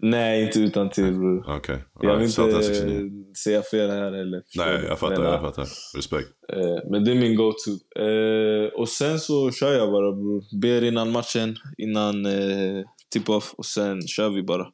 Nej, 0.02 0.42
inte 0.46 0.60
utan 0.60 0.90
till 0.90 1.12
bror. 1.18 1.44
Okej. 1.56 1.84
Jag 2.00 2.16
vill 2.16 2.26
inte 2.26 2.62
69. 2.62 3.10
säga 3.44 3.62
fel 3.62 3.90
här 3.90 4.12
eller. 4.12 4.42
förstår 4.42 4.64
Nej, 4.64 4.84
jag 4.88 4.98
fattar. 4.98 5.16
Men, 5.16 5.24
Jag 5.24 5.34
ja, 5.34 5.40
fattar. 5.40 5.66
Respekt. 5.96 6.28
eh, 6.52 6.90
men 6.90 7.04
det 7.04 7.10
är 7.10 7.14
min 7.14 7.36
go-to. 7.36 7.70
Eh, 8.02 8.80
och 8.80 8.88
sen 8.88 9.18
så 9.20 9.50
kör 9.50 9.72
jag 9.74 9.90
bara 9.92 10.12
bror. 10.12 10.60
Ber 10.60 10.84
innan 10.84 11.10
matchen, 11.10 11.56
innan 11.78 12.26
eh, 12.26 12.84
tip-off 13.12 13.54
och 13.58 13.66
sen 13.66 14.02
kör 14.08 14.30
vi 14.30 14.42
bara. 14.42 14.66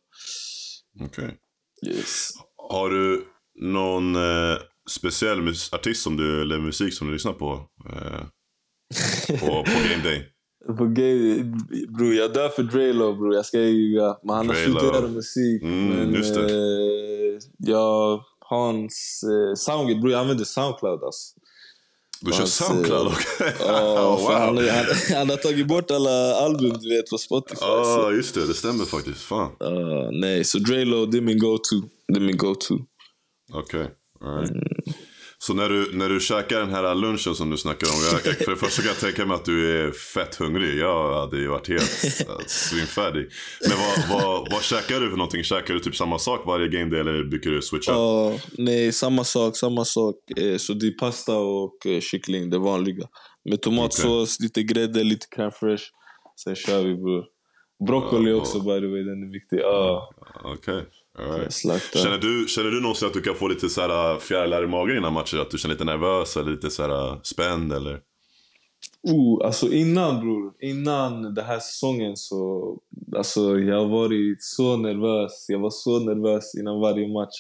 Okej. 1.05 1.37
Yes. 1.87 2.31
Har 2.71 2.91
du 2.91 3.25
någon 3.61 4.17
eh, 4.17 4.57
speciell 4.91 5.49
artist 5.73 6.03
som 6.03 6.17
du, 6.17 6.43
eller 6.43 6.59
musik 6.59 6.95
som 6.95 7.07
du 7.07 7.13
lyssnar 7.13 7.33
på? 7.33 7.63
Eh, 7.91 8.25
på, 9.41 9.47
på 9.47 9.79
Game 9.91 10.03
Day? 10.05 10.31
På 10.79 10.87
gay, 10.87 11.43
bror 11.99 12.15
jag 12.15 12.33
dör 12.33 12.49
för 12.49 12.63
Drelo 12.63 13.15
bror, 13.15 13.35
jag 13.35 13.47
ska 13.47 13.59
ljuga. 13.59 14.17
Men 14.23 14.37
han 14.37 14.49
har 14.49 14.57
göra 14.57 15.09
musik. 15.09 15.63
Mm, 15.63 15.89
men 15.89 16.15
just 16.15 16.35
det. 16.35 16.41
Eh, 16.41 17.39
jag, 17.59 18.21
hans 18.39 19.21
eh, 19.25 19.55
Soundgate, 19.55 20.01
bror 20.01 20.13
jag 20.13 20.21
använder 20.21 20.45
Soundcloud 20.45 21.03
alltså. 21.03 21.35
Du 22.21 22.33
kör 22.33 22.39
Hans, 22.39 22.55
Soundcloud? 22.55 23.07
Okej. 23.07 23.53
För 23.59 24.33
han, 24.33 24.55
wow. 24.57 24.69
han, 24.69 24.87
han 25.17 25.31
har 25.31 25.37
tagit 25.37 25.67
bort 25.67 25.91
alla 25.91 26.35
album 26.35 26.77
du 26.81 26.97
vet 26.97 27.11
på 27.11 27.19
Spotify. 27.19 27.61
Ja, 27.61 27.85
så, 27.85 28.13
just 28.13 28.35
det. 28.35 28.47
Det 28.47 28.55
stämmer 28.55 28.85
faktiskt. 28.85 29.21
Fan. 29.21 29.51
uh, 29.63 30.11
nej, 30.13 30.45
så 30.45 30.59
Drelo 30.59 31.07
det 31.07 31.19
är 31.19 31.23
min 31.23 31.39
go-to. 31.39 31.83
Det 32.09 32.17
är 32.17 32.21
min 32.21 32.37
go-to. 32.37 32.79
Okej. 33.53 33.81
alright. 33.81 34.04
Mm. 34.23 34.45
Så 35.39 35.55
när 35.55 35.69
du, 35.69 35.91
när 35.97 36.09
du 36.09 36.21
käkar 36.21 36.61
den 36.61 36.71
här 36.71 36.95
lunchen 36.95 37.35
som 37.35 37.51
du 37.51 37.57
snackar 37.57 37.87
om. 37.87 38.01
Jag, 38.13 38.27
jag, 38.27 38.37
för 38.37 38.51
det 38.51 38.57
första 38.57 38.83
kan 38.83 38.89
jag 38.89 38.99
tänka 39.01 39.27
mig 39.27 39.35
att 39.35 39.45
du 39.45 39.87
är 39.87 39.93
fett 39.93 40.35
hungrig. 40.35 40.79
Jag 40.79 41.21
hade 41.21 41.37
ju 41.37 41.49
varit 41.49 41.69
helt 41.69 42.05
äh, 42.29 42.37
svinfärdig. 42.47 43.29
Men 43.69 43.79
vad, 43.79 44.21
vad, 44.23 44.49
vad 44.53 44.63
käkar 44.63 45.01
du 45.01 45.11
för 45.11 45.17
någonting? 45.17 45.43
Käkar 45.45 45.75
du 45.75 45.81
typ 45.81 45.97
samma 45.97 46.19
sak 46.19 46.47
varje 46.47 46.69
game 46.69 46.91
day 46.91 47.01
eller 47.01 47.25
brukar 47.25 47.51
du 47.51 47.63
switcha? 47.63 47.93
Ja, 47.93 48.39
nej, 48.59 48.93
samma 48.93 49.25
sak, 49.25 49.57
samma 49.57 49.85
sak. 49.85 50.15
Eh, 50.37 50.57
så 50.57 50.73
det 50.73 50.87
är 50.87 50.99
pasta 50.99 51.37
och 51.37 51.87
eh, 51.87 52.01
kyckling, 52.01 52.51
det 52.51 52.59
vanliga. 52.59 53.09
Med 53.45 53.63
tomatsås, 53.63 54.41
lite 54.41 54.63
grädde, 54.63 55.05
lite 55.05 55.27
crème 55.37 55.51
fraîche. 55.51 55.85
Sen 56.45 56.57
kör 56.57 56.83
vi 56.85 56.95
bror. 56.95 57.25
Broccoli 57.87 58.31
Ja, 58.31 58.37
också 58.37 58.59
och- 58.59 58.65
by 58.65 58.81
the 58.81 58.87
way, 58.87 59.03
den 59.03 59.23
är 59.23 59.33
viktig. 59.33 59.59
Ja, 59.63 60.11
Okej. 60.45 60.75
Slakta. 60.75 60.91
Känner 61.19 62.19
du, 62.19 62.49
känner 62.49 62.71
du 62.71 62.81
någonsin 62.81 63.09
att 63.09 63.15
du 63.15 63.21
kan 63.21 63.35
få 63.35 63.49
lite 63.49 63.69
så 63.69 63.81
här 63.81 64.19
fjärilar 64.19 64.65
i 64.65 64.67
magen 64.67 64.97
innan 64.97 65.13
matcher? 65.13 65.39
Att 65.39 65.51
du 65.51 65.59
känner 65.59 65.75
lite 65.75 65.85
nervös 65.85 66.37
eller 66.37 66.51
lite 66.51 66.71
så 66.71 66.83
här 66.83 67.21
spänd 67.23 67.73
eller? 67.73 68.01
Oh, 69.03 69.47
alltså 69.47 69.69
innan 69.69 70.21
bror, 70.21 70.53
innan 70.61 71.35
den 71.35 71.45
här 71.45 71.59
säsongen 71.59 72.17
så... 72.17 72.79
Alltså 73.17 73.59
jag 73.59 73.79
har 73.79 73.89
varit 73.89 74.43
så 74.43 74.77
nervös. 74.77 75.47
Jag 75.49 75.59
var 75.59 75.71
så 75.71 75.99
nervös 75.99 76.55
innan 76.55 76.81
varje 76.81 77.09
match. 77.09 77.37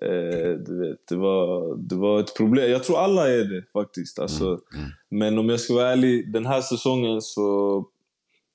Eh, 0.00 0.50
du 0.66 0.80
vet, 0.80 1.08
det 1.08 1.16
var, 1.16 1.76
det 1.76 1.94
var 1.94 2.20
ett 2.20 2.36
problem. 2.36 2.70
Jag 2.70 2.84
tror 2.84 2.98
alla 2.98 3.28
är 3.28 3.44
det 3.44 3.62
faktiskt. 3.72 4.18
Alltså, 4.18 4.44
mm. 4.44 4.90
Men 5.10 5.38
om 5.38 5.48
jag 5.48 5.60
ska 5.60 5.74
vara 5.74 5.88
ärlig, 5.88 6.32
den 6.32 6.46
här 6.46 6.60
säsongen 6.60 7.22
så... 7.22 7.84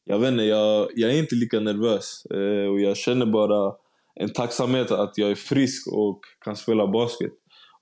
Jag 0.05 0.19
vet 0.19 0.31
inte, 0.31 0.43
jag, 0.43 0.89
jag 0.95 1.11
är 1.11 1.19
inte 1.19 1.35
lika 1.35 1.59
nervös. 1.59 2.25
Eh, 2.25 2.71
och 2.71 2.79
jag 2.79 2.97
känner 2.97 3.25
bara 3.25 3.73
en 4.15 4.29
tacksamhet 4.29 4.91
att 4.91 5.17
jag 5.17 5.31
är 5.31 5.35
frisk 5.35 5.87
och 5.87 6.19
kan 6.45 6.55
spela 6.55 6.87
basket. 6.87 7.31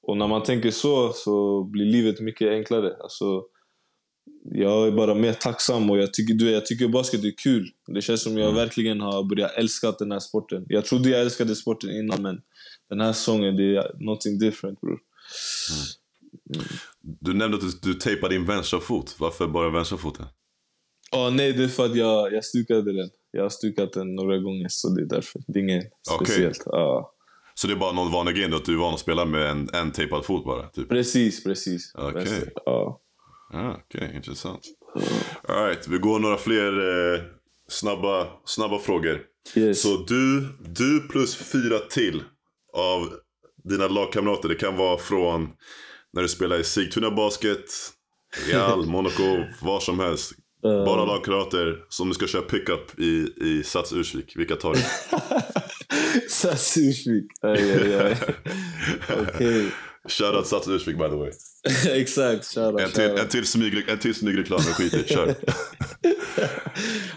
Och 0.02 0.18
när 0.18 0.28
man 0.28 0.44
tänker 0.44 0.72
så, 0.72 1.14
så 1.14 1.64
blir 1.64 1.86
livet 1.86 2.20
mycket 2.20 2.50
enklare. 2.50 2.96
Alltså, 3.00 3.44
jag 4.44 4.88
är 4.88 4.92
bara 4.92 5.16
mer 5.16 5.34
tacksam 5.34 5.90
och 5.90 5.98
jag 5.98 6.14
tycker, 6.14 6.34
du 6.34 6.52
jag 6.52 6.66
tycker 6.66 6.88
basket 6.88 7.24
är 7.24 7.34
kul. 7.44 7.70
Det 7.88 8.02
känns 8.02 8.24
som 8.24 8.38
jag 8.38 8.52
verkligen 8.54 9.02
har 9.02 9.24
börjat 9.24 9.58
älska 9.58 9.92
den 9.92 10.12
här 10.12 10.20
sporten. 10.20 10.66
Jag 10.68 10.86
trodde 10.86 11.10
jag 11.10 11.22
älskade 11.22 11.56
sporten 11.56 11.90
innan 11.90 12.22
men 12.22 12.42
den 12.90 13.02
här 13.02 13.14
säsongen, 13.14 13.56
det 13.56 13.76
är 13.76 14.04
någonting 14.06 14.40
different 14.40 14.82
bror. 14.82 15.00
Du 17.02 17.34
nämnde 17.34 17.58
att 17.58 17.64
du, 17.82 17.92
du 17.92 17.94
tejpade 17.94 18.36
din 18.36 18.46
vänstra 18.46 18.80
fot. 18.80 19.16
Varför 19.20 19.48
bara 19.48 19.70
vänstra 19.70 19.98
foten? 19.98 20.26
Ja, 21.12 21.30
nej, 21.30 21.54
det 21.54 21.64
är 21.64 21.68
för 21.68 21.86
att 21.86 21.96
jag, 21.96 22.34
jag 22.34 22.46
stukade 22.46 22.94
den. 22.94 23.10
Jag 23.32 23.42
har 23.42 23.50
stukat 23.50 23.94
den 23.94 24.16
några 24.16 24.38
gånger 24.38 24.68
så 24.70 24.90
det 24.90 25.02
är 25.02 25.06
därför. 25.06 25.42
Det 25.48 25.60
är 25.60 25.64
inget 25.64 25.94
Okej. 26.12 26.28
speciellt. 26.28 26.64
Ja. 26.66 27.14
Så 27.54 27.68
det 27.68 27.74
är 27.74 27.78
bara 27.78 27.92
någon 27.92 28.12
vanlig 28.12 28.36
grej 28.36 28.50
då, 28.50 28.58
att 28.58 28.66
du 28.66 28.74
är 28.74 28.78
van 28.78 28.94
att 28.94 29.00
spela 29.00 29.26
med 29.26 29.52
en, 29.52 29.70
en 29.74 29.92
tejpad 29.92 30.26
fot 30.26 30.46
bara? 30.46 30.68
Typ. 30.68 30.90
Precis, 30.90 31.44
precis. 31.44 31.92
Okej. 31.96 32.14
Vänster. 32.14 32.52
Ja. 32.66 33.02
Ah, 33.54 33.74
Okej, 33.86 34.12
intressant. 34.16 34.62
All 35.48 35.66
right, 35.66 35.88
vi 35.88 35.98
går 35.98 36.20
några 36.20 36.38
fler 36.38 36.80
eh, 37.14 37.22
snabba, 37.68 38.28
snabba 38.46 38.80
frågor. 38.80 39.22
Yes. 39.56 39.82
Så 39.82 39.98
du, 39.98 40.48
du 40.60 41.08
plus 41.08 41.36
fyra 41.36 41.80
till 41.80 42.24
av 42.74 43.10
dina 43.64 43.88
lagkamrater. 43.88 44.50
Det 44.50 44.56
kan 44.56 44.76
vara 44.78 44.98
från 44.98 45.50
när 46.14 46.22
du 46.22 46.28
spelar 46.28 46.60
i 46.60 46.64
Sigtuna 46.64 47.12
Basket, 47.12 47.66
Real, 48.48 48.86
Monaco, 48.90 49.44
var 49.62 49.80
som 49.80 50.00
helst. 50.00 50.32
Eh, 50.66 50.86
Bara 50.86 51.06
lagkamrater 51.06 51.86
som 51.90 52.08
du 52.08 52.14
ska 52.14 52.28
köra 52.28 52.42
pickup 52.42 53.00
i, 53.00 53.28
i 53.42 53.64
Sats 53.64 53.94
Ursvik. 53.94 54.34
Vilka 54.38 54.56
tar 54.56 54.74
du? 54.74 54.80
Sats 56.30 56.78
Ursvik. 56.78 57.26
Okej. 59.28 59.72
Shoutout 60.10 60.48
Sats 60.48 60.68
Ursvik 60.68 60.98
by 60.98 61.04
the 61.10 61.16
way. 61.16 61.32
Exakt, 62.02 62.46
shoutout. 62.54 62.82
En 62.82 62.92
till, 62.92 63.02
shoutout. 63.04 63.20
en 63.20 63.28
till, 63.28 63.46
smyg, 63.46 63.90
en 63.90 64.00
till 64.00 64.16
smygreklam, 64.16 64.62
jag 64.66 64.76
skiter. 64.76 65.04
Kör. 65.04 65.36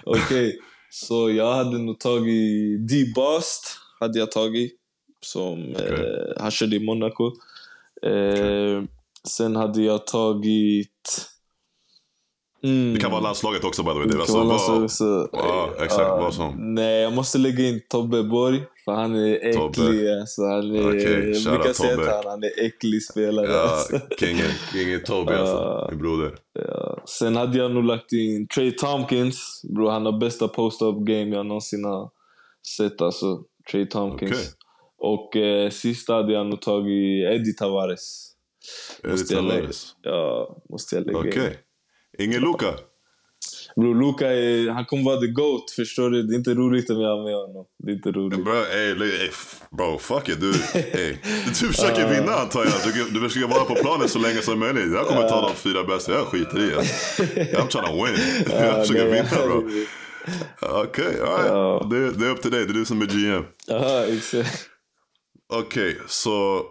Okej, 0.05 0.59
så 0.91 1.31
jag 1.31 1.55
hade 1.55 1.79
nog 1.79 2.01
tagit 2.01 2.89
D-Bast. 2.89 3.77
Hade 4.01 4.19
jag 4.19 4.31
tagit. 4.33 4.73
Som, 5.21 5.73
Okej. 5.75 5.87
eh, 5.93 6.43
han 6.43 6.51
körde 6.51 6.77
i 6.77 6.81
Monaco. 6.85 7.27
Eh, 8.07 8.83
sen 9.29 9.57
hade 9.57 9.83
jag 9.83 10.07
tagit... 10.07 11.31
Mm, 12.65 12.95
Det 12.95 13.01
kan 13.01 13.11
vara 13.11 13.21
landslaget 13.21 13.65
också 13.65 13.83
by 13.83 13.89
the 13.91 13.95
way. 13.99 14.07
Det, 14.07 14.13
det 14.15 14.21
alltså, 14.21 14.43
landslaget 14.45 14.83
också. 14.85 15.29
Ja, 15.33 15.71
exakt, 15.81 16.01
Ja, 16.09 16.17
vad 16.17 16.35
som. 16.35 16.75
Nej, 16.75 17.01
jag 17.03 17.13
måste 17.13 17.39
lägga 17.39 17.65
in 17.69 17.81
Tobbe 17.89 18.23
Borg. 18.23 18.63
För 18.85 18.93
han 18.93 19.15
är 19.15 19.53
Tobbe. 19.53 19.71
äcklig. 19.83 20.09
Alltså, 20.11 20.43
han 20.43 20.75
är, 20.77 20.89
Okej, 20.89 21.31
jag 21.45 21.55
brukar 21.55 21.73
säga 21.73 21.95
Tobbe. 21.97 22.19
att 22.19 22.25
han, 22.25 22.43
är 22.43 22.65
äcklig 22.67 23.03
spelare. 23.03 23.47
Ja, 23.47 23.61
Alltså. 23.61 23.99
King, 24.21 24.37
King 24.73 25.01
Toby 25.07 25.33
alltså. 25.33 25.87
Min 25.91 25.99
broder. 25.99 26.35
Ja. 26.53 27.03
Sen 27.07 27.37
hade 27.37 27.59
jag 27.59 27.71
nog 27.71 27.85
lagt 27.85 28.13
in 28.13 28.47
Trey 28.55 28.71
Tompkins. 28.73 29.63
Bro, 29.77 29.89
han 29.89 30.07
har 30.07 30.19
bästa 30.21 30.49
post-up 30.49 30.97
game 30.97 31.37
jag 31.37 31.47
någonsin 31.47 31.85
har 31.85 32.11
sett. 32.77 33.01
Alltså, 33.01 33.39
Trey 33.71 33.87
Tompkins. 33.87 34.33
Okej. 34.33 34.45
Och 34.99 35.37
eh, 35.37 35.71
sista 35.71 36.15
hade 36.15 36.33
jag 36.33 36.47
nog 36.47 36.61
tagit 36.63 37.25
Eddie 37.33 37.53
Tavares. 37.59 38.31
Eddie 39.05 39.11
Måste 39.13 39.35
jag 39.35 39.45
lägga, 39.45 39.57
Tavares. 39.61 39.95
ja, 40.03 40.57
måste 40.71 40.97
jag 40.97 41.07
lägga 41.07 41.19
Okej. 41.19 41.47
in. 41.47 41.51
Ingen 42.19 42.41
Luka? 42.41 42.75
Bro, 43.77 43.93
Luka 43.95 44.33
är, 44.33 44.71
han 44.71 44.85
kommer 44.85 45.05
vara 45.05 45.21
the 45.21 45.27
GOAT, 45.27 45.71
förstår 45.71 46.11
du? 46.11 46.23
Det 46.23 46.35
är 46.35 46.37
inte 46.37 46.55
roligt 46.55 46.91
om 46.91 47.01
jag 47.01 47.17
har 47.17 47.25
med 47.25 47.35
honom. 47.35 47.67
Det 47.85 47.91
är 47.91 47.95
inte 47.95 48.11
roligt. 48.11 48.45
Bro, 48.45 48.55
ey, 48.55 48.91
ey, 48.91 49.31
bro, 49.71 49.99
fuck 49.99 50.29
it. 50.29 50.41
Du, 50.41 50.51
ey. 50.75 51.17
du 51.47 51.55
försöker 51.55 52.09
vinna 52.09 52.33
antar 52.33 52.65
jag. 52.65 52.95
Du, 52.95 53.11
du 53.11 53.29
försöker 53.29 53.49
vara 53.49 53.65
på 53.65 53.75
planen 53.75 54.09
så 54.09 54.19
länge 54.19 54.43
som 54.43 54.59
möjligt. 54.59 54.93
Jag 54.93 55.07
kommer 55.07 55.29
ta 55.29 55.49
de 55.49 55.55
fyra 55.55 55.85
bästa. 55.85 56.13
Jag 56.13 56.27
skiter 56.27 56.59
i 56.59 56.67
det. 56.67 56.77
I'm 57.57 57.69
trying 57.69 57.87
to 57.87 58.05
win. 58.05 58.17
Jag 58.61 58.87
försöker 58.87 59.11
vinna 59.11 59.47
bro. 59.47 59.71
Okej, 60.61 61.21
alright. 61.21 61.47
Ja. 61.47 61.87
Det, 61.91 62.11
det 62.11 62.27
är 62.27 62.31
upp 62.31 62.43
till 62.43 62.51
dig. 62.51 62.65
Det 62.65 62.73
är 62.73 62.75
du 62.75 62.85
som 62.85 63.03
är 63.03 63.07
GM. 63.07 63.45
Ja, 63.67 64.05
exakt. 64.07 64.69
Okej, 65.53 65.99
så 66.07 66.63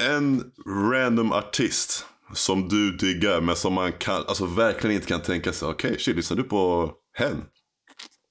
en 0.00 0.44
random 0.92 1.32
artist 1.32 2.06
som 2.34 2.68
du 2.68 2.96
diggar 2.96 3.40
men 3.40 3.56
som 3.56 3.72
man 3.72 3.92
kan, 3.92 4.24
alltså 4.26 4.46
verkligen 4.46 4.96
inte 4.96 5.08
kan 5.08 5.22
tänka 5.22 5.52
sig. 5.52 5.68
Okej, 5.68 5.96
shit, 5.98 6.16
lyssnar 6.16 6.36
du 6.36 6.42
på 6.42 6.92
hen? 7.14 7.44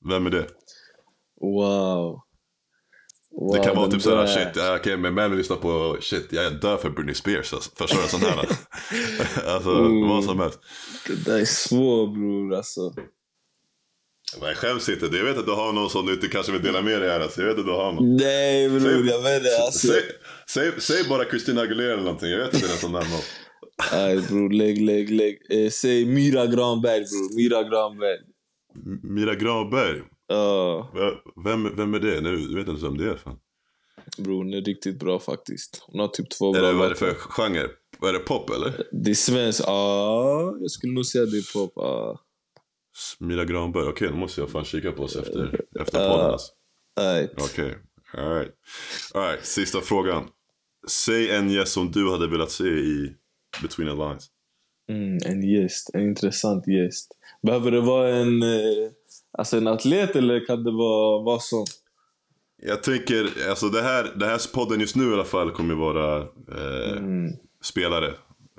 Vem 0.10 0.26
är 0.26 0.30
det? 0.30 0.48
Wow. 1.42 2.20
wow. 3.32 3.54
Det 3.54 3.64
kan 3.64 3.76
vara 3.76 3.92
typ 3.92 4.02
såhär, 4.02 4.28
shit, 4.28 4.48
ja, 4.56 4.76
okej, 4.80 4.98
men 4.98 5.14
Melvin 5.14 5.38
lyssnar 5.38 5.58
på, 5.58 5.98
shit, 6.02 6.28
jag 6.32 6.60
dör 6.62 6.78
för 6.78 6.90
Britney 6.90 7.16
Spears. 7.16 7.54
Alltså, 7.54 7.70
förstår 7.76 8.02
du? 8.02 8.08
Sån 8.08 8.22
här. 8.22 8.38
alltså, 9.48 9.70
Mm. 9.72 10.02
vad 10.10 10.24
som 10.24 10.40
helst. 10.40 10.60
Det 11.08 11.26
där 11.26 11.40
är 11.40 11.46
svårt 11.46 12.14
bror 12.14 12.54
alltså. 12.56 12.94
Men 14.40 14.48
jag 14.48 14.58
skäms 14.58 14.90
inte. 14.90 15.06
Jag 15.06 15.24
vet 15.26 15.38
att 15.38 15.46
du 15.46 15.52
har 15.52 15.74
någon 15.74 15.90
som 15.90 16.06
du 16.06 16.14
inte 16.14 16.28
kanske 16.28 16.52
vill 16.52 16.64
dela 16.64 16.82
med 16.82 17.02
dig 17.02 17.10
här. 17.10 17.20
Alltså. 17.20 17.42
Jag 17.42 17.48
vet 17.48 17.60
att 17.60 17.66
du 17.66 17.72
har 17.72 17.92
någon. 17.92 18.16
Nej 18.16 18.70
bror, 18.70 18.80
Säg- 18.80 19.08
jag 19.10 19.22
vet 19.22 19.38
inte. 19.38 19.58
Alltså. 19.66 19.88
Säg, 19.88 20.02
säg, 20.50 20.72
säg 20.82 21.04
bara 21.10 21.26
Christina 21.26 21.62
Aguilera 21.62 21.94
eller 21.94 22.04
någonting. 22.04 22.30
Jag 22.30 22.38
vet 22.38 22.48
att 22.48 22.60
det 22.62 22.66
är 22.66 22.70
den 22.70 22.78
som 22.78 22.92
närmar. 22.92 23.20
Nej 23.92 24.22
bror, 24.30 24.50
lägg, 24.50 24.82
lägg, 24.82 25.10
lägg. 25.12 25.38
Eh, 25.50 25.70
säg 25.70 26.06
Myra 26.06 26.46
Granberg 26.46 27.00
bror, 27.00 27.36
Myra 27.36 27.64
Granberg. 27.64 28.18
M- 28.86 29.00
Mira 29.04 29.36
Granberg. 29.36 30.02
Ja, 30.28 30.92
Vem, 31.46 31.76
vem 31.76 31.94
är 31.94 32.00
det? 32.00 32.22
Nu, 32.22 32.38
du 32.38 32.56
vet 32.56 32.68
inte 32.68 32.84
vem 32.86 32.98
det 32.98 33.10
är. 33.10 33.16
Fan. 33.18 33.38
bror 34.18 34.38
hon 34.38 34.54
är 34.54 34.62
riktigt 34.62 35.00
bra 35.00 35.20
faktiskt. 35.20 35.84
Hon 35.88 36.00
har 36.00 36.08
typ 36.08 36.30
två 36.30 36.52
bra 36.52 36.60
Eller 36.62 36.74
vad 36.74 36.86
är 36.86 36.90
det 36.90 36.96
för 36.96 37.14
genre? 37.14 37.68
Vad 38.00 38.10
är 38.10 38.14
det 38.14 38.20
pop 38.20 38.50
eller? 38.50 38.84
Det 38.92 39.10
är 39.12 39.16
svenskt, 39.16 39.62
ja. 39.66 40.58
Jag 40.62 40.72
skulle 40.72 40.94
nog 40.94 41.06
säga 41.06 41.26
det 41.26 41.38
är 41.38 41.54
pop. 41.54 41.72
Ja. 41.76 42.20
Mira 43.20 43.46
Granberg, 43.46 43.84
okej 43.88 44.08
då 44.10 44.16
måste 44.16 44.42
jag 44.42 44.50
fan 44.50 44.66
kika 44.66 44.92
på 44.92 45.04
oss 45.04 45.16
efter, 45.16 45.62
efter 45.80 46.10
podden 46.10 46.32
alltså. 46.32 46.52
Nej. 47.00 47.34
Okej, 47.38 47.78
alright. 48.14 48.52
Alright, 49.14 49.46
sista 49.46 49.82
frågan. 49.82 50.28
Säg 50.88 51.32
en 51.32 51.50
gäst 51.50 51.72
som 51.74 51.92
du 51.92 52.12
hade 52.12 52.28
velat 52.28 52.52
se 52.52 52.64
i 52.68 53.12
Between 53.62 53.88
the 53.88 53.96
Lines. 53.96 54.30
Mm, 54.90 55.18
en 55.26 55.50
gäst, 55.50 55.90
en 55.94 56.02
intressant 56.02 56.68
gäst. 56.68 57.12
Behöver 57.42 57.72
det 57.72 57.82
vara 57.82 58.10
en, 58.10 58.44
eh, 58.44 58.92
alltså 59.38 59.58
en 59.58 59.68
atlet 59.68 60.16
eller 60.16 60.46
kan 60.46 60.64
det 60.64 60.72
vara 60.72 61.24
vad 61.24 61.42
som? 61.42 61.66
Jag 62.62 62.84
tänker, 62.84 63.50
alltså 63.50 63.70
det 63.70 63.82
här, 63.82 64.12
det 64.16 64.26
här 64.26 64.54
podden 64.54 64.80
just 64.80 64.96
nu 64.96 65.10
i 65.10 65.14
alla 65.14 65.24
fall 65.24 65.52
kommer 65.52 65.74
ju 65.74 65.80
vara 65.80 66.18
eh, 66.22 66.98
Mm, 66.98 67.32
spelare. 67.64 68.08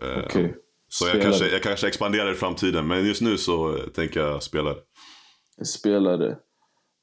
Eh, 0.03 0.25
Okej. 0.25 0.55
Så 0.89 1.09
jag 1.09 1.23
kanske, 1.23 1.49
jag 1.49 1.63
kanske 1.63 1.89
expanderar 1.89 2.33
i 2.33 2.35
framtiden, 2.35 2.87
men 2.87 3.07
just 3.07 3.23
nu 3.23 3.37
så 3.37 3.77
eh, 3.77 3.83
tänker 3.83 4.21
jag 4.21 4.43
spelare. 4.43 4.77
Spelare. 5.65 6.37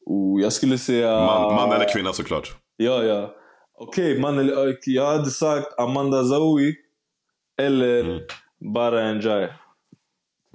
Oh, 0.05 0.41
jag 0.41 0.53
skulle 0.53 0.77
säga... 0.77 1.11
Man, 1.11 1.55
man 1.55 1.71
eller 1.71 1.93
kvinna 1.93 2.13
såklart. 2.13 2.55
Ja, 2.77 3.03
ja. 3.03 3.35
Okej, 3.79 4.19
man 4.19 4.39
eller... 4.39 4.77
Jag 4.85 5.05
hade 5.05 5.29
sagt 5.29 5.79
Amanda 5.79 6.23
Zaoui 6.23 6.75
eller 7.57 8.03
Mm. 8.03 8.21
Bara 8.73 9.13
Njai. 9.13 9.47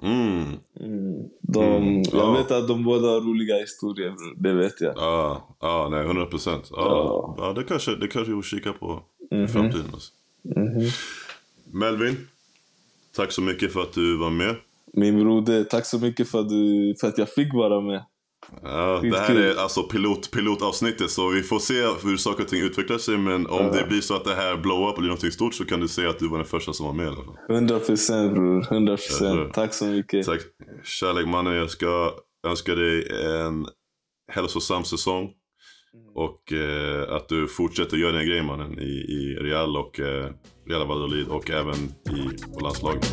Mm. 0.03 0.43
Mm. 0.79 1.29
De, 1.41 1.63
Mm, 1.63 2.01
Jag 2.13 2.21
ja. 2.21 2.31
vet 2.31 2.51
att 2.51 2.67
de 2.67 2.83
båda 2.83 3.07
har 3.07 3.21
roliga 3.21 3.55
historier, 3.57 4.13
det 4.37 4.53
vet 4.53 4.81
jag. 4.81 4.93
Ja, 4.97 5.47
ja, 5.59 5.87
nej, 5.91 6.05
100 6.05 6.25
procent. 6.25 6.67
Ja, 6.71 6.77
Ja. 6.77 7.35
ja, 7.37 7.53
det 7.53 7.63
kanske, 7.63 7.95
det 7.95 8.07
kanske 8.07 8.31
vi 8.31 8.35
får 8.35 8.41
kika 8.41 8.73
på 8.73 9.03
i 9.31 9.35
Mhm. 9.35 9.47
framtiden. 9.47 9.85
Alltså. 9.93 10.11
Mhm. 10.43 10.89
Melvin, 11.71 12.27
tack 13.15 13.31
så 13.31 13.41
mycket 13.41 13.73
för 13.73 13.81
att 13.81 13.93
du 13.93 14.17
var 14.17 14.29
med. 14.29 14.55
Min 14.93 15.19
broder, 15.19 15.63
tack 15.63 15.85
så 15.85 15.99
mycket 15.99 16.29
för 16.29 16.39
att, 16.39 16.49
du, 16.49 16.95
för 16.99 17.07
att 17.07 17.17
jag 17.17 17.29
fick 17.33 17.53
vara 17.53 17.81
med. 17.81 18.03
Ja, 18.63 18.99
det 19.03 19.17
här 19.19 19.35
är 19.35 19.55
alltså 19.55 19.83
pilot, 19.83 20.31
pilotavsnittet, 20.31 21.11
så 21.11 21.29
vi 21.29 21.43
får 21.43 21.59
se 21.59 21.73
hur 22.03 22.17
saker 22.17 22.43
och 22.43 22.49
ting 22.49 22.61
utvecklar 22.61 22.97
sig. 22.97 23.17
Men 23.17 23.47
om 23.47 23.65
Ja. 23.65 23.71
det 23.71 23.87
blir 23.89 24.01
så 24.01 24.15
att 24.15 24.25
det 24.25 24.35
här 24.35 24.57
blow 24.57 24.89
up 24.89 24.95
blir 24.97 25.09
något 25.09 25.33
stort 25.33 25.53
så 25.53 25.65
kan 25.65 25.79
du 25.79 25.87
säga 25.87 26.09
att 26.09 26.19
du 26.19 26.27
var 26.27 26.37
den 26.37 26.47
första 26.47 26.73
som 26.73 26.85
var 26.85 26.93
med 26.93 27.05
i 27.05 27.07
alla 27.07 27.15
fall. 27.23 27.35
100 27.49 27.79
procent 27.79 28.33
bror, 28.33 28.67
100 28.73 28.91
Ja, 28.93 28.97
procent. 28.97 29.39
ja. 29.39 29.49
Tack 29.53 29.73
så 29.73 29.85
mycket. 29.85 30.25
Tack. 30.25 30.39
Kärlek 30.83 31.27
mannen, 31.27 31.53
jag 31.53 31.69
ska 31.69 32.13
önska 32.47 32.75
dig 32.75 33.07
en 33.25 33.65
hälsosam 34.31 34.83
säsong. 34.83 35.29
Och 36.15 36.53
eh, 36.53 37.15
att 37.15 37.29
du 37.29 37.47
fortsätter 37.47 37.97
göra 37.97 38.11
dina 38.11 38.23
grejer 38.23 38.43
mannen 38.43 38.79
i, 38.79 38.91
i 38.91 39.37
Real 39.41 39.77
och 39.77 39.99
eh, 39.99 40.29
Real 40.69 40.87
Valladolid 40.87 41.27
och 41.27 41.49
även 41.49 41.75
i, 42.15 42.53
på 42.53 42.59
landslaget. 42.59 43.05